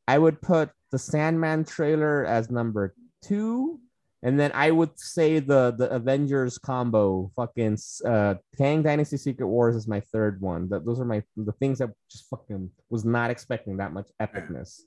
I 0.08 0.18
would 0.18 0.42
put 0.42 0.72
the 0.92 1.00
Sandman 1.00 1.64
trailer 1.64 2.26
as 2.26 2.50
number 2.50 2.94
two. 3.24 3.80
And 4.22 4.38
then 4.38 4.52
I 4.54 4.72
would 4.72 5.00
say 5.00 5.40
the 5.40 5.74
the 5.78 5.90
Avengers 5.92 6.58
combo, 6.58 7.32
fucking 7.38 7.78
uh 8.06 8.36
Kang 8.58 8.84
Dynasty 8.84 9.16
Secret 9.16 9.48
Wars 9.48 9.78
is 9.78 9.88
my 9.88 10.02
third 10.12 10.42
one. 10.42 10.68
That 10.68 10.86
those 10.86 11.00
are 11.00 11.06
my 11.06 11.24
the 11.38 11.54
things 11.54 11.80
that 11.80 11.92
just 12.12 12.28
fucking 12.30 12.70
was 12.90 13.06
not 13.06 13.32
expecting 13.32 13.78
that 13.78 13.94
much 13.94 14.10
epicness. 14.22 14.82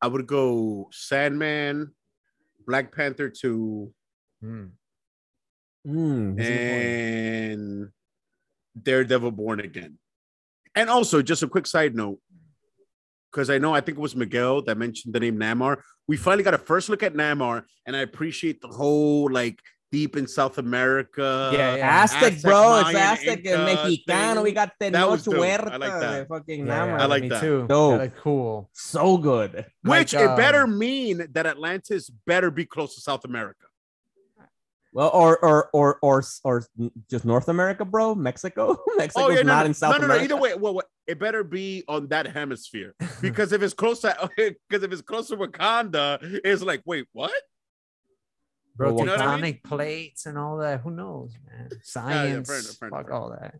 I 0.00 0.06
would 0.06 0.26
go 0.26 0.88
Sandman, 0.92 1.92
Black 2.66 2.94
Panther 2.94 3.28
two, 3.30 3.92
Hmm. 4.40 4.66
Mm, 5.86 6.36
this 6.36 6.46
is 6.46 6.50
important. 6.50 7.60
and 7.60 7.88
Daredevil 8.80 9.30
Born 9.32 9.60
Again. 9.60 9.98
And 10.74 10.88
also, 10.90 11.22
just 11.22 11.42
a 11.42 11.48
quick 11.48 11.66
side 11.66 11.96
note, 11.96 12.20
because 13.32 13.50
I 13.50 13.58
know 13.58 13.74
I 13.74 13.80
think 13.80 13.98
it 13.98 14.00
was 14.00 14.14
Miguel 14.14 14.62
that 14.62 14.76
mentioned 14.78 15.14
the 15.14 15.20
name 15.20 15.38
Namor. 15.38 15.78
We 16.06 16.16
finally 16.16 16.44
got 16.44 16.54
a 16.54 16.58
first 16.58 16.88
look 16.88 17.02
at 17.02 17.14
Namor, 17.14 17.64
and 17.86 17.96
I 17.96 18.00
appreciate 18.00 18.60
the 18.60 18.68
whole 18.68 19.30
like 19.30 19.60
deep 19.90 20.16
in 20.16 20.26
South 20.26 20.58
America. 20.58 21.50
Yeah, 21.52 21.76
yeah. 21.76 22.02
Aztec, 22.02 22.22
Aztec, 22.34 22.42
bro. 22.42 22.76
It's 22.80 22.92
Mayan, 22.92 22.96
Aztec 22.96 23.38
and 23.46 23.68
Inca 23.68 23.82
Mexicano. 23.86 24.34
thing. 24.34 24.42
We 24.42 24.52
got 24.52 24.72
That 24.80 24.92
Tenoch 24.92 25.10
was. 25.10 25.28
I 25.28 25.76
like 25.76 26.00
that. 26.00 26.28
Fucking 26.28 26.66
Yeah, 26.66 26.86
yeah, 26.86 27.02
I 27.02 27.06
like 27.06 27.22
me 27.22 27.28
that. 27.30 27.40
too. 27.40 27.66
Dope. 27.68 27.92
Yeah, 27.92 27.98
like, 27.98 28.16
cool. 28.16 28.70
So 28.72 29.16
good. 29.16 29.66
Which 29.82 30.12
Like, 30.14 30.24
it 30.30 30.36
better 30.36 30.62
um, 30.64 30.78
mean 30.78 31.26
that 31.32 31.46
Atlantis 31.46 32.10
better 32.26 32.50
be 32.50 32.66
close 32.66 32.94
to 32.96 33.00
South 33.00 33.24
America. 33.24 33.64
Well, 34.92 35.10
or 35.12 35.38
or 35.44 35.68
or 35.74 35.98
or 36.02 36.24
or 36.44 36.64
just 37.10 37.24
North 37.26 37.48
America, 37.48 37.84
bro. 37.84 38.14
Mexico. 38.14 38.78
Mexico's 38.96 39.24
Oh 39.26 39.30
yeah, 39.30 39.42
no, 39.42 39.52
not 39.52 39.60
no, 39.60 39.66
in 39.66 39.74
South 39.74 39.96
America. 39.96 40.08
no, 40.08 40.14
no, 40.14 40.18
no. 40.18 40.24
Either 40.24 40.36
way, 40.36 40.54
well, 40.54 40.74
what- 40.74 40.86
it 41.06 41.18
better 41.18 41.44
be 41.44 41.84
on 41.88 42.08
that 42.08 42.26
hemisphere 42.26 42.94
because 43.22 43.52
if 43.52 43.62
it's 43.62 43.74
close 43.74 44.00
to, 44.00 44.30
because 44.36 44.82
if 44.82 44.90
it's 44.92 45.02
close 45.02 45.28
to 45.28 45.36
Wakanda, 45.36 46.18
it's 46.44 46.62
like, 46.62 46.82
wait, 46.84 47.06
what? 47.12 47.32
Bro, 48.78 48.98
you 48.98 49.04
know 49.04 49.12
what 49.12 49.20
I 49.20 49.36
tectonic 49.38 49.42
mean? 49.42 49.60
plates 49.64 50.26
and 50.26 50.38
all 50.38 50.56
that. 50.58 50.80
Who 50.80 50.90
knows, 50.92 51.36
man? 51.46 51.68
yeah, 51.72 51.78
Science, 51.82 52.48
fair 52.48 52.58
enough, 52.58 52.76
fair 52.76 52.88
enough, 52.88 52.98
fuck 53.00 53.06
fair 53.08 53.14
all 53.14 53.30
that. 53.30 53.54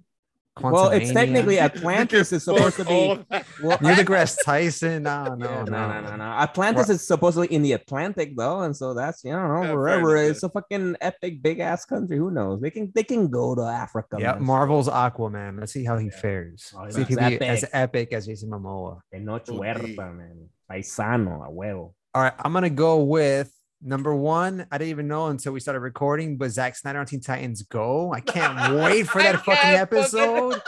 Well, 0.61 0.91
it's 0.91 1.13
technically 1.13 1.61
Atlantis 1.69 2.33
is 2.33 2.43
supposed 2.43 2.75
to 2.79 2.89
All 2.89 3.17
be. 3.17 3.25
that- 3.31 3.47
Well, 3.63 3.79
Neil 3.83 3.95
deGrasse 3.95 4.39
Tyson. 4.45 5.05
No, 5.05 5.25
no, 5.27 5.35
no, 5.37 5.65
no, 5.65 5.71
no, 5.71 6.01
no, 6.01 6.01
no, 6.11 6.17
no. 6.17 6.25
Atlantis 6.25 6.89
is 6.89 7.07
supposedly 7.07 7.47
in 7.55 7.63
the 7.63 7.73
Atlantic 7.75 8.37
though, 8.37 8.63
and 8.63 8.77
so 8.77 8.93
that's 8.93 9.23
you 9.23 9.31
know 9.33 9.63
Yeah, 9.63 9.73
wherever 9.73 10.17
enough, 10.17 10.31
it's 10.33 10.43
a 10.43 10.49
fucking 10.49 10.97
epic 11.01 11.43
big 11.43 11.61
ass 11.61 11.85
country. 11.85 12.17
Who 12.19 12.33
knows? 12.33 12.61
They 12.61 12.71
can 12.71 12.91
they 12.93 13.05
can 13.05 13.29
go 13.29 13.55
to 13.55 13.63
Africa. 13.63 14.17
Yeah, 14.19 14.33
man. 14.33 14.43
Marvel's 14.43 14.89
Aquaman. 14.89 15.61
Let's 15.61 15.73
see 15.73 15.85
how 15.85 15.97
he 15.97 16.11
fares. 16.11 16.75
Oh, 16.77 16.91
see 16.91 17.03
if 17.03 17.09
he 17.09 17.15
that's 17.15 17.39
be 17.39 17.47
as 17.47 17.63
epic. 17.63 17.71
epic 17.75 18.13
as 18.15 18.27
Jason 18.27 18.51
Momoa. 18.51 18.99
Tenoch 19.15 19.43
Oh, 19.51 19.59
Huerta, 19.59 19.87
gee. 19.87 19.95
man. 19.97 20.49
Paisano, 20.69 21.47
a 21.47 21.51
huevo. 21.53 21.93
All 22.15 22.23
right, 22.23 22.35
I'm 22.37 22.53
gonna 22.53 22.69
go 22.69 23.05
with 23.05 23.53
number 23.83 24.15
one. 24.15 24.67
I 24.71 24.79
didn't 24.79 24.91
even 24.91 25.09
know 25.09 25.27
until 25.29 25.53
we 25.53 25.61
started 25.61 25.81
recording, 25.81 26.37
but 26.37 26.51
Zack 26.51 26.77
Snyder 26.77 26.99
on 26.99 27.07
Teen 27.07 27.21
Titans 27.21 27.63
Go. 27.63 28.13
I 28.13 28.21
can't 28.21 28.75
wait 28.83 29.09
for 29.09 29.23
that 29.23 29.45
fucking 29.45 29.55
episode. 29.71 30.61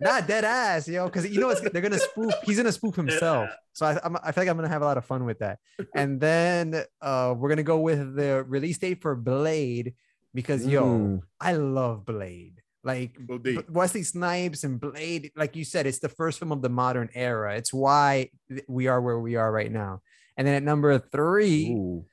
Not 0.00 0.26
dead 0.28 0.44
ass, 0.44 0.88
yo, 0.88 1.06
because 1.06 1.28
you 1.28 1.40
know 1.40 1.50
it's, 1.50 1.60
they're 1.60 1.82
gonna 1.82 1.98
spoof. 1.98 2.34
He's 2.44 2.58
gonna 2.58 2.72
spoof 2.72 2.96
himself. 2.96 3.50
So 3.72 3.86
I, 3.86 3.98
I'm, 4.04 4.16
I 4.22 4.32
feel 4.32 4.42
like 4.42 4.50
I'm 4.50 4.56
gonna 4.56 4.68
have 4.68 4.82
a 4.82 4.84
lot 4.84 4.98
of 4.98 5.04
fun 5.06 5.24
with 5.24 5.38
that. 5.38 5.58
And 5.94 6.20
then 6.20 6.82
uh, 7.00 7.34
we're 7.36 7.48
gonna 7.48 7.62
go 7.62 7.80
with 7.80 8.14
the 8.14 8.44
release 8.46 8.78
date 8.78 9.00
for 9.00 9.14
Blade 9.16 9.94
because 10.34 10.66
yo. 10.66 11.22
I 11.40 11.52
love 11.54 12.04
Blade. 12.04 12.62
Like 12.84 13.18
Wesley 13.68 14.04
Snipes 14.04 14.62
and 14.62 14.78
Blade, 14.78 15.32
like 15.34 15.56
you 15.56 15.64
said, 15.64 15.88
it's 15.88 15.98
the 15.98 16.08
first 16.08 16.38
film 16.38 16.52
of 16.52 16.62
the 16.62 16.68
modern 16.68 17.08
era. 17.14 17.56
It's 17.56 17.72
why 17.72 18.30
we 18.68 18.86
are 18.86 19.00
where 19.00 19.18
we 19.18 19.34
are 19.34 19.50
right 19.50 19.72
now. 19.72 20.02
And 20.36 20.46
then 20.46 20.54
at 20.54 20.62
number 20.62 20.96
three, 20.98 21.70
Ooh. 21.70 22.04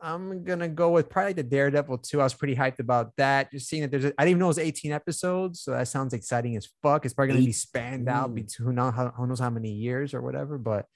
I'm 0.00 0.44
gonna 0.44 0.68
go 0.68 0.90
with 0.90 1.08
probably 1.08 1.32
the 1.32 1.42
Daredevil 1.42 1.98
2. 1.98 2.20
I 2.20 2.24
was 2.24 2.34
pretty 2.34 2.54
hyped 2.54 2.78
about 2.78 3.12
that. 3.16 3.50
Just 3.50 3.68
seeing 3.68 3.82
that 3.82 3.90
there's, 3.90 4.04
a, 4.04 4.14
I 4.18 4.24
didn't 4.24 4.30
even 4.30 4.38
know 4.40 4.46
it 4.46 4.48
was 4.48 4.58
18 4.58 4.92
episodes, 4.92 5.60
so 5.60 5.72
that 5.72 5.88
sounds 5.88 6.14
exciting 6.14 6.56
as 6.56 6.68
fuck. 6.82 7.04
It's 7.04 7.14
probably 7.14 7.34
gonna 7.34 7.46
be 7.46 7.52
spanned 7.52 8.08
out 8.08 8.34
between 8.34 8.66
who, 8.66 8.72
know, 8.72 8.90
how, 8.90 9.08
who 9.08 9.26
knows 9.26 9.40
how 9.40 9.50
many 9.50 9.72
years 9.72 10.14
or 10.14 10.22
whatever, 10.22 10.58
but 10.58 10.86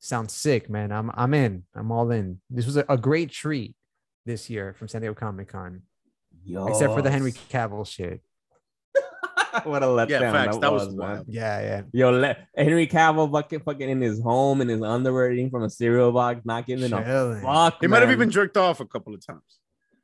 sounds 0.00 0.32
sick, 0.32 0.68
man. 0.68 0.92
I'm 0.92 1.10
I'm 1.14 1.34
in. 1.34 1.64
I'm 1.74 1.92
all 1.92 2.10
in. 2.10 2.40
This 2.50 2.66
was 2.66 2.76
a, 2.76 2.84
a 2.88 2.96
great 2.96 3.30
treat 3.30 3.74
this 4.26 4.50
year 4.50 4.74
from 4.74 4.88
San 4.88 5.00
Diego 5.02 5.14
Comic 5.14 5.48
Con, 5.48 5.82
except 6.68 6.92
for 6.94 7.02
the 7.02 7.10
Henry 7.10 7.32
Cavill 7.32 7.86
shit. 7.86 8.22
What 9.64 9.82
a 9.82 9.86
letdown 9.86 10.08
Yeah, 10.10 10.32
facts. 10.32 10.58
That 10.58 10.72
was 10.72 10.88
man. 10.88 10.96
wild. 10.96 11.26
Yeah, 11.28 11.60
yeah. 11.60 11.82
Yo, 11.92 12.10
le- 12.10 12.36
Henry 12.56 12.86
Cavill 12.86 13.30
fucking 13.30 13.60
fucking 13.60 13.88
in 13.88 14.00
his 14.00 14.20
home 14.20 14.60
in 14.60 14.68
his 14.68 14.82
underwear 14.82 15.30
eating 15.32 15.50
from 15.50 15.62
a 15.64 15.70
cereal 15.70 16.12
box, 16.12 16.40
not 16.44 16.66
giving 16.66 16.92
a 16.92 17.40
fuck. 17.42 17.78
He 17.80 17.86
might 17.86 18.02
have 18.02 18.10
even 18.10 18.30
jerked 18.30 18.56
off 18.56 18.80
a 18.80 18.86
couple 18.86 19.14
of 19.14 19.24
times. 19.24 19.42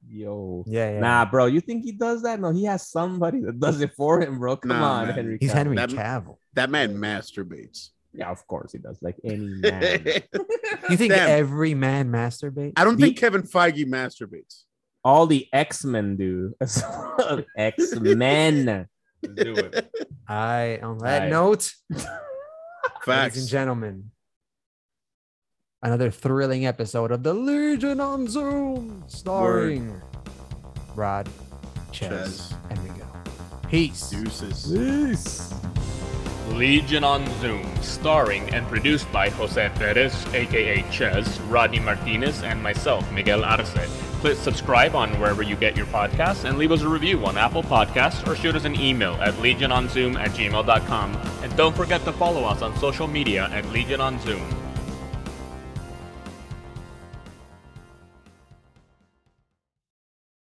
Yo. 0.07 0.64
Yeah, 0.66 0.92
yeah. 0.92 1.01
Nah, 1.01 1.24
bro, 1.24 1.47
you 1.47 1.61
think 1.61 1.82
he 1.84 1.92
does 1.92 2.22
that? 2.22 2.38
No, 2.38 2.53
he 2.53 2.64
has 2.64 2.86
somebody 2.88 3.40
that 3.40 3.59
does 3.59 3.80
it 3.80 3.92
for 3.97 4.20
him, 4.20 4.38
bro. 4.38 4.57
Come 4.57 4.68
Nah, 4.68 4.92
on, 5.01 5.07
man. 5.07 5.14
Henry. 5.14 5.38
He's 5.40 5.51
Cavill. 5.51 5.55
Henry 5.55 5.76
That- 5.76 5.88
Cavill. 5.90 6.36
That 6.53 6.70
man 6.70 6.97
masturbates. 6.97 7.90
Yeah, 8.12 8.30
of 8.30 8.47
course 8.47 8.72
he 8.72 8.78
does. 8.78 8.99
Like 9.03 9.16
any 9.24 9.38
man. 9.61 10.05
You 10.90 10.97
think 10.97 11.12
Damn. 11.14 11.30
every 11.30 11.74
man 11.74 12.11
masturbates? 12.12 12.74
I 12.76 12.84
don't 12.84 12.97
The- 12.97 13.07
think 13.07 13.18
Kevin 13.18 13.42
Feige 13.42 13.86
masturbates. 13.86 14.64
All 15.03 15.26
the 15.26 15.49
X 15.53 15.84
Men 15.84 16.16
do. 16.16 16.55
X 17.57 17.95
Men 18.01 18.88
do 19.28 19.54
it. 19.56 19.90
I 20.28 20.78
on 20.82 20.98
that 20.98 21.22
Aye. 21.22 21.28
note, 21.30 21.72
ladies 23.06 23.38
and 23.38 23.48
gentlemen, 23.48 24.10
another 25.82 26.10
thrilling 26.10 26.66
episode 26.66 27.10
of 27.10 27.22
the 27.22 27.34
Legion 27.34 28.00
on 28.00 28.28
Zoom, 28.28 29.04
starring 29.06 30.00
Rod, 30.94 31.28
Ches, 31.92 32.08
Ches. 32.10 32.54
and 32.70 32.82
Miguel. 32.82 33.24
Peace. 33.68 34.10
Deuces. 34.10 34.72
Peace. 34.72 35.54
Legion 36.50 37.02
on 37.04 37.26
Zoom, 37.40 37.64
starring 37.82 38.48
and 38.54 38.66
produced 38.68 39.10
by 39.10 39.30
Jose 39.30 39.70
Perez, 39.76 40.14
aka 40.34 40.84
Ches, 40.90 41.40
Rodney 41.42 41.80
Martinez, 41.80 42.42
and 42.42 42.62
myself, 42.62 43.10
Miguel 43.12 43.44
Arce. 43.44 43.74
Click 44.24 44.38
subscribe 44.38 44.94
on 44.94 45.10
wherever 45.20 45.42
you 45.42 45.54
get 45.54 45.76
your 45.76 45.84
podcasts 45.84 46.48
and 46.48 46.56
leave 46.56 46.72
us 46.72 46.80
a 46.80 46.88
review 46.88 47.26
on 47.26 47.36
Apple 47.36 47.62
Podcasts 47.62 48.26
or 48.26 48.34
shoot 48.34 48.54
us 48.54 48.64
an 48.64 48.74
email 48.74 49.12
at 49.16 49.34
legiononzoom 49.34 50.16
at 50.16 50.30
gmail.com. 50.30 51.14
And 51.42 51.54
don't 51.58 51.76
forget 51.76 52.02
to 52.06 52.12
follow 52.14 52.44
us 52.44 52.62
on 52.62 52.74
social 52.78 53.06
media 53.06 53.50
at 53.52 53.66
Legion 53.66 54.00
on 54.00 54.18
Zoom. 54.20 54.40